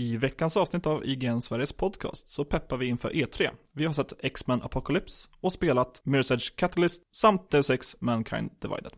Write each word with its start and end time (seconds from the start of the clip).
I 0.00 0.16
veckans 0.16 0.56
avsnitt 0.56 0.86
av 0.86 1.06
IGN 1.06 1.40
Sveriges 1.40 1.72
podcast 1.72 2.28
så 2.28 2.44
peppar 2.44 2.76
vi 2.76 2.86
inför 2.86 3.10
E3. 3.10 3.50
Vi 3.74 3.86
har 3.86 3.92
sett 3.92 4.12
X-Men 4.24 4.62
Apocalypse 4.62 5.28
och 5.40 5.52
spelat 5.52 6.02
Mirror's 6.04 6.32
Edge 6.32 6.56
Catalyst 6.56 7.02
samt 7.16 7.50
Deus 7.50 7.70
Ex 7.70 7.96
Mankind 8.00 8.50
Divided. 8.60 8.92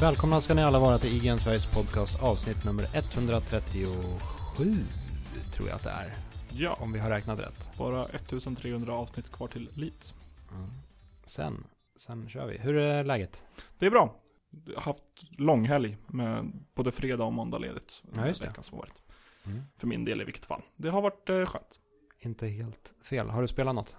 Välkomna 0.00 0.40
ska 0.40 0.54
ni 0.54 0.62
alla 0.62 0.78
vara 0.78 0.98
till 0.98 1.16
IGN 1.16 1.38
Sveriges 1.38 1.66
podcast 1.66 2.22
avsnitt 2.22 2.64
nummer 2.64 2.86
137 2.94 3.86
tror 5.52 5.68
jag 5.68 5.76
att 5.76 5.82
det 5.82 5.90
är. 5.90 6.12
Ja, 6.52 6.76
Om 6.80 6.92
vi 6.92 6.98
har 6.98 7.10
räknat 7.10 7.40
rätt. 7.40 7.70
bara 7.78 8.04
1300 8.06 8.94
avsnitt 8.94 9.32
kvar 9.32 9.48
till 9.48 9.70
Leeds. 9.74 10.14
Sen, 11.26 11.64
sen 11.96 12.28
kör 12.28 12.46
vi. 12.46 12.58
Hur 12.58 12.76
är 12.76 13.04
läget? 13.04 13.44
Det 13.78 13.86
är 13.86 13.90
bra. 13.90 14.14
Jag 14.66 14.74
har 14.74 14.82
haft 14.82 15.02
långhelg 15.38 15.96
med 16.06 16.52
både 16.74 16.90
fredag 16.92 17.24
och 17.24 17.32
måndag 17.32 17.58
ledigt. 17.58 18.02
Ja, 18.16 18.26
just 18.26 18.40
det. 18.40 18.46
Veckan 18.46 18.64
som 18.64 18.78
varit. 18.78 19.02
För 19.76 19.86
min 19.86 20.04
del 20.04 20.20
i 20.20 20.24
vilket 20.24 20.46
fall. 20.46 20.62
Det 20.76 20.88
har 20.88 21.02
varit 21.02 21.28
eh, 21.30 21.44
skönt. 21.46 21.80
Inte 22.20 22.46
helt 22.46 22.94
fel. 23.02 23.30
Har 23.30 23.42
du 23.42 23.48
spelat 23.48 23.74
något? 23.74 23.96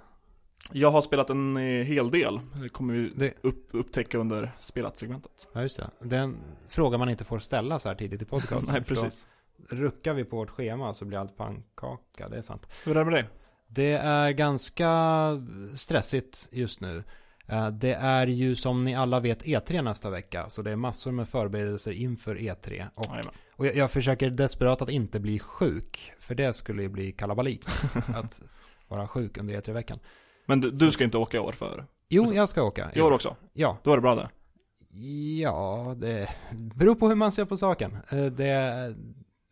Jag 0.71 0.91
har 0.91 1.01
spelat 1.01 1.29
en 1.29 1.57
eh, 1.57 1.63
hel 1.85 2.09
del. 2.11 2.39
Det 2.61 2.69
kommer 2.69 2.93
vi 2.93 3.09
Det- 3.15 3.33
upp, 3.41 3.67
upptäcka 3.71 4.17
under 4.17 4.51
spelat-segmentet. 4.59 5.47
Ja, 5.53 5.61
just 5.61 5.77
det. 5.77 5.89
Det 6.01 6.15
är 6.17 6.21
en 6.21 6.37
fråga 6.69 6.97
man 6.97 7.09
inte 7.09 7.23
får 7.23 7.39
ställa 7.39 7.79
så 7.79 7.89
här 7.89 7.95
tidigt 7.95 8.21
i 8.21 8.25
podcasten. 8.29 8.73
Nej, 8.73 8.81
då 8.81 8.95
precis. 8.95 9.27
Ruckar 9.69 10.13
vi 10.13 10.23
på 10.23 10.35
vårt 10.37 10.49
schema 10.49 10.93
så 10.93 11.05
blir 11.05 11.17
allt 11.17 11.37
pannkaka. 11.37 12.29
Det 12.29 12.37
är 12.37 12.41
sant. 12.41 12.67
Hur 12.85 12.91
är 12.97 12.99
det 12.99 13.05
med 13.05 13.13
dig? 13.13 13.25
Det 13.67 13.91
är 13.91 14.31
ganska 14.31 14.89
stressigt 15.75 16.47
just 16.51 16.81
nu. 16.81 17.03
Eh, 17.47 17.67
Det 17.69 17.93
är 17.93 18.27
ju 18.27 18.55
som 18.55 18.83
ni 18.83 18.95
alla 18.95 19.19
vet 19.19 19.43
E3 19.45 19.81
nästa 19.81 20.09
vecka. 20.09 20.49
Så 20.49 20.61
det 20.61 20.71
är 20.71 20.75
massor 20.75 21.11
med 21.11 21.29
förberedelser 21.29 21.91
inför 21.91 22.35
E3. 22.35 22.85
Och. 22.95 23.05
Och 23.57 23.67
jag, 23.67 23.75
jag 23.75 23.91
försöker 23.91 24.29
desperat 24.29 24.81
att 24.81 24.89
inte 24.89 25.19
bli 25.19 25.39
sjuk. 25.39 26.11
För 26.19 26.35
det 26.35 26.53
skulle 26.53 26.81
ju 26.81 26.89
bli 26.89 27.11
kalabalik. 27.11 27.63
att 28.15 28.41
vara 28.87 29.07
sjuk 29.07 29.37
under 29.37 29.53
E3-veckan. 29.61 29.99
Men 30.45 30.61
du, 30.61 30.71
du 30.71 30.91
ska 30.91 31.03
inte 31.03 31.17
åka 31.17 31.37
i 31.37 31.39
år 31.39 31.51
för? 31.51 31.85
Jo, 32.09 32.33
jag 32.33 32.49
ska 32.49 32.63
åka. 32.63 32.91
I 32.95 33.01
år 33.01 33.11
också? 33.11 33.35
Ja. 33.53 33.77
Då 33.83 33.91
är 33.91 33.95
det 33.95 34.01
bra 34.01 34.15
det. 34.15 34.29
Ja, 35.41 35.95
det 35.97 36.29
beror 36.75 36.95
på 36.95 37.07
hur 37.07 37.15
man 37.15 37.31
ser 37.31 37.45
på 37.45 37.57
saken. 37.57 37.97
Eh, 38.09 38.25
Det, 38.25 38.95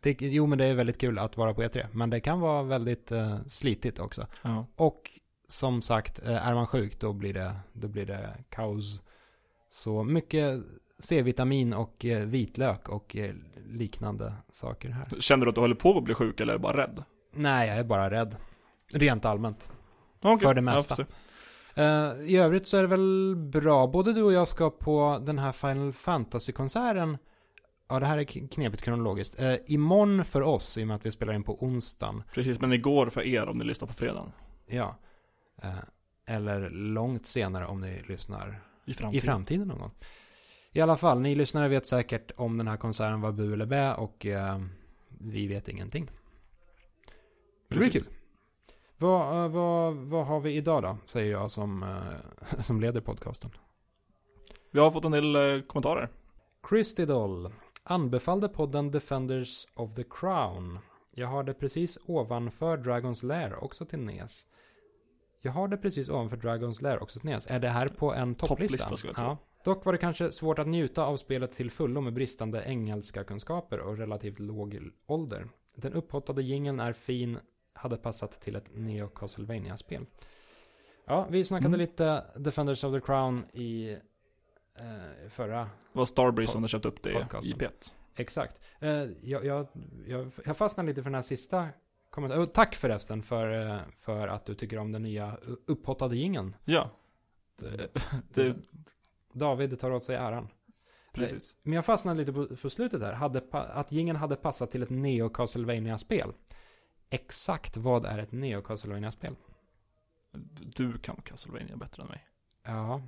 det, 0.02 0.20
jo, 0.20 0.46
men 0.46 0.58
det 0.58 0.64
är 0.64 0.74
väldigt 0.74 0.98
kul 0.98 1.18
att 1.18 1.36
vara 1.36 1.54
på 1.54 1.62
E3. 1.62 1.86
Men 1.92 2.10
det 2.10 2.20
kan 2.20 2.40
vara 2.40 2.62
väldigt 2.62 3.12
uh, 3.12 3.36
slitigt 3.46 3.98
också. 3.98 4.26
Ja. 4.42 4.66
Och 4.76 5.10
som 5.48 5.82
sagt, 5.82 6.22
eh, 6.26 6.48
är 6.48 6.54
man 6.54 6.66
sjuk 6.66 7.00
då 7.00 7.12
blir 7.12 7.34
det, 7.34 7.54
då 7.72 7.88
blir 7.88 8.06
det 8.06 8.34
kaos. 8.48 9.00
Så 9.70 10.02
mycket 10.04 10.62
C-vitamin 10.98 11.74
och 11.74 12.04
eh, 12.04 12.26
vitlök 12.26 12.88
och 12.88 13.16
eh, 13.16 13.34
liknande 13.66 14.32
saker 14.52 14.88
här. 14.90 15.20
Känner 15.20 15.44
du 15.44 15.48
att 15.48 15.54
du 15.54 15.60
håller 15.60 15.74
på 15.74 15.98
att 15.98 16.04
bli 16.04 16.14
sjuk 16.14 16.40
eller 16.40 16.52
är 16.52 16.58
du 16.58 16.62
bara 16.62 16.76
rädd? 16.76 17.04
Nej, 17.32 17.68
jag 17.68 17.78
är 17.78 17.84
bara 17.84 18.10
rädd. 18.10 18.36
Rent 18.92 19.24
allmänt. 19.24 19.70
Okej, 20.24 20.38
För 20.38 20.54
det 20.54 20.62
mesta. 20.62 21.06
Eh, 21.74 22.12
I 22.24 22.36
övrigt 22.36 22.66
så 22.66 22.76
är 22.76 22.82
det 22.82 22.88
väl 22.88 23.36
bra. 23.36 23.86
Både 23.86 24.12
du 24.12 24.22
och 24.22 24.32
jag 24.32 24.48
ska 24.48 24.70
på 24.70 25.22
den 25.26 25.38
här 25.38 25.52
Final 25.52 25.92
Fantasy-konserten. 25.92 27.18
Ja, 27.88 28.00
det 28.00 28.06
här 28.06 28.18
är 28.18 28.24
knepigt 28.24 28.82
kronologiskt. 28.82 29.42
Uh, 29.42 29.54
imorgon 29.66 30.24
för 30.24 30.42
oss, 30.42 30.78
i 30.78 30.82
och 30.82 30.86
med 30.86 30.96
att 30.96 31.06
vi 31.06 31.10
spelar 31.10 31.32
in 31.32 31.42
på 31.42 31.64
onsdagen. 31.64 32.22
Precis, 32.34 32.60
men 32.60 32.72
igår 32.72 33.06
för 33.06 33.26
er 33.26 33.48
om 33.48 33.56
ni 33.56 33.64
lyssnar 33.64 33.88
på 33.88 33.94
fredagen. 33.94 34.32
Ja. 34.66 34.96
Eh, 35.62 35.74
eller 36.26 36.70
långt 36.70 37.26
senare 37.26 37.66
om 37.66 37.80
ni 37.80 38.02
lyssnar 38.08 38.60
I 38.84 38.94
framtiden. 38.94 39.18
i 39.18 39.20
framtiden 39.20 39.68
någon 39.68 39.78
gång. 39.78 39.90
I 40.72 40.80
alla 40.80 40.96
fall, 40.96 41.20
ni 41.20 41.34
lyssnare 41.34 41.68
vet 41.68 41.86
säkert 41.86 42.30
om 42.36 42.56
den 42.58 42.68
här 42.68 42.76
konserten 42.76 43.20
var 43.20 43.32
bu 43.32 43.52
eller 43.52 43.66
bä 43.66 43.94
och 43.94 44.26
vi 45.08 45.46
vet 45.46 45.68
ingenting. 45.68 46.10
Det 47.68 47.76
blir 47.76 47.88
Precis. 47.88 48.04
kul. 48.04 48.14
Vad, 49.04 49.44
eh, 49.44 49.48
vad, 49.48 49.94
vad 49.94 50.26
har 50.26 50.40
vi 50.40 50.52
idag 50.52 50.82
då? 50.82 50.96
Säger 51.06 51.32
jag 51.32 51.50
som, 51.50 51.82
eh, 51.82 52.60
som 52.60 52.80
leder 52.80 53.00
podcasten. 53.00 53.50
Vi 54.70 54.80
har 54.80 54.90
fått 54.90 55.04
en 55.04 55.12
del 55.12 55.34
eh, 55.36 55.62
kommentarer. 55.66 56.08
Christidol 56.68 57.52
anbefallde 57.82 58.48
podden 58.48 58.90
Defenders 58.90 59.66
of 59.74 59.94
the 59.94 60.04
Crown. 60.10 60.78
Jag 61.10 61.28
har 61.28 61.42
det 61.42 61.54
precis 61.54 61.98
ovanför 62.06 62.76
Dragons 62.76 63.22
Lair 63.22 63.64
också 63.64 63.86
till 63.86 63.98
NES. 63.98 64.46
Jag 65.42 65.52
har 65.52 65.68
det 65.68 65.76
precis 65.76 66.08
ovanför 66.08 66.36
Dragons 66.36 66.82
Lair 66.82 67.02
också 67.02 67.20
till 67.20 67.30
NES. 67.30 67.46
Är 67.46 67.60
det 67.60 67.68
här 67.68 67.88
på 67.88 68.14
en 68.14 68.34
topplista? 68.34 68.48
Topplista, 68.48 68.96
skulle 68.96 69.10
jag 69.10 69.16
tro. 69.16 69.24
ja. 69.24 69.38
Dock 69.64 69.84
var 69.84 69.92
det 69.92 69.98
kanske 69.98 70.30
svårt 70.30 70.58
att 70.58 70.66
njuta 70.68 71.04
av 71.04 71.16
spelet 71.16 71.50
till 71.50 71.70
fullo 71.70 72.00
med 72.00 72.12
bristande 72.12 72.64
engelska 72.66 73.24
kunskaper 73.24 73.78
och 73.78 73.98
relativt 73.98 74.38
låg 74.38 74.90
ålder. 75.06 75.48
Den 75.76 75.92
upphottade 75.92 76.42
jingeln 76.42 76.80
är 76.80 76.92
fin, 76.92 77.38
hade 77.84 77.96
passat 77.96 78.40
till 78.40 78.56
ett 78.56 78.70
Neo 78.74 79.08
castlevania 79.08 79.76
spel 79.76 80.06
Ja, 81.06 81.26
vi 81.30 81.44
snackade 81.44 81.68
Mm. 81.68 81.80
lite 81.80 82.24
Defenders 82.36 82.84
of 82.84 82.94
the 82.94 83.00
Crown 83.00 83.44
i 83.52 83.90
eh, 84.78 85.28
förra 85.30 85.58
Det 85.58 85.68
var 85.98 86.04
Starbreeze 86.04 86.52
som 86.52 86.62
hade 86.62 86.68
köpt 86.68 86.84
upp 86.86 87.02
det 87.02 87.12
Podcasten. 87.12 87.52
i 87.52 87.54
P1. 87.54 87.92
Exakt. 88.16 88.60
Eh, 88.80 88.88
jag, 89.22 89.44
jag, 89.44 89.66
jag, 90.06 90.32
jag 90.44 90.56
fastnade 90.56 90.86
lite 90.88 91.02
för 91.02 91.10
den 91.10 91.14
här 91.14 91.22
sista 91.22 91.68
kommentaren. 92.10 92.46
Tack 92.46 92.74
förresten 92.74 93.22
för, 93.22 93.70
eh, 93.70 93.80
för 93.98 94.28
att 94.28 94.44
du 94.46 94.54
tycker 94.54 94.78
om 94.78 94.92
den 94.92 95.02
nya 95.02 95.36
upphottade 95.66 96.16
jingeln. 96.16 96.56
Ja. 96.64 96.90
Det, 97.56 97.88
det, 98.34 98.56
David 99.32 99.80
tar 99.80 99.90
åt 99.90 100.04
sig 100.04 100.16
äran. 100.16 100.48
precis. 101.12 101.56
Men 101.62 101.72
jag 101.72 101.84
fastnade 101.84 102.18
lite 102.18 102.32
på, 102.32 102.56
på 102.56 102.70
slutet 102.70 103.02
här. 103.02 103.12
Hade, 103.12 103.42
att 103.50 103.92
jingeln 103.92 104.16
hade 104.18 104.36
passat 104.36 104.70
till 104.70 104.82
ett 104.82 104.90
Neo 104.90 105.28
castlevania 105.28 105.98
spel 105.98 106.32
Exakt 107.14 107.76
vad 107.76 108.04
är 108.06 108.18
ett 108.18 108.32
Neo 108.32 108.62
castlevania 108.62 109.10
spel 109.10 109.34
Du 110.76 110.98
kan 110.98 111.16
Castlevania 111.16 111.76
bättre 111.76 112.02
än 112.02 112.08
mig. 112.08 112.24
Ja. 112.64 113.02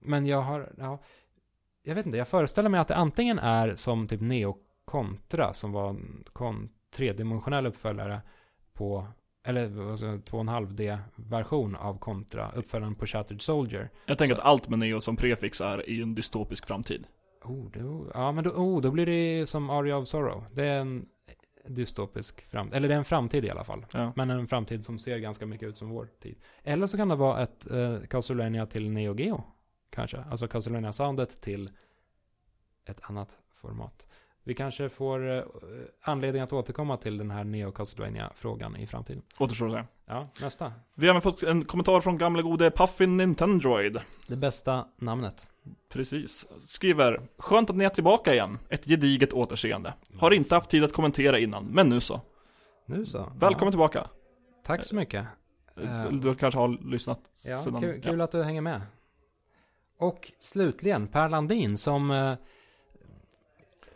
Men 0.00 0.26
jag 0.26 0.40
har, 0.42 0.72
ja. 0.78 0.98
Jag 1.82 1.94
vet 1.94 2.06
inte, 2.06 2.18
jag 2.18 2.28
föreställer 2.28 2.68
mig 2.68 2.80
att 2.80 2.88
det 2.88 2.96
antingen 2.96 3.38
är 3.38 3.74
som 3.76 4.08
typ 4.08 4.20
Neo 4.20 4.56
Contra 4.84 5.52
som 5.52 5.72
var 5.72 5.90
en 5.90 6.24
kon, 6.32 6.68
tredimensionell 6.90 7.66
uppföljare 7.66 8.22
på, 8.72 9.06
eller 9.46 9.90
alltså 9.90 10.04
2,5D-version 10.06 11.76
av 11.76 11.98
Contra, 11.98 12.52
uppföljaren 12.52 12.94
på 12.94 13.06
Shattered 13.06 13.42
Soldier. 13.42 13.90
Jag 14.06 14.18
tänker 14.18 14.34
Så- 14.34 14.40
att 14.40 14.46
allt 14.46 14.68
med 14.68 14.78
Neo 14.78 15.00
som 15.00 15.16
prefix 15.16 15.60
är 15.60 15.88
i 15.88 16.02
en 16.02 16.14
dystopisk 16.14 16.66
framtid. 16.66 17.06
Oh, 17.42 17.70
det, 17.70 18.10
ja, 18.14 18.32
men 18.32 18.44
då, 18.44 18.50
oh, 18.50 18.80
då 18.80 18.90
blir 18.90 19.06
det 19.06 19.46
som 19.46 19.70
Aria 19.70 19.96
of 19.96 20.08
Sorrow. 20.08 20.44
Det 20.52 20.64
är 20.66 20.80
en 20.80 21.06
dystopisk 21.66 22.46
framtid, 22.46 22.76
eller 22.76 22.88
det 22.88 22.94
är 22.94 22.98
en 22.98 23.04
framtid 23.04 23.44
i 23.44 23.50
alla 23.50 23.64
fall. 23.64 23.86
Ja. 23.92 24.12
Men 24.16 24.30
en 24.30 24.46
framtid 24.46 24.84
som 24.84 24.98
ser 24.98 25.18
ganska 25.18 25.46
mycket 25.46 25.68
ut 25.68 25.78
som 25.78 25.88
vår 25.88 26.08
tid. 26.22 26.36
Eller 26.62 26.86
så 26.86 26.96
kan 26.96 27.08
det 27.08 27.16
vara 27.16 27.42
ett 27.42 27.70
eh, 27.70 28.00
Castlevania 28.00 28.66
till 28.66 28.90
Neo 28.90 29.14
Geo. 29.14 29.42
Kanske. 29.90 30.18
Alltså 30.30 30.46
Castlevania-soundet 30.46 31.40
till 31.40 31.70
ett 32.84 33.00
annat 33.02 33.38
format. 33.52 34.06
Vi 34.42 34.54
kanske 34.54 34.88
får 34.88 35.36
eh, 35.36 35.44
anledning 36.00 36.42
att 36.42 36.52
återkomma 36.52 36.96
till 36.96 37.18
den 37.18 37.30
här 37.30 37.44
Neo 37.44 37.72
Castlevania-frågan 37.72 38.76
i 38.76 38.86
framtiden. 38.86 39.22
Återstår 39.38 39.66
att 39.66 39.72
säga. 39.72 39.86
Ja, 40.06 40.28
nästa. 40.40 40.72
Vi 40.94 41.06
har 41.06 41.12
även 41.12 41.22
fått 41.22 41.42
en 41.42 41.64
kommentar 41.64 42.00
från 42.00 42.18
gamla 42.18 42.42
gode 42.42 42.70
Puffin 42.70 43.16
Nintendroid. 43.16 44.00
Det 44.26 44.36
bästa 44.36 44.86
namnet. 44.96 45.50
Precis. 45.92 46.46
Skriver, 46.68 47.20
skönt 47.38 47.70
att 47.70 47.76
ni 47.76 47.84
är 47.84 47.88
tillbaka 47.88 48.32
igen. 48.34 48.58
Ett 48.68 48.84
gediget 48.84 49.32
återseende. 49.32 49.94
Har 50.18 50.30
inte 50.30 50.54
haft 50.54 50.70
tid 50.70 50.84
att 50.84 50.92
kommentera 50.92 51.38
innan, 51.38 51.64
men 51.64 51.88
nu 51.88 52.00
så. 52.00 52.20
Nu 52.86 53.06
så. 53.06 53.18
Välkommen 53.18 53.66
Ja, 53.66 53.70
tillbaka. 53.70 54.08
tack 54.64 54.84
så 54.84 54.94
mycket. 54.94 55.26
Eh, 55.82 56.08
Du 56.12 56.34
kanske 56.34 56.60
har 56.60 56.68
lyssnat 56.90 57.20
Ja, 57.44 57.58
sedan... 57.58 57.80
kul, 57.80 58.02
kul 58.02 58.20
att 58.20 58.32
du 58.32 58.42
hänger 58.42 58.60
med. 58.60 58.80
Och 59.98 60.32
slutligen 60.40 61.06
Per 61.06 61.28
Landin 61.28 61.78
som 61.78 62.10
eh, 62.10 62.34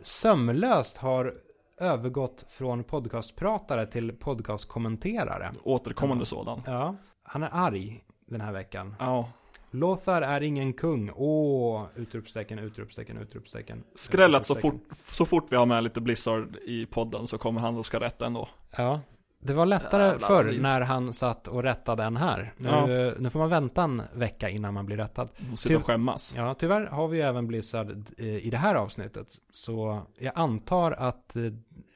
sömlöst 0.01 0.97
har 0.97 1.33
övergått 1.79 2.45
från 2.49 2.83
podcastpratare 2.83 3.85
till 3.85 4.11
podcastkommenterare. 4.11 5.51
Återkommande 5.63 6.25
sådan. 6.25 6.61
Ja, 6.65 6.95
han 7.23 7.43
är 7.43 7.49
arg 7.51 8.03
den 8.25 8.41
här 8.41 8.51
veckan. 8.51 8.95
Ja. 8.99 9.29
Lothar 9.71 10.21
är 10.21 10.41
ingen 10.41 10.73
kung. 10.73 11.11
Åh, 11.15 11.85
utropstecken, 11.95 12.59
utropstecken, 12.59 13.17
utropstecken. 13.17 13.83
Skräll 13.95 14.35
att 14.35 14.45
så 14.45 14.55
fort, 14.55 14.83
så 15.11 15.25
fort 15.25 15.45
vi 15.49 15.55
har 15.55 15.65
med 15.65 15.83
lite 15.83 16.01
Blizzard 16.01 16.55
i 16.55 16.85
podden 16.85 17.27
så 17.27 17.37
kommer 17.37 17.61
han 17.61 17.77
och 17.77 17.85
ska 17.85 17.99
rätta 17.99 18.25
ändå. 18.25 18.49
Ja, 18.77 18.99
det 19.41 19.53
var 19.53 19.65
lättare 19.65 20.03
Jävlar, 20.03 20.27
förr 20.27 20.55
när 20.61 20.81
han 20.81 21.13
satt 21.13 21.47
och 21.47 21.63
rättade 21.63 22.03
en 22.03 22.17
här. 22.17 22.53
Nu, 22.57 22.69
Ja. 22.69 22.85
nu 23.19 23.29
får 23.29 23.39
man 23.39 23.49
vänta 23.49 23.83
en 23.83 24.01
vecka 24.13 24.49
innan 24.49 24.73
man 24.73 24.85
blir 24.85 24.97
rättad. 24.97 25.29
Och 25.51 25.59
sitta 25.59 25.77
och 25.77 25.85
skämmas. 25.85 26.33
Ja, 26.37 26.53
tyvärr 26.53 26.85
har 26.85 27.07
vi 27.07 27.21
även 27.21 27.47
Blizzard 27.47 28.05
eh, 28.17 28.25
i 28.25 28.49
det 28.49 28.57
här 28.57 28.75
avsnittet. 28.75 29.27
Så 29.51 30.01
jag 30.19 30.33
antar 30.35 30.91
att 30.91 31.35
eh, 31.35 31.41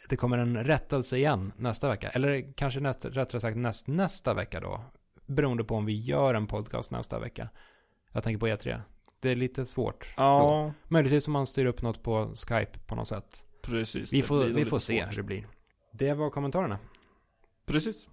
det 0.09 0.15
kommer 0.15 0.37
en 0.37 0.63
rättelse 0.63 1.17
igen 1.17 1.51
nästa 1.57 1.89
vecka. 1.89 2.09
Eller 2.09 2.53
kanske 2.53 2.79
näst, 2.79 3.05
rättare 3.05 3.41
sagt 3.41 3.57
näst, 3.57 3.87
nästa 3.87 4.33
vecka 4.33 4.59
då. 4.59 4.81
Beroende 5.25 5.63
på 5.63 5.75
om 5.75 5.85
vi 5.85 5.99
gör 6.01 6.33
en 6.33 6.47
podcast 6.47 6.91
nästa 6.91 7.19
vecka. 7.19 7.49
Jag 8.11 8.23
tänker 8.23 8.39
på 8.39 8.47
E3. 8.47 8.79
Det 9.19 9.29
är 9.31 9.35
lite 9.35 9.65
svårt. 9.65 10.07
Ja, 10.17 10.71
Möjligtvis 10.87 11.27
om 11.27 11.33
man 11.33 11.47
styr 11.47 11.65
upp 11.65 11.81
något 11.81 12.03
på 12.03 12.31
Skype 12.35 12.79
på 12.87 12.95
något 12.95 13.07
sätt. 13.07 13.45
precis. 13.61 14.13
Vi 14.13 14.21
får, 14.21 14.43
vi 14.43 14.65
får 14.65 14.79
se 14.79 14.99
svårt. 15.01 15.11
hur 15.11 15.17
det 15.17 15.23
blir. 15.23 15.47
Det 15.93 16.13
var 16.13 16.29
kommentarerna. 16.29 16.77
Precis. 17.65 18.07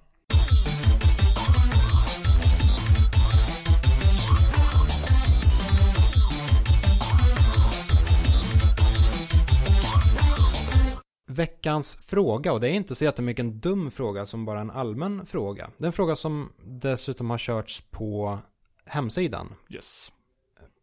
Veckans 11.26 11.96
fråga, 11.96 12.52
och 12.52 12.60
det 12.60 12.68
är 12.68 12.72
inte 12.72 12.94
så 12.94 13.04
jättemycket 13.04 13.42
en 13.42 13.60
dum 13.60 13.90
fråga 13.90 14.26
som 14.26 14.44
bara 14.44 14.60
en 14.60 14.70
allmän 14.70 15.26
fråga. 15.26 15.70
Det 15.78 15.84
är 15.84 15.86
en 15.86 15.92
fråga 15.92 16.16
som 16.16 16.52
dessutom 16.64 17.30
har 17.30 17.38
körts 17.38 17.84
på 17.90 18.38
hemsidan 18.84 19.54
Yes. 19.68 20.12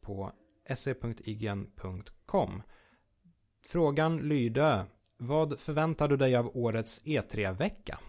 på 0.02 0.32
se.ign.com. 0.76 2.62
Frågan 3.66 4.18
lyder, 4.18 4.86
vad 5.18 5.60
förväntar 5.60 6.08
du 6.08 6.18
dig 6.18 6.36
av 6.36 6.58
årets 6.58 7.02
E3-vecka? 7.04 8.00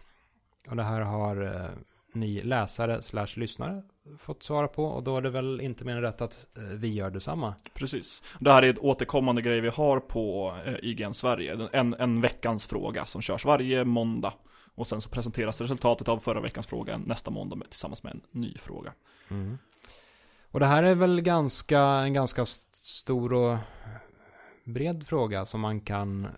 Och 0.70 0.76
det 0.76 0.82
här 0.82 1.00
har 1.00 1.42
eh, 1.42 1.70
ni 2.12 2.42
läsare 2.42 3.02
slash 3.02 3.26
lyssnare 3.36 3.82
fått 4.18 4.42
svara 4.42 4.68
på 4.68 4.84
och 4.84 5.02
då 5.02 5.16
är 5.16 5.22
det 5.22 5.30
väl 5.30 5.60
inte 5.60 5.84
mer 5.84 5.96
än 5.96 6.02
rätt 6.02 6.20
att 6.20 6.46
eh, 6.56 6.62
vi 6.62 6.94
gör 6.94 7.10
detsamma. 7.10 7.54
Precis. 7.74 8.22
Det 8.38 8.52
här 8.52 8.62
är 8.62 8.70
ett 8.70 8.78
återkommande 8.78 9.42
grej 9.42 9.60
vi 9.60 9.68
har 9.68 10.00
på 10.00 10.56
eh, 10.66 10.74
IGN 10.82 11.14
Sverige. 11.14 11.68
En, 11.72 11.94
en 11.98 12.20
veckans 12.20 12.66
fråga 12.66 13.04
som 13.04 13.22
körs 13.22 13.44
varje 13.44 13.84
måndag. 13.84 14.32
Och 14.74 14.86
sen 14.86 15.00
så 15.00 15.10
presenteras 15.10 15.60
resultatet 15.60 16.08
av 16.08 16.18
förra 16.18 16.40
veckans 16.40 16.66
fråga 16.66 16.98
nästa 16.98 17.30
måndag 17.30 17.56
tillsammans 17.70 18.02
med 18.02 18.12
en 18.12 18.20
ny 18.30 18.54
fråga. 18.58 18.92
Och 20.50 20.60
det 20.60 20.66
här 20.66 20.82
är 20.82 20.94
väl 20.94 21.20
ganska, 21.20 21.80
en 21.80 22.12
ganska 22.12 22.42
st- 22.42 22.76
stor 22.76 23.32
och 23.32 23.58
bred 24.64 25.06
fråga 25.06 25.44
som 25.44 25.60
man 25.60 25.80
kan, 25.80 26.28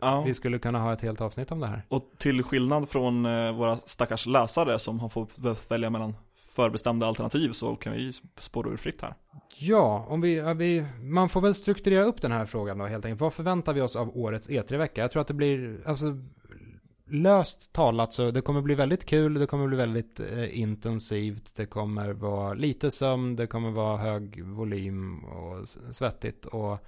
Ja. 0.00 0.22
vi 0.26 0.34
skulle 0.34 0.58
kunna 0.58 0.78
ha 0.78 0.92
ett 0.92 1.00
helt 1.00 1.20
avsnitt 1.20 1.52
om 1.52 1.60
det 1.60 1.66
här. 1.66 1.82
Och 1.88 2.08
till 2.18 2.42
skillnad 2.42 2.88
från 2.88 3.26
eh, 3.26 3.52
våra 3.52 3.76
stackars 3.76 4.26
läsare 4.26 4.78
som 4.78 5.00
har 5.00 5.08
fått 5.08 5.38
välja 5.68 5.90
mellan 5.90 6.14
förbestämda 6.56 7.06
alternativ 7.06 7.52
så 7.52 7.76
kan 7.76 7.92
vi 7.92 8.12
spåra 8.38 8.70
ur 8.70 8.76
fritt 8.76 9.02
här. 9.02 9.14
Ja, 9.58 10.06
om 10.08 10.20
vi, 10.20 10.54
vi, 10.56 10.86
man 11.02 11.28
får 11.28 11.40
väl 11.40 11.54
strukturera 11.54 12.04
upp 12.04 12.22
den 12.22 12.32
här 12.32 12.46
frågan 12.46 12.78
då 12.78 12.86
helt 12.86 13.04
enkelt. 13.04 13.20
Vad 13.20 13.34
förväntar 13.34 13.72
vi 13.72 13.80
oss 13.80 13.96
av 13.96 14.16
årets 14.16 14.48
E3-vecka? 14.48 15.00
Jag 15.00 15.10
tror 15.10 15.20
att 15.20 15.28
det 15.28 15.34
blir, 15.34 15.80
alltså 15.86 16.06
löst 17.08 17.72
talat 17.72 18.12
så 18.12 18.30
det 18.30 18.40
kommer 18.40 18.60
bli 18.60 18.74
väldigt 18.74 19.04
kul, 19.04 19.34
det 19.34 19.46
kommer 19.46 19.66
bli 19.66 19.76
väldigt 19.76 20.20
eh, 20.20 20.60
intensivt, 20.60 21.54
det 21.56 21.66
kommer 21.66 22.12
vara 22.12 22.54
lite 22.54 22.90
sömn, 22.90 23.36
det 23.36 23.46
kommer 23.46 23.70
vara 23.70 23.96
hög 23.96 24.44
volym 24.44 25.24
och 25.24 25.68
svettigt 25.92 26.46
och 26.46 26.86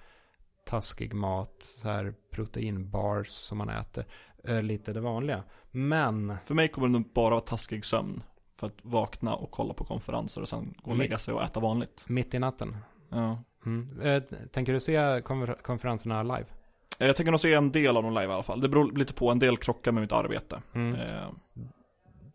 taskig 0.69 1.15
mat, 1.15 1.55
så 1.62 1.88
här 1.88 2.15
proteinbars 2.31 3.29
som 3.29 3.59
man 3.59 3.69
äter, 3.69 4.05
eh, 4.44 4.62
lite 4.62 4.93
det 4.93 5.00
vanliga. 5.00 5.43
Men 5.70 6.37
För 6.44 6.55
mig 6.55 6.69
kommer 6.69 6.88
det 6.88 6.93
nog 6.93 7.12
bara 7.15 7.31
vara 7.31 7.41
taskig 7.41 7.85
sömn. 7.85 8.23
För 8.56 8.67
att 8.67 8.79
vakna 8.82 9.35
och 9.35 9.50
kolla 9.50 9.75
på 9.75 9.85
konferenser 9.85 10.41
och 10.43 10.49
sen 10.49 10.75
gå 10.82 10.91
och 10.91 10.97
lägga 10.97 11.19
sig 11.19 11.35
och 11.35 11.43
äta 11.43 11.61
vanligt. 11.61 12.05
mitt 12.09 12.35
i 12.35 12.38
natten. 12.38 12.76
Ja. 13.09 13.43
Mm. 13.67 14.00
Eh, 14.00 14.23
tänker 14.53 14.73
du 14.73 14.81
se 14.81 14.97
konfer- 15.20 15.62
konferenserna 15.62 16.23
live? 16.23 16.44
Eh, 16.99 17.06
Jag 17.06 17.17
tänker 17.17 17.31
nog 17.31 17.41
se 17.41 17.55
en 17.55 17.73
del 17.73 17.97
av 17.97 18.03
dem 18.03 18.12
live 18.14 18.25
i 18.26 18.35
alla 18.35 18.43
fall. 18.43 18.61
Det 18.61 18.69
beror 18.69 18.93
lite 18.93 19.14
på, 19.14 19.31
en 19.31 19.38
del 19.38 19.56
krockar 19.56 19.93
med 19.93 20.00
mitt 20.00 20.12
arbete. 20.12 20.62
Mm. 20.75 20.94
Eh, 20.94 21.29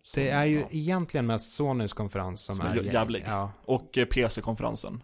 så, 0.04 0.20
Det 0.20 0.30
är 0.30 0.46
ju 0.46 0.60
ja. 0.60 0.68
egentligen 0.72 1.26
mest 1.26 1.54
Sonys 1.54 1.94
konferens 1.94 2.42
som, 2.44 2.56
Som 2.56 2.66
är 2.66 2.70
är 2.76 2.82
jä- 2.84 2.94
jävlig. 2.94 3.24
Ja, 3.28 3.52
Och 3.66 3.98
PC-konferensen. 4.12 5.04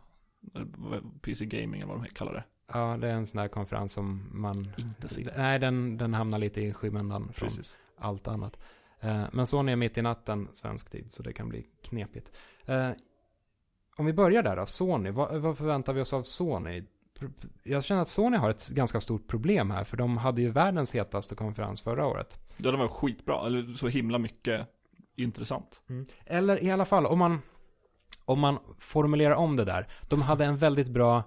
PC 1.21 1.45
Gaming 1.45 1.81
eller 1.81 1.93
vad 1.93 2.03
de 2.03 2.09
kallar 2.09 2.33
det. 2.33 2.43
Ja, 2.73 2.97
det 2.97 3.07
är 3.07 3.13
en 3.13 3.27
sån 3.27 3.41
där 3.41 3.47
konferens 3.47 3.93
som 3.93 4.29
man... 4.31 4.71
Inte 4.77 5.09
se. 5.09 5.27
Nej, 5.37 5.59
den, 5.59 5.97
den 5.97 6.13
hamnar 6.13 6.37
lite 6.37 6.61
i 6.61 6.73
skymundan 6.73 7.33
från 7.33 7.49
Precis. 7.49 7.79
allt 7.97 8.27
annat. 8.27 8.59
Eh, 8.99 9.23
men 9.31 9.47
Sony 9.47 9.71
är 9.71 9.75
mitt 9.75 9.97
i 9.97 10.01
natten, 10.01 10.47
svensk 10.53 10.89
tid, 10.89 11.11
så 11.11 11.23
det 11.23 11.33
kan 11.33 11.49
bli 11.49 11.65
knepigt. 11.83 12.31
Eh, 12.65 12.89
om 13.95 14.05
vi 14.05 14.13
börjar 14.13 14.43
där 14.43 14.55
då, 14.55 14.65
Sony. 14.65 15.11
Vad, 15.11 15.41
vad 15.41 15.57
förväntar 15.57 15.93
vi 15.93 16.01
oss 16.01 16.13
av 16.13 16.23
Sony? 16.23 16.83
Jag 17.63 17.83
känner 17.83 18.01
att 18.01 18.09
Sony 18.09 18.37
har 18.37 18.49
ett 18.49 18.69
ganska 18.69 19.01
stort 19.01 19.27
problem 19.27 19.71
här, 19.71 19.83
för 19.83 19.97
de 19.97 20.17
hade 20.17 20.41
ju 20.41 20.49
världens 20.49 20.95
hetaste 20.95 21.35
konferens 21.35 21.81
förra 21.81 22.07
året. 22.07 22.39
Ja, 22.57 22.71
den 22.71 22.79
var 22.79 22.87
skitbra. 22.87 23.47
Eller 23.47 23.73
så 23.73 23.87
himla 23.87 24.17
mycket 24.17 24.67
intressant. 25.15 25.81
Eller 26.25 26.63
i 26.63 26.71
alla 26.71 26.85
fall, 26.85 27.05
om 27.05 27.19
man, 27.19 27.41
om 28.25 28.39
man 28.39 28.59
formulerar 28.79 29.35
om 29.35 29.55
det 29.55 29.65
där. 29.65 29.87
De 30.09 30.21
hade 30.21 30.45
en 30.45 30.57
väldigt 30.57 30.89
bra 30.89 31.23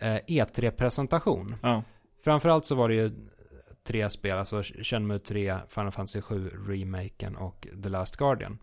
E3-presentation. 0.00 1.54
Ja. 1.62 1.82
Framförallt 2.24 2.66
så 2.66 2.74
var 2.74 2.88
det 2.88 2.94
ju 2.94 3.10
tre 3.82 4.10
spel, 4.10 4.38
alltså 4.38 4.62
Shenmue 4.62 5.18
3, 5.18 5.58
Final 5.68 5.92
Fantasy 5.92 6.20
7, 6.20 6.48
remaken 6.48 7.36
och 7.36 7.66
The 7.82 7.88
Last 7.88 8.16
Guardian. 8.16 8.58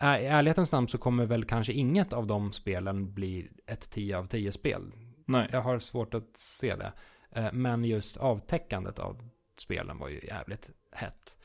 I 0.00 0.04
ärlighetens 0.26 0.72
namn 0.72 0.88
så 0.88 0.98
kommer 0.98 1.26
väl 1.26 1.44
kanske 1.44 1.72
inget 1.72 2.12
av 2.12 2.26
de 2.26 2.52
spelen 2.52 3.14
bli 3.14 3.48
ett 3.66 3.90
10 3.90 4.18
av 4.18 4.26
10 4.26 4.52
spel. 4.52 4.92
Nej. 5.26 5.48
Jag 5.52 5.62
har 5.62 5.78
svårt 5.78 6.14
att 6.14 6.36
se 6.36 6.76
det. 6.76 6.92
Eh, 7.30 7.52
Men 7.52 7.84
just 7.84 8.16
avtäckandet 8.16 8.98
av 8.98 9.28
spelen 9.58 9.98
var 9.98 10.08
ju 10.08 10.20
jävligt 10.22 10.70
hett. 10.92 11.36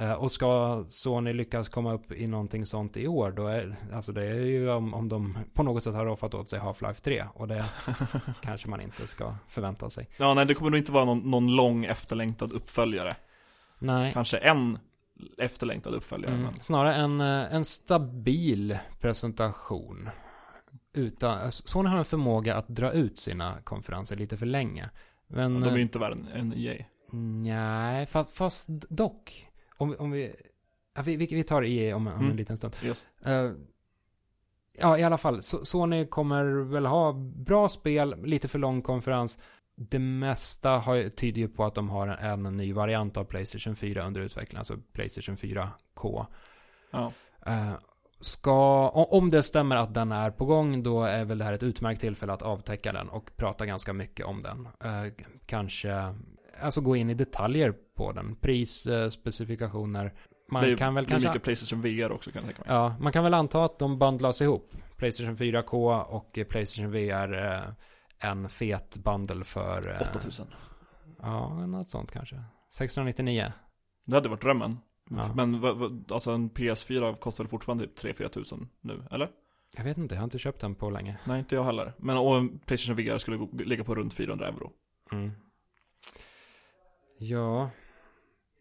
Eh, 0.00 0.12
Och 0.12 0.32
ska 0.32 0.84
Sony 0.88 1.32
lyckas 1.32 1.68
komma 1.68 1.92
upp 1.92 2.12
i 2.12 2.26
någonting 2.26 2.66
sånt 2.66 2.96
i 2.96 3.06
år, 3.08 3.30
då 3.32 3.46
är, 3.46 3.76
alltså 3.92 4.12
det 4.12 4.24
är 4.26 4.34
ju 4.40 4.70
om, 4.70 4.94
om 4.94 5.08
de 5.08 5.38
på 5.54 5.62
något 5.62 5.84
sätt 5.84 5.94
har 5.94 6.04
roffat 6.06 6.34
åt 6.34 6.48
sig 6.48 6.60
Half-Life 6.60 7.00
3. 7.02 7.24
Och 7.34 7.48
det 7.48 7.64
kanske 8.42 8.68
man 8.70 8.80
inte 8.80 9.06
ska 9.06 9.34
förvänta 9.48 9.90
sig. 9.90 10.08
Ja, 10.16 10.34
nej, 10.34 10.46
det 10.46 10.54
kommer 10.54 10.70
nog 10.70 10.78
inte 10.80 10.92
vara 10.92 11.04
någon, 11.04 11.18
någon 11.18 11.56
lång 11.56 11.84
efterlängtad 11.84 12.52
uppföljare. 12.52 13.16
Nej. 13.78 14.12
Kanske 14.12 14.38
en 14.38 14.78
efterlängtad 15.38 15.94
uppföljare. 15.94 16.32
Mm, 16.32 16.44
Men... 16.44 16.54
snarare 16.60 16.94
en, 16.94 17.20
eh, 17.20 17.54
en 17.54 17.64
stabil 17.64 18.78
presentation. 19.00 20.10
Utan, 20.94 21.38
alltså, 21.38 21.62
Sony 21.66 21.88
har 21.88 21.98
en 21.98 22.04
förmåga 22.04 22.56
att 22.56 22.68
dra 22.68 22.92
ut 22.92 23.18
sina 23.18 23.54
konferenser 23.64 24.16
lite 24.16 24.36
för 24.36 24.46
länge. 24.46 24.90
Men, 25.28 25.54
De 25.60 25.62
är 25.62 25.70
ju 25.70 25.76
eh, 25.76 25.82
inte 25.82 25.98
värre 25.98 26.14
än- 26.34 26.54
EA. 26.56 26.84
nej, 27.12 28.06
fast, 28.06 28.36
fast 28.36 28.68
dock. 28.88 29.46
Om, 29.80 29.90
vi- 29.90 29.96
om 29.96 30.10
vi, 30.10 30.34
ja, 30.94 31.02
vi, 31.02 31.16
vi, 31.16 31.42
tar 31.44 31.62
EA 31.62 31.96
om, 31.96 32.06
om 32.06 32.12
en 32.12 32.20
Mm. 32.24 32.36
liten 32.36 32.56
stund. 32.56 32.76
Yes. 32.84 33.06
Eh, 33.24 33.50
ja, 34.78 34.98
i 34.98 35.02
alla 35.02 35.18
fall. 35.18 35.40
So- 35.40 35.64
Sony 35.64 36.06
kommer 36.06 36.44
väl 36.44 36.86
ha 36.86 37.12
bra 37.36 37.68
spel, 37.68 38.14
lite 38.24 38.48
för 38.48 38.58
lång 38.58 38.82
konferens. 38.82 39.38
Det 39.76 39.98
mesta 39.98 40.70
har, 40.70 41.08
tyder 41.08 41.40
ju 41.40 41.48
på 41.48 41.64
att 41.64 41.74
de 41.74 41.88
har 41.88 42.08
en, 42.08 42.46
en 42.46 42.56
ny 42.56 42.72
variant 42.72 43.16
av 43.16 43.24
Playstation 43.24 43.76
4 43.76 44.06
under 44.06 44.20
utveckling, 44.20 44.58
alltså 44.58 44.76
Playstation 44.92 45.36
4K. 45.36 46.26
Ja. 46.90 47.12
Eh, 47.46 47.72
ska, 48.20 48.88
om 48.88 49.30
det 49.30 49.42
stämmer 49.42 49.76
att 49.76 49.94
den 49.94 50.12
är 50.12 50.30
på 50.30 50.44
gång, 50.44 50.82
då 50.82 51.02
är 51.04 51.24
väl 51.24 51.38
det 51.38 51.44
här 51.44 51.52
ett 51.52 51.62
utmärkt 51.62 52.00
tillfälle 52.00 52.32
att 52.32 52.42
avtäcka 52.42 52.92
den 52.92 53.08
och 53.08 53.30
prata 53.36 53.66
ganska 53.66 53.92
mycket 53.92 54.26
om 54.26 54.42
den. 54.42 54.68
Eh, 54.84 55.12
kanske, 55.46 56.14
alltså 56.62 56.80
gå 56.80 56.96
in 56.96 57.10
i 57.10 57.14
detaljer 57.14 57.74
på 57.96 58.12
den. 58.12 58.36
Pris, 58.36 58.86
eh, 58.86 59.08
specifikationer. 59.08 60.14
Man 60.50 60.62
det 60.62 60.76
kan 60.76 60.94
väl 60.94 61.04
blir 61.04 61.12
kanske... 61.12 61.28
mycket 61.28 61.42
Playstation 61.42 61.82
VR 61.82 62.12
också 62.12 62.30
kan 62.30 62.42
jag 62.42 62.54
tänka 62.56 62.70
mig. 62.70 62.80
Ja, 62.80 62.96
man 63.00 63.12
kan 63.12 63.24
väl 63.24 63.34
anta 63.34 63.64
att 63.64 63.78
de 63.78 63.98
bandlas 63.98 64.40
ihop. 64.42 64.72
Playstation 64.96 65.36
4K 65.36 66.02
och 66.02 66.38
eh, 66.38 66.44
Playstation 66.44 66.92
VR. 66.92 67.52
Eh, 67.52 67.60
en 68.18 68.48
fet 68.48 68.96
bundle 68.96 69.44
för... 69.44 69.88
Eh, 70.00 70.08
8000. 70.10 70.46
Ja, 71.22 71.66
något 71.66 71.90
sånt 71.90 72.12
kanske. 72.12 72.42
699. 72.72 73.52
Det 74.06 74.14
hade 74.14 74.28
varit 74.28 74.42
drömmen. 74.42 74.78
Ja. 75.10 75.34
Men 75.34 75.64
alltså 76.10 76.30
en 76.30 76.50
PS4 76.50 77.14
kostar 77.14 77.44
fortfarande 77.44 77.86
typ 77.86 78.18
3-4 78.18 78.28
tusen 78.28 78.68
nu, 78.80 79.02
eller? 79.10 79.28
Jag 79.76 79.84
vet 79.84 79.98
inte, 79.98 80.14
jag 80.14 80.20
har 80.20 80.24
inte 80.24 80.38
köpt 80.38 80.60
den 80.60 80.74
på 80.74 80.90
länge. 80.90 81.18
Nej, 81.24 81.38
inte 81.38 81.54
jag 81.54 81.64
heller. 81.64 81.92
Men 81.98 82.16
och 82.16 82.66
Playstation 82.66 82.96
VR 82.96 83.18
skulle 83.18 83.48
ligga 83.64 83.84
på 83.84 83.94
runt 83.94 84.14
400 84.14 84.48
euro. 84.48 84.72
Mm. 85.12 85.30
Ja. 87.20 87.70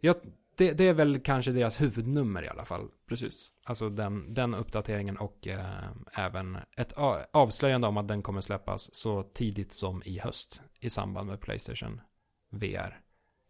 ja 0.01 0.15
det, 0.57 0.73
det 0.73 0.87
är 0.87 0.93
väl 0.93 1.19
kanske 1.19 1.51
deras 1.51 1.81
huvudnummer 1.81 2.43
i 2.43 2.47
alla 2.47 2.65
fall. 2.65 2.87
Precis. 3.07 3.51
Alltså 3.63 3.89
den, 3.89 4.33
den 4.33 4.53
uppdateringen 4.55 5.17
och 5.17 5.47
eh, 5.47 5.89
även 6.15 6.57
ett 6.77 6.93
avslöjande 7.31 7.87
om 7.87 7.97
att 7.97 8.07
den 8.07 8.21
kommer 8.21 8.41
släppas 8.41 8.95
så 8.95 9.23
tidigt 9.23 9.73
som 9.73 10.01
i 10.05 10.19
höst 10.19 10.61
i 10.79 10.89
samband 10.89 11.29
med 11.29 11.41
Playstation 11.41 12.01
VR. 12.49 12.99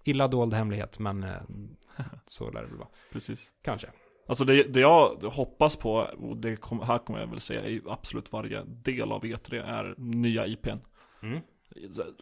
Illa 0.03 0.27
dold 0.27 0.53
hemlighet, 0.53 0.99
men 0.99 1.23
eh, 1.23 1.41
så 2.25 2.51
lär 2.51 2.61
det 2.61 2.67
väl 2.67 2.77
vara. 2.77 2.89
Precis. 3.11 3.53
Kanske. 3.61 3.87
Alltså 4.27 4.45
det, 4.45 4.63
det 4.63 4.79
jag 4.79 5.23
hoppas 5.23 5.75
på, 5.75 5.93
och 6.19 6.37
det 6.37 6.55
kom, 6.55 6.79
här 6.79 6.97
kommer 6.97 7.19
jag 7.19 7.27
väl 7.27 7.39
säga 7.39 7.67
i 7.67 7.81
absolut 7.87 8.31
varje 8.31 8.63
del 8.63 9.11
av 9.11 9.23
E3, 9.23 9.63
är 9.65 9.95
nya 9.97 10.47
IPn. 10.47 10.77
Mm. 11.21 11.39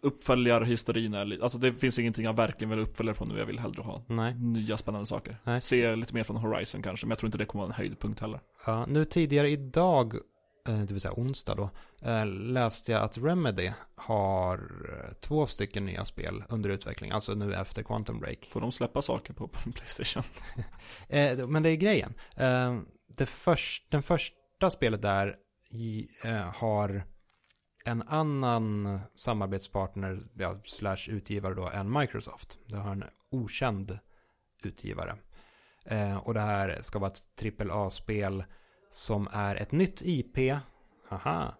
Uppföljarhysterin 0.01 1.13
är 1.13 1.25
lite, 1.25 1.43
alltså 1.43 1.57
det 1.57 1.73
finns 1.73 1.99
ingenting 1.99 2.25
jag 2.25 2.35
verkligen 2.35 2.69
vill 2.69 2.79
uppfölja 2.79 3.13
på 3.13 3.25
nu, 3.25 3.39
jag 3.39 3.45
vill 3.45 3.59
hellre 3.59 3.81
ha 3.81 4.03
Nej. 4.07 4.33
nya 4.33 4.77
spännande 4.77 5.05
saker. 5.05 5.37
Nej. 5.43 5.61
Se 5.61 5.95
lite 5.95 6.13
mer 6.13 6.23
från 6.23 6.37
Horizon 6.37 6.81
kanske, 6.81 7.05
men 7.05 7.11
jag 7.11 7.19
tror 7.19 7.27
inte 7.27 7.37
det 7.37 7.45
kommer 7.45 7.63
vara 7.63 7.73
en 7.73 7.77
höjdpunkt 7.77 8.19
heller. 8.19 8.39
Ja, 8.65 8.85
nu 8.85 9.05
tidigare 9.05 9.49
idag, 9.49 10.15
eh, 10.67 10.79
det 10.79 10.93
vill 10.93 11.01
säga 11.01 11.13
onsdag 11.13 11.55
då, 11.55 11.69
eh, 12.01 12.25
läste 12.25 12.91
jag 12.91 13.03
att 13.03 13.17
Remedy 13.17 13.71
har 13.95 14.57
eh, 14.57 15.13
två 15.13 15.45
stycken 15.45 15.85
nya 15.85 16.05
spel 16.05 16.43
under 16.49 16.69
utveckling, 16.69 17.11
alltså 17.11 17.33
nu 17.33 17.53
efter 17.53 17.83
Quantum 17.83 18.19
Break. 18.19 18.45
Får 18.45 18.61
de 18.61 18.71
släppa 18.71 19.01
saker 19.01 19.33
på 19.33 19.47
Playstation? 19.75 20.23
Men 21.51 21.63
det 21.63 21.69
är 21.69 21.75
grejen. 21.75 22.13
Det 23.17 23.25
först, 23.25 23.91
den 23.91 24.03
första 24.03 24.69
spelet 24.69 25.01
där 25.01 25.35
har 26.53 27.03
en 27.87 28.01
annan 28.07 28.99
samarbetspartner, 29.15 30.23
ja, 30.33 30.57
slash 30.65 31.09
utgivare 31.09 31.53
då, 31.53 31.69
än 31.69 31.91
Microsoft. 31.99 32.59
Det 32.65 32.77
har 32.77 32.91
en 32.91 33.03
okänd 33.31 33.99
utgivare. 34.63 35.15
Eh, 35.85 36.17
Och 36.17 36.33
det 36.33 36.39
här 36.39 36.77
ska 36.81 36.99
vara 36.99 37.11
ett 37.11 37.61
AAA-spel 37.61 38.43
som 38.91 39.27
är 39.31 39.55
ett 39.55 39.71
nytt 39.71 40.01
IP. 40.01 40.37
Haha. 41.09 41.55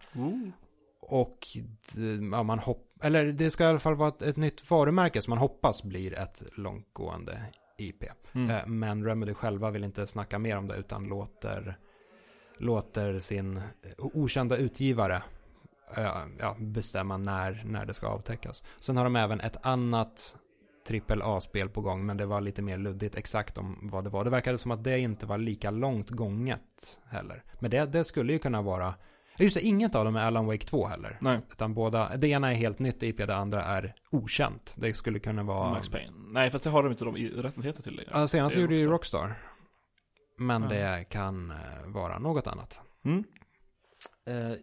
Och 1.02 1.38
d- 1.96 2.28
ja, 2.32 2.44
man 2.44 2.60
hopp 2.60 2.84
eller 3.02 3.26
det 3.26 3.52
ska 3.52 3.64
i 3.64 3.68
alla 3.68 3.80
fall 3.80 3.96
vara 3.96 4.10
ett, 4.10 4.22
ett 4.22 4.38
nytt 4.38 4.70
varumärke 4.72 5.22
som 5.22 5.32
man 5.32 5.38
hoppas 5.38 5.84
blir 5.84 6.14
ett 6.14 6.44
långtgående 6.58 7.42
IP. 7.78 8.04
Mm. 8.34 8.50
Eh, 8.52 8.66
Men 8.68 9.06
Remedy 9.06 9.34
själva 9.34 9.72
vill 9.72 9.84
inte 9.84 10.08
snacka 10.08 10.40
mer 10.40 10.58
om 10.58 10.68
det 10.68 10.76
utan 10.76 11.04
låter, 11.08 11.78
låter 12.58 13.20
sin 13.20 13.62
okända 13.98 14.58
utgivare 14.58 15.24
ja, 16.40 16.56
bestämma 16.60 17.18
när, 17.18 17.64
när 17.66 17.86
det 17.86 17.94
ska 17.94 18.08
avtäckas. 18.08 18.64
Sen 18.80 18.98
har 18.98 19.04
de 19.04 19.16
även 19.16 19.40
ett 19.40 19.66
annat 19.66 20.36
AAA-spel 21.10 21.70
på 21.70 21.82
gång, 21.82 22.06
men 22.06 22.18
det 22.18 22.26
var 22.26 22.42
lite 22.42 22.62
mer 22.62 22.78
luddigt 22.78 23.16
exakt 23.18 23.58
om 23.58 23.80
vad 23.92 24.04
det 24.04 24.10
var. 24.10 24.24
Det 24.24 24.30
verkade 24.30 24.58
som 24.58 24.72
att 24.72 24.84
det 24.84 25.00
inte 25.00 25.26
var 25.26 25.38
lika 25.38 25.72
långt 25.72 26.10
gånget 26.10 27.00
heller. 27.10 27.44
Men 27.60 27.72
det, 27.72 27.86
det 27.86 28.04
skulle 28.04 28.34
ju 28.34 28.40
kunna 28.40 28.62
vara, 28.62 28.94
just 29.38 29.56
det, 29.56 29.62
inget 29.62 29.96
av 29.96 30.06
dem 30.06 30.16
är 30.16 30.20
Alan 30.24 30.46
Wake 30.46 30.66
2 30.66 30.88
heller. 30.88 31.18
Nej, 31.22 31.40
Utan 31.52 31.74
båda, 31.74 32.18
det 32.18 32.28
ena 32.28 32.52
är 32.52 32.56
helt 32.56 32.80
nytt 32.80 33.04
IP, 33.04 33.18
det 33.18 33.36
andra 33.36 33.64
är 33.64 33.96
okänt. 34.12 34.74
Det 34.78 34.94
skulle 34.94 35.20
kunna 35.20 35.44
vara... 35.44 35.70
Max 35.70 35.90
Payne. 35.90 36.12
Nej, 36.28 36.52
fast 36.52 36.64
det 36.64 36.70
har 36.70 36.84
de 36.84 36.92
inte 36.92 37.06
de 37.06 37.18
i- 37.18 37.30
rättigheter 37.30 37.84
till 37.84 37.96
längre. 37.96 38.10
Ja, 38.14 38.28
senast 38.28 38.56
gjorde 38.56 38.76
ju 38.76 38.88
Rockstar. 38.88 39.20
Rockstar. 39.28 39.42
Men 40.40 40.62
Ja. 40.64 40.68
det 40.70 41.04
kan 41.10 41.52
eh, 41.52 41.58
vara 41.86 42.20
något 42.20 42.48
annat. 42.48 42.82
Mm. 43.06 43.24
Eh, 44.28 44.58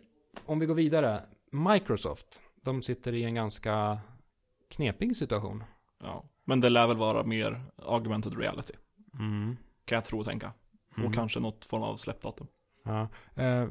om 0.47 0.59
vi 0.59 0.67
går 0.67 0.75
vidare. 0.75 1.23
Microsoft, 1.51 2.43
de 2.63 2.83
sitter 2.83 3.13
i 3.13 3.25
en 3.25 3.35
ganska 3.35 3.99
knepig 4.71 5.17
situation. 5.17 5.65
Ja. 6.01 6.25
Men 6.45 6.61
det 6.61 6.69
lär 6.69 6.87
väl 6.87 6.97
vara 6.97 7.25
mer 7.25 7.63
augmented 7.77 8.39
reality. 8.39 8.75
Mm. 9.19 9.57
Kan 9.85 9.97
jag 9.97 10.05
tro 10.05 10.19
och 10.19 10.25
tänka. 10.25 10.53
Mm. 10.97 11.09
Och 11.09 11.15
kanske 11.15 11.41
något 11.41 11.65
form 11.65 11.83
av 11.83 11.97
släppdatum. 11.97 12.47
Ja. 12.85 13.09
Eh, 13.43 13.69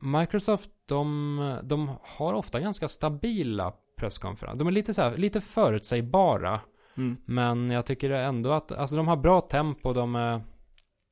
Microsoft, 0.00 0.70
de, 0.86 1.60
de 1.62 1.90
har 2.02 2.34
ofta 2.34 2.60
ganska 2.60 2.88
stabila 2.88 3.72
presskonferenser. 3.96 4.58
De 4.58 4.68
är 4.68 4.72
lite, 4.72 4.94
så 4.94 5.02
här, 5.02 5.16
lite 5.16 5.40
förutsägbara. 5.40 6.60
Mm. 6.96 7.16
Men 7.24 7.70
jag 7.70 7.86
tycker 7.86 8.10
ändå 8.10 8.52
att, 8.52 8.72
alltså 8.72 8.96
de 8.96 9.08
har 9.08 9.16
bra 9.16 9.40
tempo, 9.40 9.92
de, 9.92 10.40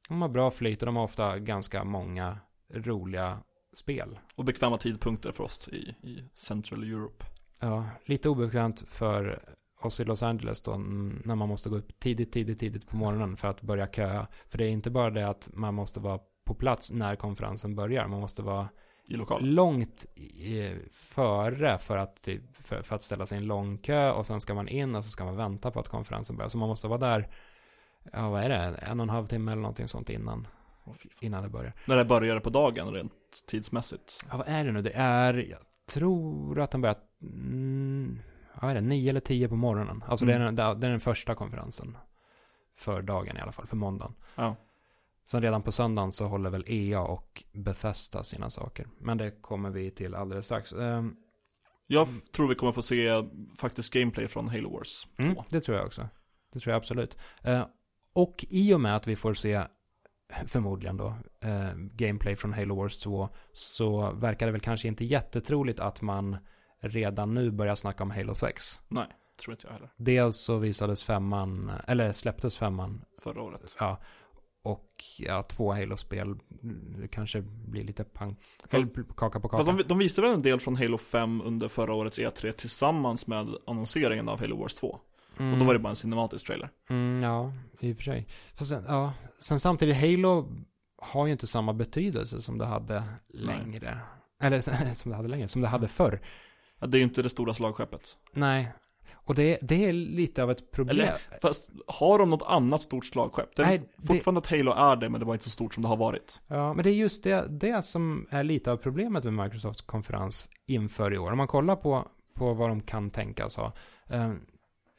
de 0.08 0.22
har 0.22 0.28
bra 0.28 0.50
flyt 0.50 0.82
och 0.82 0.86
de 0.86 0.96
har 0.96 1.04
ofta 1.04 1.38
ganska 1.38 1.84
många 1.84 2.38
roliga 2.74 3.38
spel. 3.72 4.18
Och 4.34 4.44
bekväma 4.44 4.78
tidpunkter 4.78 5.32
för 5.32 5.44
oss 5.44 5.68
i, 5.68 5.76
i 6.02 6.24
Central 6.34 6.82
Europe. 6.82 7.24
Ja, 7.60 7.84
lite 8.04 8.28
obekvämt 8.28 8.84
för 8.88 9.42
oss 9.80 10.00
i 10.00 10.04
Los 10.04 10.22
Angeles 10.22 10.62
då, 10.62 10.76
när 11.24 11.34
man 11.34 11.48
måste 11.48 11.68
gå 11.68 11.76
upp 11.76 12.00
tidigt, 12.00 12.32
tidigt, 12.32 12.60
tidigt 12.60 12.88
på 12.88 12.96
morgonen 12.96 13.36
för 13.36 13.48
att 13.48 13.62
börja 13.62 13.86
köa. 13.86 14.26
För 14.48 14.58
det 14.58 14.64
är 14.64 14.70
inte 14.70 14.90
bara 14.90 15.10
det 15.10 15.28
att 15.28 15.50
man 15.52 15.74
måste 15.74 16.00
vara 16.00 16.20
på 16.44 16.54
plats 16.54 16.92
när 16.92 17.16
konferensen 17.16 17.74
börjar, 17.74 18.08
man 18.08 18.20
måste 18.20 18.42
vara 18.42 18.68
I 19.06 19.14
lokal. 19.14 19.44
långt 19.44 20.04
i, 20.16 20.74
före 20.92 21.78
för 21.78 21.96
att, 21.96 22.22
typ, 22.22 22.56
för, 22.56 22.82
för 22.82 22.94
att 22.94 23.02
ställa 23.02 23.26
sig 23.26 23.38
i 23.38 23.40
en 23.40 23.46
lång 23.46 23.78
kö 23.78 24.10
och 24.12 24.26
sen 24.26 24.40
ska 24.40 24.54
man 24.54 24.68
in 24.68 24.94
och 24.94 25.04
så 25.04 25.10
ska 25.10 25.24
man 25.24 25.36
vänta 25.36 25.70
på 25.70 25.80
att 25.80 25.88
konferensen 25.88 26.36
börjar. 26.36 26.48
Så 26.48 26.58
man 26.58 26.68
måste 26.68 26.88
vara 26.88 26.98
där, 26.98 27.28
ja 28.12 28.30
vad 28.30 28.42
är 28.42 28.48
det, 28.48 28.56
en 28.56 29.00
och 29.00 29.04
en 29.04 29.10
halv 29.10 29.26
timme 29.26 29.52
eller 29.52 29.62
någonting 29.62 29.88
sånt 29.88 30.10
innan, 30.10 30.46
Fan. 30.94 31.10
innan 31.20 31.42
det 31.42 31.48
börjar. 31.48 31.72
När 31.84 31.96
det 31.96 32.04
börjar 32.04 32.40
på 32.40 32.50
dagen 32.50 32.92
rent 32.94 33.12
tidsmässigt. 33.46 34.24
Ja, 34.30 34.36
vad 34.36 34.48
är 34.48 34.64
det 34.64 34.72
nu? 34.72 34.82
Det 34.82 34.92
är, 34.94 35.34
jag 35.34 35.58
tror 35.88 36.60
att 36.60 36.70
den 36.70 36.80
börjar, 36.80 36.96
mm, 37.22 38.18
vad 38.62 38.70
är 38.70 38.74
det, 38.74 38.80
nio 38.80 39.10
eller 39.10 39.20
tio 39.20 39.48
på 39.48 39.56
morgonen. 39.56 40.04
Alltså 40.06 40.26
det, 40.26 40.32
är 40.32 40.40
Mm. 40.40 40.54
den, 40.54 40.80
det 40.80 40.86
är 40.86 40.90
den 40.90 41.00
första 41.00 41.34
konferensen. 41.34 41.96
För 42.76 43.02
dagen 43.02 43.36
i 43.36 43.40
alla 43.40 43.52
fall, 43.52 43.66
för 43.66 43.76
måndagen. 43.76 44.14
Ja. 44.34 44.56
Sen 45.24 45.42
redan 45.42 45.62
på 45.62 45.72
söndagen 45.72 46.12
så 46.12 46.26
håller 46.26 46.50
väl 46.50 46.64
EA 46.66 47.00
och 47.02 47.44
Bethesda 47.52 48.24
sina 48.24 48.50
saker. 48.50 48.88
Men 48.98 49.18
det 49.18 49.30
kommer 49.30 49.70
vi 49.70 49.90
till 49.90 50.14
alldeles 50.14 50.44
strax. 50.46 50.72
Ehm, 50.72 51.16
Jag 51.86 52.08
tror 52.32 52.48
vi 52.48 52.54
kommer 52.54 52.72
få 52.72 52.82
se 52.82 53.08
faktiskt 53.58 53.92
gameplay 53.92 54.28
från 54.28 54.48
Halo 54.48 54.70
Wars 54.72 55.06
2. 55.16 55.22
Mm, 55.22 55.36
det 55.48 55.60
tror 55.60 55.76
jag 55.76 55.86
också. 55.86 56.08
Det 56.52 56.58
tror 56.60 56.72
jag 56.72 56.76
absolut. 56.78 57.18
Eh, 57.42 57.66
och 58.12 58.44
i 58.48 58.74
och 58.74 58.80
med 58.80 58.96
att 58.96 59.06
vi 59.06 59.16
får 59.16 59.34
se, 59.34 59.62
förmodligen 60.46 60.96
då, 60.96 61.14
eh, 61.44 61.74
gameplay 61.76 62.36
från 62.36 62.52
Halo 62.52 62.74
Wars 62.76 62.98
2, 62.98 63.28
så 63.52 64.10
verkar 64.12 64.46
det 64.46 64.52
väl 64.52 64.60
kanske 64.60 64.88
inte 64.88 65.04
jättetroligt 65.04 65.80
att 65.80 66.02
man 66.02 66.36
redan 66.80 67.34
nu 67.34 67.50
börjar 67.50 67.74
snacka 67.74 68.02
om 68.02 68.10
Halo 68.10 68.34
6. 68.34 68.80
Nej, 68.88 69.06
tror 69.44 69.54
inte 69.54 69.66
jag 69.66 69.72
heller. 69.74 69.90
Dels 69.96 70.36
så 70.36 70.58
visades 70.58 71.02
femman, 71.02 71.72
eller 71.86 72.12
släpptes 72.12 72.56
femman, 72.56 73.04
Förra 73.22 73.42
året. 73.42 73.74
ja, 73.78 74.00
och 74.62 74.94
ja, 75.18 75.42
två 75.42 75.72
Halo-spel, 75.72 76.36
kanske 77.10 77.40
blir 77.42 77.84
lite 77.84 78.04
pang, 78.04 78.36
För- 78.68 79.14
kaka 79.16 79.40
på 79.40 79.48
kaka. 79.48 79.62
de, 79.72 79.82
de 79.86 79.98
visade 79.98 80.26
väl 80.28 80.36
en 80.36 80.42
del 80.42 80.60
från 80.60 80.76
Halo 80.76 80.98
5 80.98 81.40
under 81.42 81.68
förra 81.68 81.94
årets 81.94 82.18
E3 82.18 82.52
tillsammans 82.52 83.26
med 83.26 83.48
annonseringen 83.66 84.28
av 84.28 84.40
Halo 84.40 84.56
Wars 84.56 84.74
2. 84.74 84.98
Mm. 85.40 85.52
Och 85.52 85.58
då 85.58 85.64
var 85.64 85.72
det 85.74 85.78
bara 85.80 85.88
en 85.90 85.96
cinematisk 85.96 86.46
trailer. 86.46 86.70
Mm, 86.90 87.22
ja, 87.22 87.52
i 87.80 87.92
och 87.92 87.96
för 87.96 88.02
sig. 88.04 88.26
Sen, 88.54 88.84
ja, 88.88 89.12
sen 89.40 89.60
samtidigt, 89.60 89.96
Halo 89.96 90.48
har 91.02 91.26
ju 91.26 91.32
inte 91.32 91.46
samma 91.46 91.72
betydelse 91.72 92.42
som 92.42 92.58
det 92.58 92.66
hade 92.66 93.02
längre. 93.28 93.98
Eller 94.42 94.60
som 94.94 95.10
det 95.10 95.16
hade 95.16 95.28
längre, 95.28 95.48
som 95.48 95.62
det 95.62 95.68
hade 95.68 95.88
förr. 95.88 96.20
Ja, 96.78 96.86
Det 96.86 96.96
är 96.96 96.98
ju 96.98 97.04
inte 97.04 97.22
det 97.22 97.28
stora 97.28 97.54
slagskeppet. 97.54 98.16
Nej. 98.32 98.72
Och 99.12 99.34
det, 99.34 99.58
det 99.62 99.84
är 99.88 99.92
lite 99.92 100.42
av 100.42 100.50
ett 100.50 100.70
problem. 100.70 100.96
Eller, 101.00 101.16
fast 101.42 101.70
har 101.86 102.18
de 102.18 102.30
något 102.30 102.42
annat 102.46 102.82
stort 102.82 103.04
slagskepp? 103.04 103.56
Det 103.56 103.62
är 103.62 103.66
Nej, 103.66 103.82
det- 103.96 104.06
fortfarande 104.06 104.38
att 104.38 104.46
Halo 104.46 104.72
är 104.72 104.96
det, 104.96 105.08
men 105.08 105.20
det 105.20 105.26
var 105.26 105.34
inte 105.34 105.44
så 105.44 105.50
stort 105.50 105.74
som 105.74 105.82
det 105.82 105.88
har 105.88 105.96
varit. 105.96 106.40
Ja, 106.46 106.74
men 106.74 106.84
det 106.84 106.90
är 106.90 106.94
just 106.94 107.22
det, 107.22 107.46
det 107.50 107.82
som 107.82 108.26
är 108.30 108.44
lite 108.44 108.72
av 108.72 108.76
problemet 108.76 109.24
med 109.24 109.32
Microsofts 109.32 109.80
konferens 109.82 110.50
inför 110.66 111.14
i 111.14 111.18
år. 111.18 111.30
Om 111.30 111.38
man 111.38 111.46
kollar 111.48 111.76
på, 111.76 112.08
på 112.34 112.54
vad 112.54 112.68
de 112.68 112.80
kan 112.80 113.10
tänkas 113.10 113.56
ha. 113.56 113.72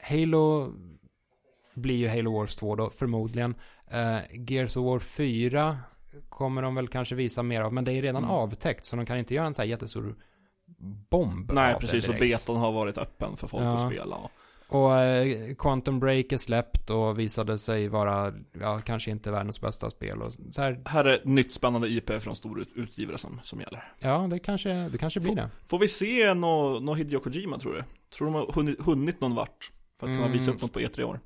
Halo 0.01 0.73
blir 1.73 1.95
ju 1.95 2.07
Halo 2.07 2.33
Wars 2.33 2.55
2 2.55 2.75
då, 2.75 2.89
förmodligen. 2.89 3.55
Eh, 3.91 4.17
Gears 4.49 4.77
of 4.77 4.85
War 4.85 4.99
4 4.99 5.77
kommer 6.29 6.61
de 6.61 6.75
väl 6.75 6.87
kanske 6.87 7.15
visa 7.15 7.43
mer 7.43 7.61
av, 7.61 7.73
men 7.73 7.83
det 7.83 7.93
är 7.93 8.01
redan 8.01 8.23
Mm. 8.23 8.35
avtäckt, 8.35 8.85
så 8.85 8.95
de 8.95 9.05
kan 9.05 9.17
inte 9.19 9.33
göra 9.33 9.47
en 9.47 9.53
så 9.53 9.61
här 9.61 9.69
jättestor 9.69 10.15
bomb 11.09 11.51
Nej, 11.53 11.75
precis. 11.79 12.09
Och 12.09 12.15
betan 12.19 12.57
har 12.57 12.71
varit 12.71 12.97
öppen 12.97 13.37
för 13.37 13.47
folk 13.47 13.63
Ja. 13.63 13.73
att 13.85 13.91
spela. 13.93 14.17
Och 14.67 14.95
eh, 14.95 15.55
Quantum 15.55 15.99
Break 15.99 16.31
är 16.31 16.37
släppt 16.37 16.89
och 16.89 17.19
visade 17.19 17.57
sig 17.57 17.87
vara, 17.87 18.33
ja, 18.61 18.81
kanske 18.85 19.11
inte 19.11 19.31
världens 19.31 19.61
bästa 19.61 19.89
spel. 19.89 20.21
Och 20.21 20.33
så 20.51 20.61
här, 20.61 20.81
här 20.85 21.05
är 21.05 21.13
ett 21.13 21.25
nytt 21.25 21.53
spännande 21.53 21.89
IP 21.89 22.19
från 22.19 22.35
stor 22.35 22.61
ut- 22.61 22.71
utgivare 22.75 23.17
som, 23.17 23.39
som 23.43 23.59
gäller. 23.59 23.83
ja, 23.99 24.27
det 24.29 24.39
kanske, 24.39 24.73
det 24.73 24.97
kanske 24.97 25.19
blir 25.19 25.35
det. 25.35 25.49
Får 25.65 25.79
vi 25.79 25.87
se 25.87 26.33
något 26.33 26.83
no 26.83 26.93
Hideo 26.93 27.19
Kojima 27.19 27.59
tror 27.59 27.73
du? 27.73 27.83
Tror 28.17 28.25
de 28.25 28.33
har 28.35 28.51
hunnit, 28.53 28.81
hunnit 28.81 29.21
någon 29.21 29.35
vart? 29.35 29.71
För 30.01 30.07
att 30.07 30.13
kunna 30.13 30.25
Mm. 30.25 30.31
visa 30.37 30.51
upp 30.51 30.61
något 30.61 30.73
på 30.73 30.79
E3 30.79 31.01
i 31.01 31.03
år? 31.03 31.19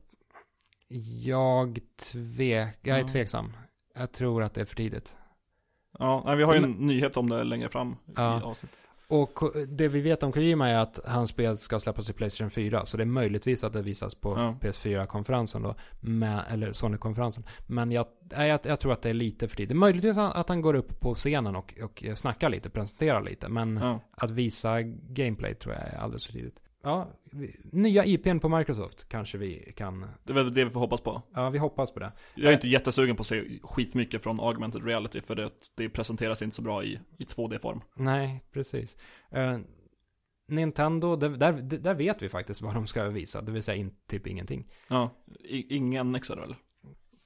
Jag 1.19 1.79
tvek, 2.11 2.77
jag 2.81 2.97
är 2.97 3.01
Ja. 3.01 3.07
tveksam. 3.07 3.53
Jag 3.95 4.11
tror 4.11 4.43
att 4.43 4.53
det 4.53 4.61
är 4.61 4.65
för 4.65 4.75
tidigt. 4.75 5.15
Ja, 5.99 6.23
nej, 6.25 6.35
vi 6.35 6.43
har 6.43 6.55
ju 6.55 6.63
en 6.63 6.71
nyhet 6.71 7.17
om 7.17 7.29
det 7.29 7.43
längre 7.43 7.69
fram 7.69 7.95
Ja. 8.15 8.39
i 8.39 8.43
avsnittet. 8.43 8.79
Och 9.07 9.39
det 9.67 9.87
vi 9.87 10.01
vet 10.01 10.23
om 10.23 10.31
Kojima 10.31 10.69
är 10.69 10.77
att 10.77 10.99
hans 11.05 11.29
spel 11.29 11.57
ska 11.57 11.79
släppas 11.79 12.05
till 12.05 12.15
Playstation 12.15 12.49
4. 12.51 12.85
Så 12.85 12.97
det 12.97 13.03
är 13.03 13.05
möjligtvis 13.05 13.63
att 13.63 13.73
det 13.73 13.81
visas 13.81 14.15
på 14.15 14.29
Ja. 14.37 14.55
PS4-konferensen 14.61 15.61
då. 15.61 15.75
Men, 15.99 16.39
eller 16.39 16.71
Sony-konferensen. 16.71 17.43
Men 17.67 17.91
jag, 17.91 18.05
jag, 18.29 18.59
jag 18.63 18.79
tror 18.79 18.91
att 18.93 19.01
det 19.01 19.09
är 19.09 19.13
lite 19.13 19.47
för 19.47 19.55
tidigt. 19.57 19.77
Möjligtvis 19.77 20.17
att 20.17 20.49
han 20.49 20.61
går 20.61 20.73
upp 20.73 20.99
på 20.99 21.13
scenen 21.15 21.55
och, 21.55 21.73
och 21.83 22.03
snackar 22.15 22.49
lite, 22.49 22.69
presenterar 22.69 23.23
lite. 23.23 23.49
Men 23.49 23.77
Ja. 23.77 23.99
att 24.17 24.31
visa 24.31 24.81
gameplay 25.09 25.55
tror 25.55 25.73
jag 25.73 25.83
är 25.83 25.97
alldeles 25.97 26.25
för 26.25 26.33
tidigt. 26.33 26.59
Ja, 26.85 27.07
vi, 27.31 27.55
nya 27.71 28.05
IPn 28.05 28.39
på 28.39 28.49
Microsoft 28.49 29.09
kanske 29.09 29.37
vi 29.37 29.73
kan... 29.75 29.99
Det 30.23 30.31
är 30.31 30.33
väl 30.33 30.53
det 30.53 30.65
vi 30.65 30.71
får 30.71 30.79
hoppas 30.79 31.01
på. 31.01 31.21
Ja, 31.33 31.49
vi 31.49 31.57
hoppas 31.57 31.91
på 31.91 31.99
det. 31.99 32.11
Jag 32.35 32.49
är 32.49 32.53
inte 32.55 32.67
jättesugen 32.67 33.15
på 33.15 33.21
att 33.21 33.27
se 33.27 33.59
skitmycket 33.63 34.23
från 34.23 34.39
augmented 34.39 34.85
reality 34.85 35.21
för 35.21 35.35
det, 35.35 35.49
det 35.75 35.89
presenteras 35.89 36.41
inte 36.41 36.55
så 36.55 36.61
bra 36.61 36.83
i, 36.83 36.99
i 37.17 37.23
2D-form. 37.23 37.81
Nej, 37.95 38.43
precis. 38.51 38.97
Eh, 39.31 39.57
Nintendo, 40.47 41.15
där, 41.15 41.29
där, 41.29 41.53
där 41.61 41.93
vet 41.95 42.21
vi 42.21 42.29
faktiskt 42.29 42.61
vad 42.61 42.73
de 42.73 42.87
ska 42.87 43.09
visa, 43.09 43.41
det 43.41 43.51
vill 43.51 43.63
säga 43.63 43.75
in, 43.75 43.95
typ 44.07 44.27
ingenting. 44.27 44.71
Ja, 44.87 45.09
I, 45.39 45.75
ingen 45.75 46.11
väl? 46.35 46.55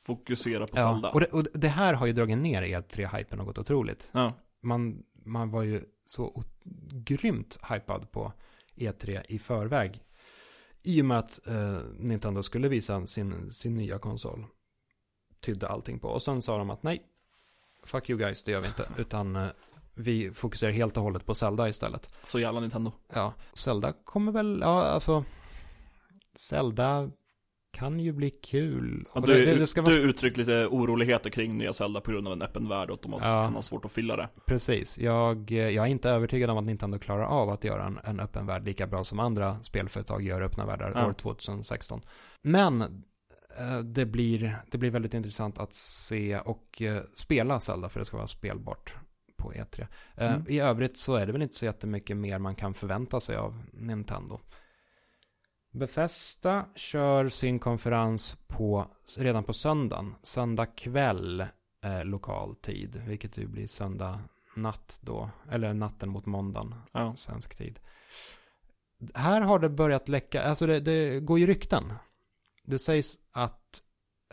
Fokusera 0.05 0.67
på 0.67 0.77
Ja, 0.77 0.83
Zelda. 0.93 1.09
och 1.11 1.19
det, 1.19 1.25
och 1.25 1.47
det 1.53 1.67
här 1.67 1.93
har 1.93 2.07
ju 2.07 2.13
dragit 2.13 2.37
ner 2.37 2.61
E3-hypen 2.63 3.37
något 3.37 3.57
otroligt. 3.57 4.09
Ja, 4.13 4.33
Man, 4.61 5.03
man 5.25 5.51
var 5.51 5.63
ju 5.63 5.81
så 6.05 6.43
grymt 6.91 7.57
hypad 7.69 8.11
på 8.11 8.33
E3 8.79 9.23
i 9.27 9.39
förväg. 9.39 10.03
I 10.83 11.01
och 11.01 11.05
med 11.05 11.19
att 11.19 11.47
eh, 11.47 11.79
Nintendo 11.97 12.43
skulle 12.43 12.67
visa 12.67 13.05
sin, 13.05 13.51
sin 13.51 13.75
nya 13.75 13.99
konsol. 13.99 14.45
Tydde 15.39 15.67
allting 15.67 15.99
på. 15.99 16.07
Och 16.07 16.23
sen 16.23 16.41
sa 16.41 16.57
de 16.57 16.69
att 16.69 16.83
nej, 16.83 17.03
fuck 17.83 18.09
you 18.09 18.19
guys, 18.19 18.43
det 18.43 18.51
gör 18.51 18.61
vi 18.61 18.67
inte. 18.67 18.87
Utan 18.97 19.35
eh, 19.35 19.47
vi 19.93 20.31
fokuserar 20.31 20.71
helt 20.71 20.97
och 20.97 21.03
hållet 21.03 21.25
på 21.25 21.35
Zelda 21.35 21.69
istället. 21.69 22.09
så 22.23 22.39
jävla 22.39 22.59
Nintendo. 22.59 22.91
Ja, 23.13 23.33
Zelda 23.53 23.93
kommer 24.03 24.31
väl, 24.31 24.59
ja 24.61 24.83
alltså. 24.83 25.23
Zelda 26.35 27.11
kan 27.79 27.99
ju 27.99 28.11
bli 28.11 28.29
kul. 28.29 29.05
Ja, 29.15 29.21
du, 29.21 29.27
det, 29.45 29.45
det, 29.55 29.75
det 29.75 29.81
vara 29.81 29.93
du 29.95 30.09
uttryckt 30.09 30.37
lite 30.37 30.67
oroligheter 30.67 31.29
kring 31.29 31.57
nya 31.57 31.73
Zelda 31.73 32.01
på 32.01 32.11
grund 32.11 32.27
av 32.27 32.33
en 32.33 32.41
öppen 32.41 32.67
värld 32.69 32.89
och 32.89 32.93
att 32.95 33.01
de 33.01 33.11
Ja. 33.11 33.19
kan 33.43 33.53
ha 33.55 33.61
svårt 33.61 33.85
att 33.85 33.91
fylla 33.91 34.15
det. 34.15 34.29
Precis. 34.45 34.97
Jag, 34.99 35.51
jag 35.51 35.85
är 35.85 35.85
inte 35.85 36.09
övertygad 36.09 36.49
om 36.49 36.57
att 36.57 36.65
Nintendo 36.65 36.99
klarar 36.99 37.23
av 37.25 37.49
att 37.49 37.63
göra 37.63 37.85
en, 37.85 37.99
en 38.03 38.19
öppen 38.19 38.45
värld 38.45 38.65
lika 38.65 38.87
bra 38.87 39.03
som 39.03 39.19
andra 39.19 39.63
spelföretag 39.63 40.21
gör 40.21 40.41
öppna 40.41 40.65
världar 40.65 40.91
Ja. 40.95 41.07
år 41.07 41.13
2016. 41.13 42.01
Men 42.41 42.81
eh, 43.59 43.79
det, 43.83 44.05
blir, 44.05 44.61
det 44.71 44.77
blir 44.77 44.91
väldigt 44.91 45.13
intressant 45.13 45.57
att 45.59 45.73
se 45.73 46.39
och 46.39 46.81
eh, 46.81 47.01
spela 47.15 47.59
Zelda 47.59 47.89
för 47.89 47.99
det 47.99 48.05
ska 48.05 48.17
vara 48.17 48.27
spelbart 48.27 48.93
på 49.37 49.51
E3. 49.51 49.81
Eh, 50.15 50.33
Mm. 50.33 50.45
I 50.47 50.59
övrigt 50.59 50.97
så 50.97 51.15
är 51.15 51.25
det 51.25 51.31
väl 51.31 51.41
inte 51.41 51.55
så 51.55 51.65
jättemycket 51.65 52.17
mer 52.17 52.39
man 52.39 52.55
kan 52.55 52.73
förvänta 52.73 53.19
sig 53.19 53.35
av 53.37 53.61
Nintendo. 53.73 54.39
Bethesda 55.71 56.65
kör 56.75 57.29
sin 57.29 57.59
konferens 57.59 58.37
på, 58.47 58.85
redan 59.17 59.43
på 59.43 59.53
söndagen. 59.53 60.15
Söndag 60.23 60.65
kväll 60.65 61.41
eh, 61.83 62.05
lokal 62.05 62.55
tid, 62.55 63.01
vilket 63.07 63.37
ju 63.37 63.47
blir 63.47 63.67
söndag 63.67 64.19
natt 64.55 64.99
då. 65.01 65.29
Eller 65.51 65.73
natten 65.73 66.09
mot 66.09 66.25
måndagen, 66.25 66.75
Ja. 66.91 67.15
svensk 67.15 67.55
tid. 67.55 67.79
Här 69.13 69.41
har 69.41 69.59
det 69.59 69.69
börjat 69.69 70.07
läcka, 70.09 70.43
alltså 70.43 70.65
det, 70.67 70.79
det 70.79 71.19
går 71.19 71.39
ju 71.39 71.47
rykten. 71.47 71.93
Det 72.63 72.79
sägs 72.79 73.17
att, 73.31 73.81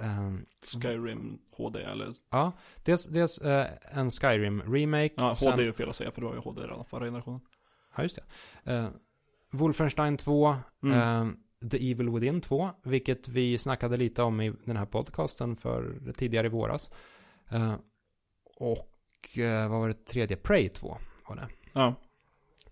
ehm, 0.01 0.47
Skyrim 0.83 1.39
HD 1.57 1.83
eller? 1.83 2.13
ja, 2.31 2.53
dels, 2.85 3.07
dels 3.07 3.39
eh, 3.39 3.67
en 3.91 4.11
Skyrim-remake. 4.11 5.13
Ja, 5.17 5.37
sen- 5.37 5.51
HD 5.51 5.63
är 5.63 5.67
ju 5.67 5.73
fel 5.73 5.89
att 5.89 5.97
säga 5.97 6.11
för 6.11 6.21
du 6.21 6.27
har 6.27 6.35
ju 6.35 6.41
HD 6.41 6.63
redan 6.63 6.85
förra 6.85 7.05
generationen. 7.05 7.41
Ja, 7.97 8.03
just 8.03 8.19
det. 8.65 8.73
Eh, 8.73 8.89
Wolfenstein 9.57 10.17
2, 10.17 10.57
Mm. 10.83 10.99
eh, 10.99 11.35
The 11.71 11.91
Evil 11.91 12.11
Within 12.11 12.41
2, 12.41 12.71
vilket 12.83 13.29
vi 13.29 13.59
snackade 13.59 13.97
lite 13.97 14.23
om 14.23 14.41
i 14.41 14.53
den 14.65 14.77
här 14.77 14.87
podcasten 14.87 15.57
för 15.57 16.13
tidigare 16.17 16.47
i 16.47 16.51
våras. 16.51 16.91
Eh, 17.51 17.75
och 18.57 18.93
vad 19.69 19.81
var 19.81 19.89
det 19.89 20.05
tredje? 20.07 20.37
Prey 20.37 20.69
2 20.69 20.99
var 21.29 21.37
det. 21.37 21.49
Ja, 21.73 21.95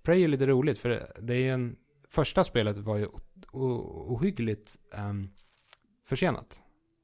Prey 0.03 0.25
är 0.25 0.29
lite 0.29 0.47
roligt 0.47 0.79
för 0.79 1.09
det, 1.21 1.35
är 1.35 1.53
en... 1.53 1.77
Första 2.09 2.45
spelet 2.45 2.79
var 2.79 2.97
ju 2.97 3.09
ohyggligt 3.53 4.77
ehm, 4.95 5.29
försenat. 6.05 6.63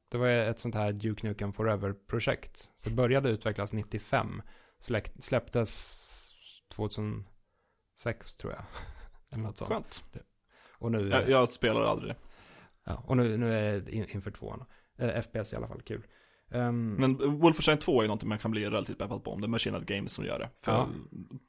Det 0.09 0.19
var 0.19 0.29
ett 0.29 0.59
sånt 0.59 0.75
här 0.75 0.93
Duke 0.93 1.27
Nukem 1.27 1.53
Forever-projekt. 1.53 2.71
Så 2.77 2.89
det 2.89 2.95
började 2.95 3.29
utvecklas 3.31 3.73
95. 3.73 4.43
Släck, 4.79 5.13
släpptes 5.19 6.35
2006 6.69 8.37
tror 8.37 8.53
jag. 8.53 8.63
Eller 9.31 9.43
något 9.43 9.57
sånt. 9.57 9.71
skönt. 9.71 10.05
Och 10.79 10.93
nu, 10.93 11.09
Jag, 11.09 11.29
jag 11.29 11.49
spelar 11.49 11.81
aldrig. 11.83 12.15
ja, 12.85 13.05
och 13.07 13.17
nu, 13.17 13.37
nu 13.37 13.55
är 13.55 13.81
det 13.81 13.93
in, 13.93 14.07
inför 14.11 14.31
tvåan. 14.31 14.65
Eh, 14.99 15.23
FPS 15.23 15.53
i 15.53 15.57
alla 15.57 15.69
fall, 15.69 15.83
kul. 15.83 16.07
Ehm, 16.51 16.95
Men 16.95 17.39
Wolfenstein 17.41 17.79
2 17.79 18.03
är 18.03 18.07
någonting 18.07 18.29
man 18.29 18.39
kan 18.39 18.51
bli 18.51 18.67
relativt 18.71 18.99
peppad 18.99 19.25
på 19.25 19.33
om 19.33 19.41
det 19.41 19.47
är 19.47 19.49
Machined 19.49 19.87
Games 19.87 20.13
som 20.13 20.25
gör 20.25 20.39
det. 20.39 20.49
För 20.55 20.73
Ja. 20.73 20.89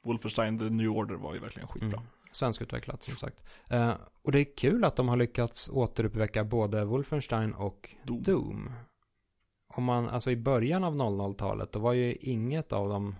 Wolfenstein 0.04 0.58
The 0.58 0.64
New 0.70 0.88
Order 0.90 1.14
var 1.14 1.34
ju 1.34 1.40
verkligen 1.40 1.68
skitbra. 1.68 1.88
Mm. 1.98 2.02
Svenskutvecklat 2.32 3.02
som 3.02 3.14
sagt. 3.14 3.36
Eh, 3.68 3.92
och 4.22 4.32
det 4.32 4.38
är 4.38 4.56
kul 4.56 4.84
att 4.84 4.96
de 4.96 5.08
har 5.08 5.16
lyckats 5.16 5.68
återuppväcka 5.68 6.44
både 6.44 6.84
Wolfenstein 6.84 7.54
och 7.54 7.90
Doom. 8.04 8.22
Doom. 8.22 8.70
Om 9.74 9.84
man, 9.84 10.08
alltså 10.08 10.30
i 10.30 10.36
början 10.36 10.84
av 10.84 10.96
00-talet, 10.96 11.72
då 11.72 11.78
var 11.78 11.92
ju 11.92 12.14
inget 12.14 12.72
av 12.72 12.88
dem, 12.88 13.16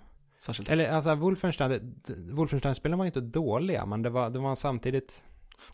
Särskilt. 0.46 0.68
eller 0.68 0.88
alltså 0.88 1.14
Wolfenstein, 1.14 1.70
det- 1.70 1.78
det- 1.78 2.32
Wolfenstein-spelen 2.32 2.98
var 2.98 3.04
ju 3.04 3.08
inte 3.08 3.20
dåliga, 3.20 3.86
men 3.86 4.02
det 4.02 4.10
var, 4.10 4.30
det 4.30 4.38
var 4.38 4.54
samtidigt, 4.54 5.24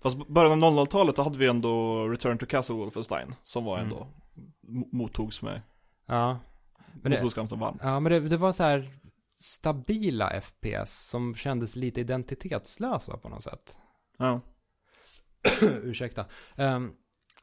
Fast 0.03 0.29
början 0.29 0.63
av 0.65 0.73
00-talet 0.73 1.17
då 1.17 1.23
hade 1.23 1.39
vi 1.39 1.47
ändå 1.47 2.05
Return 2.09 2.39
to 2.39 2.47
Castle 2.47 2.75
Wolfenstein. 2.75 3.35
Som 3.45 3.65
var 3.65 3.79
Mm. 3.79 3.85
ändå 3.93 4.07
mo- 4.69 4.89
mottogs 4.93 5.43
med, 5.43 5.63
ja. 6.07 6.39
Men 7.03 7.13
det, 7.13 7.17
mottogs 7.19 7.35
ganska 7.35 7.57
varmt. 7.57 7.81
ja, 7.85 8.01
men 8.01 8.13
det, 8.13 8.21
det 8.21 8.37
var 8.37 8.53
så 8.53 8.63
här 8.63 8.91
stabila 9.41 10.31
FPS 10.41 11.09
som 11.09 11.35
kändes 11.35 11.77
lite 11.77 12.01
identitetslösa 12.01 13.17
på 13.17 13.29
något 13.29 13.43
sätt. 13.43 13.79
Ja. 14.19 14.41
Ursäkta. 15.83 16.27
Ehm, 16.57 16.93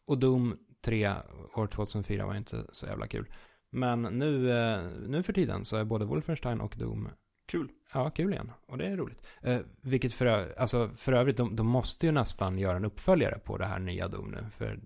och 0.05 0.17
Doom 0.17 0.57
3 0.85 1.11
år 1.55 1.67
2004 1.67 2.25
var 2.25 2.35
inte 2.35 2.65
så 2.71 2.85
jävla 2.85 3.07
kul. 3.07 3.25
Men 3.69 4.01
nu, 4.01 4.51
eh, 4.51 4.83
nu 5.07 5.23
för 5.23 5.33
tiden 5.33 5.65
så 5.65 5.77
är 5.77 5.83
både 5.83 6.05
Wolfenstein 6.05 6.61
och 6.61 6.75
Doom 6.77 7.09
Kul. 7.47 7.69
Ja, 7.93 8.09
kul 8.09 8.33
igen. 8.33 8.51
Och 8.67 8.77
det 8.77 8.87
är 8.87 8.97
roligt. 8.97 9.21
Eh, 9.41 9.59
vilket 9.81 10.13
för, 10.13 10.53
alltså, 10.59 10.89
för 10.95 11.13
övrigt, 11.13 11.37
de, 11.37 11.55
de 11.55 11.67
måste 11.67 12.05
ju 12.05 12.11
nästan 12.11 12.59
göra 12.59 12.77
en 12.77 12.85
uppföljare 12.85 13.39
på 13.39 13.57
det 13.57 13.65
här 13.65 13.79
nya 13.79 14.07
Doom 14.07 14.31
nu. 14.31 14.45
För 14.51 14.79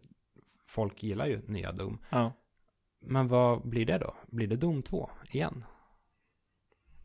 folk 0.67 1.03
gillar 1.03 1.25
ju 1.25 1.41
nya 1.47 1.71
Doom. 1.71 1.99
Ja. 2.09 2.33
Men 3.01 3.27
vad 3.27 3.69
blir 3.69 3.85
det 3.85 3.97
då? 3.97 4.15
Blir 4.27 4.47
det 4.47 4.55
Doom 4.55 4.83
2 4.83 5.09
igen? 5.29 5.63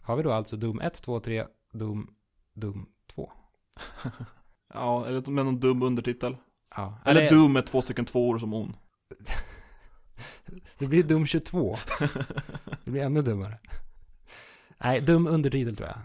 Har 0.02 0.16
vi 0.16 0.22
då 0.22 0.32
alltså 0.32 0.56
Doom 0.56 0.80
1, 0.80 1.02
2, 1.02 1.20
3, 1.20 1.46
Doom, 1.72 2.14
Doom 2.54 2.86
2? 3.14 3.32
ja, 4.74 5.06
eller 5.06 5.30
med 5.30 5.44
någon 5.44 5.60
dum 5.60 5.82
undertitel. 5.82 6.36
Ja. 6.76 6.98
Eller 7.04 7.30
Doom 7.30 7.52
med 7.52 7.66
två 7.66 7.82
stycken 7.82 8.04
tvåor 8.04 8.38
som 8.38 8.54
on. 8.54 8.76
Det 10.78 10.86
blir 10.86 11.02
Doom 11.02 11.26
22. 11.26 11.76
Det 12.84 12.90
blir 12.90 13.02
ännu 13.02 13.22
dummare. 13.22 13.58
Nej, 14.78 15.00
dum 15.00 15.26
undertitel 15.26 15.76
tror 15.76 15.88
jag. 15.88 15.98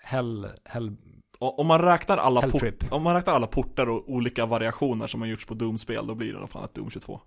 Hell, 0.00 0.48
hell, 0.64 0.96
om 1.38 1.66
man 1.66 1.82
räknar 1.82 2.16
alla 2.16 2.42
port, 2.50 2.92
om 2.92 3.02
man 3.02 3.14
räknar 3.14 3.34
alla 3.34 3.46
portar 3.46 3.88
och 3.88 4.08
olika 4.10 4.46
variationer 4.46 5.06
som 5.06 5.20
har 5.20 5.28
gjorts 5.28 5.46
på 5.46 5.54
Doom-spel, 5.54 6.06
då 6.06 6.14
blir 6.14 6.28
det 6.28 6.34
i 6.34 6.36
alla 6.36 6.46
fall 6.46 6.64
ett 6.64 6.74
Doom 6.74 6.90
22. 6.90 7.20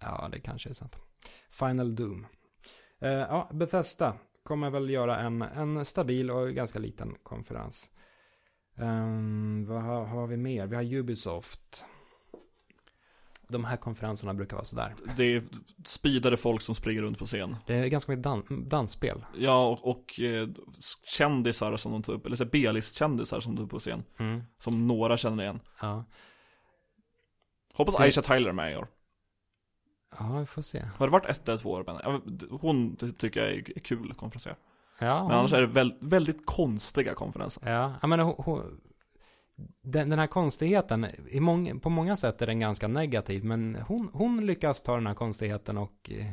Ja, 0.00 0.28
det 0.32 0.40
kanske 0.40 0.68
är 0.68 0.72
sant. 0.72 0.98
Final 1.50 1.94
Doom. 1.94 2.26
Eh, 3.00 3.10
ja, 3.10 3.50
Bethesda 3.52 4.14
kommer 4.42 4.70
väl 4.70 4.90
göra 4.90 5.18
en, 5.18 5.42
en 5.42 5.84
stabil 5.84 6.30
och 6.30 6.54
ganska 6.54 6.78
liten 6.78 7.14
konferens. 7.22 7.90
Ehm, 8.76 9.66
vad 9.68 9.82
har, 9.82 10.04
har 10.04 10.26
vi 10.26 10.36
mer? 10.36 10.66
Vi 10.66 10.76
har 10.76 10.94
Ubisoft. 10.94 11.84
De 13.48 13.64
här 13.64 13.76
konferenserna 13.76 14.34
brukar 14.34 14.56
vara 14.56 14.64
sådär. 14.64 14.94
Det 15.16 15.24
är 15.34 15.42
speedade 15.84 16.36
folk 16.36 16.62
som 16.62 16.74
springer 16.74 17.02
runt 17.02 17.18
på 17.18 17.26
scen. 17.26 17.56
Det 17.66 17.74
är 17.74 17.86
ganska 17.86 18.12
mycket 18.12 18.22
dan- 18.24 18.68
dansspel. 18.68 19.24
Ja, 19.36 19.66
och, 19.68 19.88
och 19.90 20.20
eh, 20.20 20.48
kändisar 21.04 21.76
som 21.76 21.92
de 21.92 22.02
tar 22.02 22.12
upp, 22.12 22.26
eller 22.26 22.44
B-list-kändisar 22.44 23.40
som 23.40 23.52
de 23.54 23.56
tar 23.56 23.64
upp 23.64 23.70
på 23.70 23.78
scen. 23.78 24.04
Mm. 24.18 24.42
Som 24.58 24.86
några 24.86 25.16
känner 25.16 25.42
igen. 25.42 25.60
Ja. 25.80 26.04
Hoppas 27.74 27.94
Det- 27.96 28.02
Aisha 28.02 28.22
Tyler 28.22 28.48
är 28.48 28.52
med 28.52 28.72
i 28.72 28.76
år. 28.76 28.88
ja, 30.18 30.38
vi 30.38 30.46
får 30.46 30.62
se. 30.62 30.82
Har 30.96 31.06
det 31.06 31.12
varit 31.12 31.26
ett 31.26 31.48
eller 31.48 31.58
två 31.58 31.70
år? 31.70 31.84
Men, 31.86 31.96
ja, 32.04 32.20
hon 32.60 32.96
ty- 32.96 33.12
tycker 33.12 33.40
jag 33.40 33.50
är 33.52 33.62
kul 33.80 34.14
konferenser. 34.14 34.56
Ja, 35.00 35.28
Men 35.28 35.38
annars 35.38 35.52
är 35.52 35.60
det 35.60 35.66
väl, 35.66 35.94
väldigt 36.00 36.46
konstiga 36.46 37.14
konferenser. 37.14 37.70
Ja, 37.70 37.94
hon, 38.02 38.20
hon, 38.20 38.80
den, 39.82 40.08
den 40.10 40.18
här 40.18 40.26
konstigheten, 40.26 41.06
i 41.28 41.40
mång, 41.40 41.80
på 41.80 41.90
många 41.90 42.16
sätt 42.16 42.42
är 42.42 42.46
den 42.46 42.60
ganska 42.60 42.88
negativ, 42.88 43.44
men 43.44 43.74
hon, 43.86 44.10
hon 44.12 44.46
lyckas 44.46 44.82
ta 44.82 44.94
den 44.94 45.06
här 45.06 45.14
konstigheten 45.14 45.78
och 45.78 46.10
eh, 46.10 46.26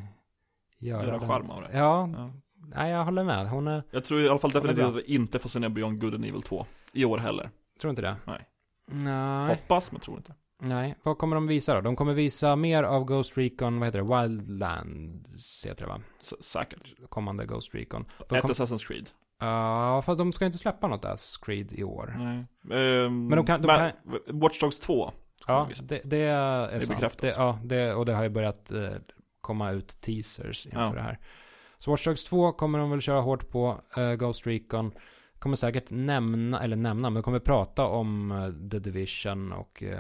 göra, 0.79 1.05
Göra 1.05 1.19
charm 1.19 1.49
av 1.49 1.61
det. 1.61 1.69
Ja, 1.73 2.09
Ja. 2.17 2.31
nej, 2.75 2.91
jag 2.91 3.03
håller 3.03 3.23
med. 3.23 3.47
Hon 3.49 3.67
är, 3.67 3.83
Jag 3.91 4.03
tror 4.05 4.21
i 4.21 4.29
alla 4.29 4.39
fall 4.39 4.51
definitivt 4.51 4.85
att 4.85 4.95
vi 4.95 5.01
inte 5.15 5.39
får 5.39 5.49
se 5.49 5.59
ner 5.59 5.69
Beyond 5.69 6.01
Good 6.01 6.15
and 6.15 6.25
Evil 6.25 6.41
2. 6.41 6.65
I 6.93 7.05
år 7.05 7.17
heller. 7.17 7.49
tror 7.81 7.89
inte 7.89 8.01
det? 8.01 8.15
Nej. 8.25 8.45
Nej, 8.88 9.47
Hoppas, 9.47 9.91
men 9.91 10.01
tror 10.01 10.17
inte. 10.17 10.33
nej. 10.61 10.95
Vad 11.03 11.17
kommer 11.17 11.35
de 11.35 11.47
visa 11.47 11.75
då? 11.75 11.81
De 11.81 11.95
kommer 11.95 12.13
visa 12.13 12.55
mer 12.55 12.83
av 12.83 13.05
Ghost 13.05 13.38
Recon, 13.38 13.79
vad 13.79 13.88
heter 13.88 14.01
det? 14.01 14.21
Wildlands 14.21 15.65
heter 15.65 15.81
det 15.85 15.89
va? 15.89 16.01
S- 16.21 16.33
säkert. 16.43 16.93
Kommande 17.09 17.45
Ghost 17.45 17.75
Recon. 17.75 18.05
De 18.29 18.35
Ett 18.35 18.41
kom, 18.41 18.51
Assassin's 18.51 18.88
Creed. 18.88 19.09
Ja, 19.39 20.02
för 20.02 20.15
de 20.15 20.34
ska 20.34 20.45
inte 20.45 20.58
släppa 20.58 20.88
något 20.88 21.04
Assassin's 21.06 21.45
Creed 21.45 21.71
i 21.71 21.84
år. 21.84 22.15
Nej. 22.17 22.45
Ehm, 23.06 23.28
Men 23.28 23.36
de 23.38 23.45
kan- 23.45 23.62
de 23.62 23.67
men 23.67 23.91
Watch 24.41 24.60
Dogs 24.60 24.80
2. 24.80 25.12
ska 25.41 25.52
Ja, 25.54 25.69
de 25.80 25.82
det, 25.88 26.02
det 26.04 26.17
är 26.17 26.67
Det 26.67 26.74
är 26.76 26.80
sant. 26.80 26.89
bekräftat. 27.00 27.21
Det, 27.21 27.34
ja, 27.38 27.60
det, 27.63 27.93
och 27.93 28.06
det 28.06 28.13
har 28.13 28.24
ju 28.24 28.30
börjat 28.30 28.71
eh, 28.71 28.89
komma 29.41 29.71
ut 29.71 30.02
teasers 30.02 30.65
inför 30.65 30.80
Ja. 30.82 30.91
det 30.93 31.02
här. 31.02 31.19
Så 31.80 31.91
Watch 31.91 32.06
Dogs 32.06 32.26
2 32.26 32.52
kommer 32.52 32.80
de 32.80 32.89
väl 32.91 33.02
köra 33.02 33.21
hårt 33.21 33.50
på. 33.50 33.82
eh, 33.98 34.13
Ghost 34.13 34.48
Recon 34.48 34.91
kommer 35.39 35.56
säkert 35.56 35.86
nämna, 35.89 36.62
eller 36.63 36.76
nämna, 36.76 37.10
men 37.10 37.24
kommer 37.24 37.39
prata 37.39 37.86
om 37.86 38.32
eh, 38.32 38.69
The 38.71 38.80
Division 38.80 39.52
och 39.52 39.84
eh, 39.84 40.00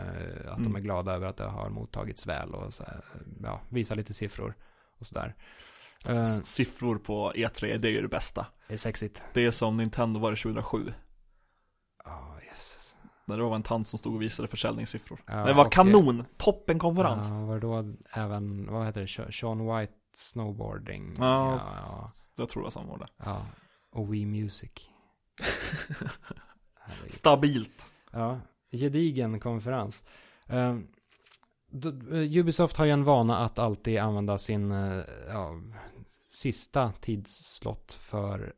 att 0.51 0.57
de 0.57 0.65
Mm. 0.65 0.75
är 0.75 0.79
glada 0.79 1.13
över 1.13 1.27
att 1.27 1.37
det 1.37 1.45
har 1.45 1.69
mottagits 1.69 2.27
väl 2.27 2.53
och 2.55 2.73
så, 2.73 2.83
här, 2.83 3.01
ja, 3.43 3.61
visa 3.69 3.95
lite 3.95 4.13
siffror 4.13 4.55
och 4.99 5.05
sådär. 5.07 5.35
Eh, 6.09 6.27
Siffror 6.27 6.97
på 6.97 7.31
E3, 7.35 7.77
det 7.77 7.87
är 7.87 7.91
ju 7.91 8.01
det 8.01 8.07
bästa. 8.07 8.45
det 8.67 8.73
är 8.73 8.77
sexigt. 8.77 9.25
Det 9.33 9.45
är 9.45 9.51
som 9.51 9.77
Nintendo 9.77 10.19
var 10.19 10.31
det 10.31 10.37
2007. 10.37 10.93
Ja, 12.05 12.37
Jesus. 12.51 12.95
När 13.25 13.37
det 13.37 13.43
var 13.43 13.55
en 13.55 13.63
tant 13.63 13.87
som 13.87 13.99
stod 13.99 14.15
och 14.15 14.21
visade 14.21 14.47
försäljningssiffror. 14.47 15.23
Ja, 15.27 15.45
det 15.45 15.53
var 15.53 15.69
kanon! 15.71 16.25
Toppenkonferens! 16.37 17.29
Ja, 17.29 17.45
var 17.45 17.59
då 17.59 17.93
även, 18.13 18.71
vad 18.71 18.85
heter 18.85 19.01
det, 19.25 19.31
Sean 19.33 19.77
White 19.77 19.93
Snowboarding? 20.15 21.15
Ja, 21.17 21.51
ja, 21.51 21.59
ja, 21.75 22.09
Jag 22.37 22.49
tror 22.49 22.61
det 22.61 22.65
var 22.65 22.71
samma 22.71 22.93
år 22.93 22.97
där. 22.97 23.09
ja. 23.25 23.45
Och 23.91 24.13
Wii 24.13 24.25
Music. 24.25 24.71
Stabilt. 27.07 27.85
Ja, 28.11 28.39
gedigen 28.71 29.39
konferens. 29.39 30.03
Eh, 30.47 30.75
d- 31.71 31.89
eh, 32.11 32.37
Ubisoft 32.39 32.77
har 32.77 32.85
ju 32.85 32.91
en 32.91 33.03
vana 33.03 33.37
att 33.37 33.59
alltid 33.59 33.97
använda 33.99 34.37
sin 34.37 34.71
eh, 34.71 35.01
ja, 35.29 35.51
sista 36.35 36.91
tidsslott 37.01 37.91
för 37.93 38.53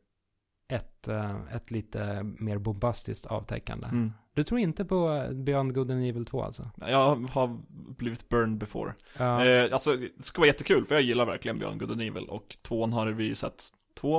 ett, 0.72 1.08
eh, 1.08 1.36
ett 1.56 1.70
lite 1.70 2.22
mer 2.22 2.58
bombastiskt 2.58 3.26
avtäckande. 3.26 3.86
Mm. 3.86 4.12
Du 4.34 4.44
tror 4.44 4.60
inte 4.60 4.84
på 4.84 5.28
Beyond 5.32 5.74
Good 5.74 5.90
and 5.90 6.04
Evil 6.04 6.26
2 6.26 6.42
alltså? 6.42 6.70
Jag 6.80 7.16
har 7.16 7.58
blivit 7.96 8.28
burned 8.28 8.58
before. 8.58 8.94
Ja, 9.18 9.44
Eh, 9.44 9.72
alltså, 9.72 9.96
det 9.96 10.24
ska 10.24 10.40
vara 10.40 10.46
jättekul, 10.46 10.84
för 10.84 10.94
jag 10.94 11.02
gillar 11.02 11.26
verkligen 11.26 11.58
Beyond 11.58 11.80
Good 11.80 11.90
and 11.90 12.02
Evil. 12.02 12.24
Och 12.28 12.56
tvåan 12.62 12.92
har 12.92 13.06
vi 13.06 13.24
ju 13.24 13.34
sett 13.34 13.64
två 13.94 14.18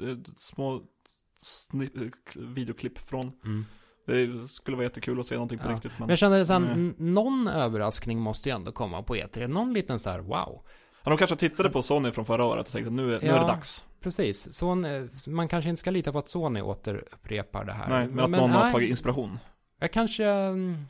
eh, 0.00 0.16
små 0.36 0.82
videoklipp 2.34 2.98
från. 2.98 3.32
mm. 3.44 3.64
Det 4.06 4.48
skulle 4.48 4.76
vara 4.76 4.84
jättekul 4.84 5.20
att 5.20 5.26
se 5.26 5.34
någonting 5.34 5.58
på 5.58 5.68
Ja. 5.68 5.74
riktigt. 5.74 5.92
Men, 5.92 6.00
Men 6.06 6.08
jag 6.08 6.18
kände 6.18 6.46
så 6.46 6.52
här, 6.52 6.60
Nej. 6.60 6.70
n- 6.72 6.94
någon 6.98 7.48
överraskning 7.48 8.18
måste 8.20 8.48
ju 8.48 8.54
ändå 8.54 8.72
komma 8.72 9.02
på 9.02 9.14
E3. 9.16 9.46
Någon 9.48 9.72
liten 9.72 9.98
så 9.98 10.10
här, 10.10 10.18
wow. 10.20 10.62
De 11.10 11.18
kanske 11.18 11.36
tittade 11.36 11.70
på 11.70 11.82
Sony 11.82 12.12
från 12.12 12.24
förra 12.24 12.44
året 12.44 12.66
och 12.66 12.72
tänkte 12.72 12.90
nu 12.90 13.14
är, 13.14 13.20
nu 13.20 13.28
är 13.28 13.40
det 13.40 13.46
dags. 13.46 13.84
Precis, 14.00 14.62
en, 14.62 15.10
man 15.26 15.48
kanske 15.48 15.70
inte 15.70 15.80
ska 15.80 15.90
lita 15.90 16.12
på 16.12 16.18
att 16.18 16.28
Sony 16.28 16.60
återupprepar 16.60 17.64
det 17.64 17.72
här. 17.72 17.88
Nej, 17.88 18.08
men 18.08 18.24
att 18.24 18.30
någon 18.30 18.50
har 18.50 18.62
nej. 18.62 18.72
tagit 18.72 18.90
inspiration. 18.90 19.38
Jag 19.78 19.92
kanske, 19.92 20.24
mm, 20.24 20.84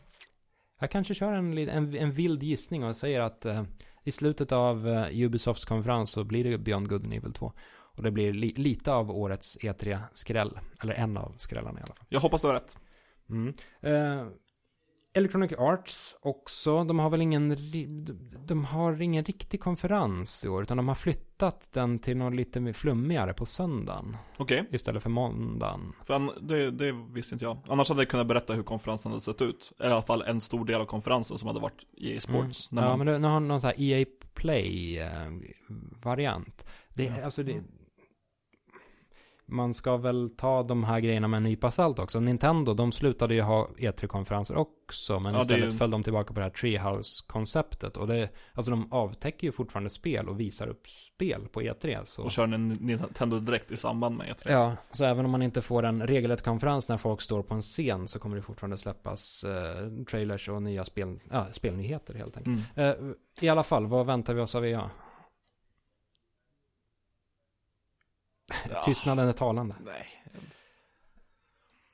jag 0.80 0.90
kanske 0.90 1.14
kör 1.14 1.32
en, 1.32 1.58
en, 1.58 1.96
en 1.96 2.12
vild 2.12 2.42
gissning 2.42 2.84
och 2.84 2.96
säger 2.96 3.20
att 3.20 3.46
eh, 3.46 3.62
i 4.04 4.12
slutet 4.12 4.52
av 4.52 4.88
eh, 4.88 5.24
Ubisofts 5.24 5.64
konferens 5.64 6.10
så 6.10 6.24
blir 6.24 6.44
det 6.44 6.58
Beyond 6.58 6.88
Good 6.88 7.04
and 7.04 7.14
Evil 7.14 7.32
2. 7.32 7.52
Och 7.94 8.02
det 8.02 8.10
blir 8.10 8.32
li, 8.32 8.54
lite 8.56 8.92
av 8.92 9.10
årets 9.10 9.58
E3-skräll. 9.58 10.58
Eller 10.82 10.94
en 10.94 11.16
av 11.16 11.34
skrällarna 11.36 11.80
i 11.80 11.82
alla 11.82 11.94
fall. 11.94 12.06
Jag 12.08 12.20
hoppas 12.20 12.40
du 12.40 12.46
har 12.46 12.54
rätt. 12.54 12.78
Mm. 13.30 13.54
Eh, 13.80 14.26
Electronic 15.14 15.52
Arts 15.58 16.16
också. 16.20 16.84
De 16.84 16.98
har 16.98 17.10
väl 17.10 17.22
ingen, 17.22 17.56
de 18.46 18.64
har 18.64 19.02
ingen 19.02 19.24
riktig 19.24 19.60
konferens 19.60 20.44
i 20.44 20.48
år. 20.48 20.62
Utan 20.62 20.76
de 20.76 20.88
har 20.88 20.94
flyttat 20.94 21.68
den 21.72 21.98
till 21.98 22.16
något 22.16 22.34
lite 22.34 22.60
mer 22.60 22.72
flummigare 22.72 23.34
på 23.34 23.46
söndagen. 23.46 24.16
Okej, 24.36 24.64
Istället 24.70 25.02
för 25.02 25.10
måndagen. 25.10 25.92
för 26.04 26.40
det, 26.40 26.70
det 26.70 26.92
visste 26.92 27.34
inte 27.34 27.44
jag. 27.44 27.58
Annars 27.68 27.88
hade 27.88 28.00
jag 28.00 28.08
kunnat 28.08 28.26
berätta 28.26 28.52
hur 28.54 28.62
konferensen 28.62 29.12
hade 29.12 29.22
sett 29.22 29.42
ut. 29.42 29.72
I 29.80 29.82
alla 29.82 30.02
fall 30.02 30.22
en 30.22 30.40
stor 30.40 30.64
del 30.64 30.80
av 30.80 30.86
konferensen 30.86 31.38
som 31.38 31.46
hade 31.46 31.60
varit 31.60 31.86
EA 31.96 32.20
Sports. 32.20 32.72
Mm. 32.72 32.82
När 32.84 32.90
Ja, 32.90 32.96
man, 32.96 33.06
men 33.06 33.22
nu 33.22 33.28
har 33.28 33.40
någon 33.40 33.60
sån 33.60 33.68
här 33.68 33.80
EA 33.82 34.04
Play-variant. 34.34 36.66
det, 36.94 37.04
Ja. 37.04 37.24
alltså 37.24 37.42
det, 37.42 37.62
man 39.52 39.74
ska 39.74 39.96
väl 39.96 40.30
ta 40.36 40.62
de 40.62 40.84
här 40.84 41.00
grejerna 41.00 41.28
med 41.28 41.36
en 41.36 41.42
nypa 41.42 41.70
salt 41.70 41.98
också. 41.98 42.20
Nintendo, 42.20 42.74
de 42.74 42.92
slutade 42.92 43.34
ju 43.34 43.40
ha 43.40 43.68
E3-konferenser 43.78 44.56
också, 44.56 45.20
men 45.20 45.34
Ja, 45.34 45.40
istället 45.40 45.66
ju- 45.74 45.78
föll 45.78 45.90
de 45.90 46.02
tillbaka 46.02 46.34
på 46.34 46.40
det 46.40 46.44
här 46.44 46.50
Treehouse-konceptet. 46.50 47.96
Och 47.96 48.06
det, 48.06 48.28
alltså 48.52 48.70
de 48.70 48.92
avtäcker 48.92 49.46
ju 49.46 49.52
fortfarande 49.52 49.90
spel 49.90 50.28
och 50.28 50.40
visar 50.40 50.68
upp 50.68 50.88
spel 50.88 51.48
på 51.52 51.62
E3. 51.62 52.04
Så. 52.04 52.22
och 52.22 52.30
kör 52.30 52.44
en 52.44 52.68
Nintendo 52.68 53.38
direkt 53.38 53.70
i 53.70 53.76
samband 53.76 54.16
med 54.16 54.28
E 54.28 54.32
E3. 54.32 54.52
Ja, 54.52 54.76
så 54.92 55.04
även 55.04 55.24
om 55.24 55.30
man 55.30 55.42
inte 55.42 55.62
får 55.62 55.82
en 55.82 56.06
regelrätt 56.06 56.42
konferens 56.42 56.88
när 56.88 56.96
folk 56.96 57.20
står 57.20 57.42
på 57.42 57.54
en 57.54 57.62
scen 57.62 58.08
så 58.08 58.18
kommer 58.18 58.36
det 58.36 58.42
fortfarande 58.42 58.78
släppas 58.78 59.44
eh, 59.44 60.04
trailers 60.10 60.48
och 60.48 60.62
nya 60.62 60.84
spel, 60.84 61.18
ja, 61.30 61.46
spelnyheter 61.52 62.14
helt 62.14 62.36
enkelt. 62.36 62.60
Mm. 62.76 62.88
Eh, 62.90 63.14
I 63.40 63.48
alla 63.48 63.62
fall, 63.62 63.86
vad 63.86 64.06
väntar 64.06 64.34
vi 64.34 64.40
oss 64.40 64.54
av 64.54 64.66
EA? 64.66 64.90
Ja. 68.70 68.82
Tystnaden 68.84 69.28
är 69.28 69.32
talande. 69.32 69.76
Nej. 69.84 70.06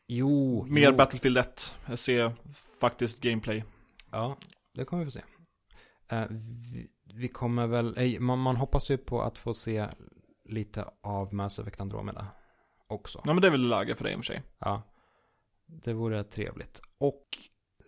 Jo, 0.09 0.65
Mer 0.69 0.91
jo. 0.91 0.97
Battlefield 0.97 1.39
1. 1.39 1.75
Jag 1.87 1.99
ser 1.99 2.33
faktiskt 2.81 3.21
gameplay. 3.21 3.65
Ja, 4.11 4.37
det 4.75 4.85
kommer 4.85 5.05
vi 5.05 5.11
få 5.11 5.19
se. 5.19 5.23
Eh, 6.09 6.27
vi, 6.73 6.89
vi 7.15 7.29
kommer 7.29 7.67
väl, 7.67 8.21
man, 8.21 8.39
man 8.39 8.57
hoppas 8.57 8.91
ju 8.91 8.99
på 8.99 9.23
att 9.23 9.39
få 9.39 9.55
se 9.55 9.87
lite 10.49 10.85
av 11.03 11.35
Mass 11.35 11.59
Effect 11.59 11.81
Andromeda 11.81 12.27
också. 12.87 13.21
Ja 13.25 13.33
men 13.33 13.41
det 13.43 13.47
är 13.47 13.51
väl 13.51 13.69
läge 13.69 13.95
för 13.95 14.05
det 14.05 14.11
i 14.13 14.15
och 14.15 14.19
för 14.19 14.25
sig. 14.25 14.43
Ja, 14.59 14.83
det 15.67 15.93
vore 15.93 16.25
trevligt. 16.25 16.81
Och 16.99 17.25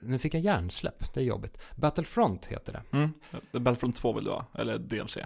nu 0.02 0.18
fick 0.18 0.34
jag 0.34 0.42
hjärnsläpp, 0.42 1.14
det 1.14 1.20
är 1.20 1.24
jobbigt. 1.24 1.58
Battlefront 1.76 2.46
heter 2.46 2.72
det. 2.72 2.96
Mm. 2.96 3.12
Battlefront 3.52 3.96
2 3.96 4.12
vill 4.12 4.24
du 4.24 4.30
ha, 4.30 4.46
eller 4.54 4.78
DLC. 4.78 5.18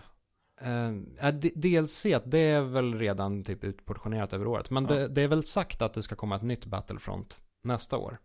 Uh, 0.62 1.30
DLC, 1.54 2.02
det 2.24 2.38
är 2.38 2.62
väl 2.62 2.98
redan 2.98 3.44
typ 3.44 3.64
utportionerat 3.64 4.32
över 4.32 4.46
året. 4.46 4.70
Men 4.70 4.84
Ja. 4.84 4.94
det, 4.94 5.08
det 5.08 5.22
är 5.22 5.28
väl 5.28 5.44
sagt 5.44 5.82
att 5.82 5.94
det 5.94 6.02
ska 6.02 6.14
komma 6.16 6.36
ett 6.36 6.42
nytt 6.42 6.66
Battlefront 6.66 7.42
nästa 7.62 7.96
år. 7.96 8.18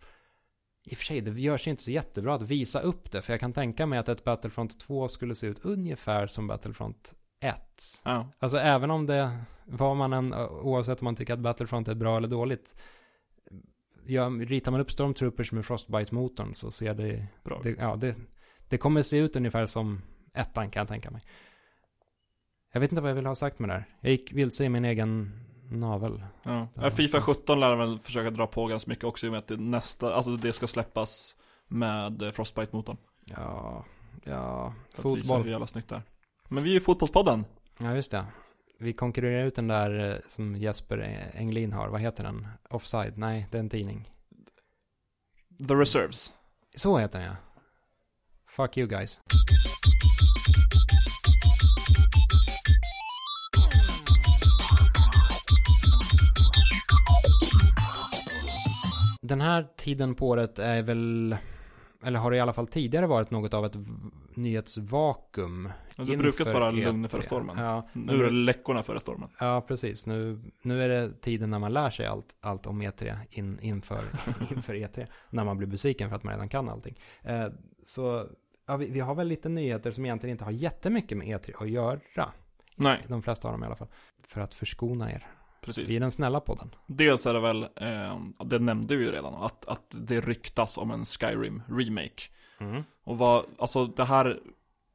I 0.86 0.94
och 0.94 0.98
för 0.98 1.06
sig, 1.06 1.22
det 1.22 1.42
görs 1.42 1.68
inte 1.68 1.84
så 1.84 1.92
jättebra 1.92 2.36
att 2.36 2.42
visa 2.42 2.80
upp 2.80 3.12
det. 3.12 3.22
För 3.22 3.34
jag 3.34 3.40
kan 3.40 3.54
tänka 3.54 3.86
mig 3.86 4.00
att 4.00 4.10
ett 4.10 4.24
Battlefront 4.24 4.80
2 4.80 5.08
skulle 5.08 5.36
se 5.36 5.48
ut 5.48 5.60
ungefär 5.66 6.28
som 6.28 6.48
Battlefront 6.48 7.14
1. 7.40 7.56
Ja. 8.04 8.28
Alltså 8.40 8.58
även 8.58 8.92
om 8.92 9.06
det, 9.06 9.38
vad 9.66 9.98
man 9.98 10.14
än, 10.14 10.34
oavsett 10.34 11.02
om 11.02 11.06
man 11.06 11.16
tycker 11.16 11.34
att 11.34 11.40
Battlefront 11.40 11.88
är 11.88 11.96
bra 11.96 12.18
eller 12.18 12.28
dåligt. 12.28 12.76
Ja, 14.06 14.24
ritar 14.40 14.72
man 14.72 14.82
upp 14.82 14.92
Stormtroopers 14.92 15.52
med 15.52 15.66
Frostbite-motorn 15.66 16.54
så 16.54 16.72
ser 16.72 16.94
det, 16.94 17.28
Bra. 17.44 17.60
det, 17.64 17.76
ja, 17.80 17.96
det, 17.96 18.16
det 18.70 18.78
kommer 18.78 19.02
se 19.04 19.18
ut 19.18 19.36
ungefär 19.36 19.66
som 19.66 20.02
ettan 20.34 20.70
kan 20.70 20.82
jag 20.82 20.88
tänka 20.88 21.12
mig. 21.12 21.22
Jag 22.72 22.80
vet 22.80 22.92
inte 22.92 23.02
vad 23.02 23.10
jag 23.12 23.16
vill 23.16 23.26
ha 23.26 23.36
sagt 23.36 23.60
med 23.60 23.70
det 23.70 23.74
här. 23.74 23.86
Jag 24.02 24.12
gick 24.12 24.34
vilse 24.34 24.64
i 24.64 24.70
min 24.70 24.86
egen 24.86 25.32
navel. 25.72 26.24
Ja. 26.44 26.68
Ja, 26.74 26.92
Fifa 26.92 27.18
känns- 27.18 27.24
17 27.26 27.60
lär 27.60 27.76
väl 27.76 28.00
försöka 28.00 28.30
dra 28.30 28.48
på 28.48 28.66
ganska 28.68 28.90
mycket 28.90 29.06
också 29.06 29.26
i 29.26 29.30
och 29.30 29.32
med 29.32 29.38
att 29.38 29.48
det 29.48 29.58
nästa, 29.58 30.14
alltså 30.14 30.36
det 30.36 30.54
ska 30.54 30.68
släppas 30.68 31.36
med 31.68 32.34
Frostbite-motorn. 32.36 32.98
Ja, 33.26 33.86
ja, 34.24 34.74
visa 34.92 35.02
fotboll. 35.02 35.44
hur 35.44 35.52
jävla 35.52 35.68
snyggt 35.68 35.90
det 35.90 35.96
är. 35.96 36.02
Men 36.50 36.64
vi 36.64 36.70
är 36.70 36.74
ju 36.74 36.80
Fotbollspodden. 36.80 37.46
Ja, 37.80 37.96
just 37.96 38.12
det. 38.12 38.26
Vi 38.80 38.94
konkurrerar 38.94 39.46
ut 39.46 39.56
den 39.56 39.68
där 39.68 40.12
eh, 40.12 40.16
som 40.28 40.56
Jesper 40.56 41.30
Englin 41.34 41.74
har. 41.74 41.88
Vad 41.88 42.02
heter 42.02 42.24
den? 42.24 42.48
Offside? 42.70 43.18
Nej, 43.18 43.48
det 43.52 43.58
är 43.58 43.60
en 43.60 43.70
tidning. 43.70 44.12
The 45.68 45.74
Reserves. 45.74 46.34
Så 46.76 46.98
heter 46.98 47.20
den 47.20 47.28
ja. 47.28 47.36
Fuck 48.60 48.78
you 48.78 48.88
guys. 48.88 49.20
Den 59.22 59.42
här 59.42 59.68
tiden 59.78 60.16
på 60.16 60.28
året 60.28 60.60
är 60.60 60.82
väl, 60.82 61.36
eller 62.04 62.20
har 62.20 62.32
det 62.32 62.38
i 62.38 62.40
alla 62.40 62.54
fall 62.54 62.68
tidigare 62.68 63.08
varit 63.08 63.32
något 63.32 63.54
av 63.54 63.66
ett 63.66 63.76
nyhetsvakuum. 64.34 65.70
Det 65.96 66.18
brukat 66.18 66.48
vara 66.48 66.72
E3. 66.72 66.86
lugn 66.86 67.10
före 67.10 67.24
stormen. 67.24 67.58
Ja, 67.58 67.90
Nu 67.94 68.14
är 68.14 68.24
det 68.24 68.32
läckorna 68.32 68.84
före 68.84 69.00
stormen. 69.00 69.30
Ja, 69.40 69.62
precis. 69.68 70.06
Nu, 70.06 70.42
nu 70.62 70.84
är 70.84 70.90
det 70.90 71.22
tiden 71.22 71.50
när 71.50 71.60
man 71.60 71.74
lär 71.74 71.90
sig 71.90 72.06
allt, 72.06 72.36
allt 72.42 72.68
om 72.68 72.82
E3 72.82 73.18
in, 73.30 73.60
inför, 73.60 74.02
inför 74.52 74.74
E3. 74.74 75.08
När 75.30 75.44
man 75.44 75.58
blir 75.58 75.68
besviken 75.68 76.10
för 76.10 76.16
att 76.16 76.24
man 76.24 76.34
redan 76.34 76.50
kan 76.50 76.70
allting. 76.70 77.00
Eh, 77.22 77.48
så 77.86 78.28
ja, 78.70 78.78
vi, 78.78 78.90
vi 78.90 79.00
har 79.00 79.16
väl 79.16 79.28
lite 79.28 79.50
nyheter 79.50 79.92
som 79.92 80.06
egentligen 80.06 80.32
inte 80.32 80.44
har 80.44 80.52
jättemycket 80.52 81.18
med 81.18 81.28
E3 81.28 81.64
att 81.64 81.70
göra. 81.70 82.32
Nej, 82.76 83.04
De 83.08 83.22
flesta 83.22 83.48
av 83.48 83.52
dem 83.52 83.64
i 83.64 83.66
alla 83.66 83.76
fall. 83.76 83.88
För 84.28 84.42
att 84.42 84.54
förskona 84.54 85.12
er. 85.12 85.28
precis. 85.62 85.90
Vi 85.90 85.96
är 85.96 86.00
den 86.00 86.12
snälla 86.12 86.40
podden. 86.40 86.76
Dels 86.88 87.26
är 87.26 87.34
det 87.34 87.40
väl, 87.40 87.64
eh, 87.64 88.20
det 88.46 88.60
nämnde 88.60 88.96
vi 88.96 89.06
ju 89.06 89.12
redan, 89.12 89.34
att, 89.36 89.66
att 89.66 89.86
det 89.90 90.22
ryktas 90.22 90.78
om 90.78 90.92
en 90.92 91.06
Skyrim 91.06 91.62
remake. 91.68 92.24
Och 93.04 93.18
vad, 93.18 93.46
alltså 93.58 93.86
det 93.86 94.04
här, 94.04 94.40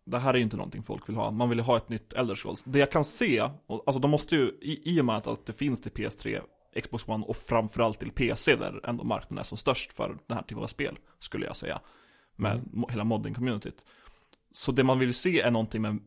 det 0.04 0.18
här 0.18 0.34
är 0.34 0.38
ju 0.38 0.44
inte 0.44 0.56
någonting 0.56 0.82
folk 0.82 1.08
vill 1.08 1.16
ha. 1.16 1.30
Man 1.30 1.48
vill 1.48 1.58
ju 1.58 1.64
ha 1.64 1.76
ett 1.76 1.88
nytt 1.88 2.12
Elder 2.12 2.34
Scrolls. 2.34 2.62
Det 2.66 2.78
jag 2.78 2.90
kan 2.90 3.04
se, 3.04 3.50
och, 3.66 3.82
alltså 3.86 4.00
de 4.00 4.10
måste 4.10 4.36
ju, 4.36 4.58
i, 4.60 4.96
i 4.96 5.00
och 5.00 5.04
med 5.04 5.16
att, 5.16 5.26
att 5.26 5.46
det 5.46 5.52
finns 5.52 5.80
till 5.80 5.92
PS3, 5.92 6.40
Xbox 6.82 7.08
One 7.08 7.24
och 7.24 7.36
framförallt 7.36 7.98
till 7.98 8.10
PC 8.10 8.56
där 8.56 8.80
ändå 8.84 9.04
marknaden 9.04 9.38
är 9.38 9.42
som 9.42 9.58
störst 9.58 9.92
för 9.92 10.18
den 10.26 10.36
här 10.36 10.44
typen 10.44 10.62
av 10.62 10.66
spel, 10.66 10.98
skulle 11.18 11.46
jag 11.46 11.56
säga. 11.56 11.80
Med 12.36 12.52
Mm. 12.52 12.84
hela 12.90 13.04
modding-communityt. 13.04 13.84
Så 14.52 14.72
det 14.72 14.84
man 14.84 14.98
vill 14.98 15.14
se 15.14 15.40
är 15.40 15.50
någonting 15.50 15.82
med 15.82 15.98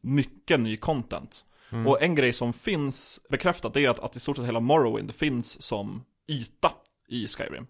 mycket 0.00 0.60
ny 0.60 0.76
content. 0.76 1.44
Mm. 1.72 1.86
Och 1.86 2.02
en 2.02 2.14
grej 2.14 2.32
som 2.32 2.52
finns 2.52 3.20
bekräftat 3.30 3.76
är 3.76 3.88
att, 3.90 4.00
att 4.00 4.16
i 4.16 4.20
stort 4.20 4.36
sett 4.36 4.46
hela 4.46 4.60
Morrowind 4.60 5.14
finns 5.14 5.62
som 5.62 6.04
yta 6.28 6.72
i 7.08 7.28
Skyrim. 7.28 7.66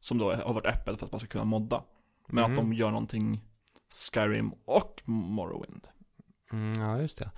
Som 0.00 0.18
då 0.18 0.34
har 0.34 0.54
varit 0.54 0.66
öppen 0.66 0.96
för 0.96 1.06
att 1.06 1.12
man 1.12 1.18
ska 1.18 1.28
kunna 1.28 1.44
modda. 1.44 1.82
Men 2.28 2.42
Mhm. 2.44 2.52
att 2.52 2.56
de 2.56 2.72
gör 2.72 2.90
någonting 2.90 3.40
Skyrim 4.14 4.52
och 4.64 5.02
Morrowind. 5.04 5.86
Mm, 6.52 6.80
ja, 6.82 7.00
just 7.00 7.18
det. 7.18 7.30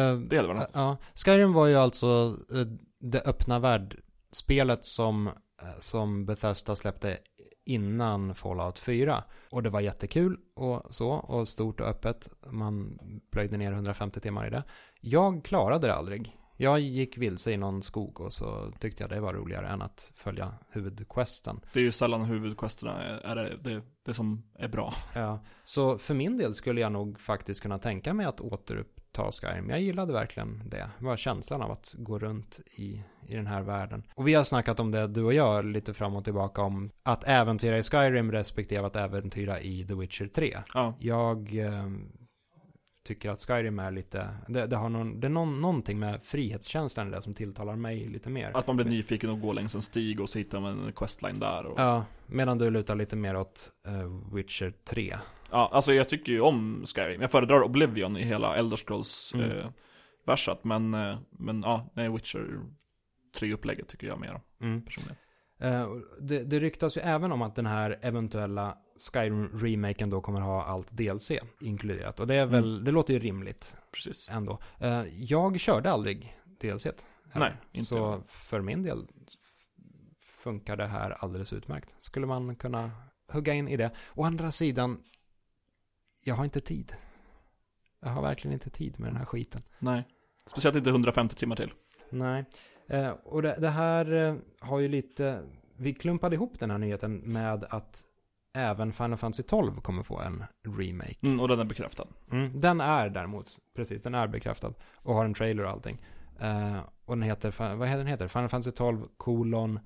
Eh, 0.00 0.18
Det 0.18 0.36
hade 0.36 0.48
varit 0.48 0.60
något. 0.60 0.70
Ja, 0.74 0.96
Skyrim 1.14 1.52
var 1.52 1.66
ju 1.66 1.76
alltså 1.76 2.36
eh, 2.54 2.66
det 3.00 3.20
öppna 3.20 3.58
världsspelet 3.58 4.84
som, 4.84 5.26
eh, 5.26 5.32
som 5.78 6.26
Bethesda 6.26 6.76
släppte 6.76 7.18
innan 7.64 8.34
Fallout 8.34 8.78
4. 8.78 9.24
Och 9.50 9.62
det 9.62 9.70
var 9.70 9.80
jättekul 9.80 10.38
och 10.54 10.94
så, 10.94 11.10
och 11.10 11.48
stort 11.48 11.80
och 11.80 11.86
öppet. 11.86 12.28
Man 12.46 12.98
plöjde 13.30 13.56
ner 13.56 13.72
150 13.72 14.20
timmar 14.20 14.46
i 14.46 14.50
det. 14.50 14.62
Jag 15.00 15.44
klarade 15.44 15.86
det 15.86 15.94
aldrig. 15.94 16.36
Jag 16.56 16.80
gick 16.80 17.18
vilse 17.18 17.52
i 17.52 17.56
någon 17.56 17.82
skog 17.82 18.20
och 18.20 18.32
så 18.32 18.72
tyckte 18.80 19.02
jag 19.02 19.10
det 19.10 19.20
var 19.20 19.34
roligare 19.34 19.68
än 19.68 19.82
att 19.82 20.12
följa 20.14 20.54
huvudquesten. 20.70 21.60
Det 21.72 21.80
är 21.80 21.84
ju 21.84 21.92
sällan 21.92 22.24
huvudquesterna 22.24 23.02
är, 23.02 23.36
det, 23.36 23.56
det, 23.60 23.82
det 24.04 24.14
som 24.14 24.42
är 24.54 24.68
bra. 24.68 24.92
Ja, 25.14 25.44
så 25.64 25.98
för 25.98 26.14
min 26.14 26.38
del 26.38 26.54
skulle 26.54 26.80
jag 26.80 26.92
nog 26.92 27.20
faktiskt 27.20 27.60
kunna 27.60 27.78
tänka 27.78 28.14
mig 28.14 28.26
att 28.26 28.40
återuppta 29.18 29.32
Skyrim. 29.48 29.70
Jag 29.70 29.80
gillade 29.80 30.12
verkligen 30.12 30.62
det. 30.66 30.90
Det 30.98 31.04
var 31.04 31.16
känslan 31.16 31.62
av 31.62 31.70
att 31.70 31.94
gå 31.98 32.18
runt 32.18 32.60
i, 32.76 33.02
i 33.26 33.34
den 33.34 33.46
här 33.46 33.62
världen. 33.62 34.02
Och 34.14 34.28
vi 34.28 34.34
har 34.34 34.44
snackat 34.44 34.80
om 34.80 34.90
det, 34.90 35.06
du 35.06 35.22
och 35.24 35.34
jag, 35.34 35.64
lite 35.64 35.94
fram 35.94 36.16
och 36.16 36.24
tillbaka 36.24 36.62
om 36.62 36.90
att 37.02 37.24
äventyra 37.24 37.78
i 37.78 37.82
Skyrim 37.82 38.32
respektive 38.32 38.86
att 38.86 38.96
äventyra 38.96 39.60
i 39.60 39.84
The 39.84 39.94
Witcher 39.94 40.26
3. 40.26 40.58
Ja, 40.74 40.94
Jag 40.98 41.58
eh, 41.58 41.90
tycker 43.04 43.30
att 43.30 43.40
Skyrim 43.40 43.78
är 43.78 43.90
lite, 43.90 44.28
det, 44.48 44.66
det 44.66 44.76
har 44.76 44.88
någon, 44.88 45.20
det 45.20 45.26
är 45.26 45.30
någon, 45.30 45.60
någonting 45.60 45.98
med 45.98 46.22
frihetskänslan 46.22 47.08
i 47.08 47.10
det 47.10 47.22
som 47.22 47.34
tilltalar 47.34 47.76
mig 47.76 48.08
lite 48.08 48.30
mer. 48.30 48.50
att 48.54 48.66
man 48.66 48.76
blir 48.76 48.86
nyfiken 48.86 49.30
och 49.30 49.40
går 49.40 49.54
längs 49.54 49.74
en 49.74 49.82
stig 49.82 50.20
och 50.20 50.28
så 50.28 50.38
hittar 50.38 50.60
man 50.60 50.84
en 50.86 50.92
questline 50.92 51.38
där. 51.38 51.66
Och, 51.66 51.80
ja. 51.80 52.04
Medan 52.26 52.58
du 52.58 52.70
lutar 52.70 52.94
lite 52.94 53.16
mer 53.16 53.36
åt 53.36 53.72
eh, 53.86 54.34
Witcher 54.34 54.72
3. 54.84 55.14
Alltså 55.52 55.92
jag 55.92 56.08
tycker 56.08 56.32
ju 56.32 56.40
om 56.40 56.84
Skyrim. 56.86 57.20
Jag 57.20 57.30
föredrar 57.30 57.62
Oblivion 57.62 58.16
i 58.16 58.24
hela 58.24 58.56
Elder 58.56 58.76
Scrolls 58.76 59.32
Mm. 59.34 59.50
eh, 59.58 59.66
versat. 60.26 60.64
Men, 60.64 60.94
eh, 60.94 61.18
men 61.30 61.62
ja, 61.62 61.90
nej, 61.94 62.08
Witcher 62.10 62.60
3-upplägget 63.40 63.88
tycker 63.88 64.06
jag 64.06 64.20
mer 64.20 64.34
om 64.34 64.40
Mm. 64.68 64.82
personligen. 64.84 65.16
Eh, 65.60 65.88
det, 66.20 66.44
det 66.44 66.60
ryktas 66.60 66.96
ju 66.96 67.00
även 67.00 67.32
om 67.32 67.42
att 67.42 67.54
den 67.54 67.66
här 67.66 67.98
eventuella 68.02 68.76
Skyrim-remaken 69.12 70.10
då 70.10 70.20
kommer 70.20 70.40
ha 70.40 70.64
allt 70.64 70.90
DLC 70.90 71.30
inkluderat. 71.60 72.20
Och 72.20 72.26
det 72.26 72.34
är 72.34 72.46
väl, 72.46 72.84
det 72.84 72.90
låter 72.90 73.14
ju 73.14 73.20
rimligt 73.20 73.76
Precis. 73.94 74.28
ändå. 74.30 74.58
Eh, 74.78 75.02
jag 75.16 75.60
körde 75.60 75.90
aldrig 75.90 76.36
DLC. 76.60 76.86
Nej, 77.34 77.52
inte 77.72 77.84
Så 77.86 77.96
jag. 77.96 78.26
för 78.26 78.60
min 78.60 78.82
del 78.82 79.06
funkar 80.42 80.76
det 80.76 80.86
här 80.86 81.10
alldeles 81.10 81.52
utmärkt. 81.52 81.94
Skulle 81.98 82.26
man 82.26 82.56
kunna 82.56 82.90
hugga 83.32 83.54
in 83.54 83.68
i 83.68 83.76
det. 83.76 83.90
Å 84.14 84.24
andra 84.24 84.50
sidan, 84.50 85.02
jag 86.24 86.34
har 86.34 86.44
inte 86.44 86.60
tid. 86.60 86.94
Jag 88.00 88.08
har 88.08 88.22
verkligen 88.22 88.52
inte 88.52 88.70
tid 88.70 89.00
med 89.00 89.08
den 89.08 89.16
här 89.16 89.24
skiten. 89.24 89.60
Nej. 89.78 90.04
Speciellt 90.46 90.76
inte 90.76 90.90
150 90.90 91.34
timmar 91.34 91.56
till. 91.56 91.72
Nej, 92.10 92.44
eh, 92.88 93.10
och 93.10 93.42
det, 93.42 93.56
det 93.60 93.68
här 93.68 94.12
eh, 94.12 94.34
har 94.60 94.78
ju 94.80 94.88
lite, 94.88 95.42
vi 95.76 95.94
klumpade 95.94 96.34
ihop 96.36 96.58
den 96.60 96.70
här 96.70 96.78
nyheten 96.78 97.16
med 97.16 97.64
att 97.64 98.02
även 98.54 98.92
Final 98.92 99.16
Fantasy 99.18 99.42
12 99.42 99.80
kommer 99.80 100.02
få 100.02 100.20
en 100.20 100.44
remake. 100.78 101.16
Mm, 101.22 101.40
och 101.40 101.48
den 101.48 101.60
är 101.60 101.64
bekräftad. 101.64 102.06
Mm, 102.32 102.60
den 102.60 102.80
är 102.80 103.08
däremot, 103.08 103.58
precis, 103.76 104.02
den 104.02 104.14
är 104.14 104.26
bekräftad 104.26 104.74
och 104.94 105.14
har 105.14 105.24
en 105.24 105.34
trailer 105.34 105.64
och 105.64 105.70
allting. 105.70 106.02
Eh, 106.40 106.76
och 107.04 107.16
den 107.16 107.22
heter, 107.22 107.74
vad 107.76 107.88
heter 107.88 107.98
den 107.98 108.06
heter? 108.06 108.28
Final 108.28 108.48
Fantasy 108.48 108.72
12 108.76 109.08
kolon 109.16 109.80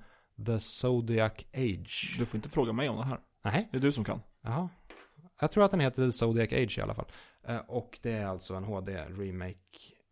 The 0.46 0.60
Zodiac 0.60 1.32
Age. 1.54 2.16
Du 2.18 2.26
får 2.26 2.38
inte 2.38 2.48
fråga 2.48 2.72
mig 2.72 2.88
om 2.88 2.96
det 2.96 3.04
här. 3.04 3.18
Nej, 3.44 3.68
Det 3.72 3.78
är 3.78 3.82
du 3.82 3.92
som 3.92 4.04
kan. 4.04 4.20
jaha. 4.40 4.68
Jag 5.40 5.50
tror 5.50 5.64
att 5.64 5.70
den 5.70 5.80
heter 5.80 6.10
Zodiac 6.10 6.52
Age 6.52 6.78
i 6.78 6.80
alla 6.80 6.94
fall. 6.94 7.06
Eh, 7.48 7.56
och 7.68 7.98
det 8.02 8.12
är 8.12 8.26
alltså 8.26 8.54
en 8.54 8.64
HD-remake 8.64 9.56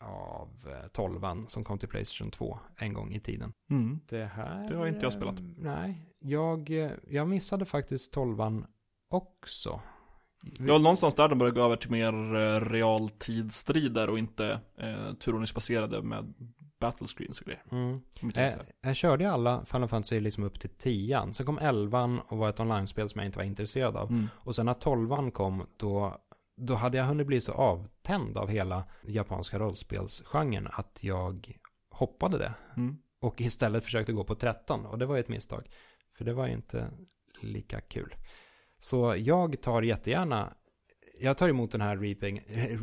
av 0.00 0.48
eh, 0.66 0.88
12 0.88 1.46
som 1.48 1.64
kom 1.64 1.78
till 1.78 1.88
Playstation 1.88 2.30
2 2.30 2.58
en 2.76 2.92
gång 2.92 3.14
i 3.14 3.20
tiden. 3.20 3.52
Mm. 3.70 4.00
Det 4.08 4.24
här... 4.24 4.68
Det 4.68 4.76
har 4.76 4.87
inte 4.87 5.00
jag 5.02 5.12
spelat. 5.12 5.38
eh, 5.38 5.44
Nej, 5.56 6.00
jag, 6.18 6.70
eh, 6.70 6.90
jag 7.08 7.28
missade 7.28 7.64
faktiskt 7.64 8.12
12 8.12 8.38
också. 9.10 9.80
Det 10.58 10.72
var 10.72 10.78
någonstans 10.78 11.14
där 11.14 11.28
de 11.28 11.38
började 11.38 11.58
gå 11.60 11.64
över 11.64 11.76
till 11.76 11.90
mer 11.90 12.34
eh, 12.37 12.60
realtidsstrider 12.60 14.10
och 14.10 14.18
inte 14.18 14.60
eh, 14.78 15.12
turordningsbaserade 15.14 16.02
med 16.02 16.34
battle 16.85 17.07
screens 17.07 17.40
och 17.40 17.47
grejer. 17.47 17.62
Mm. 17.70 18.01
Jag, 18.35 18.55
jag 18.81 18.97
körde 18.97 19.25
ju 19.25 19.31
alla 19.31 19.64
Final 19.64 19.88
Fantasy 19.88 20.20
liksom 20.20 20.44
upp 20.44 20.61
till 20.61 20.70
10 20.70 21.33
Sen 21.33 21.47
kom 21.47 21.59
11 21.59 22.20
och 22.29 22.38
var 22.38 22.49
ett 22.49 22.61
online-spel 22.61 23.09
som 23.09 23.18
jag 23.18 23.27
inte 23.27 23.38
var 23.38 23.44
intresserad 23.44 23.97
av. 23.97 24.11
Mm. 24.11 24.29
Och 24.35 24.57
sen 24.57 24.66
när 24.66 24.75
12 24.75 25.31
kom, 25.31 25.66
då, 25.77 26.16
då 26.57 26.75
hade 26.75 26.99
jag 26.99 27.05
hunnit 27.05 27.27
bli 27.27 27.40
så 27.40 27.53
avtänd 27.53 28.37
av 28.37 28.49
hela 28.49 28.85
japanska 29.03 29.59
rollspelsgenren 29.59 30.68
att 30.73 31.05
jag 31.05 31.59
hoppade 31.90 32.38
det. 32.38 32.55
Mm. 32.77 32.99
Och 33.20 33.40
istället 33.40 33.85
försökte 33.85 34.12
gå 34.12 34.25
på 34.25 34.35
13 34.35 34.87
och 34.87 34.99
det 34.99 35.07
var 35.07 35.14
ju 35.14 35.20
ett 35.20 35.29
misstag. 35.29 35.68
För 36.16 36.25
det 36.25 36.33
var 36.33 36.47
ju 36.47 36.53
inte 36.53 36.90
lika 37.42 37.81
kul. 37.81 38.14
Så 38.79 39.14
jag 39.18 39.62
tar 39.62 39.83
jättegärna, 39.83 40.55
jag 41.20 41.37
tar 41.38 41.48
emot 41.48 41.72
den 41.72 41.81
här 41.81 41.96
reaping, 41.96 42.40
re, 42.48 42.79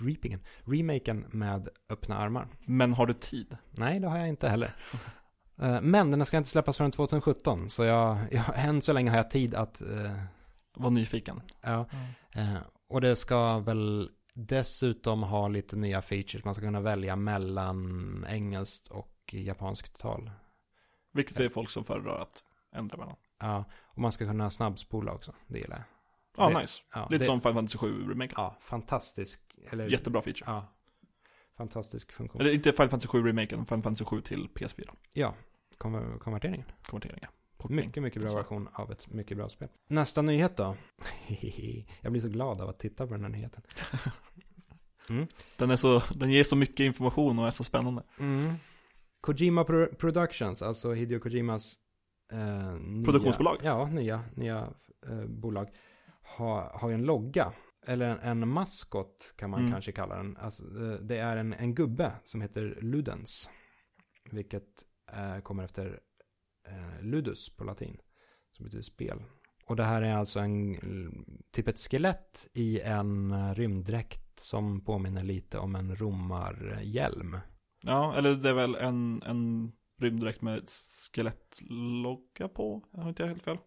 reapingen, 0.00 0.40
remaken 0.64 1.26
med 1.30 1.68
öppna 1.88 2.16
armar. 2.18 2.48
Men 2.66 2.92
har 2.92 3.06
du 3.06 3.12
tid? 3.14 3.56
Nej, 3.70 4.00
det 4.00 4.08
har 4.08 4.18
jag 4.18 4.28
inte 4.28 4.48
heller. 4.48 4.74
Eh, 5.58 5.80
Men 5.80 6.10
den 6.10 6.24
ska 6.24 6.36
inte 6.36 6.48
släppas 6.50 6.76
förrän 6.76 6.90
2017, 6.90 7.68
så 7.70 7.84
jag, 7.84 8.18
jag, 8.30 8.44
än 8.54 8.82
så 8.82 8.92
länge 8.92 9.10
har 9.10 9.16
jag 9.16 9.30
tid 9.30 9.54
att, 9.54 9.80
eh, 9.80 10.16
Var 10.76 10.90
nyfiken. 10.90 11.40
ja. 11.62 11.86
Eh, 12.32 12.56
och 12.88 13.00
det 13.00 13.16
ska 13.16 13.58
väl 13.58 14.10
dessutom 14.34 15.22
ha 15.22 15.48
lite 15.48 15.76
nya 15.76 16.02
features. 16.02 16.44
Man 16.44 16.54
ska 16.54 16.64
kunna 16.64 16.80
välja 16.80 17.16
mellan 17.16 18.26
engelskt 18.28 18.88
och 18.88 19.14
japanskt 19.32 20.00
tal. 20.00 20.30
Vilket 21.12 21.40
är 21.40 21.48
folk 21.48 21.70
som 21.70 21.84
föredrar 21.84 22.18
att 22.22 22.44
ändra 22.76 22.96
mellan. 22.96 23.16
Ja, 23.40 23.64
och 23.84 23.98
man 23.98 24.12
ska 24.12 24.26
kunna 24.26 24.50
snabbspola 24.50 25.12
också. 25.12 25.32
Det 25.46 25.58
gillar 25.58 25.76
jag. 25.76 25.84
Ja, 26.36 26.48
Det- 26.50 26.60
nice. 26.60 26.82
Ja, 26.94 27.08
Lite 27.10 27.22
det, 27.22 27.26
som 27.26 27.40
Final 27.40 27.54
Fantasy 27.54 27.78
7 27.78 28.08
remake. 28.08 28.32
Ja, 28.36 28.56
fantastisk. 28.60 29.40
Eller, 29.70 29.88
Jättebra 29.88 30.22
feature. 30.22 30.44
Ja, 30.50 30.72
fantastisk 31.56 32.12
funktion. 32.12 32.40
Eller 32.40 32.52
inte 32.54 32.72
Final 32.72 32.88
Fantasy 32.88 33.08
7 33.08 33.22
remaken, 33.26 33.66
Final 33.66 33.82
Fantasy 33.82 34.04
7 34.04 34.20
till 34.20 34.48
PS4. 34.54 34.90
Ja, 35.12 35.34
konver- 35.78 36.18
konverteringen. 36.18 36.66
Konvertering, 36.86 37.18
ja. 37.22 37.28
Portning. 37.56 37.86
Mycket, 37.86 38.02
mycket 38.02 38.22
bra 38.22 38.30
Så. 38.30 38.36
version 38.36 38.68
av 38.72 38.92
ett 38.92 39.08
mycket 39.12 39.36
bra 39.36 39.48
spel. 39.48 39.68
Nästa 39.86 40.22
nyhet 40.22 40.56
då. 40.56 40.76
jag 42.00 42.12
blir 42.12 42.20
så 42.20 42.28
glad 42.28 42.60
av 42.60 42.68
att 42.68 42.78
titta 42.78 43.06
på 43.06 43.12
den 43.14 43.22
här 43.22 43.30
nyheten. 43.30 43.62
Den, 45.56 45.70
är 45.70 45.76
så, 45.76 46.02
den 46.14 46.30
ger 46.30 46.44
så 46.44 46.56
mycket 46.56 46.80
information 46.80 47.38
och 47.38 47.46
är 47.46 47.50
så 47.50 47.64
spännande. 47.64 48.02
Mm. 48.18 48.54
Kojima 49.20 49.64
Pro- 49.64 49.94
Productions, 49.94 50.62
alltså 50.62 50.92
Hideo 50.92 51.20
Kojimas 51.20 51.74
eh, 52.32 52.38
nya, 52.80 53.04
Produktionsbolag? 53.04 53.56
Ja, 53.62 53.86
nya, 53.86 54.24
nya 54.34 54.68
eh, 55.08 55.24
bolag. 55.26 55.68
Har, 56.24 56.62
har 56.78 56.88
ju 56.88 56.94
en 56.94 57.04
logga. 57.04 57.52
Eller 57.86 58.08
en, 58.08 58.18
en 58.42 58.48
maskot 58.48 59.34
kan 59.36 59.50
man 59.50 59.60
Mm. 59.60 59.72
kanske 59.72 59.92
kalla 59.92 60.16
den. 60.16 60.36
Alltså, 60.36 60.62
eh, 60.64 61.00
det 61.00 61.16
är 61.18 61.36
en, 61.36 61.52
en 61.52 61.74
gubbe 61.74 62.12
som 62.24 62.40
heter 62.40 62.78
Ludens. 62.80 63.50
Vilket 64.30 64.68
eh, 65.12 65.38
kommer 65.40 65.64
efter 65.64 66.00
eh, 66.68 67.02
ludus 67.06 67.56
på 67.56 67.64
latin. 67.64 67.98
Som 68.52 68.64
betyder 68.64 68.82
spel. 68.82 69.22
Och 69.66 69.76
det 69.76 69.84
här 69.84 70.02
är 70.02 70.14
alltså 70.16 70.40
en, 70.40 70.76
typ 71.52 71.68
ett 71.68 71.78
skelett 71.78 72.48
i 72.54 72.80
en 72.80 73.30
eh, 73.30 73.54
rymddräkt 73.54 74.40
som 74.40 74.80
påminner 74.84 75.24
lite 75.24 75.58
om 75.58 75.74
en 75.76 75.96
romarhjälm. 75.96 77.36
Ja, 77.82 78.14
eller 78.16 78.34
det 78.34 78.48
är 78.48 78.54
väl 78.54 78.74
en, 78.74 79.22
en 79.22 79.72
rymddräkt 80.00 80.42
med 80.42 80.70
skelettlogga 81.12 82.48
på? 82.48 82.82
Har 82.92 83.08
inte 83.08 83.22
jag 83.22 83.28
helt 83.28 83.42
fel? 83.42 83.58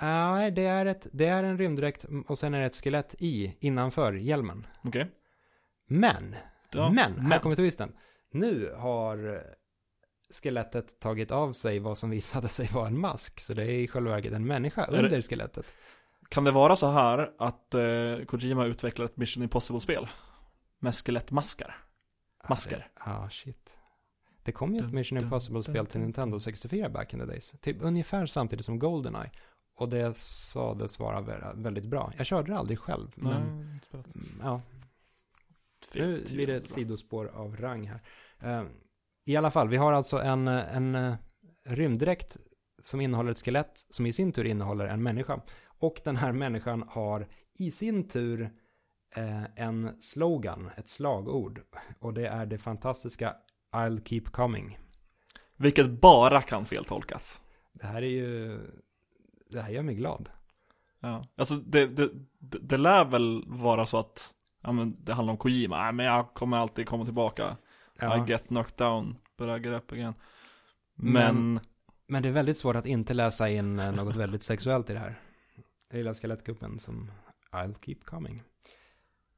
Nej, 0.00 0.50
det 0.50 0.64
är, 0.66 0.86
ett, 0.86 1.06
det 1.12 1.26
är 1.26 1.42
en 1.44 1.58
rymddräkt 1.58 2.06
och 2.28 2.38
sen 2.38 2.54
är 2.54 2.60
det 2.60 2.66
ett 2.66 2.76
skelett 2.84 3.14
i, 3.18 3.56
innanför 3.60 4.12
hjälmen. 4.12 4.66
Okej. 4.84 5.10
Men, 5.86 6.34
Ja, 6.72 6.90
men, 6.90 7.20
här 7.20 7.28
men. 7.28 7.40
kommer 7.40 7.56
twisten. 7.56 7.92
Nu 8.32 8.74
har 8.76 9.34
eh, 9.34 9.40
skelettet 10.42 11.00
tagit 11.00 11.30
av 11.30 11.52
sig 11.52 11.78
vad 11.78 11.98
som 11.98 12.10
visade 12.10 12.48
sig 12.48 12.66
vara 12.72 12.86
en 12.86 12.98
mask. 12.98 13.40
Så 13.40 13.52
det 13.54 13.62
är 13.62 13.70
i 13.70 13.88
själva 13.88 14.10
verket 14.10 14.32
en 14.32 14.46
människa 14.46 14.86
det- 14.90 14.96
under 15.04 15.22
skelettet. 15.22 15.66
Kan 16.28 16.44
det 16.44 16.50
vara 16.50 16.76
så 16.76 16.90
här 16.90 17.32
att 17.38 17.74
eh, 17.74 18.24
Kojima 18.26 18.64
utvecklar 18.66 19.04
ett 19.06 19.16
Mission 19.16 19.42
Impossible-spel? 19.42 20.08
Med 20.78 20.94
skelettmaskar? 20.94 21.76
Masker. 22.48 22.86
Ja, 22.94 23.02
det- 23.04 23.10
Ja, 23.10 23.30
shit. 23.30 23.76
Det 24.42 24.52
kom 24.52 24.74
ju 24.74 24.84
ett 24.86 24.92
Mission 24.92 25.18
Impossible-spel 25.18 25.86
till 25.86 26.00
Nintendo 26.00 26.34
dun. 26.34 26.40
64 26.40 26.88
back 26.88 27.12
in 27.14 27.20
the 27.20 27.26
days. 27.26 27.54
Typ 27.60 27.76
ungefär 27.80 28.26
samtidigt 28.26 28.64
som 28.64 28.78
Goldeneye. 28.78 29.30
Och 29.78 29.88
det 29.88 30.16
sades 30.16 30.98
vara 31.00 31.20
vä- 31.20 31.62
väldigt 31.62 31.84
bra. 31.84 32.12
Jag 32.16 32.26
körde 32.26 32.52
det 32.52 32.58
aldrig 32.58 32.78
själv, 32.78 33.12
men 33.14 33.58
Nej, 33.70 33.80
spelat. 33.82 34.06
mm, 34.14 34.26
ja, 34.42 34.60
Fint. 35.92 36.04
Nu 36.30 36.34
blir 36.34 36.46
det 36.46 36.54
ett 36.56 36.62
Bra. 36.62 36.74
sidospår 36.74 37.26
av 37.26 37.56
rang 37.56 37.86
här. 37.86 38.00
Eh, 38.40 38.66
I 39.24 39.36
alla 39.36 39.50
fall, 39.50 39.68
vi 39.68 39.76
har 39.76 39.92
alltså 39.92 40.18
en, 40.18 40.48
en, 40.48 41.16
rymddräkt 41.64 42.36
som 42.82 43.00
innehåller 43.00 43.30
ett 43.30 43.44
skelett 43.44 43.86
som 43.90 44.06
i 44.06 44.12
sin 44.12 44.32
tur 44.32 44.44
innehåller 44.44 44.86
en 44.86 45.02
människa. 45.02 45.40
Och 45.80 46.00
den 46.04 46.16
här 46.16 46.32
människan 46.32 46.84
har 46.88 47.28
i 47.54 47.70
sin 47.70 48.08
tur 48.08 48.50
eh, 49.14 49.44
en 49.56 50.02
slogan, 50.02 50.70
ett 50.76 50.88
slagord. 50.88 51.60
Och 52.00 52.14
det 52.14 52.26
är 52.28 52.46
det 52.46 52.58
fantastiska 52.58 53.36
I'll 53.72 54.04
keep 54.04 54.22
coming. 54.32 54.78
Vilket 55.56 55.90
bara 56.00 56.42
kan 56.42 56.66
feltolkas. 56.66 57.40
Det 57.72 57.86
här 57.86 58.02
är 58.02 58.06
ju, 58.06 58.60
det 59.50 59.60
här 59.62 59.70
gör 59.70 59.82
mig 59.82 59.94
glad. 59.94 60.28
Ja, 61.00 61.24
alltså 61.36 61.54
det, 61.54 61.86
det, 61.86 62.10
det, 62.38 62.58
det 62.58 62.76
lär 62.76 63.04
väl 63.04 63.44
vara 63.46 63.86
så 63.86 63.98
att, 63.98 64.34
ja 64.62 64.72
men 64.72 65.04
det 65.04 65.12
handlar 65.14 65.32
om 65.32 65.36
Kojima, 65.38 65.82
nej 65.82 65.92
men 65.92 66.06
jag 66.06 66.34
kommer 66.34 66.56
alltid 66.56 66.86
komma 66.86 67.04
tillbaka. 67.04 67.56
Ja, 68.00 68.26
I 68.26 68.30
get 68.30 68.48
knocked 68.48 68.76
down, 68.76 69.16
but 69.38 69.48
I 69.48 69.68
get 69.68 69.82
up 69.82 69.92
again. 69.92 70.14
Men, 70.94 71.52
Men- 71.52 71.60
men 72.10 72.22
det 72.22 72.28
är 72.28 72.32
väldigt 72.32 72.58
svårt 72.58 72.76
att 72.76 72.86
inte 72.86 73.14
läsa 73.14 73.50
in 73.50 73.78
eh, 73.78 73.92
något 73.92 74.16
väldigt 74.16 74.42
sexuellt 74.42 74.90
i 74.90 74.92
det 74.92 74.98
här. 74.98 75.20
Jag 75.90 75.98
gillar 75.98 76.14
skelettkuppen 76.14 76.78
som 76.78 77.10
I'll 77.52 77.74
keep 77.84 77.96
coming. 78.04 78.42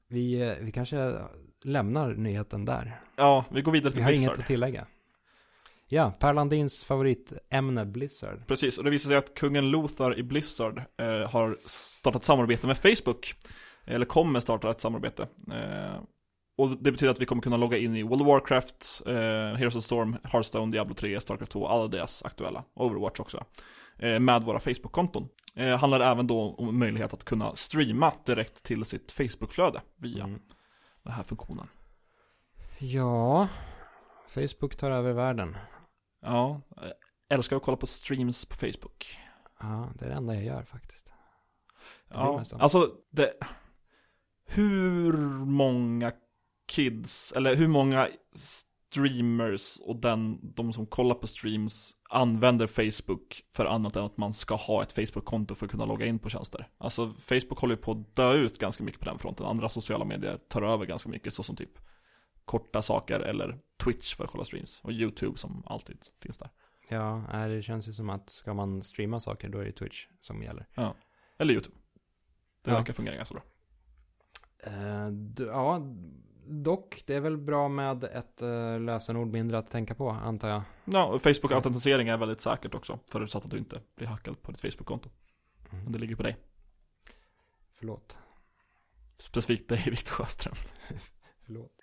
Vi, 0.09 0.41
eh, 0.43 0.55
vi 0.61 0.73
kanske 0.73 1.19
lämnar 1.63 2.15
nyheten 2.15 2.65
där. 2.65 3.01
ja, 3.17 3.45
vi 3.51 3.63
går 3.63 3.73
vidare 3.73 3.91
Vi 3.91 3.95
till 3.95 4.03
har 4.05 4.11
Blizzard. 4.11 4.29
inget 4.29 4.41
att 4.41 4.47
tillägga. 4.47 4.87
Ja, 5.93 6.11
Per 6.19 6.33
Landins 6.33 6.85
favoritämne 6.85 7.87
Blizzard. 7.87 8.47
Precis, 8.47 8.79
och 8.79 8.85
det 8.85 8.91
visar 8.91 9.09
sig 9.09 9.17
att 9.17 9.35
kungen 9.35 9.71
Lothar 9.71 10.19
i 10.19 10.23
Blizzard 10.23 10.79
eh, 10.79 11.31
har 11.31 11.57
startat 11.69 12.25
samarbete 12.25 12.67
med 12.67 12.79
Facebook. 12.79 13.35
Eller 13.85 14.07
kommer 14.07 14.41
starta 14.41 14.71
ett 14.71 14.81
samarbete. 14.81 15.23
Eh, 15.53 16.03
och 16.59 16.69
det 16.71 16.93
betyder 16.93 17.11
att 17.13 17.21
vi 17.21 17.27
kommer 17.27 17.43
kunna 17.43 17.57
logga 17.57 17.79
in 17.79 17.97
i 17.97 18.03
World 18.03 18.23
of 18.23 18.29
Warcraft, 18.29 19.03
eh, 19.07 19.13
Heroes 19.59 19.77
of 19.77 19.85
Storm, 19.85 20.17
Hearthstone, 20.25 20.73
Diablo 20.73 20.95
3, 20.95 21.21
Starcraft 21.21 21.53
2, 21.53 21.67
alla 21.69 21.89
deras 21.89 22.23
aktuella, 22.23 22.65
Overwatch 22.75 23.21
också. 23.21 23.45
Eh, 23.99 24.19
med 24.19 24.43
våra 24.43 24.61
Facebook-konton. 24.61 25.29
Eh, 25.55 25.77
handlar 25.79 26.01
även 26.01 26.27
då 26.27 26.55
om 26.59 26.79
möjlighet 26.79 27.15
att 27.15 27.25
kunna 27.25 27.55
streama 27.55 28.13
direkt 28.27 28.63
till 28.63 28.85
sitt 28.85 29.13
Facebook-flöde 29.13 29.81
via 29.97 30.25
Mm. 30.25 30.41
den 31.03 31.13
här 31.13 31.23
funktionen. 31.23 31.67
Ja, 32.79 33.49
Facebook 34.29 34.77
tar 34.77 34.91
över 34.91 35.13
världen. 35.13 35.57
Ja, 36.21 36.61
eh, 36.77 36.91
älskar 37.29 37.57
att 37.57 37.63
kolla 37.63 37.77
på 37.77 37.87
streams 37.87 38.45
på 38.45 38.55
Facebook. 38.55 39.19
Ja, 39.61 39.89
det 39.99 40.05
är 40.05 40.09
det 40.09 40.15
enda 40.15 40.35
jag 40.35 40.45
gör 40.45 40.63
faktiskt. 40.63 41.07
Det 42.09 42.15
Ja, 42.15 42.45
alltså 42.59 42.93
det 43.11 43.33
Hur 44.45 45.13
många 45.45 46.13
kids, 46.69 47.33
eller 47.33 47.57
hur 47.57 47.69
många 47.69 48.09
streamers 48.35 49.81
och 49.81 49.97
den, 49.97 50.39
de 50.55 50.73
som 50.73 50.87
kollar 50.87 51.15
på 51.15 51.27
streams 51.27 51.95
använder 52.11 52.67
Facebook 52.67 53.43
för 53.53 53.67
annat 53.67 53.97
än 53.97 54.05
att 54.05 54.17
man 54.17 54.35
ska 54.35 54.55
ha 54.55 54.83
ett 54.83 54.93
Facebook-konto 54.93 55.55
för 55.55 55.67
att 55.67 55.73
kunna 55.73 55.85
logga 55.85 56.07
in 56.07 56.19
på 56.19 56.29
tjänster. 56.29 56.69
Alltså 56.79 57.13
Facebook 57.13 57.59
håller 57.59 57.75
ju 57.75 57.83
på 57.83 57.93
att 57.93 58.17
dö 58.17 58.33
ut 58.33 58.59
ganska 58.59 58.85
mycket 58.85 59.01
på 59.01 59.09
den 59.09 59.19
fronten. 59.19 59.47
Andra 59.47 59.69
sociala 59.69 60.05
medier 60.05 60.39
tar 60.49 60.63
över 60.63 60.87
ganska 60.87 61.09
mycket, 61.09 61.35
så 61.35 61.43
som 61.43 61.57
typ 61.57 61.79
korta 62.51 62.83
saker 62.83 63.21
eller 63.21 63.59
Twitch 63.85 64.15
för 64.15 64.25
att 64.25 64.31
kolla 64.31 64.45
streams. 64.45 64.81
Och 64.83 64.93
YouTube 64.93 65.39
som 65.39 65.63
alltid 65.67 65.99
finns 66.21 66.39
där. 66.39 66.51
Ja, 66.89 67.25
det 67.49 67.63
känns 67.63 67.89
ju 67.89 67.93
som 67.93 68.11
att 68.11 68.31
ska 68.31 68.55
man 68.55 68.83
streama 68.83 69.21
saker 69.21 69.49
då 69.49 69.59
är 69.59 69.65
det 69.65 69.73
Twitch 69.73 70.07
som 70.21 70.43
gäller. 70.43 70.67
Eller 71.39 71.55
YouTube. 71.55 71.77
Det 72.63 72.71
Ja. 72.71 72.77
verkar 72.77 72.93
fungera 72.93 73.17
ganska 73.17 73.35
bra. 73.35 73.43
D- 75.11 75.45
ja, 75.47 75.81
dock, 76.47 77.03
det 77.07 77.15
är 77.15 77.21
väl 77.21 77.37
bra 77.39 77.69
med 77.69 78.05
ett 78.05 78.43
uh, 78.43 78.81
lösenord 78.81 79.29
mindre 79.29 79.59
att 79.59 79.71
tänka 79.71 79.95
på, 79.95 80.11
antar 80.11 80.49
jag. 80.49 80.63
Ja, 80.85 81.05
och 81.07 81.21
Facebook-autentisering 81.23 82.09
är 82.09 82.17
väldigt 82.17 82.41
säkert 82.41 82.75
också. 82.75 82.99
Förutsatt 83.07 83.45
att 83.45 83.51
du 83.51 83.59
inte 83.59 83.81
blir 83.97 84.07
hackad 84.09 84.43
på 84.43 84.53
ditt 84.53 84.61
Facebook-konto. 84.61 85.11
Mm. 85.73 85.85
Men 85.85 85.93
det 85.93 85.99
ligger 85.99 86.17
på 86.17 86.23
dig. 86.23 86.37
Förlåt. 87.73 88.17
Specifikt 89.15 89.69
dig, 89.69 89.83
Viktor 89.91 90.13
Sjöström. 90.13 90.55
Förlåt. 91.47 91.80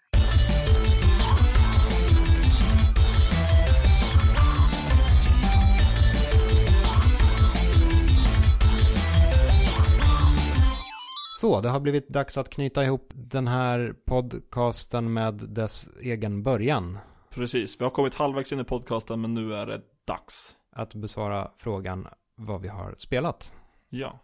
Så, 11.40 11.62
det 11.62 11.70
har 11.70 11.80
blivit 11.80 12.10
dags 12.10 12.38
att 12.38 12.50
knyta 12.50 12.84
ihop 12.84 13.12
den 13.16 13.48
här 13.48 13.94
podcasten 14.06 15.14
med 15.14 15.34
dess 15.34 15.90
egen 16.02 16.44
början. 16.44 16.98
Precis, 17.30 17.82
vi 17.82 17.84
har 17.84 17.92
kommit 17.92 18.16
halvvägs 18.16 18.52
in 18.52 18.60
i 18.60 18.64
podcasten 18.64 19.22
men 19.22 19.34
nu 19.34 19.54
är 19.54 19.66
det 19.66 19.82
dags. 20.06 20.56
Att 20.72 20.94
besvara 20.94 21.52
frågan 21.58 22.08
vad 22.36 22.62
vi 22.62 22.68
har 22.68 22.96
spelat. 22.98 23.54
Ja. 23.90 24.20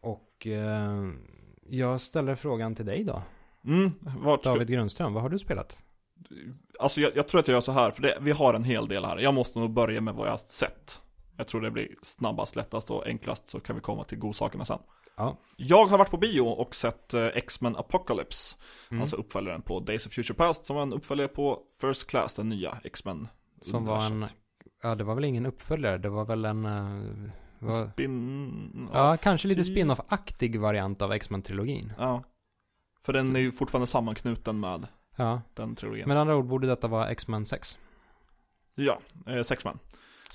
Och 0.00 0.46
eh, 0.46 1.10
jag 1.68 2.00
ställer 2.00 2.34
frågan 2.34 2.74
till 2.74 2.86
dig 2.86 3.04
då. 3.04 3.22
Mm, 3.66 3.92
vart. 4.02 4.42
David 4.42 4.68
Grundström, 4.68 5.12
vad 5.12 5.22
har 5.22 5.30
du 5.30 5.38
spelat? 5.38 5.82
Alltså 6.78 7.00
jag, 7.00 7.16
jag 7.16 7.28
tror 7.28 7.40
att 7.40 7.48
jag 7.48 7.54
gör 7.54 7.60
så 7.60 7.72
här, 7.72 7.90
för 7.90 8.02
det, 8.02 8.18
vi 8.20 8.32
har 8.32 8.54
en 8.54 8.64
hel 8.64 8.88
del 8.88 9.04
här. 9.04 9.18
Jag 9.18 9.34
måste 9.34 9.58
nog 9.58 9.70
börja 9.70 10.00
med 10.00 10.14
vad 10.14 10.26
jag 10.26 10.32
har 10.32 10.38
sett. 10.38 11.00
Jag 11.36 11.46
tror 11.46 11.60
det 11.60 11.70
blir 11.70 11.88
snabbast, 12.02 12.56
lättast 12.56 12.90
och 12.90 13.06
enklast 13.06 13.48
så 13.48 13.60
kan 13.60 13.76
vi 13.76 13.82
komma 13.82 14.04
till 14.04 14.18
godsakerna 14.18 14.64
sen. 14.64 14.78
Ja. 15.16 15.38
Jag 15.56 15.86
har 15.86 15.98
varit 15.98 16.10
på 16.10 16.16
bio 16.16 16.40
och 16.40 16.74
sett 16.74 17.14
eh, 17.14 17.26
X-Men 17.26 17.76
Apocalypse. 17.76 18.56
Mm. 18.90 19.00
Alltså 19.00 19.16
uppföljaren 19.16 19.62
på 19.62 19.80
Days 19.80 20.06
of 20.06 20.12
Future 20.12 20.34
Past 20.34 20.64
som 20.64 20.76
var 20.76 20.82
en 20.82 20.92
uppföljare 20.92 21.28
på 21.28 21.62
First 21.80 22.06
Class, 22.06 22.34
den 22.34 22.48
nya 22.48 22.78
X-Men. 22.84 23.28
Som 23.60 23.84
var 23.84 24.06
en, 24.06 24.26
ja 24.82 24.94
det 24.94 25.04
var 25.04 25.14
väl 25.14 25.24
ingen 25.24 25.46
uppföljare, 25.46 25.98
det 25.98 26.08
var 26.08 26.24
väl 26.24 26.44
en, 26.44 26.64
eh, 26.64 27.30
var, 27.58 27.72
Spin... 27.72 28.90
ja 28.92 29.16
kanske 29.16 29.48
lite 29.48 29.64
typ. 29.64 29.72
spin-off-aktig 29.72 30.60
variant 30.60 31.02
av 31.02 31.12
X-Men-trilogin. 31.12 31.92
Ja. 31.98 32.22
För 33.06 33.12
den 33.12 33.36
är 33.36 33.40
ju 33.40 33.52
fortfarande 33.52 33.86
sammanknuten 33.86 34.60
med 34.60 34.86
Ja, 35.16 35.42
den 35.54 35.76
trilogin. 35.76 36.08
med 36.08 36.16
andra 36.18 36.36
ord 36.36 36.46
borde 36.46 36.66
detta 36.66 36.88
vara 36.88 37.08
X-Men 37.10 37.46
6. 37.46 37.78
Ja, 38.74 39.00
eh, 39.26 39.42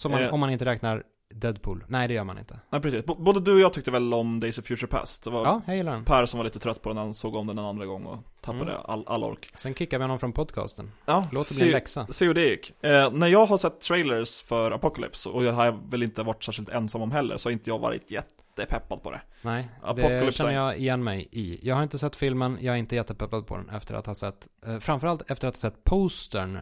man, 0.10 0.22
Eh. 0.24 0.34
om 0.34 0.40
man 0.40 0.50
inte 0.50 0.66
räknar 0.66 1.04
Deadpool. 1.34 1.84
Nej, 1.88 2.08
det 2.08 2.14
gör 2.14 2.24
man 2.24 2.38
inte. 2.38 2.60
Nej 2.70 2.82
precis, 2.82 3.06
B- 3.06 3.14
både 3.18 3.40
du 3.40 3.54
och 3.54 3.60
jag 3.60 3.74
tyckte 3.74 3.92
väl 3.92 4.14
om 4.14 4.40
Days 4.40 4.58
of 4.60 4.66
Future 4.66 4.88
Past. 4.88 5.24
Det 5.24 5.30
var 5.30 5.46
Ja, 5.46 5.62
jag 5.68 5.78
gillar 5.78 5.92
den. 5.92 6.06
Per 6.06 6.26
som 6.26 6.38
var 6.38 6.44
lite 6.44 6.60
trött 6.60 6.82
på 6.82 6.90
den, 6.90 6.98
han 6.98 7.14
såg 7.14 7.36
om 7.36 7.48
den 7.48 7.58
en 7.58 7.66
andra 7.66 7.86
gång 7.86 8.06
och 8.06 8.20
tappade 8.42 8.72
Mm. 8.72 8.84
all, 8.86 9.04
all 9.08 9.24
ork. 9.24 9.50
Sen 9.56 9.74
kickar 9.74 9.98
vi 9.98 10.04
honom 10.04 10.20
från 10.20 10.34
podcasten. 10.34 10.92
Ja, 11.06 11.28
Låt 11.32 11.50
det 11.50 11.56
bli 11.56 11.66
en 11.66 11.72
läxa. 11.72 12.08
Se 12.10 12.26
hur 12.26 12.34
det 12.34 12.50
gick. 12.50 12.84
Eh, 12.84 13.12
när 13.12 13.28
jag 13.28 13.46
har 13.46 13.58
sett 13.58 13.80
trailers 13.82 14.42
för 14.44 14.72
Apocalypse, 14.72 15.30
och 15.30 15.44
jag 15.44 15.54
har 15.54 15.90
väl 15.90 16.04
inte 16.04 16.24
varit 16.24 16.44
särskilt 16.44 16.70
ensam 16.70 17.02
om 17.02 17.12
heller, 17.12 17.38
så 17.38 17.50
har 17.50 17.52
inte 17.54 17.70
jag 17.70 17.80
varit 17.80 18.12
jättepeppad 18.12 19.04
på 19.04 19.12
det. 19.12 19.22
Nej, 19.42 19.70
det 19.82 19.88
Apocalypse 19.90 20.32
känner 20.38 20.52
är- 20.52 20.56
jag 20.56 20.78
igen 20.78 21.04
mig 21.04 21.28
i. 21.32 21.60
Jag 21.68 21.76
har 21.76 21.84
inte 21.84 21.98
sett 21.98 22.16
filmen, 22.16 22.58
jag 22.62 22.76
är 22.76 22.80
inte 22.80 22.96
jättepeppad 22.96 23.48
på 23.48 23.58
den 23.58 23.70
efter 23.70 23.96
att 23.96 24.06
ha 24.06 24.16
sett, 24.16 24.48
eh, 24.66 24.78
framförallt 24.80 25.32
efter 25.32 25.48
att 25.48 25.56
ha 25.56 25.60
sett 25.60 25.84
postern 25.84 26.56
eh, 26.56 26.62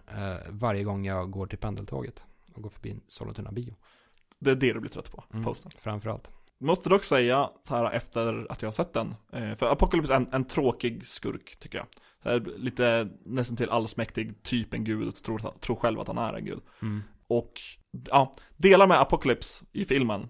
varje 0.50 0.84
gång 0.84 1.06
jag 1.06 1.32
går 1.32 1.48
till 1.48 1.58
pendeltåget 1.58 2.24
och 2.56 2.62
går 2.62 2.70
förbi 2.70 2.96
Sollentuna 3.08 3.52
bio. 3.52 3.74
Det 4.39 4.52
är 4.52 4.56
det 4.56 4.73
du 4.73 4.80
blir 4.80 4.91
trött 4.91 5.12
på, 5.12 5.23
Mm, 5.34 5.45
posten. 5.45 5.71
Framförallt. 5.78 6.32
Måste 6.60 6.89
dock 6.89 7.04
säga, 7.04 7.49
så 7.67 7.75
här 7.75 7.91
efter 7.91 8.52
att 8.52 8.62
jag 8.62 8.67
har 8.67 8.73
sett 8.73 8.93
den, 8.93 9.15
eh, 9.34 9.56
för 9.56 9.71
Apocalypse 9.71 10.13
är 10.13 10.17
en, 10.17 10.34
en 10.34 10.45
tråkig 10.45 11.08
skurk, 11.08 11.60
tycker 11.60 11.78
jag. 11.78 11.88
Så 12.23 12.30
här, 12.30 12.39
lite 12.58 13.10
nästan 13.25 13.58
till 13.58 13.69
allsmäktig, 13.69 14.43
typ 14.43 14.73
en 14.73 14.84
gud, 14.84 15.08
och 15.08 15.15
tror, 15.15 15.54
tror 15.60 15.75
själv 15.75 15.99
att 15.99 16.08
han 16.08 16.17
är 16.17 16.34
en 16.34 16.45
gud. 16.45 16.60
Mm. 16.82 17.04
Och, 17.28 17.54
ja, 18.10 18.34
delar 18.58 18.88
med 18.88 18.99
Apocalypse 19.02 19.65
i 19.71 19.86
filmen, 19.86 20.30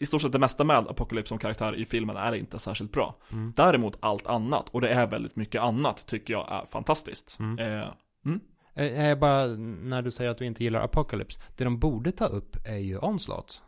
i 0.00 0.06
stort 0.06 0.22
sett 0.22 0.32
det 0.32 0.38
mesta 0.38 0.64
med 0.64 0.76
Apocalypse 0.76 1.28
som 1.28 1.38
karaktär 1.38 1.74
i 1.76 1.84
filmen 1.84 2.16
är 2.16 2.32
inte 2.32 2.58
särskilt 2.58 2.92
bra. 2.92 3.16
Mm. 3.32 3.52
Däremot 3.56 3.98
allt 4.00 4.26
annat, 4.26 4.68
och 4.68 4.80
det 4.80 4.88
är 4.88 5.06
väldigt 5.06 5.36
mycket 5.36 5.62
annat, 5.62 6.06
tycker 6.06 6.34
jag 6.34 6.52
är 6.52 6.66
fantastiskt. 6.66 7.38
Mm. 7.38 7.58
Eh, 7.58 7.88
Eh, 8.26 8.40
eh, 8.80 9.18
bara 9.18 9.46
när 9.46 10.02
du 10.02 10.10
säger 10.10 10.30
att 10.30 10.38
du 10.38 10.46
inte 10.46 10.64
gillar 10.64 10.80
Apocalypse. 10.80 11.40
Det 11.56 11.64
de 11.64 11.78
borde 11.78 12.12
ta 12.12 12.26
upp 12.26 12.56
är 12.66 12.76
ju 12.78 12.98
Onslaught. 12.98 13.62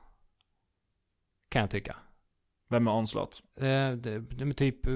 Kan 1.48 1.60
jag 1.60 1.70
tycka. 1.70 1.96
vem 2.70 2.88
är 2.88 2.92
Onslaught? 2.92 3.42
Eh, 3.56 3.62
det, 3.92 4.20
det 4.20 4.44
är 4.44 4.52
typ 4.52 4.86
eh, 4.86 4.92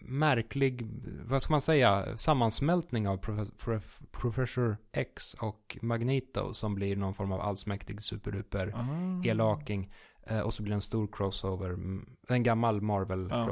märklig, 0.00 0.86
vad 1.24 1.42
ska 1.42 1.52
man 1.52 1.60
säga, 1.60 2.16
sammansmältning 2.16 3.08
av 3.08 3.20
Profe- 3.20 3.52
Prof- 3.58 4.02
Professor 4.10 4.76
X 4.92 5.34
och 5.34 5.78
Magneto 5.82 6.54
som 6.54 6.74
blir 6.74 6.96
någon 6.96 7.14
form 7.14 7.32
av 7.32 7.40
allsmäktig 7.40 8.02
superduper 8.02 8.72
Ah. 8.76 9.28
elaking. 9.28 9.92
Eh, 10.26 10.40
och 10.40 10.54
så 10.54 10.62
blir 10.62 10.70
det 10.70 10.74
en 10.76 10.80
stor 10.80 11.08
crossover, 11.12 11.70
mm, 11.70 12.16
en 12.28 12.42
gammal 12.42 12.80
Marvel 12.80 13.28
Ja. 13.30 13.44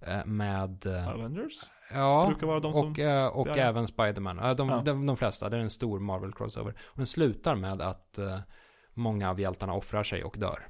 Eh, 0.00 0.24
med, 0.26 0.86
eh, 0.86 1.08
Avengers? 1.08 1.52
ja, 1.94 2.24
Brukar 2.26 2.46
vara 2.46 2.60
de 2.60 2.72
som... 2.72 2.90
och, 2.92 2.98
eh, 2.98 3.26
och 3.26 3.48
Ja. 3.48 3.54
även 3.56 3.86
Spiderman. 3.86 4.56
De, 4.56 4.68
Ja. 4.68 4.82
de, 4.84 5.06
de 5.06 5.16
flesta, 5.16 5.48
det 5.48 5.56
är 5.56 5.60
en 5.60 5.70
stor 5.70 6.00
Marvel 6.00 6.32
crossover. 6.32 6.74
Och 6.86 6.96
den 6.96 7.06
slutar 7.06 7.54
med 7.54 7.80
att 7.82 8.18
många 8.94 9.30
av 9.30 9.40
hjältarna 9.40 9.72
offrar 9.72 10.02
sig 10.02 10.24
och 10.24 10.36
dör. 10.38 10.68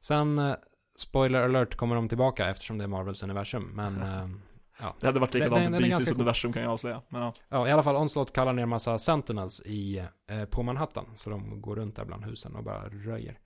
Sen, 0.00 0.54
spoiler 0.98 1.42
alert, 1.42 1.74
kommer 1.76 1.94
de 1.94 2.08
tillbaka 2.08 2.48
eftersom 2.50 2.78
det 2.78 2.84
är 2.84 2.88
Marvels 2.88 3.22
universum. 3.22 3.70
Men, 3.74 3.94
Ja. 4.80 4.94
Det 5.00 5.06
hade 5.06 5.20
varit 5.20 5.34
likadant 5.34 5.62
i 5.62 5.68
DC's 5.68 6.04
cool. 6.04 6.14
universum 6.14 6.52
kan 6.52 6.62
jag 6.62 6.72
avslöja. 6.72 7.02
Men 7.08 7.22
ja. 7.22 7.32
Ja, 7.48 7.68
i 7.68 7.72
alla 7.72 7.82
fall 7.82 7.96
Onslaught 7.96 8.32
kallar 8.32 8.52
ner 8.52 8.62
en 8.62 8.68
massa 8.68 8.98
Sentinels 8.98 9.60
i, 9.60 9.98
eh, 10.28 10.44
på 10.44 10.62
Manhattan. 10.62 11.06
Så 11.14 11.30
de 11.30 11.60
går 11.62 11.76
runt 11.76 11.96
där 11.96 12.04
bland 12.04 12.24
husen 12.24 12.56
och 12.56 12.64
bara 12.64 12.88
röjer. 12.88 13.38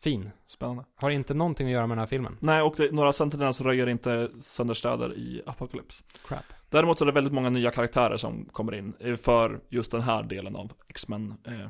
Fin. 0.00 0.30
Spännande. 0.46 0.84
Har 0.94 1.10
inte 1.10 1.34
någonting 1.34 1.66
att 1.66 1.72
göra 1.72 1.86
med 1.86 1.96
den 1.96 2.00
här 2.00 2.06
filmen. 2.06 2.36
Nej, 2.40 2.62
och 2.62 2.74
det, 2.76 2.92
några 2.94 3.12
Sentinels 3.12 3.60
röjer 3.60 3.86
inte 3.88 4.30
sönderstäder 4.40 5.16
i 5.18 5.42
Apocalypse. 5.46 6.04
Crap. 6.28 6.44
Däremot 6.70 6.98
så 6.98 7.04
är 7.04 7.06
det 7.06 7.12
väldigt 7.12 7.32
många 7.32 7.50
nya 7.50 7.70
karaktärer 7.70 8.16
som 8.16 8.44
kommer 8.44 8.74
in 8.74 8.94
eh, 9.00 9.16
för 9.16 9.60
just 9.68 9.90
den 9.92 10.00
här 10.02 10.22
delen 10.22 10.56
av 10.56 10.72
X-Men 10.88 11.34
eh, 11.46 11.68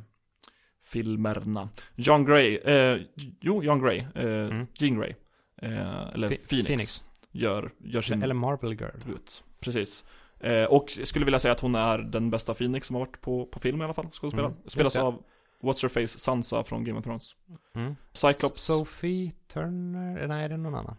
filmerna. 0.84 1.68
John 1.96 2.24
Grey, 2.24 2.56
eh, 2.56 2.98
jo, 3.40 3.62
John 3.62 3.82
Grey, 3.82 3.98
eh, 4.14 4.24
Mm. 4.24 4.66
Jean 4.74 4.98
Grey, 5.00 5.14
eh, 5.62 6.08
eller 6.08 6.28
Ph- 6.28 6.48
Phoenix, 6.48 6.66
Phoenix. 6.66 7.04
Gör, 7.30 7.70
gör 7.78 8.00
sin 8.00 8.22
Eller 8.22 8.34
Marvel 8.34 8.70
Girl. 8.72 8.98
debut. 9.04 9.44
Precis. 9.60 10.04
Eh, 10.40 10.64
och 10.64 10.90
skulle 11.04 11.24
vilja 11.24 11.38
säga 11.40 11.52
att 11.52 11.60
hon 11.60 11.74
är 11.74 11.98
den 11.98 12.30
bästa 12.30 12.54
Phoenix 12.54 12.86
som 12.86 12.96
har 12.96 13.00
varit 13.00 13.20
på, 13.20 13.46
på 13.46 13.60
film 13.60 13.80
i 13.80 13.84
alla 13.84 13.92
fall, 13.92 14.10
skådespelaren. 14.12 14.52
Mm, 14.54 14.68
Spelas 14.68 14.96
av 14.96 15.22
What's 15.62 15.82
Her 15.82 15.88
Face 15.88 16.18
Sansa 16.18 16.64
från 16.64 16.84
Game 16.84 16.98
of 16.98 17.04
Thrones. 17.04 17.34
Mm. 17.74 17.96
Cyclops, 18.12 18.60
Sophie 18.62 19.32
Turner? 19.52 20.26
Nej, 20.26 20.44
är 20.44 20.48
det 20.48 20.56
någon 20.56 20.74
annan? 20.74 20.96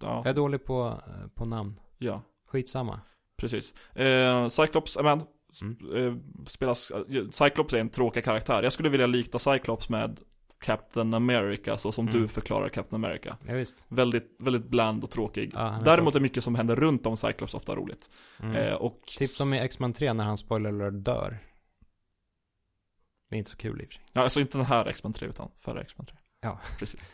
ja, 0.00 0.16
Jag 0.16 0.26
är 0.26 0.32
dålig 0.34 0.64
på, 0.64 1.00
eh, 1.06 1.28
på 1.34 1.44
namn. 1.44 1.80
ja, 1.98 2.22
Skitsamma. 2.46 3.00
precis. 3.36 3.74
Eh, 3.94 4.48
Cyclops 4.48 4.96
med. 5.02 5.20
S- 5.52 5.62
Mm. 5.62 5.96
eh, 6.06 6.14
spelas, 6.46 6.90
eh, 6.90 7.24
Cyclops 7.32 7.74
är 7.74 7.78
en 7.78 7.88
tråkig 7.88 8.24
karaktär. 8.24 8.62
Jag 8.62 8.72
skulle 8.72 8.88
vilja 8.88 9.06
likna 9.06 9.38
Cyclops 9.38 9.88
med 9.88 10.20
Captain 10.60 11.14
America, 11.14 11.76
så 11.76 11.92
som 11.92 12.08
Mm. 12.08 12.20
du 12.22 12.28
förklarar 12.28 12.68
Captain 12.68 13.04
America. 13.04 13.36
Ja, 13.46 13.54
visst. 13.54 13.84
Väldigt, 13.88 14.36
väldigt 14.38 14.68
bland 14.68 15.04
och 15.04 15.10
tråkig. 15.10 15.50
Ja, 15.54 15.60
är 15.60 15.84
Däremot 15.84 16.12
tråkig. 16.12 16.16
är 16.16 16.20
mycket 16.20 16.44
som 16.44 16.54
händer 16.54 16.76
runt 16.76 17.06
om 17.06 17.16
Cyclops 17.16 17.54
ofta 17.54 17.74
roligt. 17.74 18.10
Mm. 18.42 18.56
Eh, 18.56 18.74
och 18.74 19.02
Typ 19.18 19.28
som 19.28 19.54
i 19.54 19.58
X-Men 19.58 19.92
3 19.92 20.12
när 20.12 20.24
han 20.24 20.36
spoiler 20.36 20.70
alert 20.70 21.04
dör. 21.04 21.38
Det 23.32 23.36
är 23.36 23.38
inte 23.38 23.50
så 23.50 23.56
kul 23.56 23.80
i 23.80 23.84
och 23.84 23.88
för 23.88 23.94
sig. 23.94 24.02
Ja, 24.12 24.22
alltså 24.22 24.40
inte 24.40 24.58
den 24.58 24.66
här 24.66 24.86
X-Men 24.86 25.12
3 25.12 25.28
utan 25.28 25.50
förra 25.60 25.80
X-Men 25.80 26.06
3. 26.06 26.16
Ja. 26.40 26.60
Precis. 26.78 27.10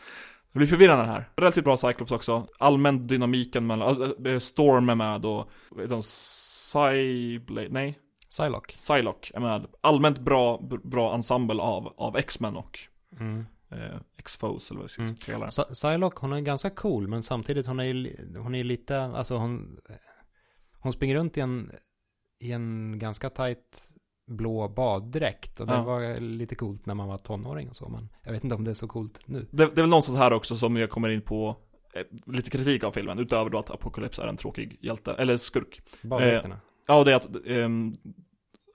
Det 0.51 0.59
blir 0.59 0.67
förvirrande 0.67 1.05
här. 1.05 1.29
Relativt 1.35 1.63
bra 1.63 1.77
Cyclops 1.77 2.11
också. 2.11 2.47
Allmän 2.57 3.07
dynamiken 3.07 3.67
mellan, 3.67 3.87
alltså, 3.87 4.27
eh, 4.27 4.39
Storm 4.39 4.89
är 4.89 4.95
med 4.95 5.25
och, 5.25 5.49
hon, 5.89 6.03
Cyblade, 6.03 7.67
nej, 7.71 7.99
Psylocke. 8.29 8.73
Psylocke 8.75 9.31
är 9.35 9.39
med. 9.39 9.67
Allmänt 9.81 10.19
bra, 10.19 10.61
bra 10.83 11.13
ensemble 11.13 11.61
av, 11.61 11.93
av 11.97 12.17
X-Men 12.17 12.55
och 12.57 12.79
Mm. 13.19 13.45
eh, 13.71 13.99
X-Foes 14.17 14.69
eller 14.71 14.77
vad 14.79 14.85
vi 14.85 14.89
ska 14.93 15.01
Mm. 15.01 15.15
kalla 15.15 15.45
det. 15.45 15.51
Psy- 15.51 15.73
Psylocke, 15.73 16.17
hon 16.21 16.33
är 16.33 16.41
ganska 16.41 16.69
cool, 16.69 17.07
men 17.07 17.23
samtidigt 17.23 17.65
hon 17.67 17.79
är 17.79 17.83
ju 17.83 18.15
hon 18.37 18.55
är 18.55 18.63
lite, 18.63 19.01
alltså 19.01 19.35
hon, 19.35 19.79
hon 20.79 20.93
springer 20.93 21.15
runt 21.15 21.37
i 21.37 21.41
en, 21.41 21.71
i 22.39 22.51
en 22.51 22.99
ganska 22.99 23.29
tajt 23.29 23.89
blå 24.29 24.67
baddräkt 24.67 25.59
och 25.59 25.67
det 25.67 25.73
Ja. 25.73 25.83
var 25.83 26.19
lite 26.19 26.55
coolt 26.55 26.85
när 26.85 26.93
man 26.95 27.07
var 27.07 27.17
tonåring 27.17 27.69
och 27.69 27.75
så, 27.75 27.89
men 27.89 28.09
jag 28.23 28.31
vet 28.31 28.43
inte 28.43 28.55
om 28.55 28.63
det 28.63 28.69
är 28.71 28.75
så 28.75 28.87
coolt 28.87 29.19
nu. 29.25 29.47
Det, 29.51 29.65
det 29.65 29.71
är 29.71 29.83
väl 29.83 29.89
någonstans 29.89 30.17
här 30.17 30.33
också 30.33 30.55
som 30.55 30.75
jag 30.75 30.89
kommer 30.89 31.09
in 31.09 31.21
på 31.21 31.55
eh, 31.93 32.33
lite 32.33 32.49
kritik 32.49 32.83
av 32.83 32.91
filmen, 32.91 33.19
utöver 33.19 33.49
då 33.49 33.57
att 33.59 33.71
Apocalypse 33.71 34.21
är 34.23 34.27
en 34.27 34.37
tråkig 34.37 34.77
hjälte, 34.81 35.13
eller 35.13 35.37
skurk. 35.37 35.81
Baddräkterna. 36.01 36.59
Ja, 36.87 37.03
det 37.03 37.11
är 37.11 37.15
att 37.15 37.29
ehm, 37.47 37.95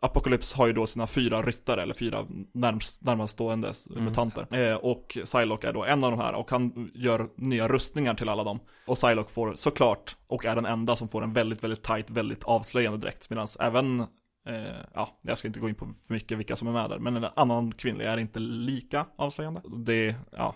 Apocalypse 0.00 0.57
har 0.57 0.66
ju 0.66 0.72
då 0.72 0.86
sina 0.86 1.07
fyra 1.07 1.42
ryttare, 1.42 1.82
eller 1.82 1.94
fyra 1.94 2.26
närmst, 2.52 3.02
närmast 3.05 3.32
stående 3.32 3.72
Mm. 3.90 4.05
mutanter. 4.05 4.46
Eh, 4.70 4.76
och 4.76 5.18
Psylocke 5.24 5.68
är 5.68 5.72
då 5.72 5.84
en 5.84 6.05
av 6.05 6.11
de 6.11 6.20
här, 6.20 6.32
och 6.34 6.50
han 6.50 6.90
gör 6.94 7.28
nya 7.36 7.68
rustningar 7.68 8.14
till 8.14 8.28
alla 8.28 8.44
dem. 8.44 8.59
Och 8.86 8.96
Psylocke 8.96 9.32
får 9.32 9.55
såklart, 9.57 10.16
och 10.26 10.44
är 10.44 10.55
den 10.55 10.66
enda 10.66 10.96
som 10.96 11.09
får 11.09 11.22
en 11.24 11.32
väldigt, 11.32 11.64
väldigt 11.64 11.82
tight, 11.82 12.11
väldigt 12.11 12.44
avslöjande 12.44 12.98
dräkt. 12.98 13.30
Medan 13.30 13.46
även, 13.61 14.05
eh, 14.47 14.76
ja, 14.95 15.18
jag 15.22 15.38
ska 15.38 15.49
inte 15.49 15.61
gå 15.61 15.68
in 15.68 15.74
på 15.74 15.86
för 15.86 16.14
mycket 16.14 16.38
vilka 16.38 16.57
som 16.57 16.68
är 16.68 16.72
med 16.72 16.90
där, 16.90 16.99
men 16.99 17.16
en 17.16 17.24
annan 17.36 17.72
kvinnlig 17.72 18.05
är 18.07 18.16
inte 18.18 18.38
lika 18.38 19.07
avslöjande. 19.16 19.61
Det, 19.76 20.14
ja, 20.30 20.55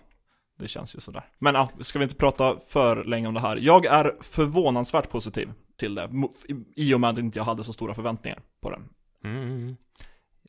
det 0.59 0.69
känns 0.69 0.97
ju 0.97 1.01
sådär. 1.01 1.27
Men 1.39 1.55
ja, 1.55 1.69
ska 1.81 1.99
vi 1.99 2.03
inte 2.03 2.17
prata 2.17 2.59
för 2.69 3.05
länge 3.05 3.29
om 3.29 3.35
det 3.35 3.41
här. 3.41 3.57
Jag 3.57 3.87
är 3.87 4.17
förvånansvärt 4.21 5.11
positiv 5.11 5.53
till 5.77 5.95
det, 5.95 6.11
i- 6.77 6.95
och 6.95 7.01
med 7.01 7.11
att 7.11 7.19
inte 7.19 7.39
jag 7.39 7.45
hade 7.45 7.65
så 7.65 7.73
stora 7.73 7.95
förväntningar 7.95 8.41
på 8.61 8.71
den. 8.71 8.89
Mm. 9.25 9.43
Mm. 9.43 9.77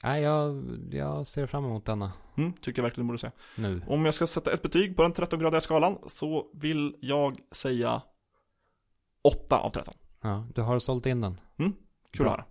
Nej, 0.04 0.22
jag, 0.24 0.64
jag 0.92 1.28
ser 1.28 1.46
fram 1.48 1.66
emot 1.66 1.86
denna 1.86 2.12
Mm, 2.38 2.54
tycker 2.54 2.80
jag 2.82 2.84
verkligen 2.84 3.08
borde 3.08 3.20
säga. 3.20 3.32
nu. 3.56 3.82
Om 3.88 4.06
jag 4.06 4.14
ska 4.14 4.28
sätta 4.28 4.54
ett 4.54 4.62
betyg 4.62 4.96
på 4.96 5.02
den 5.04 5.14
13-gradiga 5.14 5.62
skalan 5.62 5.98
så 6.08 6.46
vill 6.54 6.96
jag 7.02 7.38
säga 7.52 8.02
8 9.24 9.58
av 9.60 9.70
13. 9.70 9.94
Ja, 10.22 10.48
du 10.56 10.62
har 10.62 10.80
sålt 10.80 11.06
in 11.06 11.22
den. 11.22 11.40
Kul 11.58 11.74
Bra. 12.18 12.26
att 12.26 12.32
höra. 12.40 12.46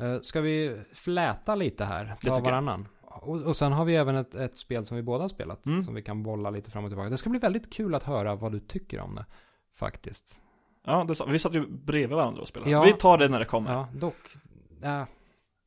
Uh, 0.00 0.20
ska 0.20 0.40
vi 0.40 0.82
fläta 0.92 1.54
lite 1.54 1.84
här? 1.84 2.14
tycker 2.20 2.28
Ta 2.30 2.36
jag. 2.36 2.44
varannan. 2.44 2.88
Och, 3.02 3.42
och 3.42 3.56
sen 3.56 3.72
har 3.72 3.84
vi 3.84 3.96
även 3.96 4.16
ett, 4.16 4.34
ett 4.34 4.58
spel 4.58 4.86
som 4.86 4.96
vi 4.96 5.02
båda 5.02 5.24
har 5.24 5.28
spelat. 5.28 5.66
Mm. 5.66 5.82
Som 5.82 5.94
vi 5.94 6.02
kan 6.02 6.22
bolla 6.22 6.50
lite 6.50 6.70
fram 6.70 6.84
och 6.84 6.90
tillbaka. 6.90 7.10
Det 7.10 7.18
ska 7.18 7.30
bli 7.30 7.38
väldigt 7.38 7.72
kul 7.72 7.94
att 7.94 8.02
höra 8.02 8.34
vad 8.34 8.52
du 8.52 8.60
tycker 8.60 9.00
om 9.00 9.14
det. 9.14 9.26
Faktiskt. 9.74 10.40
Ja, 10.86 11.04
det, 11.04 11.20
vi 11.28 11.38
satt 11.38 11.54
ju 11.54 11.66
bredvid 11.66 12.16
varandra 12.16 12.40
och 12.42 12.48
spelade. 12.48 12.70
Ja. 12.70 12.82
Vi 12.84 12.92
tar 12.92 13.18
det 13.18 13.28
när 13.28 13.38
det 13.38 13.44
kommer. 13.44 13.72
Ja, 13.72 13.88
dock. 13.94 14.36
äh, 14.82 15.02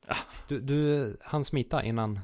Ja. 0.07 0.15
du, 0.47 0.59
du 0.61 1.17
han 1.23 1.43
smita 1.43 1.83
innan 1.83 2.19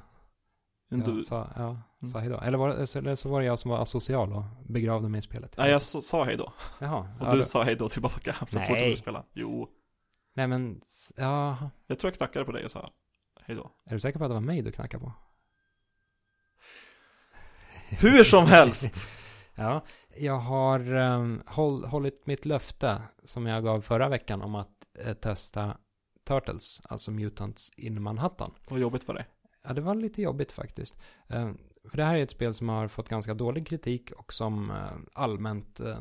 Men 0.90 1.00
jag 1.00 1.10
du, 1.16 1.22
sa, 1.22 1.48
ja, 1.56 1.78
Mm. 2.02 2.12
sa 2.12 2.20
hejdå. 2.20 2.40
Eller, 2.40 2.58
var, 2.58 2.70
det- 2.70 2.96
eller 2.96 3.16
så 3.16 3.30
var 3.30 3.40
det 3.40 3.46
jag 3.46 3.60
som 3.60 3.72
var 3.72 3.82
asocial 3.82 4.34
och 4.34 4.44
begravde 4.68 5.10
mig 5.10 5.20
i 5.20 5.22
spelet. 5.22 5.56
nej, 5.58 5.72
jag 5.72 5.82
sa- 5.82 6.02
sa 6.02 6.24
hej 6.24 6.38
då. 6.38 6.54
Jaha. 6.80 7.00
Och 7.20 7.28
ja, 7.28 7.32
du 7.32 7.38
då- 7.38 7.44
sa 7.44 7.64
hej 7.64 7.76
då 7.76 7.90
tillbaka. 7.90 8.34
Så 8.48 8.58
Nej. 8.58 8.68
fortsatte 8.68 8.90
du 8.90 8.96
spela. 8.96 9.24
Jo, 9.34 9.68
Nej 10.34 10.48
men, 10.48 10.82
ja. 11.16 11.70
jag 11.88 12.00
tror 12.00 12.12
jag 12.12 12.18
knackade 12.18 12.46
på 12.46 12.52
dig 12.52 12.66
och 12.66 12.72
sa 12.72 12.92
hej 13.42 13.56
då. 13.56 13.72
Är 13.86 13.94
du 13.94 14.00
säker 14.00 14.20
på 14.20 14.26
att 14.26 14.30
det 14.30 14.34
var 14.34 14.42
mig 14.42 14.62
du 14.62 14.72
knackade 14.72 15.04
på? 15.04 15.14
Hur 17.90 18.24
som 18.24 18.46
helst. 18.46 19.08
Ja, 19.56 19.86
jag 20.18 20.38
har 20.38 20.94
um, 20.94 21.44
håll, 21.46 21.86
hållit 21.86 22.26
mitt 22.28 22.46
löfte 22.46 23.02
som 23.24 23.48
jag 23.48 23.64
gav 23.64 23.82
förra 23.82 24.10
veckan 24.10 24.42
om 24.42 24.56
att 24.56 24.70
eh, 25.06 25.14
testa 25.14 25.78
Turtles, 26.28 26.82
alltså 26.90 27.12
Mutants 27.12 27.70
in 27.70 28.02
Manhattan. 28.02 28.54
Vad 28.70 28.80
jobbigt 28.80 29.04
för 29.04 29.14
dig. 29.14 29.26
Ja, 29.64 29.74
det 29.74 29.82
var 29.82 29.96
lite 29.96 30.22
jobbigt 30.22 30.52
faktiskt. 30.52 30.98
Eh, 31.28 31.52
för 31.90 31.98
det 31.98 32.04
här 32.04 32.16
är 32.16 32.24
ett 32.24 32.32
spel 32.32 32.54
som 32.54 32.70
har 32.70 32.88
fått 32.88 33.10
ganska 33.10 33.34
dålig 33.34 33.68
kritik 33.68 34.12
och 34.12 34.34
som 34.34 34.70
eh, 34.72 34.76
allmänt 35.14 35.80
eh, 35.80 36.00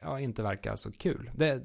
ja, 0.00 0.20
inte 0.20 0.42
verkar 0.42 0.76
så 0.76 0.92
kul. 0.92 1.30
Det, 1.34 1.62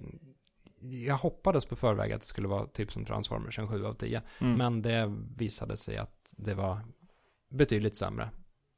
jag 0.89 1.15
hoppades 1.17 1.65
på 1.65 1.75
förväg 1.75 2.11
att 2.11 2.21
det 2.21 2.27
skulle 2.27 2.47
vara 2.47 2.67
typ 2.67 2.91
som 2.91 3.05
Transformers, 3.05 3.59
en 3.59 3.67
7 3.67 3.85
av 3.85 3.93
10. 3.93 4.21
Mm. 4.41 4.57
Men 4.57 4.81
det 4.81 5.13
visade 5.37 5.77
sig 5.77 5.97
att 5.97 6.33
det 6.37 6.53
var 6.53 6.79
betydligt 7.49 7.95
sämre 7.97 8.29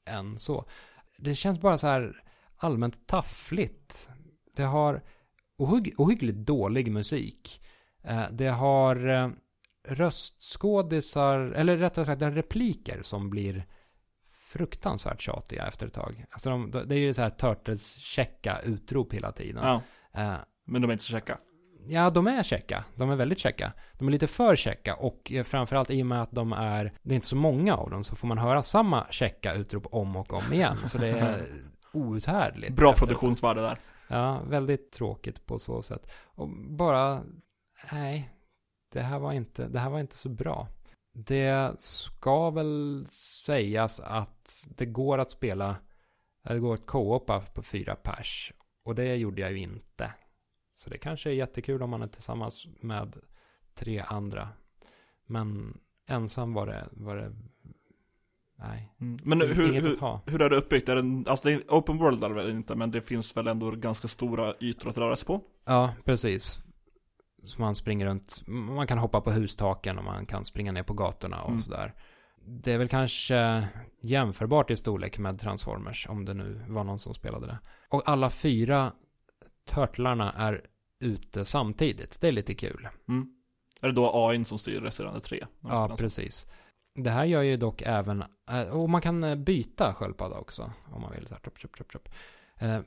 än 0.09 0.37
så. 0.39 0.65
Det 1.17 1.35
känns 1.35 1.59
bara 1.61 1.77
så 1.77 1.87
här 1.87 2.23
allmänt 2.57 3.07
taffligt. 3.07 4.09
Det 4.55 4.63
har 4.63 5.03
ohyg- 5.57 5.93
ohyggligt 5.97 6.37
dålig 6.37 6.91
musik. 6.91 7.61
Eh, 8.03 8.23
Det 8.31 8.47
har 8.47 9.07
eh, 9.07 9.29
röstskådisar, 9.87 11.39
eller 11.39 11.77
rättare 11.77 12.05
sagt 12.05 12.21
har 12.21 12.31
repliker 12.31 13.01
som 13.03 13.29
blir 13.29 13.65
fruktansvärt 14.31 15.21
tjatiga 15.21 15.67
efter 15.67 15.87
ett 15.87 15.93
tag. 15.93 16.25
Alltså 16.31 16.49
de, 16.49 16.71
det 16.71 16.95
är 16.95 16.99
ju 16.99 17.13
så 17.13 17.21
här 17.21 17.29
Turtles-checka 17.29 18.59
utrop 18.63 19.13
hela 19.13 19.31
tiden. 19.31 19.63
Ja, 19.63 19.81
Eh, 20.13 20.33
men 20.65 20.81
de 20.81 20.87
är 20.89 20.93
inte 20.93 21.03
så 21.03 21.11
käcka. 21.11 21.37
Ja, 21.89 22.09
de 22.09 22.27
är 22.27 22.43
checka. 22.43 22.83
De 22.95 23.09
är 23.09 23.15
väldigt 23.15 23.39
checka. 23.39 23.73
De 23.93 24.07
är 24.07 24.11
lite 24.11 24.27
för 24.27 24.55
checka 24.55 24.95
och 24.95 25.31
eh, 25.31 25.43
framförallt 25.43 25.89
i 25.89 26.01
och 26.01 26.05
med 26.05 26.21
att 26.21 26.31
de 26.31 26.53
är, 26.53 26.93
det 27.03 27.13
är 27.13 27.15
inte 27.15 27.27
så 27.27 27.35
många 27.35 27.75
av 27.75 27.89
dem, 27.89 28.03
så 28.03 28.15
får 28.15 28.27
man 28.27 28.37
höra 28.37 28.63
samma 28.63 29.07
checka 29.09 29.53
utrop 29.53 29.87
om 29.91 30.15
och 30.15 30.33
om 30.33 30.53
igen. 30.53 30.77
Så 30.85 30.97
det 30.97 31.07
är 31.07 31.41
outhärdligt. 31.93 32.75
Bra 32.75 32.93
produktionsvärde 32.93 33.61
där. 33.61 33.79
Ja, 34.07 34.41
väldigt 34.49 34.91
tråkigt 34.91 35.45
på 35.45 35.59
så 35.59 35.81
sätt. 35.81 36.11
Och 36.23 36.49
bara, 36.49 37.23
nej, 37.91 38.29
det 38.93 39.01
här 39.01 39.19
var 39.19 39.33
inte, 39.33 39.67
det 39.67 39.79
här 39.79 39.89
var 39.89 39.99
inte 39.99 40.17
så 40.17 40.29
bra. 40.29 40.67
Det 41.13 41.71
ska 41.79 42.49
väl 42.49 43.05
sägas 43.45 43.99
att 43.99 44.67
det 44.75 44.85
går 44.85 45.17
att 45.17 45.31
spela, 45.31 45.75
det 46.43 46.59
går 46.59 46.73
att 46.73 46.85
co-opa 46.85 47.39
på 47.39 47.61
fyra 47.61 47.95
pers. 47.95 48.53
Och 48.85 48.95
det 48.95 49.15
gjorde 49.15 49.41
jag 49.41 49.51
ju 49.51 49.57
inte. 49.57 50.13
Så 50.77 50.89
det 50.89 50.97
kanske 50.97 51.29
är 51.29 51.33
jättekul 51.33 51.83
om 51.83 51.89
man 51.89 52.01
är 52.01 52.07
tillsammans 52.07 52.67
med 52.81 53.15
tre 53.75 54.03
andra. 54.07 54.49
Men 55.25 55.77
ensam 56.07 56.53
var 56.53 56.67
det, 56.67 56.87
var 56.91 57.15
det, 57.15 57.31
nej. 58.59 58.93
Mm. 59.01 59.17
Men 59.23 59.41
hur, 59.41 59.53
hur, 59.53 60.29
hur 60.31 60.41
är 60.41 60.49
det 60.49 60.55
uppbyggt? 60.55 60.89
Är 60.89 60.95
det, 60.95 61.29
alltså 61.29 61.47
det 61.47 61.53
är 61.53 61.63
open 61.67 61.97
world 61.97 62.23
är 62.23 62.29
det 62.29 62.35
väl 62.35 62.49
inte, 62.49 62.75
men 62.75 62.91
det 62.91 63.01
finns 63.01 63.37
väl 63.37 63.47
ändå 63.47 63.71
ganska 63.71 64.07
stora 64.07 64.53
ytor 64.59 64.89
att 64.89 64.97
röra 64.97 65.15
sig 65.15 65.27
på? 65.27 65.41
Ja, 65.65 65.93
precis. 66.05 66.59
Så 67.43 67.61
man 67.61 67.75
springer 67.75 68.05
runt, 68.05 68.47
man 68.47 68.87
kan 68.87 68.97
hoppa 68.97 69.21
på 69.21 69.31
hustaken 69.31 69.97
och 69.97 70.03
man 70.03 70.25
kan 70.25 70.45
springa 70.45 70.71
ner 70.71 70.83
på 70.83 70.93
gatorna 70.93 71.41
och 71.41 71.49
Mm. 71.49 71.61
sådär. 71.61 71.93
Det 72.45 72.71
är 72.73 72.77
väl 72.77 72.87
kanske 72.87 73.67
jämförbart 74.01 74.71
i 74.71 74.77
storlek 74.77 75.17
med 75.17 75.39
Transformers, 75.39 76.07
om 76.09 76.25
det 76.25 76.33
nu 76.33 76.65
var 76.67 76.83
någon 76.83 76.99
som 76.99 77.13
spelade 77.13 77.47
det. 77.47 77.59
Och 77.89 78.09
alla 78.09 78.29
fyra 78.29 78.91
Turtlarna 79.67 80.31
är 80.31 80.61
ute 80.99 81.45
samtidigt. 81.45 82.21
Det 82.21 82.27
är 82.27 82.31
lite 82.31 82.53
kul. 82.53 82.87
Mm. 83.07 83.27
Är 83.81 83.87
det 83.87 83.93
då 83.93 84.11
AI 84.13 84.45
som 84.45 84.59
styr 84.59 84.81
Resident 84.81 85.23
3? 85.23 85.45
Ja, 85.61 85.95
precis. 85.97 86.47
Det 86.95 87.09
här 87.09 87.25
gör 87.25 87.41
ju 87.41 87.57
dock 87.57 87.81
även, 87.81 88.23
eh, 88.49 88.69
och 88.69 88.89
man 88.89 89.01
kan 89.01 89.23
eh, 89.23 89.35
byta 89.35 89.93
sköldpadda 89.93 90.37
också 90.37 90.71
om 90.91 91.01
man 91.01 91.11
vill. 91.11 91.27
Trup. 91.91 92.09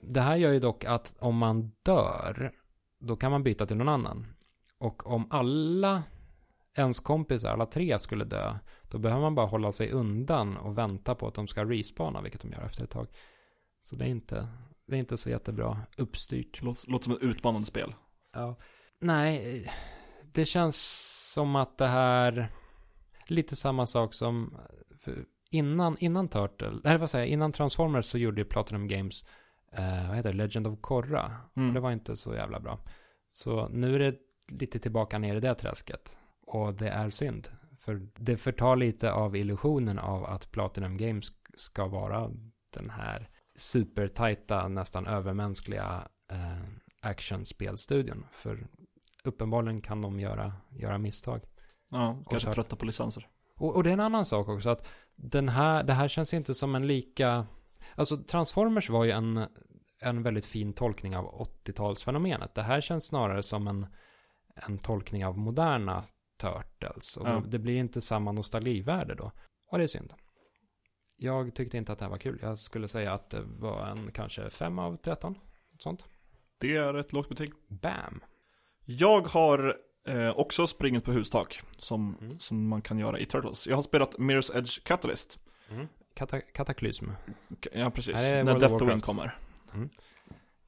Det 0.01 0.21
här 0.21 0.37
gör 0.37 0.53
ju 0.53 0.61
dock 0.61 0.85
att 0.85 1.17
om 1.19 1.37
man 1.37 1.73
dör, 1.83 2.53
då 3.01 3.17
kan 3.17 3.31
man 3.31 3.43
byta 3.43 3.67
till 3.67 3.77
någon 3.77 3.89
annan. 3.89 4.27
Och 4.79 5.07
om 5.07 5.27
alla 5.31 6.03
ens 6.77 7.01
kompisar, 7.01 7.53
alla 7.53 7.67
tre 7.67 7.99
skulle 7.99 8.25
dö, 8.25 8.55
då 8.83 8.99
behöver 8.99 9.23
man 9.23 9.35
bara 9.35 9.47
hålla 9.47 9.73
sig 9.73 9.91
undan 9.91 10.57
och 10.57 10.79
vänta 10.79 11.15
på 11.15 11.29
att 11.29 11.35
de 11.35 11.47
ska 11.47 11.65
respawna, 11.65 12.23
vilket 12.23 12.41
de 12.41 12.53
gör 12.53 12.63
efter 12.63 12.85
ett 12.85 12.91
tag. 12.91 13.09
Så 13.83 13.97
det 13.97 14.05
är 14.05 14.09
inte, 14.09 14.49
det 14.91 14.97
är 14.97 14.99
inte 14.99 15.17
så 15.17 15.31
jättebra 15.31 15.79
uppstyrt. 15.97 16.63
Låter, 16.63 16.91
låter 16.91 17.05
som 17.05 17.13
ett 17.13 17.23
utmanande 17.23 17.67
spel. 17.67 17.95
Ja. 18.33 18.57
Nej, 19.01 19.67
det 20.33 20.45
känns 20.45 20.77
som 21.33 21.57
att 21.57 21.79
det 21.79 21.87
här, 21.87 22.49
lite 23.27 23.57
samma 23.57 23.87
sak 23.87 24.15
som 24.15 24.57
innan, 25.51 25.97
innan 25.99 26.29
Turtle, 26.29 26.73
eller 26.85 26.99
vad 26.99 27.11
säger 27.11 27.25
jag, 27.25 27.33
innan 27.33 27.53
Transformers 27.53 28.05
så 28.05 28.19
gjorde 28.19 28.41
ju 28.41 28.45
Platinum 28.45 28.89
Games, 28.89 29.25
eh, 29.73 30.09
vad 30.09 30.17
heter 30.17 30.33
det, 30.33 30.37
Legend 30.37 30.67
of 30.67 30.81
Korra. 30.81 31.33
Mm. 31.57 31.69
Och 31.69 31.75
det 31.75 31.81
var 31.81 31.93
inte 31.93 32.17
så 32.17 32.35
jävla 32.35 32.61
bra. 32.61 32.79
Så 33.31 33.69
nu 33.69 33.95
är 33.95 33.99
det 33.99 34.15
lite 34.49 34.79
tillbaka 34.79 35.19
ner 35.19 35.37
i 35.37 35.41
det 35.41 35.55
träsket. 35.55 36.19
Och 36.47 36.75
det 36.75 36.89
är 36.89 37.11
synd. 37.11 37.49
För 37.79 38.09
det 38.17 38.37
förtar 38.37 38.77
lite 38.77 39.13
av 39.13 39.37
illusionen 39.37 39.99
av 39.99 40.25
att 40.25 40.51
Platinum 40.51 40.97
Games 40.97 41.33
ska 41.57 41.87
vara 41.87 42.31
den 42.71 42.91
här 42.91 43.29
supertajta, 43.61 44.69
nästan 44.69 45.07
övermänskliga 45.07 46.09
eh, 46.33 46.63
actionspelstudion. 47.01 48.27
För 48.33 48.67
uppenbarligen 49.25 49.81
kan 49.81 50.03
de 50.03 50.21
göra, 50.21 50.53
göra 50.71 50.99
misstag. 50.99 51.41
Ja, 51.91 52.23
kanske 52.31 52.53
trötta 52.53 52.77
på 52.77 52.85
licenser. 52.85 53.29
Och, 53.57 53.77
och, 53.77 53.85
det 53.85 53.91
är 53.91 53.93
en 53.95 54.01
annan 54.01 54.25
sak 54.25 54.49
också, 54.49 54.71
att 54.71 54.89
den 55.17 55.49
här, 55.49 55.85
det 55.85 55.93
här 55.93 56.09
känns 56.09 56.35
inte 56.35 56.55
som 56.55 56.75
en 56.75 56.87
lika... 56.87 57.47
Alltså 57.95 58.17
Transformers 58.17 58.91
var 58.91 59.05
ju 59.05 59.11
en, 59.11 59.47
en 60.01 60.23
väldigt 60.23 60.47
fin 60.47 60.73
tolkning 60.73 61.17
av 61.17 61.47
80-talsfenomenet. 61.65 62.49
Det 62.55 62.63
här 62.63 62.81
känns 62.81 63.07
snarare 63.07 63.43
som 63.43 63.67
en, 63.67 63.87
en 64.55 64.79
tolkning 64.79 65.27
av 65.27 65.39
moderna 65.39 66.05
Turtles. 66.41 67.17
Och 67.17 67.29
ja. 67.29 67.43
det 67.47 67.59
blir 67.59 67.77
inte 67.77 68.01
samma 68.01 68.33
nostalgivärde 68.33 69.15
då. 69.15 69.33
Och 69.71 69.79
det 69.79 69.85
är 69.85 69.89
synd. 69.89 70.13
Jag 71.23 71.55
tyckte 71.55 71.77
inte 71.77 71.93
att 71.93 71.99
det 71.99 72.05
här 72.05 72.11
var 72.11 72.19
kul. 72.19 72.39
Jag 72.43 72.59
skulle 72.59 72.89
säga 72.89 73.13
att 73.13 73.31
det 73.31 73.43
var 73.59 73.87
en 73.87 74.11
kanske 74.13 74.51
5 74.51 74.79
av 74.79 74.97
13. 74.97 75.35
Sånt. 75.79 76.05
Det 76.59 76.77
är 76.77 76.95
ett 76.95 77.13
lågt 77.13 77.29
betyg. 77.29 77.53
Bam. 77.69 78.21
Jag 78.85 79.27
har 79.29 79.77
eh, 80.07 80.39
också 80.39 80.67
springit 80.67 81.05
på 81.05 81.13
hustak. 81.13 81.63
Som, 81.79 82.17
mm. 82.21 82.41
som 82.41 82.69
man 82.69 82.83
kan 82.83 82.99
göra 82.99 83.19
i 83.19 83.27
Turtles. 83.27 83.67
Jag 83.67 83.77
har 83.77 83.83
spelat 83.83 84.15
Mirror's 84.15 84.59
Edge 84.59 84.85
Catalyst. 84.85 85.39
Mm. 85.71 85.89
Kata 86.15 86.41
kataklysm. 86.41 87.11
Ja, 87.73 87.91
precis. 87.91 88.15
När 88.15 88.59
Deathwing 88.59 89.01
kommer. 89.01 89.35
Mm. 89.75 89.89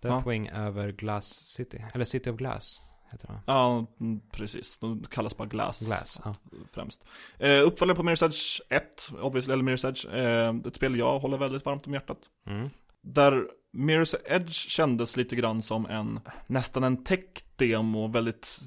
Deathwing 0.00 0.46
ja. 0.46 0.52
över 0.52 0.92
Glass 0.92 1.28
City. 1.28 1.84
Eller 1.94 2.04
City 2.04 2.30
of 2.30 2.36
Glass 2.36 2.80
heter 3.12 3.26
det. 3.26 3.40
Ja, 3.46 3.86
mm, 4.00 4.20
precis. 4.30 4.78
De 4.78 5.04
kallas 5.10 5.36
bara 5.36 5.48
Glass. 5.48 5.86
Glass, 5.86 6.20
ja. 6.24 6.34
Främst. 6.72 7.04
Eh, 7.38 7.66
uppföljare 7.66 7.96
på 7.96 8.02
Mirror's 8.02 8.24
Edge 8.24 8.60
1, 8.68 9.10
obviously, 9.20 9.52
eller 9.52 9.64
Mirror's 9.64 9.88
Edge. 9.88 10.06
Eh, 10.14 10.68
ett 10.68 10.76
spel 10.76 10.98
jag 10.98 11.18
håller 11.18 11.38
väldigt 11.38 11.64
varmt 11.64 11.86
om 11.86 11.94
hjärtat. 11.94 12.18
Mm. 12.46 12.70
Där 13.02 13.46
Mirror's 13.72 14.16
Edge 14.24 14.52
kändes 14.52 15.16
lite 15.16 15.36
grann 15.36 15.62
som 15.62 15.86
en, 15.86 16.20
nästan 16.46 16.84
en 16.84 17.04
tech-demo, 17.04 18.08
väldigt 18.08 18.60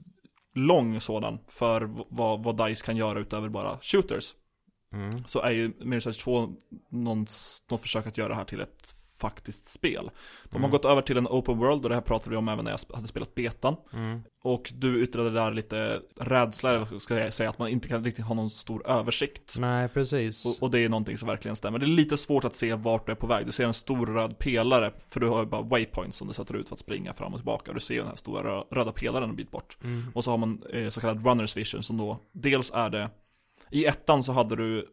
lång 0.53 1.01
sådan, 1.01 1.39
för 1.47 1.89
vad, 2.09 2.43
vad 2.43 2.67
DICE 2.67 2.85
kan 2.85 2.97
göra 2.97 3.19
utöver 3.19 3.49
bara 3.49 3.79
shooters. 3.81 4.33
Mm. 4.93 5.23
Så 5.25 5.41
är 5.41 5.51
ju 5.51 5.69
Mirror's 5.69 6.07
Edge 6.07 6.19
2 6.19 6.53
någon, 6.89 7.27
något 7.69 7.81
försök 7.81 8.07
att 8.07 8.17
göra 8.17 8.29
det 8.29 8.35
här 8.35 8.45
till 8.45 8.61
ett 8.61 8.95
faktiskt 9.30 9.65
spel. 9.65 10.09
De 10.43 10.51
har 10.51 10.59
mm. 10.59 10.71
gått 10.71 10.86
över 10.86 11.01
till 11.01 11.17
en 11.17 11.28
open 11.28 11.57
world 11.57 11.84
och 11.84 11.89
det 11.89 11.95
här 11.95 12.01
pratade 12.01 12.30
vi 12.30 12.36
om 12.36 12.47
även 12.47 12.65
när 12.65 12.71
jag 12.71 12.95
hade 12.95 13.07
spelat 13.07 13.36
betan. 13.36 13.76
Mm. 13.93 14.21
Och 14.43 14.71
du 14.76 15.03
yttrade 15.03 15.30
där 15.30 15.53
lite 15.53 16.01
rädsla, 16.19 16.88
ska 16.99 17.19
jag 17.19 17.34
säga, 17.34 17.49
att 17.49 17.59
man 17.59 17.69
inte 17.69 17.88
kan 17.88 18.03
riktigt 18.03 18.26
ha 18.26 18.36
någon 18.36 18.49
stor 18.49 18.88
översikt. 18.88 19.55
Nej, 19.59 19.89
precis. 19.89 20.45
Och, 20.45 20.63
och, 20.63 20.71
det 20.71 20.80
är 20.80 20.89
någonting 20.89 21.17
som 21.17 21.28
verkligen 21.28 21.55
stämmer. 21.55 21.80
Det 21.80 21.86
är 21.86 21.88
lite 21.88 22.17
svårt 22.17 22.43
att 22.43 22.53
se 22.53 22.73
vart 22.73 23.05
du 23.05 23.11
är 23.11 23.15
på 23.15 23.28
väg. 23.28 23.45
Du 23.45 23.51
ser 23.51 23.65
en 23.65 23.73
stor 23.73 24.05
röd 24.05 24.39
pelare, 24.39 24.91
för 25.09 25.19
du 25.19 25.28
har 25.28 25.39
ju 25.39 25.45
bara 25.45 25.61
waypoints 25.61 26.17
som 26.17 26.28
du 26.28 26.34
sätter 26.34 26.55
ut 26.55 26.69
för 26.69 26.76
att 26.76 26.80
springa 26.80 27.13
fram 27.13 27.34
och 27.34 27.39
tillbaka. 27.39 27.73
Du 27.73 27.80
ser 27.80 27.93
ju 27.93 27.99
den 27.99 28.09
här 28.09 28.15
stora 28.15 28.63
röda 28.71 28.91
pelaren 28.91 29.30
en 29.30 29.36
bit 29.36 29.51
bort. 29.51 29.78
Mm. 29.84 30.03
Och 30.15 30.23
så 30.23 30.32
har 30.32 30.38
man 30.38 30.63
eh, 30.73 30.89
så 30.89 31.01
kallad 31.01 31.26
runners 31.26 31.57
vision 31.57 31.84
som 31.84 31.97
då, 31.97 32.19
dels 32.34 32.71
är 32.73 32.89
det 32.89 33.09
i 33.71 33.86
ettan 33.86 34.23
så 34.23 34.32
hade 34.32 34.55
du 34.55 34.88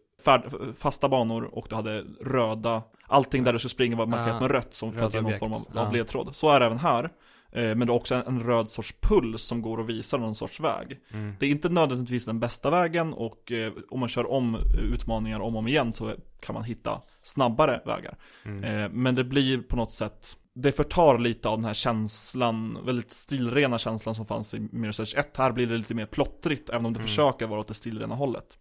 fasta 0.76 1.08
banor 1.08 1.44
och 1.52 1.66
du 1.70 1.76
hade 1.76 2.04
röda 2.20 2.82
Allting 3.06 3.44
där 3.44 3.52
du 3.52 3.58
ska 3.58 3.68
springa 3.68 3.96
var 3.96 4.06
markerat 4.06 4.40
med 4.40 4.50
rött 4.50 4.74
som 4.74 4.92
ge 5.12 5.20
någon 5.20 5.38
form 5.38 5.52
av, 5.52 5.66
av 5.74 5.92
ledtråd 5.92 6.36
Så 6.36 6.50
är 6.50 6.60
det 6.60 6.66
även 6.66 6.78
här 6.78 7.04
eh, 7.04 7.10
men 7.52 7.78
det 7.78 7.84
är 7.84 7.90
också 7.90 8.14
en, 8.14 8.42
röd 8.42 8.70
sorts 8.70 8.94
puls 9.00 9.42
som 9.42 9.62
går 9.62 9.78
och 9.78 9.88
visar 9.88 10.18
någon 10.18 10.34
sorts 10.34 10.60
väg. 10.60 11.00
Mm. 11.12 11.34
Det 11.40 11.46
är 11.46 11.50
inte 11.50 11.68
nödvändigtvis 11.68 12.24
den 12.24 12.40
bästa 12.40 12.70
vägen 12.70 13.12
och 13.12 13.52
eh, 13.52 13.72
om 13.90 14.00
man 14.00 14.08
kör 14.08 14.30
om 14.30 14.56
utmaningar 14.92 15.40
om 15.40 15.54
och 15.54 15.58
om 15.58 15.68
igen 15.68 15.92
så 15.92 16.14
kan 16.40 16.54
man 16.54 16.64
hitta 16.64 17.00
snabbare 17.22 17.82
vägar. 17.86 18.16
Mm. 18.44 18.64
Eh, 18.64 18.90
men 18.92 19.14
det 19.14 19.24
blir 19.24 19.58
på 19.58 19.76
något 19.76 19.92
sätt 19.92 20.36
det 20.54 20.72
förtar 20.72 21.18
lite 21.18 21.48
av 21.48 21.58
den 21.58 21.64
här 21.64 21.74
känslan, 21.74 22.78
väldigt 22.84 23.12
stilrena 23.12 23.78
känslan 23.78 24.14
som 24.14 24.26
fanns 24.26 24.54
i 24.54 24.58
Mirror's 24.58 25.00
Edge 25.00 25.18
1. 25.18 25.36
Här 25.36 25.52
blir 25.52 25.66
det 25.66 25.76
lite 25.76 25.94
mer 25.94 26.06
plottrigt, 26.06 26.70
även 26.70 26.86
om 26.86 26.92
det 26.92 26.98
mm. 26.98 27.08
försöker 27.08 27.46
vara 27.46 27.60
åt 27.60 27.68
det 27.68 27.74
stilrena 27.74 28.14
hållet. 28.14 28.58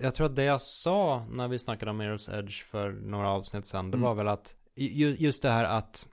Jag 0.00 0.14
tror 0.14 0.26
att 0.26 0.36
det 0.36 0.44
jag 0.44 0.62
sa 0.62 1.26
när 1.30 1.48
vi 1.48 1.58
snackade 1.58 1.90
om 1.90 2.02
Mirror's 2.02 2.38
Edge 2.38 2.64
för 2.64 2.92
några 2.92 3.28
avsnitt 3.28 3.66
sedan, 3.66 3.90
det 3.90 3.96
mm. 3.96 4.08
var 4.08 4.14
väl 4.14 4.28
att 4.28 4.54
just 4.74 5.42
det 5.42 5.50
här 5.50 5.64
att 5.64 6.06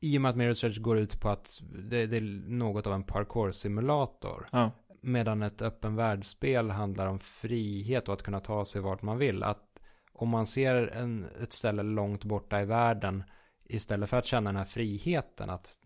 i 0.00 0.18
och 0.18 0.22
med 0.22 0.30
att 0.30 0.36
Mirror's 0.36 0.66
Edge 0.66 0.80
går 0.80 0.98
ut 0.98 1.20
på 1.20 1.28
att 1.28 1.60
det, 1.62 2.06
det 2.06 2.16
är 2.16 2.50
något 2.50 2.86
av 2.86 2.92
en 2.92 3.04
parkour-simulator. 3.04 4.46
Ja. 4.52 4.70
Medan 5.00 5.42
ett 5.42 5.62
öppen 5.62 5.96
världsspel 5.96 6.70
handlar 6.70 7.06
om 7.06 7.18
frihet 7.18 8.08
och 8.08 8.14
att 8.14 8.22
kunna 8.22 8.40
ta 8.40 8.64
sig 8.64 8.82
vart 8.82 9.02
man 9.02 9.18
vill. 9.18 9.42
Att 9.42 9.80
om 10.12 10.28
man 10.28 10.46
ser 10.46 10.86
en, 10.86 11.26
ett 11.42 11.52
ställe 11.52 11.82
långt 11.82 12.24
borta 12.24 12.60
i 12.60 12.64
världen 12.64 13.24
istället 13.64 14.10
för 14.10 14.16
att 14.16 14.26
känna 14.26 14.50
den 14.50 14.56
här 14.56 14.64
friheten 14.64 15.50
att 15.50 15.78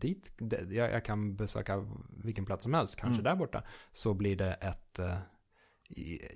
dit, 0.00 0.32
jag, 0.70 0.92
jag 0.92 1.04
kan 1.04 1.36
besöka 1.36 1.86
vilken 2.24 2.46
plats 2.46 2.62
som 2.62 2.74
helst, 2.74 2.96
kanske 2.96 3.20
mm. 3.20 3.24
där 3.24 3.36
borta, 3.36 3.62
så 3.92 4.14
blir 4.14 4.36
det 4.36 4.52
ett, 4.52 4.98
eh, 4.98 5.16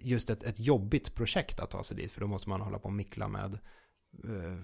just 0.00 0.30
ett, 0.30 0.42
ett 0.42 0.60
jobbigt 0.60 1.14
projekt 1.14 1.60
att 1.60 1.70
ta 1.70 1.82
sig 1.82 1.96
dit. 1.96 2.12
För 2.12 2.20
då 2.20 2.26
måste 2.26 2.48
man 2.48 2.60
hålla 2.60 2.78
på 2.78 2.84
och 2.84 2.92
mickla 2.92 3.28
med 3.28 3.58
eh, 4.24 4.58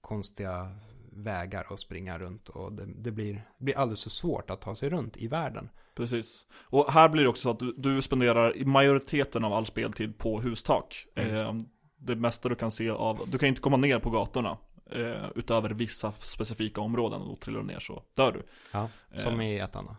konstiga 0.00 0.76
vägar 1.12 1.72
och 1.72 1.78
springa 1.78 2.18
runt. 2.18 2.48
Och 2.48 2.72
det, 2.72 2.86
det, 2.86 3.10
blir, 3.10 3.48
blir 3.58 3.76
alldeles 3.78 4.02
för 4.02 4.10
svårt 4.10 4.50
att 4.50 4.60
ta 4.60 4.74
sig 4.74 4.90
runt 4.90 5.16
i 5.16 5.28
världen. 5.28 5.68
Precis. 5.94 6.46
Och 6.64 6.92
här 6.92 7.08
blir 7.08 7.22
det 7.22 7.28
också 7.28 7.42
så 7.42 7.50
att 7.50 7.58
du, 7.58 7.74
du 7.76 8.02
spenderar 8.02 8.64
majoriteten 8.64 9.44
av 9.44 9.52
all 9.52 9.66
speltid 9.66 10.18
på 10.18 10.40
hustak. 10.40 11.06
Mm. 11.14 11.36
Eh, 11.36 11.54
det 11.98 12.16
mesta 12.16 12.48
du 12.48 12.54
kan 12.54 12.70
se 12.70 12.90
av, 12.90 13.20
du 13.26 13.38
kan 13.38 13.48
inte 13.48 13.60
komma 13.60 13.76
ner 13.76 13.98
på 13.98 14.10
gatorna. 14.10 14.58
Eh, 14.90 15.30
utöver 15.34 15.70
vissa 15.70 16.12
specifika 16.12 16.80
områden 16.80 17.20
och 17.20 17.28
då 17.28 17.36
trillar 17.36 17.60
du 17.60 17.66
ner 17.66 17.78
så 17.78 18.02
dör 18.14 18.32
du. 18.32 18.42
Ja, 18.72 18.88
som 19.16 19.40
eh, 19.40 19.46
i 19.46 19.58
ettan 19.58 19.96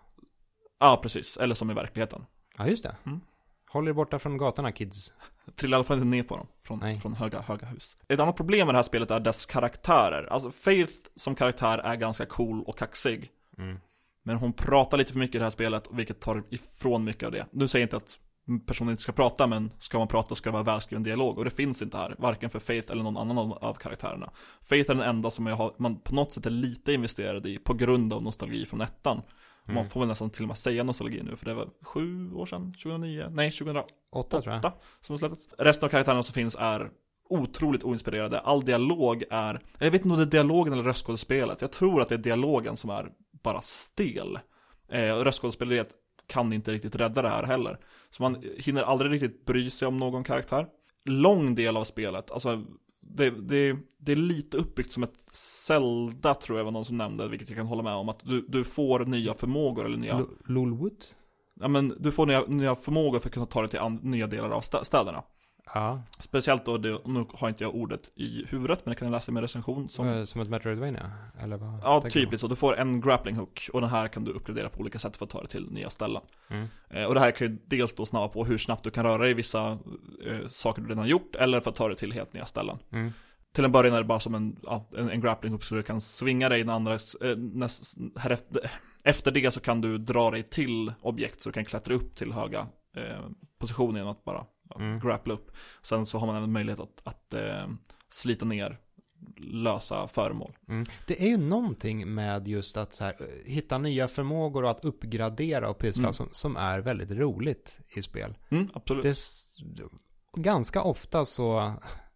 Ja, 0.80 1.00
precis. 1.04 1.38
Eller 1.38 1.56
som 1.56 1.72
i 1.72 1.74
verkligheten. 1.74 2.26
Ja, 2.58 2.68
just 2.68 2.84
det. 2.84 2.96
Mm. 3.06 3.22
Håll 3.70 3.88
er 3.88 3.94
borta 3.94 4.20
från 4.20 4.38
gatorna 4.38 4.72
kids. 4.72 5.14
Trilla 5.56 5.76
i 5.76 5.78
alla 5.78 5.84
fall 5.84 5.98
inte 5.98 6.08
ner 6.08 6.24
på 6.24 6.38
dem 6.38 6.48
från, 6.64 7.02
från 7.02 7.14
höga, 7.14 7.42
höga 7.42 7.68
hus. 7.68 7.98
Ett 8.08 8.20
annat 8.20 8.36
problem 8.36 8.68
med 8.68 8.74
det 8.74 8.78
här 8.78 8.84
spelet 8.84 9.12
är 9.12 9.20
dess 9.20 9.46
karaktärer. 9.46 10.28
Alltså 10.32 10.52
Faith 10.52 10.94
som 11.16 11.36
karaktär 11.36 11.78
är 11.78 11.96
ganska 11.96 12.26
cool 12.26 12.64
och 12.64 12.78
kaxig. 12.78 13.32
Mm. 13.58 13.80
Men 14.24 14.38
hon 14.38 14.54
pratar 14.54 14.98
lite 14.98 15.12
för 15.12 15.20
mycket 15.20 15.36
i 15.36 15.38
det 15.38 15.44
här 15.44 15.52
spelet, 15.52 15.88
vilket 15.92 16.20
tar 16.20 16.44
ifrån 16.50 17.04
mycket 17.04 17.24
av 17.24 17.32
det. 17.32 17.46
Nu 17.52 17.68
säger 17.68 17.84
jag 17.84 17.86
inte 17.86 17.98
att 17.98 18.20
personen 18.66 18.92
inte 18.92 19.04
ska 19.04 19.12
prata, 19.12 19.48
men 19.48 19.72
ska 19.78 19.98
man 19.98 20.08
prata 20.08 20.36
ska 20.36 20.50
det 20.50 20.54
vara 20.54 20.64
välskriven 20.64 21.04
dialog. 21.04 21.38
Och 21.38 21.46
det 21.46 21.52
finns 21.52 21.82
inte 21.82 21.98
här, 21.98 22.16
varken 22.18 22.50
för 22.50 22.60
Faith 22.60 22.92
eller 22.92 23.04
någon 23.04 23.18
annan 23.18 23.38
av 23.38 23.74
karaktärerna. 23.74 24.32
Faith 24.62 24.92
är 24.92 24.96
den 24.96 25.04
enda 25.04 25.32
som 25.32 25.48
jag 25.48 25.56
har, 25.56 25.74
man 25.78 26.00
på 26.00 26.16
något 26.16 26.34
sätt 26.34 26.46
är 26.46 26.50
lite 26.50 26.94
investerad 26.94 27.46
i, 27.46 27.58
på 27.58 27.74
grund 27.74 28.14
av 28.14 28.24
nostalgi 28.24 28.66
från 28.66 28.82
ettan. 28.82 29.22
Mm. 29.68 29.76
Man 29.76 29.90
får 29.90 30.00
väl 30.00 30.10
nästan 30.10 30.30
till 30.30 30.44
och 30.44 30.48
med 30.48 30.58
säga 30.58 30.84
nostalgi 30.84 31.24
nu, 31.24 31.36
för 31.36 31.46
det 31.46 31.54
var 31.54 31.70
sju 31.82 32.34
år 32.34 32.46
sedan, 32.46 32.74
2009, 32.74 33.28
nej 33.32 33.52
2008 33.52 33.94
Åtta, 34.12 34.42
tror 34.42 34.56
jag. 34.56 34.72
som 35.02 35.18
släpptes. 35.18 35.48
Resten 35.58 35.86
av 35.86 35.90
karaktärerna 35.90 36.24
som 36.24 36.34
finns 36.34 36.56
är 36.60 36.90
otroligt 37.30 37.84
oinspirerade. 37.84 38.40
All 38.40 38.66
dialog 38.66 39.24
är, 39.30 39.62
jag 39.80 39.92
vet 39.92 40.02
inte 40.02 40.14
om 40.14 40.18
det 40.18 40.24
är 40.24 40.26
dialogen 40.26 40.74
eller 40.74 40.84
röstskådespelet. 40.84 41.62
Jag 41.62 41.72
tror 41.72 42.02
att 42.02 42.10
det 42.10 42.16
är 42.16 42.20
dialogen 42.20 42.78
som 42.78 42.90
är 42.90 43.10
bara 43.44 43.62
stel. 43.62 44.40
Eh, 44.90 45.16
röstskådespeleriet 45.16 45.90
kan 46.28 46.54
inte 46.54 46.72
riktigt 46.72 46.96
rädda 46.96 47.22
det 47.22 47.30
här 47.30 47.44
heller. 47.44 47.80
Så 48.10 48.24
man 48.24 48.44
hinner 48.58 48.84
aldrig 48.84 49.12
riktigt 49.12 49.46
bry 49.46 49.70
sig 49.70 49.88
om 49.88 49.98
någon 49.98 50.24
karaktär. 50.24 50.68
Lång 51.06 51.56
del 51.56 51.78
av 51.78 51.84
spelet, 51.84 52.32
alltså 52.32 52.64
det, 53.16 53.30
det, 53.30 53.78
det 53.98 54.12
är 54.12 54.16
lite 54.16 54.58
uppbyggt 54.58 54.92
som 54.92 55.04
ett 55.04 55.14
Zelda 55.32 56.34
tror 56.34 56.58
jag 56.58 56.66
var 56.66 56.72
någon 56.72 56.86
som 56.86 56.98
nämnde, 56.98 57.28
vilket 57.28 57.50
jag 57.50 57.58
kan 57.58 57.68
hålla 57.68 57.84
med 57.84 57.94
om. 57.94 58.10
Att 58.10 58.20
du, 58.24 58.46
du 58.48 58.64
får 58.64 59.06
nya 59.06 59.34
förmågor 59.34 59.86
eller 59.86 59.98
nya, 59.98 60.26
Lolwood? 60.46 61.06
ja 61.60 61.68
men 61.68 61.94
du 62.00 62.12
får 62.12 62.26
nya, 62.26 62.46
nya 62.48 62.76
förmågor 62.76 63.20
för 63.20 63.30
att 63.30 63.34
kunna 63.34 63.46
ta 63.46 63.62
dig 63.62 63.70
till 63.70 63.80
an, 63.80 64.00
nya 64.04 64.28
delar 64.28 64.50
av 64.50 64.62
stä- 64.62 64.84
städerna. 64.84 65.24
Ja, 65.74 66.02
Speciellt 66.20 66.66
då, 66.66 66.78
det, 66.78 67.00
nu 67.06 67.26
har 67.34 67.50
inte 67.50 67.64
jag 67.64 67.76
ordet 67.76 68.12
i 68.16 68.46
huvudet, 68.50 68.80
men 68.86 68.92
det 68.92 68.96
kan 68.96 69.08
jag 69.08 69.12
läsa 69.12 69.32
i 69.32 69.34
min 69.34 69.42
recension. 69.42 69.90
Som, 69.90 70.06
som, 70.06 70.28
som 70.28 70.42
ett 70.42 70.50
Metroidvania? 70.50 71.12
Eller 71.40 71.58
vad 71.58 71.80
ja, 71.84 72.02
typiskt 72.02 72.42
så. 72.42 72.48
Du 72.48 72.56
får 72.56 72.78
en 72.78 73.02
grappling 73.02 73.36
hook 73.36 73.70
och 73.74 73.82
den 73.82 73.90
här 73.90 74.08
kan 74.08 74.24
du 74.24 74.32
uppgradera 74.32 74.70
på 74.70 74.80
olika 74.80 75.00
sätt 75.00 75.18
för 75.18 75.26
att 75.26 75.32
ta 75.32 75.40
dig 75.40 75.50
till 75.50 75.72
nya 75.72 75.90
ställen. 75.90 76.22
Mm. 76.50 76.68
Eh, 76.90 77.04
och 77.04 77.14
det 77.14 77.20
här 77.20 77.32
kan 77.32 77.48
ju 77.48 77.58
dels 77.66 77.96
då 77.96 78.06
snabba 78.06 78.28
på 78.28 78.46
hur 78.46 78.58
snabbt 78.58 78.84
du 78.84 78.92
kan 78.92 79.06
röra 79.06 79.18
dig 79.18 79.32
i 79.32 79.34
vissa 79.34 79.72
eh, 80.26 80.48
saker 80.48 80.82
du 80.82 80.88
redan 80.88 80.98
har 80.98 81.08
gjort, 81.08 81.36
eller 81.36 81.60
för 81.60 81.70
att 81.70 81.76
ta 81.76 81.88
dig 81.88 81.98
till 81.98 82.12
helt 82.12 82.34
nya 82.34 82.46
ställen. 82.46 82.78
Mm. 82.92 83.12
Till 83.54 83.66
en 83.66 83.72
början 83.72 83.94
är 83.94 83.98
det 83.98 84.04
bara 84.04 84.20
som 84.20 84.36
en, 84.36 84.58
ja, 84.64 84.90
en, 84.98 85.10
en 85.10 85.22
grappling 85.22 85.52
hook 85.52 85.64
så 85.64 85.76
du 85.76 85.84
kan 85.84 86.02
svinga 86.02 86.50
dig 86.50 86.60
den 86.60 86.70
andra, 86.70 86.94
eh, 86.94 87.38
näst, 87.38 87.98
här 88.18 88.30
efter, 88.30 88.72
efter 89.04 89.32
det 89.32 89.52
så 89.52 89.60
kan 89.60 89.82
du 89.82 89.98
dra 89.98 90.32
dig 90.32 90.44
till 90.44 90.94
objekt 91.02 91.42
så 91.42 91.50
du 91.50 91.54
kan 91.54 91.66
klättra 91.66 91.94
upp 91.94 92.16
till 92.16 92.34
höga 92.34 92.68
eh, 92.98 93.26
positioner 93.60 94.00
genom 94.00 94.12
att 94.12 94.24
bara 94.24 94.46
Mm. 94.76 95.00
grappla 95.00 95.34
upp. 95.34 95.52
Sen 95.82 96.06
så 96.06 96.18
har 96.18 96.28
man 96.28 96.36
även 96.36 96.52
möjlighet 96.52 96.80
att, 96.80 97.02
att 97.04 97.34
eh, 97.34 97.68
slita 98.10 98.46
ner 98.46 98.80
lösa 99.38 100.08
föremål. 100.08 100.58
Mm. 100.70 100.86
Det 101.08 101.24
är 101.24 101.28
ju 101.28 101.38
någonting 101.38 102.14
med 102.14 102.48
just 102.48 102.78
att 102.78 102.98
här, 102.98 103.16
eh, 103.20 103.52
hitta 103.52 103.78
nya 103.78 104.08
förmågor 104.08 104.64
och 104.64 104.72
att 104.72 104.86
uppgradera 104.86 105.70
och 105.70 105.78
pyssla 105.78 106.04
Mm. 106.04 106.14
som, 106.14 106.30
som 106.32 106.58
är 106.58 106.80
väldigt 106.80 107.12
roligt 107.12 107.80
i 107.96 108.02
spel. 108.02 108.38
Mm, 108.50 108.70
absolut. 108.74 109.04
Det 109.04 109.18
ganska 110.42 110.82
ofta 110.82 111.26
så, 111.26 111.74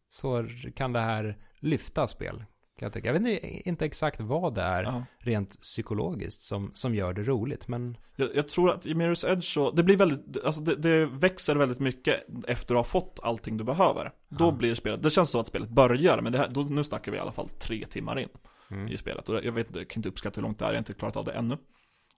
så 0.10 0.48
kan 0.76 0.94
det 0.94 1.00
här 1.00 1.38
lyfta 1.60 2.08
spel. 2.08 2.44
Kan 2.82 2.86
jag, 2.86 2.94
tycka. 2.94 3.08
jag 3.14 3.20
vet 3.20 3.44
inte, 3.68 3.86
exakt 3.86 4.20
vad 4.20 4.56
det 4.56 4.62
är 4.62 4.84
Ja. 4.84 5.06
rent 5.20 5.62
psykologiskt 5.62 6.42
som, 6.42 6.72
som 6.74 6.96
gör 6.96 7.14
det 7.14 7.24
roligt. 7.24 7.68
Men 7.68 7.98
Jag, 8.16 8.30
jag 8.36 8.48
tror 8.48 8.72
att 8.72 8.86
i 8.86 8.94
Mirror's 8.94 9.32
Edge 9.32 9.44
så, 9.44 9.72
det 9.72 9.84
blir 9.84 9.98
väldigt, 9.98 10.46
alltså 10.46 10.62
det, 10.62 10.76
det 10.76 11.06
växer 11.06 11.56
väldigt 11.56 11.80
mycket 11.80 12.16
efter 12.48 12.76
att 12.76 12.80
ha 12.80 12.84
fått 12.84 13.20
allting 13.24 13.58
du 13.58 13.64
behöver. 13.64 14.12
Då 14.30 14.46
Ja. 14.46 14.52
blir 14.52 14.76
spelet, 14.76 15.04
det 15.04 15.10
känns 15.10 15.30
som 15.30 15.42
att 15.42 15.48
spelet 15.48 15.70
börjar, 15.70 16.22
men 16.22 16.32
det 16.32 16.38
här, 16.38 16.48
då, 16.52 16.62
nu 16.62 16.84
snackar 16.84 17.12
vi 17.12 17.18
i 17.18 17.22
alla 17.22 17.32
fall 17.32 17.50
tre 17.50 17.86
timmar 17.86 18.20
in 18.20 18.30
mm. 18.72 18.88
i 18.88 18.98
spelet. 18.98 19.30
Och 19.30 19.46
jag 19.46 19.52
vet 19.52 19.68
inte, 19.68 19.80
jag 19.80 19.90
kan 19.90 20.00
inte 20.00 20.10
uppskatta 20.10 20.36
hur 20.36 20.44
långt 20.44 20.60
det 20.60 20.66
är, 20.66 20.70
jag 20.70 20.74
har 20.76 20.80
inte 20.80 20.94
klarat 20.94 21.18
av 21.18 21.26
det 21.26 21.32
ännu. 21.32 21.58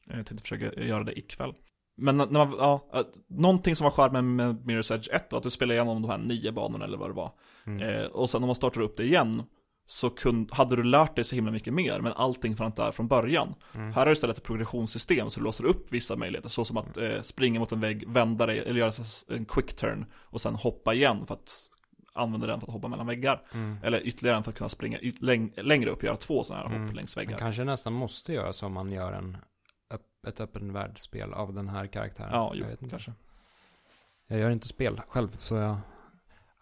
Jag 0.07 0.15
tänkte 0.25 0.41
försöka 0.41 0.83
göra 0.83 1.03
det 1.03 1.19
ikväll. 1.19 1.53
Men 1.97 2.17
när 2.17 2.25
man, 2.31 2.53
ja, 2.57 2.89
någonting 3.29 3.75
som 3.75 3.83
var 3.85 3.91
charmen 3.91 4.35
med 4.35 4.55
Mirror's 4.55 4.93
Edge 4.95 5.09
1 5.11 5.31
var 5.31 5.37
att 5.37 5.43
du 5.43 5.49
spelade 5.49 5.75
igenom 5.75 6.01
de 6.01 6.11
här 6.11 6.17
nio 6.17 6.51
banorna 6.51 6.85
eller 6.85 6.97
vad 6.97 7.09
det 7.09 7.13
var. 7.13 7.31
Mm. 7.65 7.81
Eh, 7.81 8.05
och 8.05 8.29
sen 8.29 8.41
när 8.41 8.47
man 8.47 8.55
startar 8.55 8.81
upp 8.81 8.97
det 8.97 9.03
igen 9.03 9.43
så 9.85 10.09
kun, 10.09 10.49
hade 10.51 10.75
du 10.75 10.83
lärt 10.83 11.15
dig 11.15 11.23
så 11.23 11.35
himla 11.35 11.51
mycket 11.51 11.73
mer, 11.73 11.99
men 12.01 12.13
allting 12.13 12.55
fanns 12.55 12.75
där 12.75 12.91
från 12.91 13.07
början. 13.07 13.55
Mm. 13.75 13.91
Här 13.93 14.01
är 14.01 14.05
det 14.05 14.11
istället 14.11 14.37
ett 14.37 14.43
progressionssystem, 14.43 15.29
så 15.29 15.39
du 15.39 15.43
låser 15.43 15.65
upp 15.65 15.91
vissa 15.91 16.15
möjligheter, 16.15 16.49
så 16.49 16.65
som 16.65 16.77
att 16.77 16.97
eh, 16.97 17.21
springa 17.21 17.59
mot 17.59 17.71
en 17.71 17.79
vägg, 17.79 18.09
vända 18.09 18.45
dig, 18.45 18.59
eller 18.59 18.79
göra 18.79 18.93
en 19.29 19.45
quick 19.45 19.75
turn, 19.75 20.05
och 20.13 20.41
sen 20.41 20.55
hoppa 20.55 20.93
igen 20.93 21.25
för 21.25 21.33
att 21.33 21.69
använda 22.13 22.47
den 22.47 22.59
för 22.59 22.67
att 22.67 22.73
hoppa 22.73 22.87
mellan 22.87 23.07
väggar. 23.07 23.41
Mm. 23.53 23.77
Eller 23.83 24.07
ytterligare 24.07 24.37
en 24.37 24.43
för 24.43 24.51
att 24.51 24.57
kunna 24.57 24.69
springa 24.69 24.97
läng- 25.21 25.61
längre 25.61 25.89
upp 25.89 25.97
och 25.97 26.03
göra 26.03 26.17
två 26.17 26.43
sådana 26.43 26.63
här 26.67 26.75
Mm. 26.75 26.87
hopp 26.87 26.95
längs 26.95 27.15
Man 27.15 27.25
väggar. 27.25 27.37
kanske 27.39 27.63
nästan 27.63 27.93
måste 27.93 28.33
göra 28.33 28.53
så 28.53 28.65
om 28.65 28.73
man 28.73 28.91
gör 28.91 29.11
en, 29.13 29.37
ett 30.27 30.39
öppen 30.41 30.73
världsspel 30.73 31.33
av 31.33 31.53
den 31.53 31.69
här 31.69 31.87
karaktären. 31.87 32.29
Ja, 32.31 32.51
jo, 32.55 32.65
jag, 32.81 32.89
kanske. 32.89 33.13
jag 34.27 34.39
gör 34.39 34.49
inte 34.49 34.67
spel 34.67 35.01
själv, 35.07 35.35
så 35.37 35.55
jag... 35.55 35.77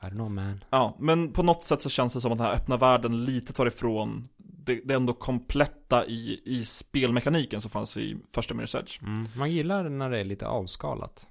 I 0.04 0.06
don't 0.06 0.10
know 0.12 0.32
man. 0.32 0.64
Ja, 0.70 0.96
men 1.00 1.34
på 1.34 1.44
något 1.44 1.64
sätt 1.64 1.82
så 1.82 1.90
känns 1.90 2.14
det 2.14 2.22
som 2.22 2.32
att 2.32 2.38
den 2.38 2.48
här 2.48 2.54
öppna 2.54 2.78
världen 2.78 3.24
lite 3.26 3.54
tar 3.54 3.66
ifrån 3.66 4.30
det, 4.38 4.82
det 4.86 4.94
ändå 4.94 5.14
kompletta 5.14 6.06
i, 6.06 6.42
i 6.46 6.66
spelmekaniken 6.66 7.62
som 7.62 7.72
fanns 7.72 7.98
i 7.98 8.18
första 8.34 8.54
Mirror's 8.54 8.80
Edge. 8.80 9.02
Mm. 9.04 9.28
Man 9.38 9.52
gillar 9.52 9.90
när 9.90 10.10
det 10.10 10.20
är 10.20 10.26
lite 10.26 10.48
avskalat. 10.48 11.28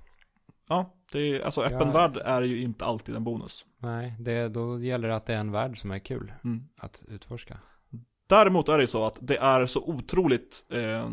Ja, 0.68 0.94
det 1.12 1.18
är, 1.18 1.40
alltså 1.40 1.62
öppen 1.62 1.88
Ja. 1.88 1.92
värld 1.92 2.16
är 2.24 2.42
ju 2.42 2.62
inte 2.62 2.84
alltid 2.84 3.14
en 3.16 3.24
bonus. 3.24 3.66
Nej, 3.78 4.14
det, 4.20 4.48
då 4.48 4.80
gäller 4.82 5.08
det 5.08 5.16
att 5.16 5.26
det 5.26 5.34
är 5.34 5.38
en 5.40 5.52
värld 5.52 5.80
som 5.80 5.90
är 5.90 5.98
kul 5.98 6.32
Mm. 6.44 6.64
att 6.76 7.04
utforska. 7.08 7.58
Däremot 8.28 8.68
är 8.68 8.78
det 8.78 8.86
så 8.86 9.04
att 9.04 9.18
det 9.20 9.36
är 9.36 9.66
så 9.66 9.82
otroligt 9.82 10.66
eh, 10.72 11.10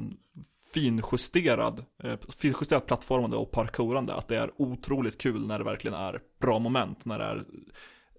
finjusterad, 0.77 1.85
eh, 2.03 2.19
finjusterat 2.41 2.85
plattformande 2.85 3.37
och 3.37 3.51
parkourande 3.51 4.13
att 4.13 4.27
det 4.27 4.37
är 4.37 4.51
otroligt 4.57 5.17
kul 5.17 5.47
när 5.47 5.57
det 5.57 5.65
verkligen 5.65 5.97
är 5.97 6.21
bra 6.39 6.59
moment, 6.59 7.05
när 7.05 7.19
det 7.19 7.25
är 7.25 7.45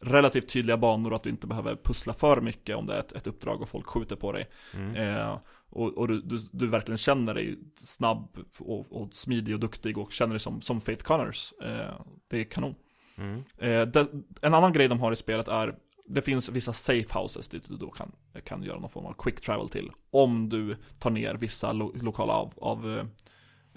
relativt 0.00 0.48
tydliga 0.48 0.76
banor 0.76 1.10
och 1.10 1.16
att 1.16 1.22
du 1.22 1.30
inte 1.30 1.46
behöver 1.46 1.76
pussla 1.76 2.12
för 2.12 2.40
mycket 2.40 2.76
om 2.76 2.86
det 2.86 2.94
är 2.94 2.98
ett, 2.98 3.12
ett 3.12 3.26
uppdrag 3.26 3.62
och 3.62 3.68
folk 3.68 3.86
skjuter 3.86 4.16
på 4.16 4.32
dig. 4.32 4.48
Mm. 4.74 4.96
Eh, 4.96 5.38
och 5.70 5.98
och 5.98 6.08
du, 6.08 6.20
du, 6.20 6.38
du 6.52 6.66
verkligen 6.66 6.98
känner 6.98 7.34
dig 7.34 7.58
snabb 7.76 8.38
och, 8.58 8.92
och 9.02 9.14
smidig 9.14 9.54
och 9.54 9.60
duktig 9.60 9.98
och 9.98 10.12
känner 10.12 10.32
dig 10.32 10.40
som, 10.40 10.60
som 10.60 10.80
Faith 10.80 11.04
Connors. 11.04 11.52
Eh, 11.62 12.00
det 12.28 12.40
är 12.40 12.44
kanon. 12.44 12.74
Mm. 13.16 13.42
Eh, 13.58 13.88
det, 13.88 14.06
en 14.42 14.54
annan 14.54 14.72
grej 14.72 14.88
de 14.88 15.00
har 15.00 15.12
i 15.12 15.16
spelet 15.16 15.48
är 15.48 15.74
det 16.08 16.22
finns 16.22 16.48
vissa 16.48 16.72
safe 16.72 17.18
houses 17.18 17.48
dit 17.48 17.68
du 17.68 17.76
då 17.76 17.90
kan, 17.90 18.12
kan 18.44 18.62
göra 18.62 18.78
någon 18.78 18.90
form 18.90 19.06
av 19.06 19.12
quick 19.12 19.40
travel 19.40 19.68
till. 19.68 19.90
Om 20.10 20.48
du 20.48 20.76
tar 20.98 21.10
ner 21.10 21.34
vissa 21.34 21.72
lo, 21.72 21.92
lokala 21.94 22.32
av, 22.32 22.52
av 22.56 22.98
eh, 22.98 23.04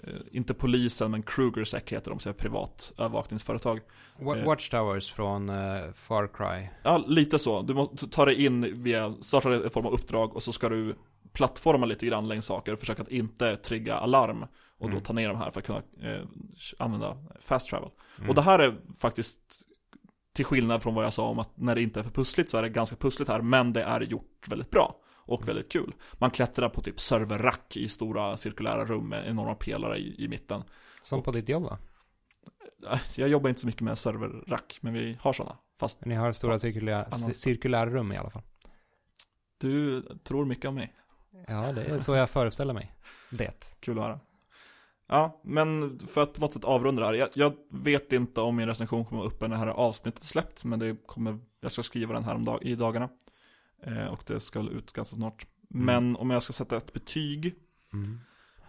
eh, 0.08 0.20
inte 0.30 0.54
polisen 0.54 1.10
men 1.10 1.22
Krugersec 1.22 1.82
heter 1.86 2.10
de, 2.10 2.20
så 2.20 2.28
är 2.28 2.32
privat 2.32 2.92
övervakningsföretag. 2.98 3.80
Eh. 4.20 4.44
Watchtowers 4.44 5.12
från 5.12 5.48
eh, 5.48 5.92
Far 5.94 6.26
Cry. 6.26 6.68
Ja, 6.82 7.04
lite 7.06 7.38
så. 7.38 7.62
Du 7.62 7.74
måste 7.74 8.08
ta 8.08 8.24
dig 8.24 8.44
in 8.44 8.82
via, 8.82 9.14
starta 9.20 9.54
en 9.54 9.70
form 9.70 9.86
av 9.86 9.92
uppdrag 9.92 10.36
och 10.36 10.42
så 10.42 10.52
ska 10.52 10.68
du 10.68 10.94
plattforma 11.32 11.86
lite 11.86 12.06
grann 12.06 12.28
längs 12.28 12.46
saker 12.46 12.72
och 12.72 12.80
försöka 12.80 13.02
att 13.02 13.08
inte 13.08 13.56
trigga 13.56 13.94
alarm. 13.94 14.42
Och 14.78 14.88
då 14.88 14.96
Mm. 14.96 15.02
ta 15.02 15.12
ner 15.12 15.28
de 15.28 15.36
här 15.36 15.50
för 15.50 15.60
att 15.60 15.66
kunna 15.66 15.82
eh, 16.02 16.24
använda 16.78 17.16
fast 17.40 17.68
travel. 17.68 17.90
Mm. 18.18 18.28
Och 18.28 18.34
det 18.34 18.42
här 18.42 18.58
är 18.58 18.76
faktiskt 19.00 19.38
till 20.32 20.44
skillnad 20.44 20.82
från 20.82 20.94
vad 20.94 21.04
jag 21.04 21.12
sa 21.12 21.28
om 21.28 21.38
att 21.38 21.56
när 21.56 21.74
det 21.74 21.82
inte 21.82 22.00
är 22.00 22.04
för 22.04 22.10
pussligt 22.10 22.50
så 22.50 22.58
är 22.58 22.62
det 22.62 22.68
ganska 22.68 22.96
pussligt 22.96 23.28
här, 23.30 23.40
men 23.42 23.72
det 23.72 23.82
är 23.82 24.00
gjort 24.00 24.48
väldigt 24.48 24.70
bra 24.70 24.96
och 25.24 25.42
Mm. 25.42 25.46
väldigt 25.46 25.72
kul. 25.72 25.94
Man 26.12 26.30
klättrar 26.30 26.68
på 26.68 26.82
typ 26.82 27.00
serverrack 27.00 27.76
i 27.76 27.88
stora 27.88 28.36
cirkulära 28.36 28.84
rum 28.84 29.08
med 29.08 29.28
enorma 29.28 29.54
pelare 29.54 29.98
i, 29.98 30.24
i 30.24 30.28
mitten. 30.28 30.62
Som 31.02 31.22
på 31.22 31.32
ditt 31.32 31.48
jobb 31.48 31.62
va? 31.62 31.78
Äh, 32.92 32.98
Jag 33.16 33.28
jobbar 33.28 33.48
inte 33.48 33.60
så 33.60 33.66
mycket 33.66 33.82
med 33.82 33.98
serverrack, 33.98 34.78
men 34.80 34.92
vi 34.94 35.18
har 35.20 35.32
sådana. 35.32 35.58
Fast 35.80 36.04
Ni 36.04 36.14
har 36.14 36.32
stora 36.32 36.58
cirkulära, 36.58 37.10
cirkulära 37.34 37.90
rum 37.90 38.12
i 38.12 38.16
alla 38.16 38.30
fall. 38.30 38.42
du 39.58 40.02
tror 40.02 40.44
mycket 40.44 40.64
om 40.64 40.74
mig. 40.74 40.94
Ja, 41.48 41.72
det 41.72 41.84
är 41.84 41.98
så 41.98 42.14
jag 42.14 42.30
föreställer 42.30 42.74
mig. 42.74 42.94
Det. 43.30 43.76
Kul 43.80 43.98
att 43.98 44.04
höra. 44.04 44.20
Ja, 45.06 45.40
men 45.44 45.98
för 45.98 46.22
att 46.22 46.32
på 46.32 46.40
något 46.40 46.52
sätt 46.54 46.64
avrunda 46.64 47.02
det 47.02 47.06
här. 47.06 47.14
Jag, 47.14 47.28
jag 47.34 47.52
vet 47.70 48.12
inte 48.12 48.40
om 48.40 48.56
min 48.56 48.66
recension 48.66 49.04
kommer 49.04 49.24
upp 49.24 49.40
när 49.40 49.48
det 49.48 49.56
här 49.56 49.66
avsnittet 49.66 50.24
släppt, 50.24 50.64
men 50.64 50.78
det 50.78 50.96
kommer, 51.06 51.38
jag 51.60 51.72
ska 51.72 51.82
skriva 51.82 52.14
den 52.14 52.24
här 52.24 52.34
om 52.34 52.44
dag, 52.44 52.62
i 52.62 52.74
dagarna. 52.74 53.08
Eh, 53.82 54.06
och 54.06 54.22
det 54.26 54.40
ska 54.40 54.60
ut 54.60 54.92
ganska 54.92 55.16
snart. 55.16 55.46
Mm. 55.74 55.86
Men 55.86 56.16
om 56.16 56.30
jag 56.30 56.42
ska 56.42 56.52
sätta 56.52 56.76
ett 56.76 56.92
betyg, 56.92 57.54
Mm. 57.92 58.20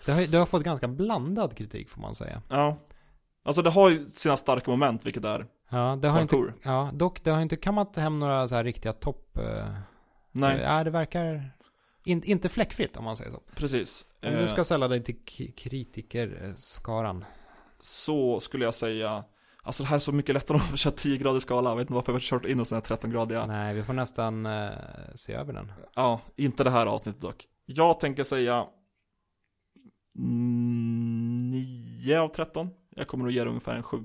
Det, 0.06 0.12
har, 0.12 0.32
det 0.32 0.38
har 0.38 0.46
fått 0.46 0.64
ganska 0.64 0.88
blandad 0.88 1.58
kritik 1.58 1.90
får 1.90 2.02
man 2.02 2.16
säga. 2.16 2.42
ja. 2.50 2.78
Alltså 3.46 3.62
det 3.62 3.70
har 3.70 3.90
ju 3.90 4.10
sina 4.10 4.38
starka 4.38 4.72
moment, 4.72 5.06
vilket 5.06 5.26
är 5.26 5.48
Ja, 5.70 5.98
det 6.02 6.08
har 6.08 6.22
inte, 6.22 6.54
ja, 6.64 6.90
dock 6.94 7.24
det 7.24 7.32
har 7.32 7.42
inte 7.42 7.56
kammat 7.56 7.96
hem 7.96 8.20
några 8.20 8.48
så 8.48 8.56
här 8.56 8.64
riktiga 8.64 8.94
topp... 8.94 9.38
Eh, 9.38 9.68
Nej, 10.32 10.62
Ja, 10.62 10.84
det 10.84 10.90
verkar 10.90 11.52
in, 12.04 12.24
inte 12.24 12.50
fläckfritt 12.50 12.98
om 12.98 13.04
man 13.04 13.18
säger 13.18 13.32
så. 13.32 13.42
precis. 13.56 14.06
Om 14.24 14.32
du 14.32 14.40
Eh, 14.40 14.48
ska 14.48 14.64
ställa 14.64 14.88
dig 14.88 15.04
till 15.04 15.16
kritikerskaran. 15.56 17.26
Så 17.80 18.40
skulle 18.40 18.66
jag 18.66 18.76
säga, 18.76 19.24
alltså 19.64 19.84
det 19.84 19.90
här 19.90 19.96
är 19.96 20.00
så 20.00 20.12
mycket 20.12 20.36
lättare 20.36 20.58
att 20.58 20.80
köra 20.80 20.94
10 20.94 21.18
grader 21.18 21.40
skala. 21.40 21.70
Jag 21.70 21.76
vet 21.76 21.84
inte 21.84 21.94
varför 21.94 22.12
jag 22.12 22.16
har 22.16 22.20
kört 22.22 22.46
in 22.46 22.60
hos 22.60 22.70
den 22.70 22.82
här 22.86 22.98
13-gradiga. 22.98 23.46
Nej, 23.46 23.76
vi 23.76 23.84
får 23.84 23.94
nästan 23.94 24.46
eh, 24.46 24.70
se 25.16 25.34
över 25.34 25.54
den. 25.54 25.72
Ja, 25.96 26.22
inte 26.36 26.64
det 26.64 26.70
här 26.70 26.86
avsnittet 26.86 27.22
dock. 27.22 27.48
Jag 27.66 28.00
tänker 28.00 28.24
säga 28.24 28.66
9 30.16 32.20
av 32.20 32.28
13. 32.28 32.70
Jag 32.96 33.08
kommer 33.08 33.28
att 33.28 33.34
ge 33.34 33.44
det 33.44 33.50
ungefär 33.50 33.76
en 33.76 33.84
7 33.84 33.98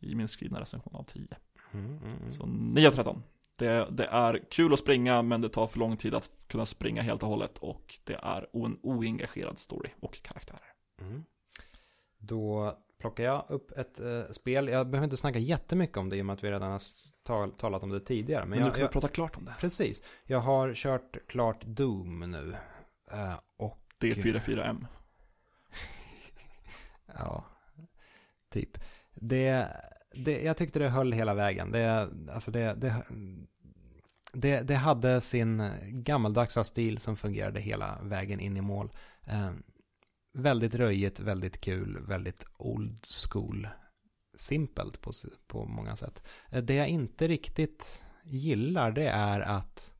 i 0.00 0.14
min 0.14 0.28
skrivna 0.28 0.60
recension 0.60 0.94
av 0.96 1.02
10. 1.04 1.26
Mm, 1.72 1.86
mm, 1.86 1.98
mm. 2.20 2.32
Så 2.32 2.46
9 2.46 2.88
av 2.88 2.92
13. 2.92 3.22
Det, 3.56 3.88
det 3.90 4.04
är 4.06 4.44
kul 4.50 4.72
att 4.72 4.78
springa 4.78 5.22
men 5.22 5.40
det 5.40 5.48
tar 5.48 5.66
för 5.66 5.78
lång 5.78 5.96
tid 5.96 6.14
att 6.14 6.30
kunna 6.46 6.66
springa 6.66 7.02
helt 7.02 7.22
och 7.22 7.28
hållet 7.28 7.58
och 7.58 7.98
det 8.04 8.14
är 8.22 8.46
en 8.66 8.78
oengagerad 8.82 9.58
story 9.58 9.90
och 10.00 10.22
karaktärer. 10.22 10.72
Mm. 11.00 11.24
Då 12.18 12.76
plockar 12.98 13.24
jag 13.24 13.44
upp 13.48 13.78
ett 13.78 14.00
eh, 14.00 14.22
spel. 14.32 14.68
Jag 14.68 14.86
behöver 14.90 15.04
inte 15.04 15.16
snacka 15.16 15.38
jättemycket 15.38 15.96
om 15.96 16.08
det 16.08 16.16
i 16.16 16.22
och 16.22 16.26
med 16.26 16.34
att 16.34 16.44
vi 16.44 16.50
redan 16.50 16.72
har 16.72 16.82
tal, 17.22 17.52
talat 17.52 17.82
om 17.82 17.90
det 17.90 18.00
tidigare. 18.00 18.40
Men, 18.40 18.50
Men, 18.50 18.58
nu 18.58 18.64
jag, 18.64 18.74
kan 18.74 18.82
jag, 18.82 18.88
vi 18.88 18.92
prata 18.92 19.08
klart 19.08 19.36
om 19.36 19.44
det. 19.44 19.54
precis. 19.60 20.02
Jag 20.24 20.40
har 20.40 20.74
kört 20.74 21.16
klart 21.28 21.64
Doom 21.64 22.30
nu. 22.30 22.56
Eh, 23.12 23.34
och 23.56 23.82
Det 23.98 24.10
är 24.10 24.14
44M. 24.14 24.86
Ja, 27.18 27.44
typ. 28.50 28.78
Det, 29.14 29.68
det, 30.24 30.42
jag 30.42 30.56
tyckte 30.56 30.78
det 30.78 30.88
höll 30.88 31.12
hela 31.12 31.34
vägen. 31.34 31.70
Det, 31.70 32.08
alltså 32.32 32.50
det, 32.50 32.74
det, 32.74 33.04
det, 34.32 34.60
det 34.60 34.74
hade 34.74 35.20
sin 35.20 35.70
gammaldags 35.82 36.58
stil 36.64 36.98
som 36.98 37.16
fungerade 37.16 37.60
hela 37.60 37.98
vägen 38.02 38.40
in 38.40 38.56
i 38.56 38.60
mål. 38.60 38.92
Eh, 39.26 39.50
väldigt 40.32 40.74
röjigt, 40.74 41.20
väldigt 41.20 41.60
kul, 41.60 41.98
väldigt 42.06 42.46
old 42.58 43.06
school. 43.30 43.68
Simpelt 44.36 45.00
på, 45.00 45.12
på 45.46 45.64
många 45.64 45.96
sätt. 45.96 46.22
Eh, 46.50 46.62
det 46.62 46.74
jag 46.74 46.88
inte 46.88 47.28
riktigt 47.28 48.04
gillar 48.24 48.92
det 48.92 49.08
är 49.08 49.40
att 49.40 49.92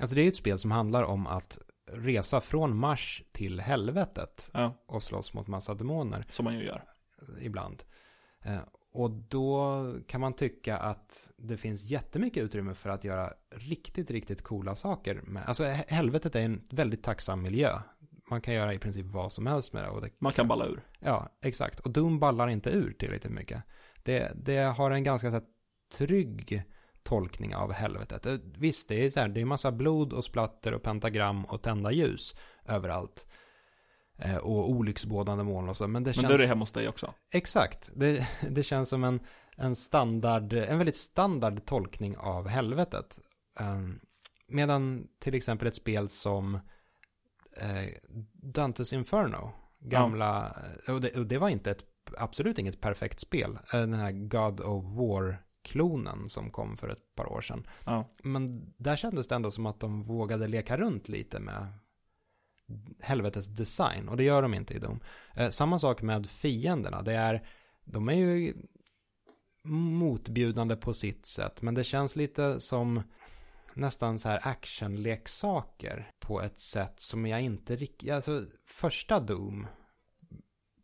Alltså 0.00 0.14
det 0.14 0.20
är 0.20 0.22
ju 0.22 0.28
ett 0.28 0.36
spel 0.36 0.58
som 0.58 0.70
handlar 0.70 1.02
om 1.02 1.26
att 1.26 1.58
resa 1.92 2.40
från 2.40 2.76
Mars 2.76 3.22
till 3.32 3.60
helvetet 3.60 4.50
Ja, 4.54 4.74
och 4.86 5.02
slåss 5.02 5.34
mot 5.34 5.46
massa 5.46 5.74
demoner 5.74 6.24
som 6.30 6.44
man 6.44 6.54
ju 6.54 6.64
gör. 6.64 6.84
ibland. 7.40 7.82
Och 8.92 9.10
då 9.10 9.84
kan 10.06 10.20
man 10.20 10.32
tycka 10.32 10.78
att 10.78 11.30
det 11.36 11.56
finns 11.56 11.84
jättemycket 11.84 12.42
utrymme 12.42 12.74
för 12.74 12.90
att 12.90 13.04
göra 13.04 13.32
riktigt, 13.50 14.10
riktigt 14.10 14.42
coola 14.42 14.74
saker. 14.74 15.14
Med. 15.24 15.42
Alltså 15.46 15.64
he- 15.64 15.84
helvetet 15.88 16.34
är 16.34 16.40
en 16.40 16.62
väldigt 16.70 17.02
tacksam 17.02 17.42
miljö. 17.42 17.78
Man 18.30 18.40
kan 18.40 18.54
göra 18.54 18.74
i 18.74 18.78
princip 18.78 19.06
vad 19.06 19.32
som 19.32 19.46
helst 19.46 19.72
med 19.72 19.82
det. 19.84 19.88
Och 19.88 20.00
det 20.00 20.10
Man 20.18 20.32
kan 20.32 20.48
balla 20.48 20.66
ur. 20.66 20.80
Ja, 20.98 21.28
exakt. 21.42 21.80
Och 21.80 21.90
Doom 21.90 22.18
ballar 22.18 22.48
inte 22.48 22.70
ur 22.70 22.92
tillräckligt 22.98 23.32
mycket. 23.32 23.62
Det, 24.04 24.32
det 24.34 24.58
har 24.58 24.90
en 24.90 25.04
ganska 25.04 25.30
så 25.30 25.36
här, 25.36 25.44
trygg 25.98 26.62
tolkning 27.02 27.54
av 27.54 27.72
helvetet. 27.72 28.26
Eh, 28.26 28.36
Visst, 28.58 28.88
det 28.88 29.04
är 29.04 29.10
så 29.10 29.20
här, 29.20 29.28
det 29.28 29.40
är 29.40 29.44
massa 29.44 29.72
blod 29.72 30.12
och 30.12 30.24
splatter 30.24 30.74
och 30.74 30.82
pentagram 30.82 31.44
och 31.44 31.62
tända 31.62 31.92
ljus 31.92 32.34
överallt. 32.66 33.26
Eh, 34.22 34.36
och 34.36 34.70
olycksbådande 34.70 35.44
moln 35.44 35.68
och 35.68 35.76
så. 35.76 35.88
Men 35.88 36.02
det 36.04 36.08
Men 36.08 36.14
känns... 36.14 36.28
det 36.28 36.34
är 36.34 36.38
det 36.38 36.46
hemma 36.46 36.62
hos 36.62 36.72
dig 36.72 36.88
också. 36.88 37.14
Exakt. 37.32 37.90
Det, 37.94 38.28
det 38.50 38.62
känns 38.62 38.88
som 38.88 39.04
en, 39.04 39.20
en 39.56 39.76
standard, 39.76 40.52
en 40.52 40.78
väldigt 40.78 40.96
standard 40.96 41.64
tolkning 41.64 42.16
av 42.16 42.48
helvetet. 42.48 43.20
Um, 43.60 44.00
medan 44.46 45.06
till 45.18 45.34
exempel 45.34 45.68
ett 45.68 45.76
spel 45.76 46.08
som 46.08 46.54
eh, 47.56 47.88
Dantes 48.32 48.92
Inferno, 48.92 49.52
gamla, 49.78 50.56
och, 50.88 51.00
det, 51.00 51.16
och 51.16 51.26
det 51.26 51.38
var 51.38 51.48
inte 51.48 51.70
ett, 51.70 51.84
absolut 52.18 52.58
inget 52.58 52.80
perfekt 52.80 53.20
spel. 53.20 53.58
Eh, 53.72 53.80
Den 53.80 53.94
här 53.94 54.12
God 54.12 54.60
of 54.60 54.84
War-klonen 54.84 56.28
som 56.28 56.50
kom 56.50 56.76
för 56.76 56.88
ett 56.88 57.14
par 57.14 57.32
år 57.32 57.40
sedan. 57.40 57.66
Ja. 57.84 58.08
Men 58.22 58.72
där 58.76 58.96
kändes 58.96 59.28
det 59.28 59.34
ändå 59.34 59.50
som 59.50 59.66
att 59.66 59.80
de 59.80 60.02
vågade 60.02 60.48
leka 60.48 60.76
runt 60.76 61.08
lite 61.08 61.40
med 61.40 61.66
helvetes 63.00 63.46
design. 63.46 64.08
Och 64.08 64.16
det 64.16 64.24
gör 64.24 64.42
de 64.42 64.54
inte 64.54 64.74
i 64.74 64.78
Doom. 64.78 65.00
Eh, 65.34 65.50
samma 65.50 65.78
sak 65.78 66.02
med 66.02 66.30
fienderna. 66.30 67.02
Det 67.02 67.14
är, 67.14 67.48
de 67.84 68.08
är 68.08 68.14
ju 68.14 68.54
motbjudande 69.64 70.76
på 70.76 70.94
sitt 70.94 71.26
sätt. 71.26 71.62
Men 71.62 71.74
det 71.74 71.84
känns 71.84 72.16
lite 72.16 72.60
som 72.60 73.02
nästan 73.74 74.18
så 74.18 74.28
här 74.28 74.40
actionleksaker 74.42 76.10
på 76.18 76.42
ett 76.42 76.58
sätt 76.58 77.00
som 77.00 77.26
jag 77.26 77.42
inte 77.42 77.76
riktigt... 77.76 78.10
Alltså 78.10 78.46
första 78.64 79.20
Doom 79.20 79.66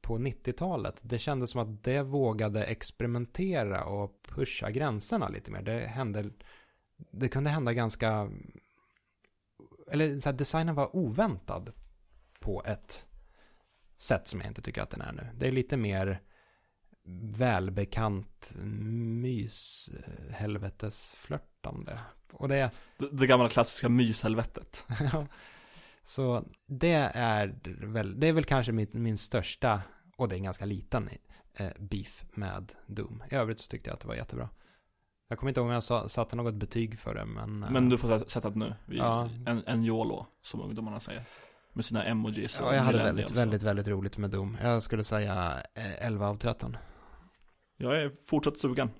på 0.01 0.19
90-talet, 0.19 1.01
det 1.03 1.19
kändes 1.19 1.51
som 1.51 1.61
att 1.61 1.85
det 1.85 2.03
vågade 2.03 2.65
experimentera 2.65 3.85
och 3.85 4.23
pusha 4.29 4.71
gränserna 4.71 5.29
lite 5.29 5.51
mer. 5.51 5.63
Det 5.63 5.79
hände... 5.79 6.25
Det 7.11 7.29
kunde 7.29 7.51
hända 7.51 7.73
ganska... 7.73 8.31
Eller 9.91 10.19
så 10.19 10.29
här, 10.29 10.37
designen 10.37 10.75
var 10.75 10.97
oväntad 10.97 11.73
på 12.41 12.63
ett 12.67 13.07
sätt 13.99 14.29
som 14.29 14.41
jag 14.41 14.51
inte 14.51 14.63
tycker 14.63 14.83
att 14.83 14.91
den 14.91 15.01
är 15.01 15.13
nu. 15.13 15.29
Det 15.35 15.47
är 15.47 15.53
lite 15.53 15.77
mer 15.77 16.21
välbekant 17.39 18.53
mys 19.23 19.91
helvetesflörtande. 20.31 22.01
Och 22.33 22.49
det, 22.49 22.71
Det, 22.99 23.09
det 23.13 23.27
gamla 23.27 23.49
klassiska 23.49 23.89
myshelvetet. 23.89 24.87
Så 26.03 26.45
det 26.67 27.11
är 27.15 27.59
väl, 27.87 28.21
det 28.21 28.27
är 28.27 28.33
väl 28.33 28.45
kanske 28.45 28.73
min, 28.73 28.89
min 28.93 29.19
största, 29.19 29.83
och 30.17 30.29
det 30.29 30.35
är 30.35 30.37
en 30.37 30.43
ganska 30.43 30.65
liten 30.65 31.09
eh, 31.55 31.73
beef 31.79 32.25
med 32.35 32.73
Doom. 32.87 33.23
I 33.31 33.35
övrigt 33.35 33.61
så 33.61 33.69
tyckte 33.69 33.91
jag 33.91 33.95
att 33.95 34.01
det 34.01 34.09
var 34.09 34.15
jättebra. 34.15 34.49
Jag 35.29 35.39
kommer 35.39 35.51
inte 35.51 35.61
ihåg 35.61 35.67
om 35.69 35.73
jag 35.75 35.83
sa, 35.83 36.09
satte 36.09 36.37
något 36.37 36.55
betyg 36.55 36.99
för 36.99 37.15
det, 37.15 37.25
men... 37.25 37.63
eh, 37.63 37.71
Men 37.71 37.89
du 37.89 37.99
får 37.99 38.29
sätta- 38.29 38.51
det 38.51 38.59
nu. 38.59 38.75
Vi, 38.87 38.97
Ja. 38.97 39.31
en, 39.47 39.63
en 39.67 39.85
YOLO, 39.85 40.27
som 40.43 40.61
ungdomarna 40.61 41.01
säger. 41.01 41.25
Med 41.73 41.85
sina 41.85 42.05
emojis 42.05 42.59
Ja, 42.61 42.75
jag 42.75 42.83
hade 42.83 42.99
väldigt, 42.99 43.31
väldigt, 43.31 43.63
väldigt 43.63 43.89
roligt 43.89 44.19
med 44.19 44.31
Doom. 44.31 44.57
Jag 44.63 44.83
skulle 44.83 45.05
säga 45.05 45.63
eh, 45.75 46.07
11 46.07 46.29
av 46.29 46.37
13. 46.39 46.77
Jag 47.77 47.97
är 48.03 48.11
fortsatt 48.29 48.59
sugen. 48.59 48.91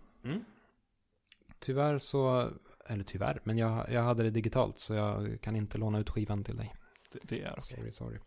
Tyvärr 1.59 1.99
så, 1.99 2.51
eller 2.87 3.05
tyvärr, 3.05 3.41
men 3.45 3.59
jag, 3.59 3.93
jag 3.93 4.03
hade 4.03 4.23
det 4.23 4.31
digitalt 4.31 4.79
så 4.79 4.95
jag 4.95 5.41
kan 5.43 5.57
inte 5.57 5.79
låna 5.79 5.99
ut 5.99 6.11
skivan 6.11 6.45
till 6.45 6.57
dig. 6.57 6.75
Det, 7.13 7.19
det 7.23 7.43
är 7.43 7.55
okej. 7.59 7.77
Sorry, 7.77 7.93
sorry. 7.93 8.19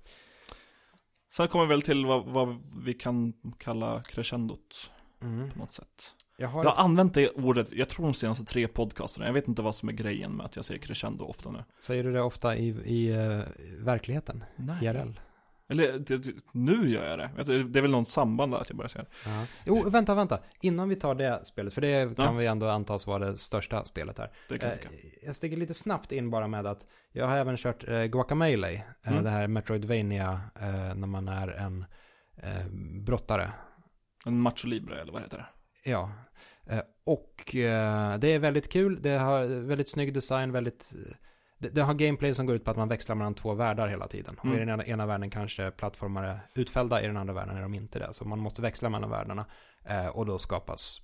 Sen 1.33 1.47
kommer 1.47 1.65
vi 1.65 1.69
väl 1.69 1.81
till 1.81 2.05
vad, 2.05 2.25
vad 2.25 2.57
vi 2.85 2.93
kan 2.93 3.33
kalla 3.57 4.03
crescendot 4.03 4.91
Mm. 5.21 5.51
på 5.51 5.59
något 5.59 5.73
sätt. 5.73 6.15
Jag 6.39 6.47
har, 6.47 6.63
Jag 6.63 6.71
har 6.71 6.83
använt 6.83 7.13
det 7.13 7.29
ordet, 7.29 7.71
jag 7.71 7.89
tror 7.89 8.05
de 8.05 8.13
senaste 8.13 8.45
tre 8.45 8.67
podcasterna. 8.67 9.25
Jag 9.25 9.33
vet 9.33 9.47
inte 9.47 9.61
vad 9.61 9.75
som 9.75 9.89
är 9.89 9.93
grejen 9.93 10.31
med 10.31 10.45
att 10.45 10.55
jag 10.55 10.65
säger 10.65 10.81
crescendo 10.81 11.25
ofta 11.25 11.51
nu. 11.51 11.63
säger 11.79 12.03
du 12.03 12.11
det 12.13 12.21
ofta 12.21 12.55
i, 12.55 12.67
i 12.69 13.09
eh, 13.11 13.39
verkligheten? 13.79 14.43
Nej. 14.55 14.85
IRL? 14.85 15.19
Eller 15.71 15.99
det, 15.99 16.25
nu 16.51 16.89
gör 16.89 17.09
jag 17.09 17.19
det. 17.19 17.63
Det 17.63 17.79
är 17.79 17.81
väl 17.81 17.91
något 17.91 18.07
samband 18.09 18.51
där 18.51 18.59
att 18.59 18.69
jag 18.69 18.77
börjar 18.77 18.89
säga 18.89 19.03
det. 19.03 19.29
Ja. 19.29 19.45
Jo, 19.65 19.89
vänta, 19.89 20.15
vänta. 20.15 20.39
Innan 20.61 20.89
vi 20.89 20.95
tar 20.95 21.15
det 21.15 21.45
spelet, 21.45 21.73
för 21.73 21.81
det 21.81 22.15
kan 22.15 22.25
Ja. 22.25 22.31
vi 22.31 22.45
ändå 22.45 22.67
antas 22.69 23.07
vara 23.07 23.31
det 23.31 23.37
största 23.37 23.83
spelet 23.83 24.17
här. 24.17 24.31
Det 24.49 24.57
kan 24.57 24.69
jag 24.69 24.77
Eh, 24.79 24.91
jag 25.25 25.35
stiger 25.35 25.57
lite 25.57 25.73
snabbt 25.73 26.11
in 26.11 26.29
bara 26.29 26.47
med 26.47 26.67
att 26.67 26.85
jag 27.11 27.27
har 27.27 27.37
även 27.37 27.57
kört 27.57 27.87
eh, 27.87 28.03
Guacamelee, 28.03 28.83
eh, 29.05 29.11
Mm. 29.11 29.23
det 29.23 29.29
här 29.29 29.47
Metroidvania, 29.47 30.41
eh, 30.61 30.95
när 30.95 31.07
man 31.07 31.27
är 31.27 31.47
en 31.47 31.85
eh, 32.37 32.67
brottare. 33.05 33.51
En 34.25 34.41
macho 34.41 34.67
libre 34.67 35.01
eller 35.01 35.13
vad 35.13 35.21
heter 35.21 35.37
det? 35.37 35.45
Ja, 35.83 36.11
eh, 36.69 36.81
och 37.03 37.55
eh, 37.55 38.17
det 38.17 38.27
är 38.27 38.39
väldigt 38.39 38.69
kul. 38.69 39.01
Det 39.01 39.17
har 39.17 39.45
väldigt 39.45 39.89
snygg 39.89 40.13
design, 40.13 40.51
väldigt... 40.51 40.93
Det, 41.57 41.69
det 41.69 41.81
har 41.81 41.93
gameplay 41.93 42.35
som 42.35 42.45
går 42.45 42.55
ut 42.55 42.63
på 42.65 42.71
att 42.71 42.77
man 42.77 42.87
växlar 42.87 43.15
mellan 43.15 43.33
två 43.35 43.53
världar 43.53 43.87
hela 43.87 44.07
tiden. 44.07 44.35
Och 44.39 44.45
i 44.45 44.49
Mm. 44.49 44.59
den 44.59 44.69
ena, 44.69 44.85
ena 44.85 45.05
världen 45.05 45.29
kanske 45.29 45.71
plattformar 45.71 46.23
är 46.23 46.39
utfällda, 46.55 47.01
i 47.03 47.07
den 47.07 47.17
andra 47.17 47.33
världen 47.33 47.57
är 47.57 47.61
de 47.61 47.73
inte 47.73 47.99
det. 47.99 48.13
Så 48.13 48.25
man 48.25 48.39
måste 48.39 48.61
växla 48.61 48.89
mellan 48.89 49.09
världarna. 49.09 49.45
Eh, 49.85 50.07
och 50.07 50.25
då 50.25 50.37
skapas 50.37 51.01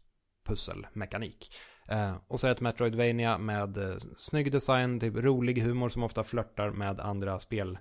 pusselmekanik. 0.47 1.55
Eh, 1.89 2.15
och 2.27 2.39
så 2.39 2.47
är 2.47 2.49
det 2.49 2.55
ett 2.55 2.61
Metroidvania 2.61 3.37
med 3.37 3.77
eh, 3.77 3.95
snygg 4.17 4.51
design, 4.51 4.99
typ 4.99 5.15
rolig 5.15 5.61
humor 5.61 5.89
som 5.89 6.03
ofta 6.03 6.23
flörtar 6.23 6.69
med 6.71 6.99
andra 6.99 7.39
spelvarumärken. 7.39 7.77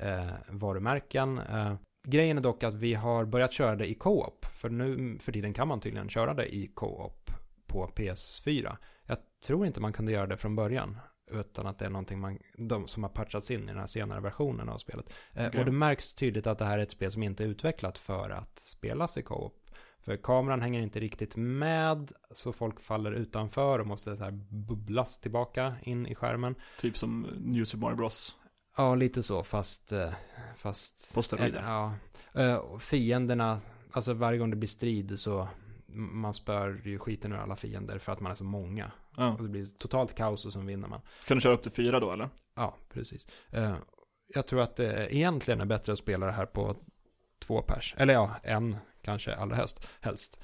Eh, 0.00 0.32
varumärken. 0.48 1.38
eh, 1.38 1.74
Grejen 2.08 2.38
är 2.38 2.42
dock 2.42 2.64
att 2.64 2.74
vi 2.74 2.94
har 2.94 3.24
börjat 3.24 3.52
köra 3.52 3.76
det 3.76 3.90
i 3.90 3.94
co-op. 3.94 4.44
För 4.44 4.68
nu 4.68 5.18
för 5.18 5.32
tiden 5.32 5.54
kan 5.54 5.68
man 5.68 5.80
tydligen 5.80 6.08
köra 6.08 6.34
det 6.34 6.54
i 6.54 6.66
co-op 6.74 7.30
på 7.66 7.90
PS4. 7.96 8.76
Jag 9.06 9.18
tror 9.46 9.66
inte 9.66 9.80
man 9.80 9.92
kunde 9.92 10.12
göra 10.12 10.26
det 10.26 10.36
från 10.36 10.56
början. 10.56 10.98
Utan 11.30 11.66
att 11.66 11.78
det 11.78 11.84
är 11.84 11.90
någonting 11.90 12.20
man, 12.20 12.38
de 12.58 12.86
som 12.86 13.02
har 13.02 13.10
patchats 13.10 13.50
in 13.50 13.62
i 13.62 13.66
den 13.66 13.78
här 13.78 13.86
senare 13.86 14.20
versionen 14.20 14.68
av 14.68 14.78
spelet. 14.78 15.12
Eh, 15.32 15.46
Okej. 15.46 15.60
Och 15.60 15.66
det 15.66 15.72
märks 15.72 16.14
tydligt 16.14 16.46
att 16.46 16.58
det 16.58 16.64
här 16.64 16.78
är 16.78 16.82
ett 16.82 16.90
spel 16.90 17.12
som 17.12 17.22
inte 17.22 17.44
är 17.44 17.48
utvecklat 17.48 17.98
för 17.98 18.30
att 18.30 18.58
spelas 18.58 19.16
i 19.18 19.22
co-op. 19.22 19.70
För 20.00 20.16
kameran 20.16 20.62
hänger 20.62 20.80
inte 20.80 21.00
riktigt 21.00 21.36
med, 21.36 22.12
så 22.30 22.52
folk 22.52 22.80
faller 22.80 23.12
utanför 23.12 23.78
och 23.78 23.86
måste 23.86 24.16
så 24.16 24.24
här 24.24 24.30
bubblas 24.50 25.18
tillbaka 25.18 25.74
in 25.82 26.06
i 26.06 26.14
skärmen. 26.14 26.54
Typ 26.80 26.96
som 26.96 27.26
New 27.36 27.64
Super 27.64 27.80
Mario 27.80 27.96
Bros. 27.96 28.36
Ja, 28.76 28.94
lite 28.94 29.22
så, 29.22 29.42
fast... 29.42 29.92
eh, 29.92 30.12
fast 30.56 31.14
På 31.14 31.22
steroider. 31.22 31.62
Ja. 31.62 31.94
Eh, 32.34 32.78
fienderna, 32.78 33.60
alltså 33.92 34.12
varje 34.12 34.38
gång 34.38 34.50
det 34.50 34.56
blir 34.56 34.68
strid 34.68 35.18
så... 35.18 35.48
Man 35.98 36.34
spör 36.34 36.80
ju 36.84 36.98
skiten 36.98 37.32
ur 37.32 37.36
alla 37.36 37.56
fiender 37.56 37.98
för 37.98 38.12
att 38.12 38.20
man 38.20 38.32
är 38.32 38.36
så 38.36 38.44
många. 38.44 38.92
Ja. 39.16 39.32
Och 39.32 39.42
det 39.42 39.48
blir 39.48 39.66
totalt 39.78 40.14
kaos 40.14 40.46
och 40.46 40.52
så 40.52 40.60
vinner 40.60 40.88
man. 40.88 41.00
Kan 41.26 41.36
du 41.36 41.40
köra 41.40 41.54
upp 41.54 41.62
till 41.62 41.72
fyra 41.72 42.00
då 42.00 42.12
eller? 42.12 42.28
Ja, 42.54 42.76
precis. 42.92 43.26
Eh, 43.50 43.76
jag 44.34 44.46
tror 44.46 44.60
att 44.60 44.76
det 44.76 45.14
egentligen 45.14 45.60
är 45.60 45.64
bättre 45.64 45.92
att 45.92 45.98
spela 45.98 46.26
det 46.26 46.32
här 46.32 46.46
på 46.46 46.76
två 47.38 47.62
pers. 47.62 47.94
Eller 47.98 48.14
ja, 48.14 48.36
en 48.42 48.76
kanske 49.02 49.34
allra 49.34 49.56
helst. 49.56 49.88
helst. 50.00 50.40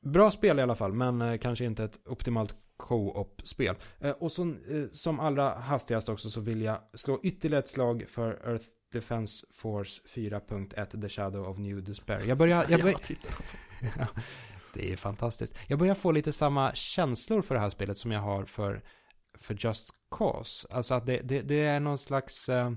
Bra 0.00 0.30
spel 0.30 0.58
i 0.58 0.62
alla 0.62 0.76
fall, 0.76 0.92
men 0.92 1.38
kanske 1.38 1.64
inte 1.64 1.84
ett 1.84 2.00
optimalt 2.06 2.56
co-op-spel. 2.88 3.76
Eh, 4.00 4.10
och 4.10 4.32
så, 4.32 4.42
eh, 4.42 4.84
som 4.92 5.20
allra 5.20 5.54
hastigast 5.54 6.08
också 6.08 6.30
så 6.30 6.40
vill 6.40 6.62
jag 6.62 6.78
slå 6.94 7.20
ytterligare 7.22 7.62
ett 7.62 7.68
slag 7.68 8.04
för 8.08 8.30
Earth 8.30 8.66
Defense 8.92 9.46
Force 9.50 10.02
4.1 10.14 11.00
The 11.00 11.08
Shadow 11.08 11.48
of 11.48 11.58
New 11.58 11.84
Despair. 11.84 12.28
Jag 12.28 12.38
börjar... 12.38 12.66
Jag 12.68 12.80
bör... 12.80 12.88
Jävla 12.88 12.98
titel. 12.98 13.30
Ja, 13.98 14.06
det 14.74 14.92
är 14.92 14.96
fantastiskt. 14.96 15.58
Jag 15.66 15.78
börjar 15.78 15.94
få 15.94 16.12
lite 16.12 16.32
samma 16.32 16.74
känslor 16.74 17.42
för 17.42 17.54
det 17.54 17.60
här 17.60 17.70
spelet 17.70 17.98
som 17.98 18.12
jag 18.12 18.20
har 18.20 18.44
för, 18.44 18.82
för 19.38 19.56
Just 19.58 19.90
Cause. 20.10 20.68
Alltså 20.70 20.94
att 20.94 21.06
det, 21.06 21.20
det, 21.24 21.42
det 21.42 21.60
är 21.60 21.80
någon 21.80 21.98
slags 21.98 22.48
eh, 22.48 22.72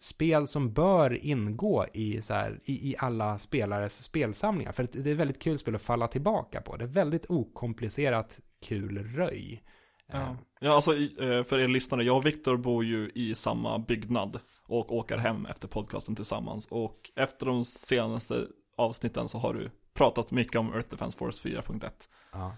spel 0.00 0.48
som 0.48 0.72
bör 0.72 1.24
ingå 1.26 1.86
i, 1.92 2.22
så 2.22 2.34
här, 2.34 2.60
i, 2.64 2.90
i 2.90 2.96
alla 2.98 3.38
spelares 3.38 4.04
spelsamlingar. 4.04 4.72
För 4.72 4.88
det 4.92 5.10
är 5.10 5.12
ett 5.12 5.18
väldigt 5.18 5.42
kul 5.42 5.58
spel 5.58 5.74
att 5.74 5.82
falla 5.82 6.08
tillbaka 6.08 6.60
på. 6.60 6.76
Det 6.76 6.84
är 6.84 6.88
väldigt 6.88 7.26
okomplicerat 7.28 8.40
kul 8.64 8.98
röj. 8.98 9.62
Ja, 10.06 10.36
ja 10.60 10.74
alltså 10.74 10.96
eh, 10.96 11.44
för 11.44 11.58
er 11.58 11.68
lyssnare, 11.68 12.02
jag 12.04 12.16
och 12.16 12.26
Viktor 12.26 12.56
bor 12.56 12.84
ju 12.84 13.10
i 13.14 13.34
samma 13.34 13.78
byggnad 13.78 14.40
och 14.66 14.94
åker 14.96 15.18
hem 15.18 15.46
efter 15.46 15.68
podcasten 15.68 16.14
tillsammans. 16.16 16.66
Och 16.70 17.10
efter 17.16 17.46
de 17.46 17.64
senaste 17.64 18.46
avsnitten 18.76 19.28
så 19.28 19.38
har 19.38 19.54
du 19.54 19.70
pratat 19.94 20.30
mycket 20.30 20.56
om 20.56 20.74
Earth 20.74 20.90
Defense 20.90 21.18
Force 21.18 21.48
4.1. 21.48 21.90
Ja, 22.32 22.56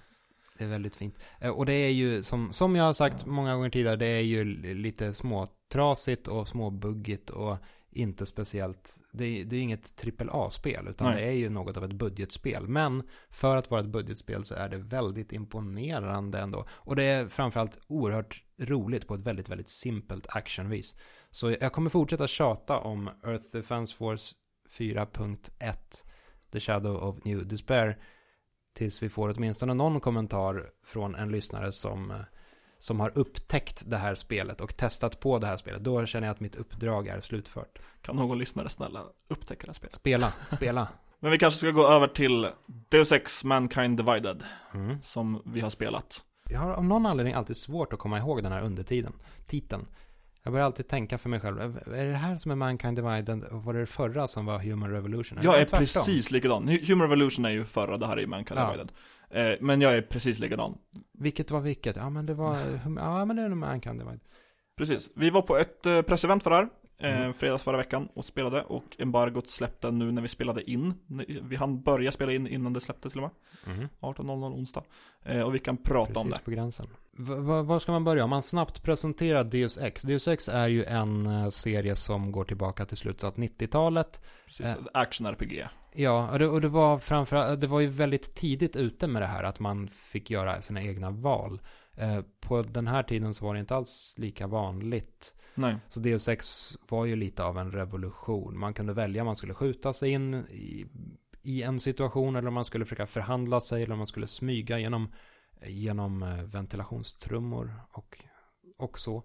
det 0.58 0.64
är 0.64 0.68
väldigt 0.68 0.96
fint. 0.96 1.14
Eh, 1.40 1.50
Och 1.50 1.66
det 1.66 1.72
är 1.72 1.90
ju, 1.90 2.22
som, 2.22 2.52
som 2.52 2.76
jag 2.76 2.84
har 2.84 2.92
sagt 2.92 3.26
många 3.26 3.54
gånger 3.54 3.70
tidigare, 3.70 3.96
det 3.96 4.06
är 4.06 4.20
ju 4.20 4.44
li- 4.44 4.74
lite 4.74 5.14
småtrasigt 5.14 6.28
och 6.28 6.48
småbuggigt 6.48 7.30
och 7.30 7.56
inte 7.96 8.26
speciellt, 8.26 9.00
det 9.12 9.24
är, 9.24 9.44
det 9.44 9.56
är 9.56 9.60
inget 9.60 10.04
AAA-spel, 10.20 10.88
utan 10.88 11.10
Nej. 11.10 11.22
det 11.22 11.28
är 11.28 11.32
ju 11.32 11.50
något 11.50 11.76
av 11.76 11.84
ett 11.84 11.92
budgetspel. 11.92 12.68
Men 12.68 13.02
för 13.30 13.56
att 13.56 13.70
vara 13.70 13.80
ett 13.80 13.86
budgetspel 13.86 14.44
så 14.44 14.54
är 14.54 14.68
det 14.68 14.78
väldigt 14.78 15.32
imponerande 15.32 16.38
ändå. 16.38 16.64
Och 16.70 16.96
det 16.96 17.04
är 17.04 17.28
framförallt 17.28 17.78
oerhört 17.86 18.44
roligt 18.58 19.06
på 19.06 19.14
ett 19.14 19.22
väldigt, 19.22 19.48
väldigt 19.48 19.70
simpelt 19.70 20.26
actionvis. 20.28 20.94
Så 21.30 21.50
jag 21.60 21.72
kommer 21.72 21.90
fortsätta 21.90 22.26
tjata 22.26 22.78
om 22.78 23.10
Earth 23.24 23.44
Defense 23.52 23.94
Force 23.94 24.34
4.1, 24.78 25.74
The 26.52 26.60
Shadow 26.60 26.96
of 26.96 27.24
New 27.24 27.48
Despair, 27.48 27.98
tills 28.74 29.02
vi 29.02 29.08
får 29.08 29.34
åtminstone 29.36 29.74
någon 29.74 30.00
kommentar 30.00 30.70
från 30.84 31.14
en 31.14 31.32
lyssnare 31.32 31.72
som, 31.72 32.10
eh, 32.10 32.16
som 32.78 33.00
har 33.00 33.12
upptäckt 33.18 33.82
det 33.86 33.96
här 33.96 34.14
spelet 34.14 34.60
och 34.60 34.76
testat 34.76 35.20
på 35.20 35.38
det 35.38 35.46
här 35.46 35.56
spelet. 35.56 35.84
Då 35.84 36.06
känner 36.06 36.26
jag 36.26 36.34
att 36.34 36.40
mitt 36.40 36.56
uppdrag 36.56 37.06
är 37.08 37.20
slutfört. 37.20 37.78
Kan 38.02 38.16
någon 38.16 38.38
lyssnare 38.38 38.68
snälla 38.68 39.02
upptäcka 39.28 39.60
det 39.66 39.68
här 39.68 39.74
spelet? 39.74 39.92
Spela, 39.94 40.32
spela. 40.50 40.88
Men 41.20 41.30
vi 41.30 41.38
kanske 41.38 41.58
ska 41.58 41.70
gå 41.70 41.86
över 41.88 42.08
till 42.08 42.48
Deus 42.88 43.12
Ex 43.12 43.44
Mankind 43.44 43.96
Divided, 43.96 44.42
Mm. 44.74 45.02
som 45.02 45.42
vi 45.44 45.60
har 45.60 45.70
spelat. 45.70 46.24
Jag 46.50 46.60
har 46.60 46.72
av 46.72 46.84
någon 46.84 47.06
anledning 47.06 47.34
alltid 47.34 47.56
svårt 47.56 47.92
att 47.92 47.98
komma 47.98 48.18
ihåg 48.18 48.42
den 48.42 48.52
här 48.52 48.62
undertiden, 48.62 49.12
titeln. 49.46 49.86
Jag 50.42 50.52
börjar 50.52 50.66
alltid 50.66 50.88
tänka 50.88 51.18
för 51.18 51.28
mig 51.28 51.40
själv, 51.40 51.60
är 51.94 52.04
det 52.04 52.14
här 52.14 52.36
som 52.36 52.50
är 52.50 52.54
Mankind 52.54 52.96
Divided 52.96 53.44
och 53.44 53.64
var 53.64 53.72
det 53.74 53.80
det 53.80 53.86
förra 53.86 54.28
som 54.28 54.46
var 54.46 54.58
Human 54.58 54.90
Revolution? 54.90 55.38
Eller 55.38 55.48
Jag 55.52 55.60
är 55.60 55.64
tvärtom? 55.64 55.78
precis 55.78 56.30
likadan. 56.30 56.68
Human 56.68 57.00
Revolution 57.10 57.44
är 57.44 57.50
ju 57.50 57.64
förra, 57.64 57.96
det 57.96 58.06
här 58.06 58.16
är 58.16 58.20
ju 58.20 58.26
Mankind 58.26 58.60
Ja. 58.60 58.66
Divided. 58.66 58.92
Eh, 59.30 59.52
men 59.60 59.80
jag 59.80 59.96
är 59.96 60.02
precis 60.02 60.38
likadan. 60.38 60.78
Vilket 61.18 61.50
var 61.50 61.60
vilket? 61.60 61.96
Ja 61.96 62.10
men 62.10 62.26
det 62.26 62.34
var, 62.34 62.56
ja 62.96 63.24
men 63.24 63.36
det 63.36 63.42
är 63.42 63.48
nog 63.48 63.58
Mankind 63.58 63.98
Divided. 63.98 64.20
Precis. 64.76 65.10
Vi 65.14 65.30
var 65.30 65.42
på 65.42 65.56
ett 65.56 65.86
eh, 65.86 66.02
pressevent 66.02 66.42
för 66.42 66.50
det 66.50 66.56
här, 66.56 66.68
Mm. 66.98 67.32
fredags 67.34 67.62
förra 67.62 67.76
veckan 67.76 68.08
och 68.14 68.24
spelade 68.24 68.62
och 68.62 68.84
embargot 68.98 69.48
släppte 69.48 69.90
nu 69.90 70.12
när 70.12 70.22
vi 70.22 70.28
spelade 70.28 70.70
in. 70.70 70.94
Vi 71.42 71.56
hann 71.56 71.80
börja 71.82 72.12
spela 72.12 72.32
in 72.32 72.46
innan 72.46 72.72
det 72.72 72.80
släppte 72.80 73.10
till 73.10 73.18
och 73.22 73.30
med. 73.66 73.76
Mhm. 73.76 73.88
18.00 74.00 74.54
onsdag. 74.54 74.82
Eh, 75.24 75.40
och 75.40 75.54
vi 75.54 75.58
kan 75.58 75.76
prata 75.76 76.20
om 76.20 76.26
det. 76.26 76.32
Precis 76.32 76.44
på 76.44 76.50
gränsen. 76.50 76.86
V- 77.18 77.34
v- 77.34 77.62
var 77.62 77.78
ska 77.78 77.92
man 77.92 78.04
börja? 78.04 78.24
Om 78.24 78.30
man 78.30 78.42
snabbt 78.42 78.82
presenterar 78.82 79.44
Deus 79.44 79.78
Ex. 79.78 80.02
Deus 80.02 80.28
Ex 80.28 80.48
är 80.48 80.68
ju 80.68 80.84
en 80.84 81.26
eh, 81.26 81.48
serie 81.48 81.96
som 81.96 82.32
går 82.32 82.44
tillbaka 82.44 82.84
till 82.84 82.96
slutet 82.96 83.24
av 83.24 83.34
90-talet. 83.34 84.20
Precis, 84.46 84.66
Eh. 84.66 84.74
action-RPG. 84.94 85.64
Ja, 85.94 86.30
och 86.32 86.38
det, 86.38 86.46
och 86.48 86.60
det 86.60 86.68
var 86.68 86.98
framförallt, 86.98 87.60
det 87.60 87.66
var 87.66 87.80
ju 87.80 87.86
väldigt 87.86 88.34
tidigt 88.34 88.76
ute 88.76 89.06
med 89.06 89.22
det 89.22 89.26
här 89.26 89.42
att 89.42 89.60
man 89.60 89.88
fick 89.88 90.30
göra 90.30 90.62
sina 90.62 90.82
egna 90.82 91.10
val. 91.10 91.60
Eh, 91.96 92.20
på 92.40 92.62
den 92.62 92.86
här 92.86 93.02
tiden 93.02 93.34
så 93.34 93.44
var 93.44 93.54
det 93.54 93.60
inte 93.60 93.76
alls 93.76 94.14
lika 94.18 94.46
vanligt. 94.46 95.34
Nej. 95.54 95.76
Så 95.88 96.00
Deus 96.00 96.28
Ex 96.28 96.72
var 96.88 97.04
ju 97.04 97.16
lite 97.16 97.44
av 97.44 97.58
en 97.58 97.72
revolution. 97.72 98.58
Man 98.58 98.74
kunde 98.74 98.92
välja 98.92 99.22
om 99.22 99.26
man 99.26 99.36
skulle 99.36 99.54
skjuta 99.54 99.92
sig 99.92 100.10
in 100.10 100.34
i, 100.34 100.86
i 101.42 101.62
en 101.62 101.80
situation 101.80 102.36
eller 102.36 102.48
om 102.48 102.54
man 102.54 102.64
skulle 102.64 102.84
försöka 102.84 103.06
förhandla 103.06 103.60
sig 103.60 103.82
eller 103.82 103.92
om 103.92 103.98
man 103.98 104.06
skulle 104.06 104.26
smyga 104.26 104.78
genom, 104.78 105.12
genom 105.66 106.22
eh, 106.22 106.42
ventilationstrummor 106.42 107.80
och, 107.90 108.24
och 108.76 108.98
så. 108.98 109.22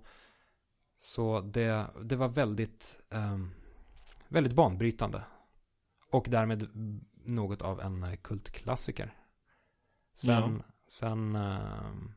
Så 0.98 1.42
det, 1.42 1.86
det 2.04 2.16
var 2.16 2.30
väldigt, 2.30 3.02
ehm, 3.10 3.52
väldigt 4.28 4.54
banbrytande. 4.54 5.24
Och 6.12 6.28
därmed 6.30 6.68
något 7.26 7.62
av 7.62 7.82
en 7.82 8.04
eh, 8.04 8.16
kultklassiker. 8.16 9.14
Sen, 10.14 10.64
sen 10.88 11.36
ehm, 11.36 12.14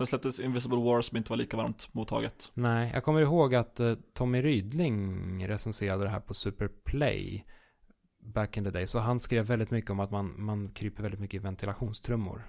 Sen 0.00 0.06
släpptes 0.06 0.40
Invisible 0.40 0.78
War 0.78 1.02
som 1.02 1.16
inte 1.16 1.30
var 1.30 1.36
lika 1.36 1.56
varmt 1.56 1.94
mottaget. 1.94 2.50
Nej, 2.54 2.90
jag 2.94 3.04
kommer 3.04 3.20
ihåg 3.20 3.54
att 3.54 3.80
eh, 3.80 3.94
Tommy 4.14 4.42
Rydling 4.42 5.48
recenserade 5.48 6.04
det 6.04 6.10
här 6.10 6.20
på 6.20 6.34
Superplay 6.34 7.44
back 8.20 8.56
in 8.56 8.64
the 8.64 8.70
day. 8.70 8.86
Så 8.86 8.98
han 8.98 9.20
skrev 9.20 9.46
väldigt 9.46 9.70
mycket 9.70 9.90
om 9.90 10.00
att 10.00 10.10
man, 10.10 10.34
man 10.42 10.70
kryper 10.70 11.02
väldigt 11.02 11.20
mycket 11.20 11.40
i 11.40 11.42
ventilationstrummor. 11.42 12.42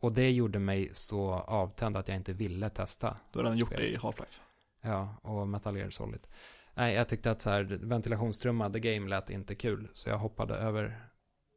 Och 0.00 0.12
det 0.12 0.30
gjorde 0.30 0.58
mig 0.58 0.90
så 0.92 1.32
avtänd 1.32 1.96
att 1.96 2.08
jag 2.08 2.16
inte 2.16 2.32
ville 2.32 2.70
testa. 2.70 3.16
Då 3.32 3.38
har 3.38 3.44
den 3.44 3.56
gjort 3.56 3.76
det 3.76 3.88
i 3.88 3.96
Half-Life. 3.96 4.40
Ja, 4.80 5.16
och 5.22 5.48
Metal 5.48 5.76
Gear 5.76 5.90
Solid. 5.90 6.26
Nej, 6.74 6.94
jag 6.94 7.08
tyckte 7.08 7.30
att 7.30 7.40
så 7.40 7.50
här, 7.50 7.78
ventilationstrumma, 7.82 8.70
the 8.70 8.80
game 8.80 9.08
lät 9.08 9.30
inte 9.30 9.54
kul. 9.54 9.88
Så 9.92 10.08
jag 10.08 10.18
hoppade 10.18 10.54
över 10.54 11.08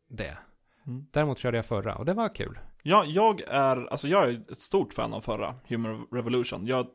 det. 0.09 0.37
Mm. 0.87 1.05
Däremot 1.11 1.37
körde 1.37 1.57
jag 1.57 1.65
förra 1.65 1.95
och 1.95 2.05
det 2.05 2.13
var 2.13 2.35
kul. 2.35 2.59
Ja, 2.89 3.05
jag 3.05 3.41
är, 3.47 3.87
alltså 3.91 4.07
jag 4.07 4.23
är 4.29 4.51
ett 4.51 4.59
stort 4.59 4.93
fan 4.93 5.13
av 5.13 5.21
förra 5.21 5.55
Human 5.67 6.07
Revolution. 6.11 6.67
Jag, 6.67 6.87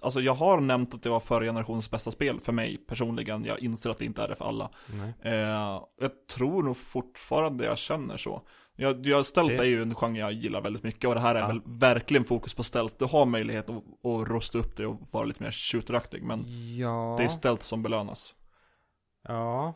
alltså 0.00 0.20
jag 0.20 0.34
har 0.34 0.60
nämnt 0.60 0.94
att 0.94 1.02
det 1.02 1.08
var 1.10 1.20
förra 1.20 1.44
generationens 1.44 1.90
bästa 1.90 2.10
spel 2.10 2.40
för 2.40 2.52
mig 2.52 2.76
personligen. 2.76 3.44
Jag 3.44 3.60
inser 3.60 3.90
att 3.90 3.98
det 3.98 4.04
inte 4.04 4.22
är 4.22 4.28
det 4.28 4.36
för 4.36 4.44
alla. 4.44 4.70
Eh, 5.22 5.32
jag 6.00 6.26
tror 6.34 6.62
nog 6.62 6.76
fortfarande 6.76 7.64
jag 7.64 7.78
känner 7.78 8.16
så. 8.16 8.42
Jag, 8.76 9.06
jag 9.06 9.26
stealth 9.26 9.54
Det- 9.54 9.60
är 9.62 9.64
ju 9.68 9.82
en 9.82 9.94
genre 9.94 10.18
jag 10.20 10.32
gillar 10.32 10.60
väldigt 10.60 10.82
mycket 10.82 11.08
och 11.08 11.14
det 11.14 11.20
här 11.20 11.34
är 11.34 11.40
Ja. 11.40 11.46
väl 11.46 11.60
verkligen 11.64 12.24
fokus 12.24 12.54
på 12.54 12.62
stealth. 12.62 12.94
Du 12.98 13.04
har 13.04 13.26
möjlighet 13.26 13.70
att, 13.70 13.76
att 14.04 14.28
rusta 14.28 14.58
upp 14.58 14.76
det 14.76 14.86
och 14.86 15.00
vara 15.12 15.24
lite 15.24 15.42
mer 15.42 15.50
shooteraktig, 15.50 16.22
men 16.22 16.44
Ja. 16.78 17.14
det 17.18 17.24
är 17.24 17.28
stealth 17.28 17.62
som 17.62 17.82
belönas. 17.82 18.34
Ja. 19.28 19.74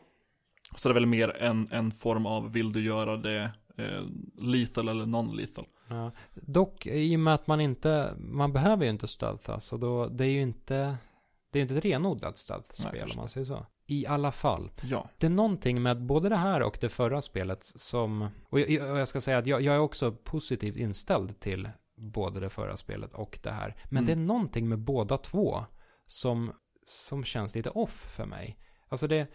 Så 0.77 0.89
det 0.89 0.93
är 0.93 0.95
väl 0.95 1.07
mer 1.07 1.37
en, 1.37 1.69
en 1.73 1.91
form 1.91 2.27
av, 2.27 2.53
vill 2.53 2.73
du 2.73 2.85
göra 2.85 3.17
det 3.17 3.51
eh, 3.79 4.03
lethal 4.47 4.89
eller 4.89 5.07
non-lethal? 5.07 5.65
Ja. 5.89 6.11
Dock, 6.35 6.87
i 6.87 7.17
och 7.17 7.21
med 7.21 7.35
att 7.35 7.47
man 7.47 7.61
inte, 7.61 8.15
man 8.19 8.53
behöver 8.53 8.85
ju 8.85 8.91
inte 8.91 9.09
stealtha, 9.09 9.61
så 9.61 9.77
då, 9.77 10.09
det 10.09 10.25
är 10.25 10.29
ju 10.31 10.41
inte, 10.43 10.97
det 11.53 11.59
är 11.59 11.63
inte 11.63 11.75
ett 11.77 11.85
renodlat 11.85 12.39
stealth-spel 12.39 13.11
om 13.11 13.17
man 13.17 13.29
säger 13.29 13.45
så. 13.47 13.67
I 13.87 14.07
alla 14.07 14.33
fall. 14.33 14.71
Ja. 14.83 15.11
Det 15.19 15.27
är 15.27 15.31
någonting 15.31 15.83
med 15.83 16.03
både 16.03 16.29
det 16.29 16.37
här 16.37 16.63
och 16.63 16.79
det 16.81 16.89
förra 16.89 17.23
spelet 17.23 17.65
som, 17.65 18.29
och 18.49 18.61
jag, 18.61 18.91
och 18.91 18.99
jag 18.99 19.09
ska 19.09 19.21
säga 19.21 19.39
att 19.39 19.47
jag, 19.47 19.63
jag 19.63 19.75
är 19.75 19.79
också 19.81 20.13
positivt 20.13 20.77
inställd 20.77 21.41
till 21.41 21.69
både 21.97 22.41
det 22.41 22.51
förra 22.51 22.77
spelet 22.77 23.15
och 23.15 23.39
det 23.43 23.51
här. 23.51 23.77
Men 23.85 24.05
Mm. 24.05 24.07
det 24.07 24.13
är 24.13 24.27
någonting 24.27 24.69
med 24.69 24.79
båda 24.79 25.17
två 25.17 25.65
som, 26.07 26.53
som 26.87 27.25
känns 27.25 27.55
lite 27.55 27.71
off 27.71 28.07
för 28.17 28.27
mig. 28.27 28.59
Alltså 28.89 29.07
det, 29.07 29.27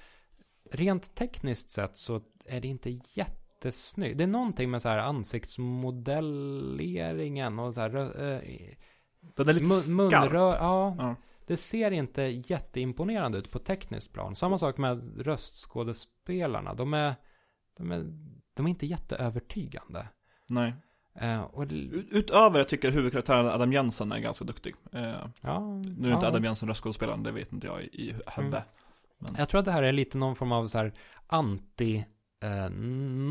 rent 0.71 1.15
tekniskt 1.15 1.69
sett 1.69 1.97
så 1.97 2.21
är 2.45 2.61
det 2.61 2.67
inte 2.67 2.99
jättesnyggt. 3.67 4.17
Det 4.17 4.23
är 4.23 4.27
någonting 4.27 4.71
med 4.71 4.81
så 4.81 4.89
här 4.89 4.97
ansiktsmodelleringen 4.97 7.59
och 7.59 7.73
så 7.73 7.81
här, 7.81 7.95
eh, 7.95 8.39
Den 9.35 9.49
är 9.49 9.53
lite 9.53 9.65
mun, 9.65 9.95
munrör, 9.95 10.55
ja, 10.55 10.95
Ja. 10.97 11.15
det 11.47 11.57
ser 11.57 11.91
inte 11.91 12.21
jätteimponerande 12.21 13.37
ut 13.37 13.51
på 13.51 13.59
tekniskt 13.59 14.13
plan. 14.13 14.35
Samma 14.35 14.57
sak 14.57 14.77
med 14.77 15.25
röstskådespelarna. 15.25 16.73
De 16.73 16.93
är, 16.93 17.15
de 17.77 17.91
är, 17.91 18.03
de 18.53 18.65
är 18.65 18.69
inte 18.69 18.85
jätteövertygande. 18.85 20.07
Nej. 20.49 20.73
Och 21.51 21.67
det, 21.67 21.75
Ut- 21.75 22.07
Utöver 22.11 22.57
jag 22.59 22.67
tycker 22.67 22.91
huvudkaraktären 22.91 23.45
Adam 23.47 23.73
Jensen 23.73 24.11
är 24.11 24.19
ganska 24.19 24.45
duktig. 24.45 24.75
Eh, 24.91 25.25
ja, 25.41 25.59
nu 25.59 26.09
är 26.09 26.13
inte 26.13 26.25
ja. 26.25 26.27
Adam 26.27 26.43
Jensen 26.43 26.69
röstskådespelaren, 26.69 27.23
det 27.23 27.31
vet 27.31 27.53
inte 27.53 27.67
jag 27.67 27.83
i, 27.83 27.85
i 27.85 28.13
huvudet. 28.37 28.63
Mm. 29.21 29.35
Jag 29.37 29.49
tror 29.49 29.59
att 29.59 29.65
det 29.65 29.71
här 29.71 29.83
är 29.83 29.91
lite 29.91 30.17
någon 30.17 30.35
form 30.35 30.51
av 30.51 30.67
så 30.67 30.77
här 30.77 30.93
anti 31.27 32.05
eh, 32.43 32.69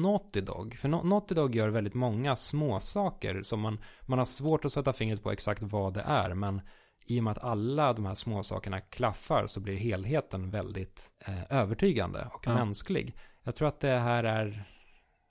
Naughty 0.03 0.41
Dog. 0.41 0.75
För 0.75 0.89
Na- 0.89 1.05
Naughty 1.05 1.35
Dog 1.35 1.55
gör 1.55 1.69
väldigt 1.69 1.95
många 1.95 2.37
små 2.37 2.81
saker 2.81 3.43
som 3.43 3.61
man, 3.61 3.79
man 4.03 4.19
har 4.19 4.27
svårt 4.27 4.65
att 4.65 4.73
sätta 4.73 4.93
fingret 4.93 5.23
på 5.23 5.31
exakt 5.33 5.63
vad 5.63 5.95
det 5.95 6.01
är. 6.07 6.35
Men 6.35 6.61
i 7.07 7.21
och 7.21 7.25
med 7.25 7.31
att 7.31 7.45
alla 7.45 7.93
de 7.93 8.07
här 8.07 8.15
små 8.15 8.43
sakerna 8.43 8.81
klaffar 8.81 9.47
så 9.47 9.61
blir 9.61 9.77
helheten 9.77 10.51
väldigt 10.51 11.11
eh, 11.27 11.53
övertygande 11.53 12.29
och 12.35 12.43
Ja. 12.47 12.55
mänsklig. 12.55 13.17
Jag 13.43 13.55
tror 13.55 13.69
att 13.69 13.81
det 13.81 13.99
här 13.99 14.25
är 14.25 14.65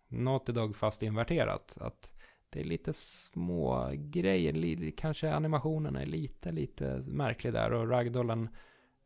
Naughty 0.07 0.51
Dog 0.51 0.75
fast 0.75 1.03
inverterat. 1.03 1.77
Att 1.82 2.11
det 2.49 2.59
är 2.59 2.63
lite 2.63 2.93
små 2.93 3.89
grejer, 3.93 4.91
kanske 4.97 5.34
animationen 5.34 5.95
är 5.95 6.05
lite, 6.05 6.51
lite 6.51 7.03
märklig 7.07 7.53
där 7.53 7.73
och 7.73 7.89
ragdollen 7.89 8.49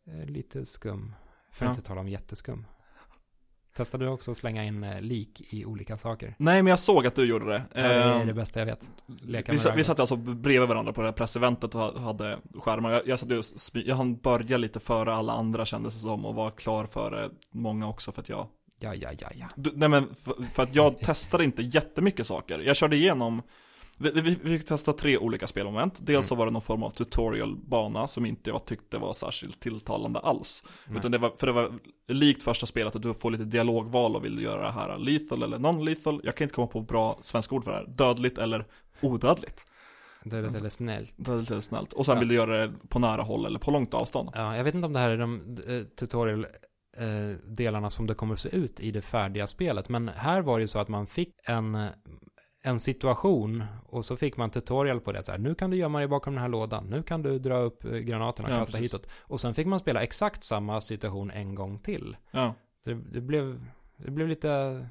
är 0.05 0.25
lite 0.25 0.65
skum. 0.65 1.15
För 1.51 1.65
att 1.65 1.69
Ja. 1.69 1.75
inte 1.75 1.87
tala 1.87 2.01
om 2.01 2.07
jätteskum. 2.09 2.65
Testade 3.77 4.05
du 4.05 4.09
också 4.09 4.31
att 4.31 4.37
slänga 4.37 4.63
in 4.63 4.83
eh, 4.83 5.01
lik 5.01 5.53
i 5.53 5.65
olika 5.65 5.97
saker? 5.97 6.35
Nej, 6.37 6.63
men 6.63 6.69
jag 6.69 6.79
såg 6.79 7.07
att 7.07 7.15
du 7.15 7.25
gjorde 7.25 7.45
det. 7.45 7.63
Ja, 7.73 7.81
det 7.81 7.93
är 7.93 8.19
Eh, 8.19 8.25
det 8.25 8.33
bästa 8.33 8.59
jag 8.59 8.65
vet. 8.65 8.89
Leka 9.21 9.51
vi, 9.51 9.59
vi 9.75 9.83
satt 9.83 9.99
alltså 9.99 10.15
bredvid 10.15 10.69
varandra 10.69 10.93
på 10.93 11.01
det 11.01 11.07
här 11.07 11.13
presseventet 11.13 11.75
och 11.75 11.81
ha- 11.81 11.99
hade 11.99 12.37
skärmar. 12.59 12.91
Jag, 12.91 13.07
jag 13.07 13.19
satt 13.19 13.31
och 13.31 13.45
jag 13.73 13.95
hann 13.95 14.15
börja 14.15 14.57
lite 14.57 14.79
före 14.79 15.13
alla 15.13 15.33
andra 15.33 15.65
kändes 15.65 15.93
det 15.93 15.99
som 15.99 16.25
och 16.25 16.35
var 16.35 16.51
klar 16.51 16.85
före 16.85 17.29
många 17.51 17.87
också 17.89 18.11
för 18.11 18.21
att 18.21 18.29
jag 18.29 18.47
Ja, 18.79 18.93
ja, 18.95 19.09
ja, 19.19 19.27
ja. 19.35 19.45
Du, 19.55 19.71
nej 19.75 19.89
men 19.89 20.15
för, 20.15 20.33
för 20.51 20.63
att 20.63 20.75
jag 20.75 20.99
testade 20.99 21.43
inte 21.43 21.61
jättemycket 21.61 22.27
saker. 22.27 22.59
Jag 22.59 22.75
körde 22.75 22.95
igenom 22.95 23.41
Vi, 23.99 24.11
vi, 24.21 24.35
fick 24.35 24.65
testa 24.67 24.93
tre 24.93 25.17
olika 25.17 25.47
spelmoment. 25.47 25.93
Dels 25.99 26.09
Mm. 26.09 26.23
så 26.23 26.35
var 26.35 26.45
det 26.45 26.51
någon 26.51 26.61
form 26.61 26.83
av 26.83 26.89
tutorial-bana 26.89 28.07
som 28.07 28.25
inte 28.25 28.49
jag 28.49 28.65
tyckte 28.65 28.97
var 28.97 29.13
särskilt 29.13 29.59
tilltalande 29.59 30.19
alls. 30.19 30.63
Nej. 30.87 30.97
Utan 30.99 31.11
det 31.11 31.17
var, 31.17 31.29
för 31.37 31.47
det 31.47 31.53
var 31.53 31.71
likt 32.07 32.43
första 32.43 32.65
spelet 32.65 32.95
att 32.95 33.01
du 33.01 33.13
får 33.13 33.31
lite 33.31 33.43
dialogval 33.45 34.15
och 34.15 34.25
vill 34.25 34.41
göra 34.41 34.61
det 34.65 34.71
här 34.71 34.97
lethal 34.97 35.43
eller 35.43 35.57
non-lethal. 35.57 36.21
Jag 36.23 36.35
kan 36.35 36.45
inte 36.45 36.55
komma 36.55 36.67
på 36.67 36.81
bra 36.81 37.19
svenska 37.21 37.55
ord 37.55 37.63
för 37.63 37.71
det 37.71 37.77
här. 37.77 37.87
Dödligt 37.87 38.37
eller 38.37 38.65
odödligt. 39.01 39.67
Det 40.23 40.37
är 40.37 40.41
lite 40.43 40.57
eller 40.57 40.69
snällt. 40.69 41.13
Dödligt 41.17 41.51
eller 41.51 41.61
snällt. 41.61 41.93
Och 41.93 42.05
sen 42.05 42.13
Ja. 42.15 42.19
vill 42.19 42.27
du 42.29 42.35
göra 42.35 42.67
det 42.67 42.73
på 42.89 42.99
nära 42.99 43.21
håll 43.21 43.45
eller 43.45 43.59
på 43.59 43.71
långt 43.71 43.93
avstånd. 43.93 44.29
Ja, 44.33 44.55
jag 44.57 44.63
vet 44.63 44.75
inte 44.75 44.85
om 44.87 44.93
det 44.93 44.99
här 44.99 45.09
är 45.09 45.17
de 45.17 45.57
eh, 45.67 45.81
tutorial 45.99 46.45
eh, 46.97 47.37
delarna 47.47 47.89
som 47.89 48.07
det 48.07 48.13
kommer 48.13 48.33
att 48.33 48.39
se 48.39 48.55
ut 48.55 48.79
i 48.79 48.91
det 48.91 49.01
färdiga 49.01 49.47
spelet. 49.47 49.89
Men 49.89 50.07
här 50.15 50.41
var 50.41 50.57
det 50.57 50.61
ju 50.61 50.67
så 50.67 50.79
att 50.79 50.87
man 50.87 51.07
fick 51.07 51.29
en, 51.43 51.87
en 52.65 52.79
situation 52.79 53.63
och 53.85 54.05
så 54.05 54.17
fick 54.17 54.37
man 54.37 54.49
tutorial 54.49 54.99
på 54.99 55.11
det. 55.11 55.23
Så 55.23 55.31
här, 55.31 55.39
nu 55.39 55.55
kan 55.55 55.69
du 55.71 55.77
gömma 55.77 55.97
dig 55.99 56.07
bakom 56.07 56.33
den 56.33 56.41
här 56.41 56.49
lådan. 56.49 56.85
Nu 56.89 57.03
kan 57.03 57.21
du 57.21 57.39
dra 57.39 57.57
upp 57.57 57.85
eh, 57.85 57.91
granaterna 57.91 58.47
och 58.47 58.53
Ja, 58.53 58.59
kasta 58.59 58.77
precis. 58.77 58.93
hitåt. 58.93 59.09
Och 59.21 59.41
sen 59.41 59.53
fick 59.53 59.67
man 59.67 59.79
spela 59.79 60.03
exakt 60.03 60.43
samma 60.43 60.81
situation 60.81 61.31
en 61.31 61.55
gång 61.55 61.79
till. 61.79 62.17
Ja. 62.31 62.53
Så 62.83 62.89
det, 62.89 62.95
det 63.11 63.21
blev, 63.21 63.65
det 63.97 64.11
blev 64.11 64.27
lite... 64.27 64.85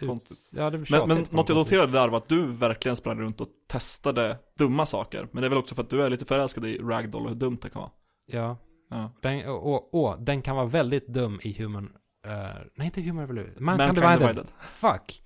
Konstigt. 0.00 0.38
Ja, 0.52 0.70
det 0.70 0.90
Men, 0.90 1.08
men 1.08 1.26
något 1.30 1.48
jag 1.48 1.56
noterade 1.58 1.92
där 1.92 2.08
var 2.08 2.18
att 2.18 2.28
du 2.28 2.46
verkligen 2.46 2.96
sprang 2.96 3.20
runt 3.20 3.40
och 3.40 3.48
testade 3.68 4.38
dumma 4.58 4.86
saker. 4.86 5.28
Men 5.32 5.40
det 5.40 5.46
är 5.46 5.48
väl 5.48 5.58
också 5.58 5.74
för 5.74 5.82
att 5.82 5.90
du 5.90 6.02
är 6.02 6.10
lite 6.10 6.24
förälskad 6.24 6.64
i 6.64 6.78
ragdoll 6.78 7.22
och 7.22 7.28
hur 7.28 7.36
dumt 7.36 7.58
det 7.62 7.70
kan 7.70 7.80
vara. 7.82 7.92
Ja. 8.26 8.56
Ja. 8.90 9.12
Den, 9.22 9.48
och, 9.48 9.94
och, 9.94 10.16
den 10.20 10.42
kan 10.42 10.56
vara 10.56 10.66
väldigt 10.66 11.06
dum 11.08 11.40
i 11.42 11.62
Human... 11.62 11.92
eh, 12.26 12.32
nej, 12.74 12.86
inte 12.86 13.00
Human 13.00 13.20
Revolution. 13.26 13.64
Mankind, 13.64 13.86
Mankind 13.88 13.96
Divided. 13.96 14.34
Divided. 14.36 14.46
Fuck. 14.60 15.22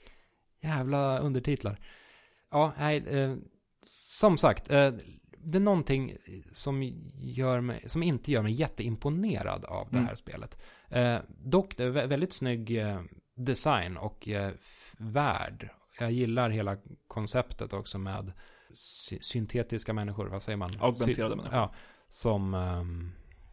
Jävla 0.61 1.19
undertitlar. 1.19 1.79
Ja, 2.51 2.73
nej, 2.79 2.97
eh, 3.09 3.37
som 3.85 4.39
sagt. 4.39 4.71
Eh, 4.71 4.93
det 5.45 5.59
är 5.59 5.61
någonting 5.61 6.17
som, 6.53 6.83
gör 7.19 7.61
mig, 7.61 7.83
som 7.87 8.03
inte 8.03 8.33
gör 8.33 8.43
mig 8.43 8.53
jätteimponerad 8.53 9.65
av 9.65 9.89
det 9.91 9.97
Mm. 9.97 10.07
här 10.09 10.15
spelet. 10.15 10.63
Eh, 10.89 11.17
dock, 11.29 11.77
det 11.77 11.85
är 11.85 11.91
vä- 11.91 12.07
väldigt 12.07 12.33
snygg 12.33 12.79
eh, 12.79 13.01
design 13.35 13.97
och 13.97 14.29
eh, 14.29 14.51
värld. 14.99 15.71
Jag 16.01 16.13
gillar 16.13 16.51
hela 16.51 16.77
konceptet 17.09 17.73
också 17.73 17.99
med 17.99 18.33
sy- 18.75 19.19
syntetiska 19.23 19.93
människor, 19.93 20.27
vad 20.27 20.43
säger 20.43 20.57
man? 20.57 20.71
Augmenterade 20.81 21.37
människor. 21.37 21.59
Ja, 21.59 21.75
som... 22.09 22.55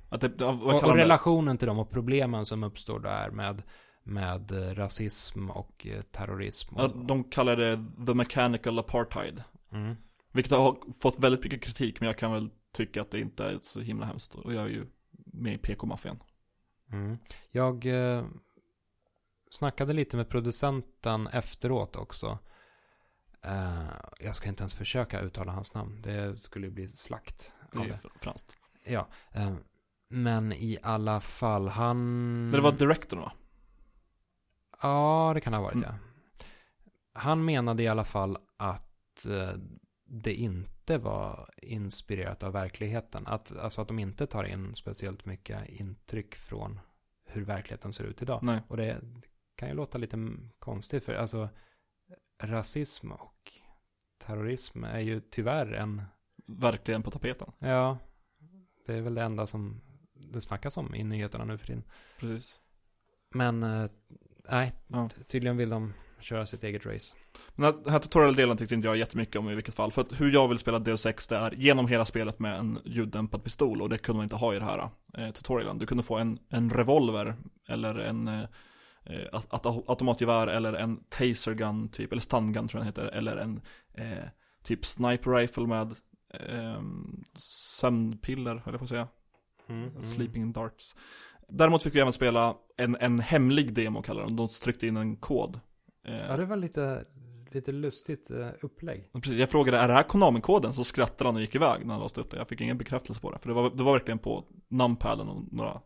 Att 0.10 0.22
det, 0.22 0.46
och, 0.46 0.84
och 0.84 0.96
relationen 0.96 1.58
till 1.58 1.68
dem 1.68 1.80
och 1.80 1.90
problemen 1.90 2.46
som 2.46 2.64
uppstår 2.64 3.00
där 3.00 3.30
med, 3.32 3.64
med 4.08 4.52
eh, 4.52 4.76
rasism 4.76 5.50
och 5.50 5.88
eh, 5.88 6.02
terrorism. 6.02 6.76
Och 6.76 6.82
Ja, 6.82 6.88
de 6.88 7.24
kallar 7.24 7.56
det 7.58 7.86
the 8.06 8.14
mechanical 8.14 8.80
apartheid. 8.80 9.44
Mm. 9.72 9.96
Vilket 10.32 10.52
har 10.52 10.94
fått 11.02 11.20
väldigt 11.20 11.44
mycket 11.44 11.62
kritik, 11.62 12.00
men 12.00 12.08
jag 12.08 12.18
kan 12.18 12.32
väl 12.32 12.50
tycka 12.74 13.02
att 13.02 13.12
det 13.12 13.20
inte 13.20 13.46
är 13.46 13.60
så 13.62 13.82
himla 13.82 14.06
hemskt. 14.06 14.36
Och 14.36 14.54
jag 14.54 14.64
är 14.64 14.70
ju 14.70 14.86
med 15.26 15.54
i 15.54 15.58
PK-maffian. 15.58 16.20
Mm. 16.92 17.18
Jag 17.52 17.86
eh, 17.86 18.26
snackade 19.52 19.94
lite 19.94 20.18
med 20.18 20.30
producenten 20.30 21.28
efteråt 21.28 21.96
också. 21.96 22.40
Eh, 23.46 23.94
jag 24.20 24.36
ska 24.36 24.50
inte 24.50 24.62
ens 24.62 24.76
försöka 24.76 25.20
uttala 25.20 25.52
hans 25.52 25.74
namn. 25.74 26.02
Det 26.02 26.36
skulle 26.36 26.70
bli 26.70 26.88
slakt. 26.88 27.54
Det 27.72 27.80
är 27.80 27.86
ju 27.86 27.94
franskt. 28.20 28.56
Ja, 28.86 29.08
eh, 29.32 29.54
men 30.10 30.54
i 30.54 30.78
alla 30.84 31.22
fall, 31.22 31.68
han... 31.68 31.98
Men 32.42 32.52
det 32.52 32.62
var 32.62 32.72
direktorn 32.72 33.20
va? 33.20 33.32
Ja, 34.82 35.32
det 35.34 35.42
kan 35.42 35.52
det 35.52 35.58
ha 35.58 35.64
varit, 35.64 35.76
Mm. 35.76 35.90
ja. 35.90 35.96
Han 37.14 37.46
menade 37.46 37.84
i 37.84 37.88
alla 37.88 38.04
fall 38.04 38.38
att 38.58 39.26
eh, 39.26 39.50
det 40.06 40.34
inte 40.34 40.98
var 40.98 41.50
inspirerat 41.62 42.44
av 42.44 42.54
verkligheten. 42.54 43.28
Att, 43.28 43.58
alltså 43.58 43.82
att 43.82 43.88
de 43.88 44.00
inte 44.00 44.28
tar 44.28 44.44
in 44.44 44.76
speciellt 44.76 45.26
mycket 45.26 45.70
intryck 45.70 46.36
från 46.36 46.80
hur 47.26 47.46
verkligheten 47.46 47.94
ser 47.94 48.04
ut 48.04 48.22
idag. 48.22 48.44
Nej. 48.44 48.62
Och 48.68 48.78
det 48.78 49.02
kan 49.56 49.70
ju 49.70 49.76
låta 49.76 49.98
lite 49.98 50.18
konstigt, 50.60 51.06
för 51.06 51.14
alltså 51.14 51.50
rasism 52.44 53.12
och 53.12 53.52
terrorism 54.18 54.84
är 54.84 55.00
ju 55.00 55.20
tyvärr 55.20 55.74
en, 55.74 56.04
Verkligen 56.48 57.04
på 57.04 57.12
tapeten. 57.12 57.52
ja, 57.60 57.98
det 58.86 58.94
är 58.94 59.02
väl 59.02 59.14
det 59.16 59.22
enda 59.24 59.48
som 59.48 59.82
det 60.14 60.42
snackas 60.42 60.78
om 60.78 60.96
i 60.96 61.04
nyheterna 61.04 61.46
nu 61.46 61.58
för 61.58 61.68
tiden. 61.68 61.84
Precis. 62.20 62.62
Men 63.30 63.64
eh, 63.64 63.90
nej, 64.52 64.74
Ja. 64.88 65.10
tydligen 65.28 65.58
vill 65.58 65.70
de 65.70 65.94
köra 66.20 66.46
sitt 66.46 66.64
eget 66.64 66.86
race. 66.86 67.16
Men 67.56 67.84
den 67.84 67.92
här 67.94 68.00
tutorial-delen 68.00 68.58
tyckte 68.58 68.76
inte 68.76 68.88
jag 68.88 68.98
jättemycket 68.98 69.36
om 69.36 69.50
i 69.50 69.56
vilket 69.56 69.74
fall. 69.74 69.92
För 69.92 70.02
att 70.02 70.22
hur 70.22 70.32
jag 70.32 70.48
vill 70.48 70.58
spela 70.58 70.80
Deus 70.80 71.06
Ex, 71.06 71.28
det 71.28 71.36
är 71.38 71.52
genom 71.52 71.88
hela 71.88 72.06
spelet 72.06 72.40
med 72.40 72.60
en 72.60 72.80
ljuddämpad 72.86 73.44
pistol. 73.44 73.82
Och 73.82 73.90
det 73.90 73.98
kunde 73.98 74.18
man 74.18 74.24
inte 74.24 74.36
ha 74.36 74.56
i 74.56 74.60
det 74.60 74.66
här 74.66 74.90
eh, 75.18 75.32
tutorialen. 75.32 75.78
Du 75.78 75.86
kunde 75.86 76.04
få 76.04 76.18
en, 76.18 76.40
en 76.50 76.70
revolver, 76.70 77.36
eller 77.68 77.96
en 77.96 78.28
eh, 78.28 78.44
eh, 79.06 79.42
automatgevär, 79.88 80.48
eller 80.48 80.74
en 80.74 81.04
taser 81.10 81.54
gun 81.54 81.90
typ, 81.90 82.12
eller 82.12 82.22
stun 82.22 82.54
gun 82.54 82.68
tror 82.68 82.84
jag 82.86 82.94
den 82.94 83.04
heter. 83.06 83.18
Eller 83.18 83.38
en 83.38 83.62
eh, 83.94 84.28
typ 84.64 84.86
sniper 84.86 85.32
rifle 85.32 85.68
med 85.68 85.92
eh, 86.34 86.82
sömnpiller, 87.36 88.56
höll 88.56 88.74
jag 88.74 88.80
på 88.80 88.84
att 88.84 88.90
säga. 88.90 89.08
Mm, 89.70 90.04
Sleeping 90.04 90.52
darts. 90.52 90.96
Däremot 91.50 91.84
fick 91.84 91.96
vi 91.96 92.00
även 92.00 92.14
spela 92.14 92.56
en, 92.78 92.96
en 93.00 93.20
hemlig 93.20 93.74
demo 93.74 94.02
kallar 94.02 94.24
de. 94.24 94.36
De 94.36 94.48
tryckte 94.48 94.88
in 94.88 94.98
en 94.98 95.16
kod. 95.16 95.60
Eh, 96.08 96.16
Ja, 96.28 96.38
det 96.38 96.46
var 96.46 96.56
lite, 96.56 97.06
lite 97.52 97.72
lustigt 97.72 98.32
eh, 98.32 98.48
upplägg. 98.62 99.10
Precis, 99.14 99.40
jag 99.40 99.50
frågade, 99.50 99.78
är 99.78 99.88
det 99.88 99.94
här 99.94 100.04
Konami-koden? 100.04 100.74
Så 100.74 100.84
skrattade 100.84 101.28
han 101.28 101.36
och 101.36 101.42
gick 101.42 101.56
iväg 101.56 101.86
när 101.86 101.94
han 101.94 102.02
låste 102.02 102.22
upp 102.22 102.32
det. 102.32 102.38
Jag 102.38 102.48
fick 102.48 102.62
ingen 102.62 102.78
bekräftelse 102.78 103.22
på 103.22 103.32
det. 103.32 103.40
För 103.40 103.48
det 103.50 103.54
var, 103.56 103.70
det 103.70 103.84
var 103.84 103.94
verkligen 103.94 104.20
på 104.20 104.44
numpaden 104.70 105.30
och 105.30 105.44
några, 105.54 105.82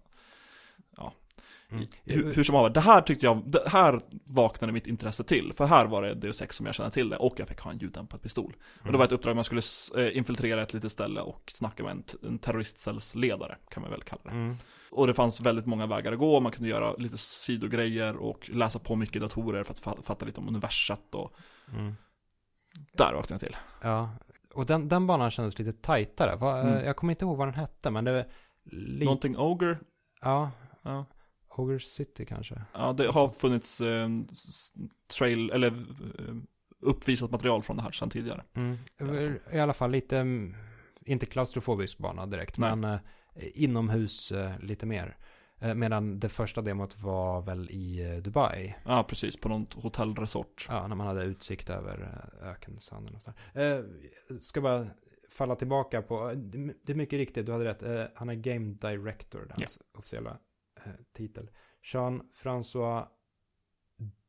Mm. 1.72 1.88
hur, 2.04 2.34
hur 2.34 2.44
som 2.44 2.56
haver. 2.56 2.70
Det 2.70 2.80
här 2.80 3.02
tyckte 3.02 3.26
jag, 3.26 3.44
det 3.46 3.64
här 3.70 4.00
vaknade 4.26 4.74
mitt 4.74 4.88
intresse 4.88 5.24
till. 5.24 5.54
För 5.56 5.66
här 5.66 5.86
var 5.86 6.02
det 6.02 6.14
Deus 6.14 6.42
Ex 6.42 6.56
som 6.56 6.66
jag 6.66 6.76
kände 6.76 6.92
till 6.92 7.10
det. 7.10 7.18
Och 7.18 7.40
jag 7.40 7.48
fick 7.48 7.60
ha 7.60 7.72
en 7.72 7.78
ljuddämpad 7.78 8.22
pistol. 8.22 8.56
Och 8.86 8.92
det 8.92 8.98
var 8.98 9.06
ett 9.06 9.12
uppdrag 9.12 9.36
man 9.36 9.44
skulle 9.44 9.62
eh, 9.98 10.18
infiltrera 10.18 10.62
ett 10.62 10.74
litet 10.74 10.92
ställe 10.92 11.22
och 11.22 11.52
snacka 11.56 11.84
med 11.84 11.92
en, 11.92 12.04
en 12.24 12.40
terroristcellsledare, 12.40 13.58
kan 13.70 13.82
man 13.82 13.92
väl 13.92 14.04
kalla 14.04 14.22
det. 14.24 14.30
Mm. 14.30 14.56
Och 14.92 15.08
det 15.08 15.14
fanns 15.14 15.42
väldigt 15.42 15.66
många 15.66 15.86
vägar 15.88 16.12
att 16.14 16.20
gå, 16.20 16.40
man 16.40 16.52
kunde 16.52 16.70
göra 16.70 16.94
lite 16.94 17.18
sidogrejer 17.18 18.16
och 18.16 18.50
läsa 18.54 18.80
på 18.80 18.96
mycket 18.96 19.22
datorer 19.22 19.64
för 19.64 19.74
att 19.74 19.82
fa- 19.82 20.02
fatta 20.04 20.26
lite 20.26 20.40
om 20.40 20.48
universat 20.48 21.16
och 21.16 21.34
Mm. 21.74 21.96
där 22.94 23.14
vaknade 23.14 23.34
jag 23.34 23.40
till. 23.42 23.56
Ja, 23.82 24.10
och 24.54 24.66
den, 24.66 24.88
den 24.88 25.08
banan 25.08 25.32
kändes 25.32 25.60
lite 25.60 25.74
tajtare. 25.74 26.36
Va, 26.36 26.60
eh, 26.60 26.68
Mm. 26.68 26.86
Jag 26.86 26.96
kommer 26.96 27.14
inte 27.14 27.26
ihåg 27.26 27.38
vad 27.38 27.48
den 27.48 27.56
hette, 27.56 27.92
men 27.92 28.04
det 28.04 28.12
var. 28.12 28.26
Någonting 29.04 29.38
Ogre, 29.38 29.78
Ja, 30.22 30.52
ja. 30.82 31.06
Ogre 31.56 31.80
City 31.80 32.26
kanske. 32.26 32.62
Ja, 32.74 32.94
det 32.94 33.08
har 33.08 33.28
funnits 33.28 33.82
eh, 33.82 34.10
trail, 35.18 35.50
eller 35.50 35.68
eh, 35.68 36.36
uppvisat 36.80 37.32
material 37.32 37.64
från 37.64 37.78
det 37.78 37.84
här 37.84 37.92
sedan 37.92 38.10
tidigare. 38.10 38.44
Mm. 38.54 38.78
I 39.52 39.60
alla 39.60 39.74
fall 39.74 39.92
lite, 39.92 40.18
mm, 40.18 40.56
inte 41.06 41.26
klaustrofobisk 41.26 41.98
bana 41.98 42.26
direkt, 42.26 42.58
Nej. 42.58 42.76
men 42.76 42.94
eh, 42.94 43.00
inomhus 43.64 44.32
eh, 44.32 44.60
lite 44.60 44.86
mer. 44.86 45.18
Eh, 45.60 45.76
medan 45.76 46.20
det 46.20 46.30
första 46.30 46.62
demot 46.62 46.98
var 47.02 47.42
väl 47.42 47.70
i 47.72 48.14
eh, 48.14 48.24
Dubai. 48.24 48.76
Ja, 48.86 49.04
precis, 49.04 49.38
på 49.38 49.50
något 49.50 49.74
hotellresort. 49.74 50.66
Ja, 50.70 50.88
när 50.88 50.96
man 50.96 51.08
hade 51.08 51.24
utsikt 51.24 51.70
över 51.70 52.26
ökensanden 52.42 53.16
och 53.16 53.22
så. 53.22 53.34
där. 53.54 53.78
Eh, 53.78 53.86
ska 54.40 54.62
bara 54.62 54.88
falla 55.30 55.56
tillbaka 55.56 56.02
på, 56.02 56.32
det 56.84 56.92
är 56.92 56.96
mycket 56.96 57.18
riktigt, 57.18 57.46
du 57.46 57.52
hade 57.52 57.66
rätt. 57.66 58.12
Han 58.16 58.30
är 58.30 58.36
Game 58.36 58.74
Director, 58.74 59.54
hans 59.58 59.80
officiella 59.98 60.30
eh, 60.30 60.36
titel. 61.18 61.50
Jean-François 61.84 63.08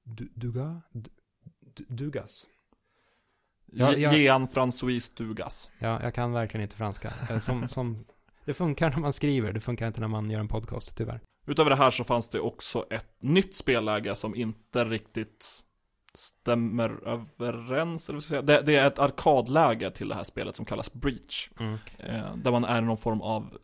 Du- 0.05 0.33
Dugas? 0.35 0.83
Du- 0.93 1.11
Du- 1.75 1.85
Dugas? 1.89 2.47
Ja, 3.67 3.93
Ge- 3.93 3.99
ja. 3.99 4.13
Jean 4.17 4.47
François 4.49 5.17
Dugas. 5.17 5.71
Ja, 5.79 6.03
jag 6.03 6.15
kan 6.15 6.33
verkligen 6.33 6.63
inte 6.63 6.77
franska. 6.77 7.13
Eh, 7.31 7.39
Som, 7.39 7.69
som, 7.69 8.05
det 8.45 8.55
funkar 8.55 8.91
när 8.91 8.99
man 8.99 9.13
skriver, 9.13 9.53
det 9.53 9.61
funkar 9.61 9.87
inte 9.87 10.01
när 10.01 10.09
man 10.09 10.31
gör 10.31 10.41
en 10.41 10.49
podcast, 10.49 10.97
tyvärr. 10.97 11.21
Utöver 11.47 11.71
det 11.71 11.77
här 11.77 11.91
så 11.91 12.05
fanns 12.05 12.29
det 12.29 12.41
också 12.41 12.87
ett 12.91 13.23
nytt 13.23 13.57
spelläge 13.57 14.15
som 14.15 14.35
inte 14.35 14.85
riktigt 14.85 15.65
stämmer 16.15 17.09
överens, 17.09 18.09
eller 18.09 18.17
vad 18.17 18.23
ska 18.25 18.35
jag 18.35 18.45
säga. 18.47 18.61
Det, 18.61 18.67
det 18.67 18.77
är 18.77 18.87
ett 18.87 18.99
arkadläge 18.99 19.91
till 19.91 20.09
det 20.09 20.15
här 20.15 20.25
spelet 20.25 20.57
som 20.57 20.65
kallas 20.65 20.93
Breach. 20.93 21.49
Eh, 21.99 22.35
där 22.37 22.51
man 22.51 22.65
är 22.65 22.81
någon 22.81 22.97
form 22.97 23.21
av 23.21 23.59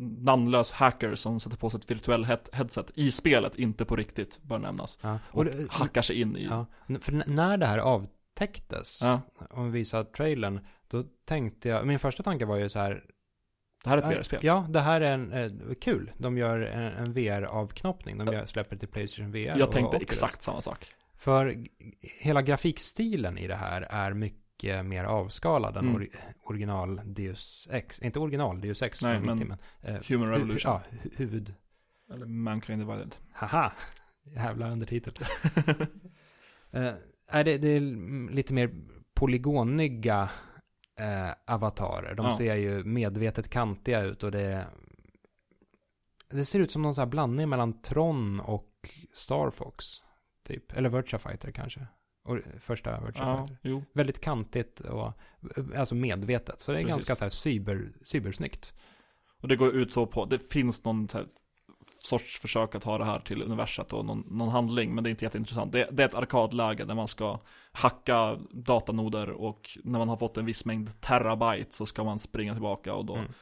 namnlös 0.00 0.72
hacker 0.72 1.14
som 1.14 1.40
sätter 1.40 1.56
på 1.56 1.70
sig 1.70 1.80
ett 1.80 1.90
virtuell 1.90 2.24
head, 2.24 2.38
headset 2.52 2.90
i 2.94 3.10
spelet, 3.12 3.54
inte 3.54 3.84
på 3.84 3.96
riktigt, 3.96 4.42
bör 4.42 4.58
nämnas. 4.58 4.98
Ja. 5.02 5.18
Och, 5.30 5.44
det- 5.44 5.66
hackar 5.72 6.02
sig 6.02 6.20
in 6.20 6.36
i. 6.36 6.44
Ja, 6.44 6.66
för 7.00 7.22
när 7.26 7.56
det 7.56 7.66
här 7.66 7.78
avtäcktes, 7.78 9.00
Ja. 9.02 9.20
om 9.50 9.64
vi 9.64 9.70
visar 9.78 10.04
trailern, 10.04 10.60
då 10.88 11.04
tänkte 11.24 11.68
jag, 11.68 11.86
min 11.86 11.98
första 11.98 12.22
tanke 12.22 12.44
var 12.44 12.56
ju 12.56 12.68
så 12.68 12.78
här, 12.78 13.04
Det 13.84 13.90
här 13.90 13.98
är 13.98 14.02
ett 14.12 14.18
VR-spel. 14.18 14.40
Ja, 14.42 14.66
det 14.68 14.80
här 14.80 15.00
är 15.00 15.12
en, 15.12 15.32
eh, 15.32 15.50
kul. 15.80 16.10
De 16.18 16.38
gör 16.38 16.60
en, 16.60 16.92
en 16.92 17.12
VR-avknoppning. 17.12 18.18
De 18.18 18.32
gör, 18.32 18.46
släpper 18.46 18.76
till 18.76 18.88
Playstation 18.88 19.32
VR. 19.32 19.38
Jag 19.58 19.68
och 19.68 19.74
tänkte 19.74 19.96
exakt 19.96 20.42
samma 20.42 20.60
sak. 20.60 20.86
För 21.18 21.56
hela 22.20 22.42
grafikstilen 22.42 23.38
i 23.38 23.46
det 23.46 23.54
här 23.54 23.82
är 23.82 24.12
mycket 24.12 24.86
mer 24.86 25.04
avskalad 25.04 25.76
än 25.76 25.84
Mm. 25.88 25.96
ori- 26.02 26.16
original 26.44 27.00
Deus 27.04 27.68
Ex. 27.70 27.98
Inte 28.00 28.18
original 28.18 28.60
Deus 28.60 28.82
Ex 28.82 29.02
Nej, 29.02 29.20
men 29.20 29.36
90, 29.36 29.48
men... 29.82 29.94
eh, 29.94 30.02
Human 30.08 30.28
hu- 30.28 30.32
Revolution. 30.32 30.72
Ja, 30.72 30.82
hu- 30.90 31.10
huvud... 31.16 31.54
Eller 32.14 32.26
Mankind 32.26 32.80
Divided. 32.80 33.14
Haha! 33.32 33.72
Jävla 34.24 34.70
undertitel. 34.70 35.12
Eh, 36.70 36.92
är 37.28 37.44
det, 37.44 37.58
det 37.58 37.68
är 37.68 37.80
lite 38.32 38.54
mer 38.54 38.70
polygoniga 39.14 40.28
eh, 41.00 41.54
avatarer. 41.54 42.14
De 42.14 42.26
Ja. 42.26 42.36
ser 42.36 42.54
ju 42.56 42.84
medvetet 42.84 43.48
kantiga 43.50 44.00
ut 44.02 44.22
och 44.22 44.30
det... 44.30 44.66
Det 46.30 46.44
ser 46.44 46.60
ut 46.60 46.70
som 46.70 46.82
någon 46.82 46.94
sån 46.94 47.02
här 47.02 47.10
blandning 47.10 47.48
mellan 47.48 47.80
Tron 47.82 48.40
och 48.40 48.88
Star 49.14 49.50
Fox. 49.50 49.84
Typ. 50.48 50.72
Eller 50.76 50.88
Virtua 50.88 51.18
Fighter 51.18 51.50
kanske. 51.50 51.86
Och 52.24 52.38
första 52.60 53.00
Virtua 53.00 53.26
ja, 53.26 53.46
Fighter. 53.46 53.58
jo. 53.62 53.84
Väldigt 53.92 54.20
kantigt 54.20 54.80
och 54.80 55.12
alltså 55.76 55.94
medvetet. 55.94 56.60
Så 56.60 56.72
det 56.72 56.78
är 56.78 56.82
Precis. 56.82 56.90
ganska 56.94 57.16
så 57.16 57.24
här 57.24 57.30
cyber, 57.30 57.92
cybersnyggt. 58.04 58.74
Och 59.42 59.48
det 59.48 59.56
går 59.56 59.74
ut 59.76 59.92
så 59.92 60.06
på, 60.06 60.24
det 60.24 60.38
finns 60.38 60.84
någon 60.84 61.08
här 61.14 61.26
sorts 62.04 62.38
försök 62.40 62.74
att 62.74 62.84
ha 62.84 62.98
det 62.98 63.04
här 63.04 63.20
till 63.20 63.42
universat 63.42 63.92
och 63.92 64.04
någon, 64.04 64.24
någon 64.30 64.48
handling, 64.48 64.94
men 64.94 65.04
det 65.04 65.08
är 65.08 65.10
inte 65.10 65.24
jätteintressant. 65.24 65.72
Det, 65.72 65.88
det 65.92 66.02
är 66.02 66.06
ett 66.06 66.14
arkadläge 66.14 66.84
där 66.84 66.94
man 66.94 67.08
ska 67.08 67.40
hacka 67.72 68.38
datanoder 68.50 69.30
och 69.30 69.70
när 69.84 69.98
man 69.98 70.08
har 70.08 70.16
fått 70.16 70.36
en 70.36 70.46
viss 70.46 70.64
mängd 70.64 71.00
terabyte 71.00 71.74
så 71.74 71.86
ska 71.86 72.04
man 72.04 72.18
springa 72.18 72.52
tillbaka 72.52 72.94
och 72.94 73.04
då 73.04 73.14
Mm. 73.16 73.32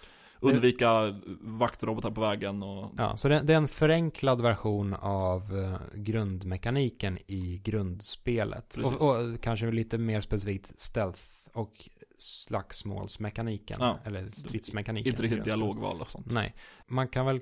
Undvika 0.41 1.21
vaktrobotar 1.41 2.11
på 2.11 2.21
vägen 2.21 2.63
och 2.63 2.93
Ja, 2.97 3.17
så 3.17 3.29
det, 3.29 3.41
det 3.41 3.53
är 3.53 3.57
en 3.57 3.69
förenklad 3.69 4.41
version 4.41 4.95
av 4.95 5.59
eh, 5.59 5.99
grundmekaniken 6.01 7.19
i 7.27 7.61
grundspelet. 7.65 8.77
Och, 8.77 8.93
och 8.93 9.41
kanske 9.41 9.71
lite 9.71 9.99
mer 9.99 10.21
specifikt 10.21 10.81
stealth 10.81 11.23
och 11.53 11.89
slagsmålsmekaniken. 12.19 13.77
Ja. 13.81 13.99
Eller 14.05 14.31
stridsmekaniken. 14.31 15.13
inte 15.13 15.23
riktigt 15.23 15.45
dialogval 15.45 16.01
och 16.01 16.11
sånt. 16.11 16.33
Nej, 16.33 16.55
man 16.87 17.09
kan 17.09 17.27
väl... 17.27 17.41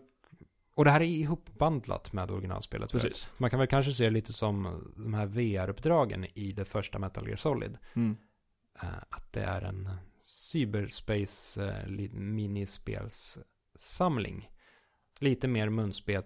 Och 0.74 0.84
det 0.84 0.90
här 0.90 1.00
är 1.00 1.04
ihopbandlat 1.04 2.12
med 2.12 2.30
originalspelet. 2.30 2.92
Precis. 2.92 3.28
Man 3.36 3.50
kan 3.50 3.58
väl 3.58 3.68
kanske 3.68 3.92
se 3.92 4.10
lite 4.10 4.32
som 4.32 4.82
de 4.96 5.14
här 5.14 5.26
VR-uppdragen 5.26 6.26
i 6.34 6.52
det 6.52 6.64
första 6.64 6.98
Metal 6.98 7.26
Gear 7.26 7.36
Solid. 7.36 7.78
Mm. 7.94 8.16
Eh, 8.82 8.88
att 9.10 9.32
det 9.32 9.42
är 9.42 9.62
en 9.62 9.90
cyberspace 10.24 11.62
uh, 11.62 11.88
minispelssamling. 12.12 14.48
Lite 15.20 15.48
mer 15.48 15.70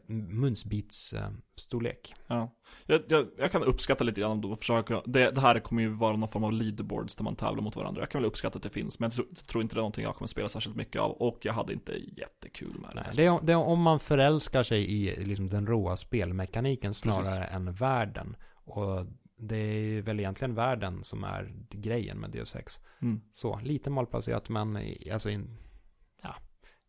munsbits 0.09 1.13
eh, 1.13 1.31
storlek. 1.57 2.15
Ja. 2.27 2.55
Jag, 2.87 3.03
jag, 3.09 3.27
jag 3.39 3.53
kan 3.53 3.63
uppskatta 3.63 4.05
lite 4.05 4.21
grann 4.21 4.31
om 4.31 4.41
de 4.41 4.57
försöker, 4.57 5.03
det, 5.07 5.31
det 5.31 5.41
här 5.41 5.61
kommer 5.61 5.83
ju 5.83 5.89
vara 5.89 6.17
någon 6.17 6.29
form 6.29 6.45
av 6.45 6.53
leaderboards 6.53 7.17
där 7.17 7.25
man 7.25 7.37
tävlar 7.37 7.63
mot 7.63 7.77
varandra. 7.77 8.03
Jag 8.03 8.11
kan 8.11 8.21
väl 8.21 8.29
uppskatta 8.29 8.57
att 8.57 8.63
det 8.63 8.71
finns, 8.71 8.99
men 8.99 9.07
jag 9.07 9.13
tror, 9.13 9.27
tror 9.47 9.63
inte 9.63 9.75
det 9.75 9.79
är 9.79 9.83
någonting 9.83 10.05
jag 10.05 10.15
kommer 10.15 10.29
spela 10.29 10.49
särskilt 10.49 10.77
mycket 10.77 11.03
av. 11.03 11.11
Och 11.11 11.39
jag 11.43 11.53
hade 11.53 11.73
inte 11.73 11.93
jättekul 11.93 12.81
med 12.81 12.91
det. 12.91 12.95
Nej, 12.95 13.05
det, 13.15 13.25
är, 13.25 13.41
det 13.43 13.53
är 13.53 13.57
om 13.57 13.83
man 13.83 14.01
förälskar 14.01 14.63
sig 14.63 14.91
i 14.91 15.25
liksom, 15.25 15.49
den 15.49 15.67
råa 15.67 15.97
spelmekaniken 15.97 16.95
snarare 16.95 17.25
Precis. 17.25 17.55
än 17.55 17.73
världen. 17.73 18.37
Och 18.65 19.07
det 19.39 19.57
är 19.57 20.03
väl 20.03 20.21
egentligen 20.21 20.55
världen 20.55 21.05
som 21.05 21.25
är 21.25 21.53
grejen 21.71 22.19
med 22.19 22.31
Deus 22.31 22.57
Ex. 22.57 22.81
Mm. 23.03 23.21
Så, 23.33 23.61
lite 23.63 23.91
malplacerat 23.91 24.49
men 24.49 24.77
alltså 25.13 25.31
in, 25.31 25.57
ja, 26.23 26.35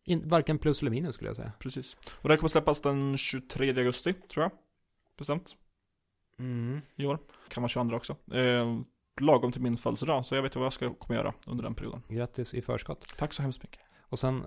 in, 0.04 0.28
varken 0.28 0.58
plus 0.58 0.80
eller 0.80 0.90
minus 0.90 1.14
skulle 1.14 1.28
jag 1.28 1.36
säga. 1.36 1.52
Precis. 1.58 1.96
Och 2.04 2.28
det 2.28 2.32
här 2.32 2.36
kommer 2.36 2.48
släppas 2.48 2.80
den 2.80 3.16
23 3.16 3.68
augusti, 3.68 4.12
tror 4.12 4.42
jag. 4.42 4.52
Bestämt. 5.18 5.56
Mm. 6.38 6.80
I 6.96 7.06
år. 7.06 7.18
Kan 7.48 7.62
vara 7.62 7.68
22 7.68 7.96
också. 7.96 8.16
Eh, 8.32 8.80
lagom 9.20 9.52
till 9.52 9.62
min 9.62 9.76
födelsedag, 9.76 10.26
så 10.26 10.34
jag 10.34 10.42
vet 10.42 10.56
vad 10.56 10.64
jag 10.64 10.72
ska, 10.72 10.94
kommer 10.94 11.20
göra 11.20 11.34
under 11.46 11.64
den 11.64 11.74
perioden. 11.74 12.02
Grattis 12.08 12.54
i 12.54 12.62
förskott. 12.62 13.06
Tack 13.16 13.32
så 13.32 13.42
hemskt 13.42 13.62
mycket. 13.62 13.80
Och 14.00 14.18
sen 14.18 14.46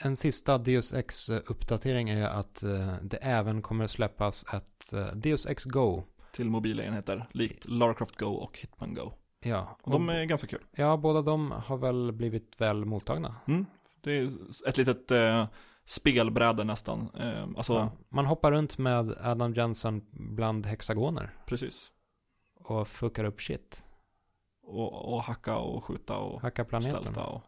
en 0.00 0.16
sista 0.16 0.58
Deus 0.58 0.92
Ex-uppdatering 0.92 2.10
är 2.10 2.26
att 2.26 2.62
eh, 2.62 2.94
det 3.02 3.16
även 3.16 3.62
kommer 3.62 3.86
släppas 3.86 4.44
ett 4.54 4.92
eh, 4.92 5.06
Deus 5.06 5.46
Ex 5.46 5.64
Go. 5.64 6.02
Till 6.32 6.50
mobila 6.50 6.82
enheter, 6.84 7.28
likt 7.32 7.64
Lara 7.68 7.94
Croft 7.94 8.16
Go 8.16 8.26
och 8.26 8.58
Hitman 8.58 8.94
Go. 8.94 9.12
Ja, 9.40 9.78
Och 9.82 9.92
de 9.92 10.08
är 10.08 10.24
ganska 10.24 10.46
kul. 10.46 10.62
ja, 10.72 10.96
båda 10.96 11.22
de 11.22 11.50
har 11.50 11.76
väl 11.76 12.12
blivit 12.12 12.60
väl 12.60 12.84
mottagna. 12.84 13.36
Mm. 13.48 13.66
Det 14.00 14.12
är 14.12 14.30
ett 14.68 14.76
litet 14.76 15.10
eh, 15.10 15.46
spelbräde 15.84 16.64
nästan. 16.64 17.10
Eh, 17.18 17.42
alltså, 17.56 17.72
Ja. 17.74 17.92
Man 18.08 18.26
hoppar 18.26 18.52
runt 18.52 18.78
med 18.78 19.14
Adam 19.20 19.54
Jensen 19.54 20.02
bland 20.10 20.66
hexagoner 20.66 21.30
precis. 21.46 21.92
och 22.54 22.88
fuckar 22.88 23.24
upp 23.24 23.40
shit. 23.42 23.84
Och, 24.62 25.12
och 25.14 25.22
hacka 25.22 25.56
och 25.58 25.84
skjuta 25.84 26.16
och 26.18 26.42
Hackar 26.42 26.64
planeten. 26.64 27.16
och... 27.16 27.42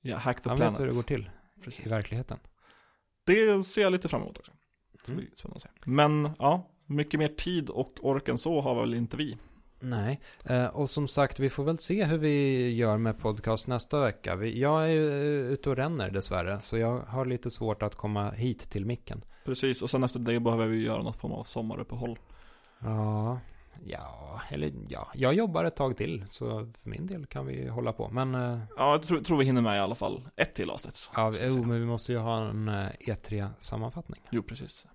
Ja, 0.00 0.16
hack 0.16 0.40
the 0.42 0.48
Han 0.48 0.56
planet. 0.58 0.72
vet 0.74 0.80
hur 0.80 0.86
det 0.88 0.94
går 0.94 1.02
till 1.02 1.30
Precis. 1.64 1.86
i 1.86 1.90
verkligheten. 1.90 2.38
Det 3.24 3.62
ser 3.64 3.82
jag 3.82 3.92
lite 3.92 4.08
fram 4.08 4.22
emot 4.22 4.38
också. 4.38 4.52
Mm. 5.08 5.26
Men 5.84 6.30
ja, 6.38 6.68
mycket 6.86 7.20
mer 7.20 7.28
tid 7.28 7.70
och 7.70 7.92
ork 8.02 8.28
än 8.28 8.38
så 8.38 8.60
har 8.60 8.80
väl 8.80 8.94
inte 8.94 9.16
vi. 9.16 9.36
Nej, 9.80 10.20
eh, 10.44 10.66
och 10.66 10.90
som 10.90 11.08
sagt 11.08 11.38
vi 11.40 11.50
får 11.50 11.64
väl 11.64 11.78
se 11.78 12.04
hur 12.04 12.18
vi 12.18 12.70
gör 12.74 12.98
med 12.98 13.18
podcast 13.18 13.66
nästa 13.68 14.00
vecka. 14.00 14.36
Vi, 14.36 14.60
jag 14.60 14.82
är 14.84 14.88
ju 14.88 15.08
eh, 15.10 15.52
ute 15.52 15.70
och 15.70 15.76
ränner 15.76 16.10
dessvärre, 16.10 16.60
så 16.60 16.78
jag 16.78 16.98
har 16.98 17.24
lite 17.26 17.50
svårt 17.50 17.82
att 17.82 17.94
komma 17.94 18.30
hit 18.30 18.70
till 18.70 18.86
micken. 18.86 19.24
Precis, 19.44 19.82
och 19.82 19.90
sen 19.90 20.04
efter 20.04 20.18
det 20.20 20.40
behöver 20.40 20.66
vi 20.66 20.82
göra 20.82 21.02
något 21.02 21.16
form 21.16 21.32
av 21.32 21.44
sommaruppehåll. 21.44 22.18
Ja, 22.78 23.40
ja, 23.84 24.40
eller 24.50 24.72
ja, 24.88 25.08
jag 25.14 25.34
jobbar 25.34 25.64
ett 25.64 25.76
tag 25.76 25.96
till, 25.96 26.24
så 26.30 26.72
för 26.82 26.90
min 26.90 27.06
del 27.06 27.26
kan 27.26 27.46
vi 27.46 27.68
hålla 27.68 27.92
på. 27.92 28.08
Men, 28.08 28.34
eh, 28.34 28.58
Ja, 28.76 28.92
jag 28.92 29.02
tror, 29.02 29.20
tror 29.20 29.38
vi 29.38 29.44
hinner 29.44 29.62
med 29.62 29.76
i 29.76 29.80
alla 29.80 29.94
fall 29.94 30.28
ett 30.36 30.54
till 30.54 30.70
avsnitt. 30.70 31.10
ja, 31.16 31.32
jo, 31.40 31.50
säga. 31.50 31.66
men 31.66 31.80
vi 31.80 31.86
måste 31.86 32.12
ju 32.12 32.18
ha 32.18 32.48
en 32.48 32.68
eh, 32.68 32.88
E3-sammanfattning. 33.00 34.20
Jo, 34.30 34.42
precis. 34.42 34.86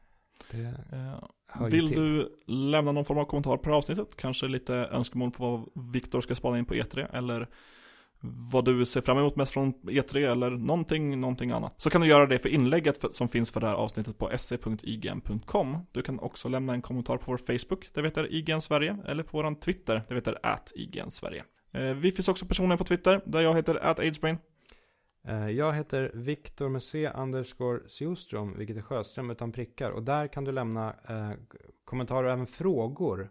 Eh, 0.53 1.67
vill 1.69 1.87
till. 1.87 1.99
du 1.99 2.35
lämna 2.47 2.91
någon 2.91 3.05
form 3.05 3.17
av 3.17 3.25
kommentar 3.25 3.57
på 3.57 3.73
avsnittet? 3.73 4.15
Kanske 4.15 4.47
lite 4.47 4.73
önskemål 4.75 5.31
på 5.31 5.57
vad 5.73 5.91
Viktor 5.93 6.21
ska 6.21 6.35
spana 6.35 6.59
in 6.59 6.65
på 6.65 6.73
E3 6.73 7.07
eller 7.13 7.47
vad 8.21 8.65
du 8.65 8.85
ser 8.85 9.01
fram 9.01 9.17
emot 9.17 9.35
mest 9.35 9.53
från 9.53 9.73
E3 9.73 10.31
eller 10.31 10.49
någonting, 10.49 11.19
någonting 11.19 11.51
annat. 11.51 11.81
Så 11.81 11.89
kan 11.89 12.01
du 12.01 12.07
göra 12.07 12.25
det 12.25 12.39
för 12.39 12.49
inlägget 12.49 13.05
som 13.11 13.27
finns 13.27 13.51
för 13.51 13.59
det 13.59 13.67
här 13.67 13.73
avsnittet 13.73 14.17
på 14.17 14.31
se.ign.com. 14.37 15.77
Du 15.91 16.01
kan 16.01 16.19
också 16.19 16.49
lämna 16.49 16.73
en 16.73 16.81
kommentar 16.81 17.17
på 17.17 17.31
vår 17.31 17.37
Facebook, 17.37 17.89
det 17.93 18.01
heter 18.01 18.33
IGN 18.33 18.61
Sverige, 18.61 18.97
eller 19.07 19.23
på 19.23 19.37
vår 19.37 19.59
Twitter, 19.59 20.01
det 20.07 20.15
heter 20.15 20.37
at 20.43 20.71
IGN 20.75 21.11
Sverige. 21.11 21.43
Eh, 21.73 21.81
vi 21.81 22.11
finns 22.11 22.27
också 22.27 22.45
personligen 22.45 22.77
på 22.77 22.83
Twitter, 22.83 23.21
där 23.25 23.41
jag 23.41 23.55
heter 23.55 23.75
at 23.75 23.99
Aidsbrain. 23.99 24.37
Eh, 25.23 25.49
jag 25.49 25.73
heter 25.73 26.11
Viktor 26.13 26.69
med 26.69 26.83
C 26.83 27.11
underscore 27.15 27.79
Sjöström, 27.89 28.57
vilket 28.57 28.77
är 28.77 28.81
Sjöström 28.81 29.29
utan 29.29 29.51
prickar. 29.51 29.91
Och 29.91 30.03
där 30.03 30.27
kan 30.27 30.43
du 30.43 30.51
lämna 30.51 30.95
eh, 31.07 31.31
kommentarer 31.85 32.23
och 32.23 32.33
även 32.33 32.47
frågor 32.47 33.29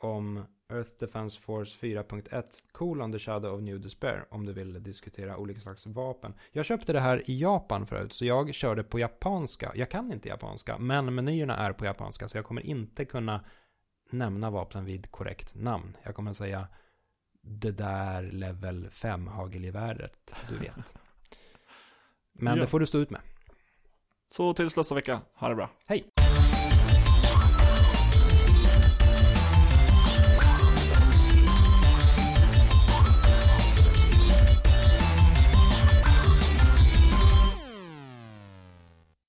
om 0.00 0.44
Earth 0.72 0.90
Defense 0.98 1.40
Force 1.40 1.86
4.1 1.86 2.44
colon 2.72 3.12
the 3.12 3.18
shadow 3.18 3.54
of 3.54 3.60
new 3.60 3.80
despair 3.80 4.24
om 4.30 4.46
du 4.46 4.52
vill 4.52 4.82
diskutera 4.82 5.36
olika 5.36 5.60
slags 5.60 5.86
vapen. 5.86 6.34
Jag 6.52 6.66
köpte 6.66 6.92
det 6.92 7.00
här 7.00 7.30
i 7.30 7.40
Japan 7.40 7.86
förut, 7.86 8.12
så 8.12 8.24
jag 8.24 8.54
körde 8.54 8.82
på 8.82 8.98
japanska. 8.98 9.72
Jag 9.74 9.90
kan 9.90 10.12
inte 10.12 10.28
japanska, 10.28 10.78
men 10.78 11.14
menyerna 11.14 11.56
är 11.56 11.72
på 11.72 11.84
japanska, 11.84 12.28
så 12.28 12.38
jag 12.38 12.44
kommer 12.44 12.62
inte 12.62 13.04
kunna 13.04 13.44
nämna 14.10 14.50
vapnen 14.50 14.84
vid 14.84 15.10
korrekt 15.10 15.54
namn. 15.54 15.96
Jag 16.02 16.14
kommer 16.14 16.32
säga 16.32 16.68
det 17.42 17.70
där 17.70 18.22
level 18.22 18.90
5 18.90 19.26
hagelgeväret, 19.26 20.34
du 20.48 20.56
vet. 20.58 20.94
Men 22.32 22.54
Ja. 22.56 22.60
det 22.60 22.66
får 22.66 22.80
du 22.80 22.86
stå 22.86 22.98
ut 22.98 23.10
med. 23.10 23.20
Så 24.30 24.54
tills 24.54 24.76
nästa 24.76 24.94
vecka, 24.94 25.20
ha 25.34 25.48
det 25.48 25.54
bra. 25.54 25.70
Hej! 25.88 26.04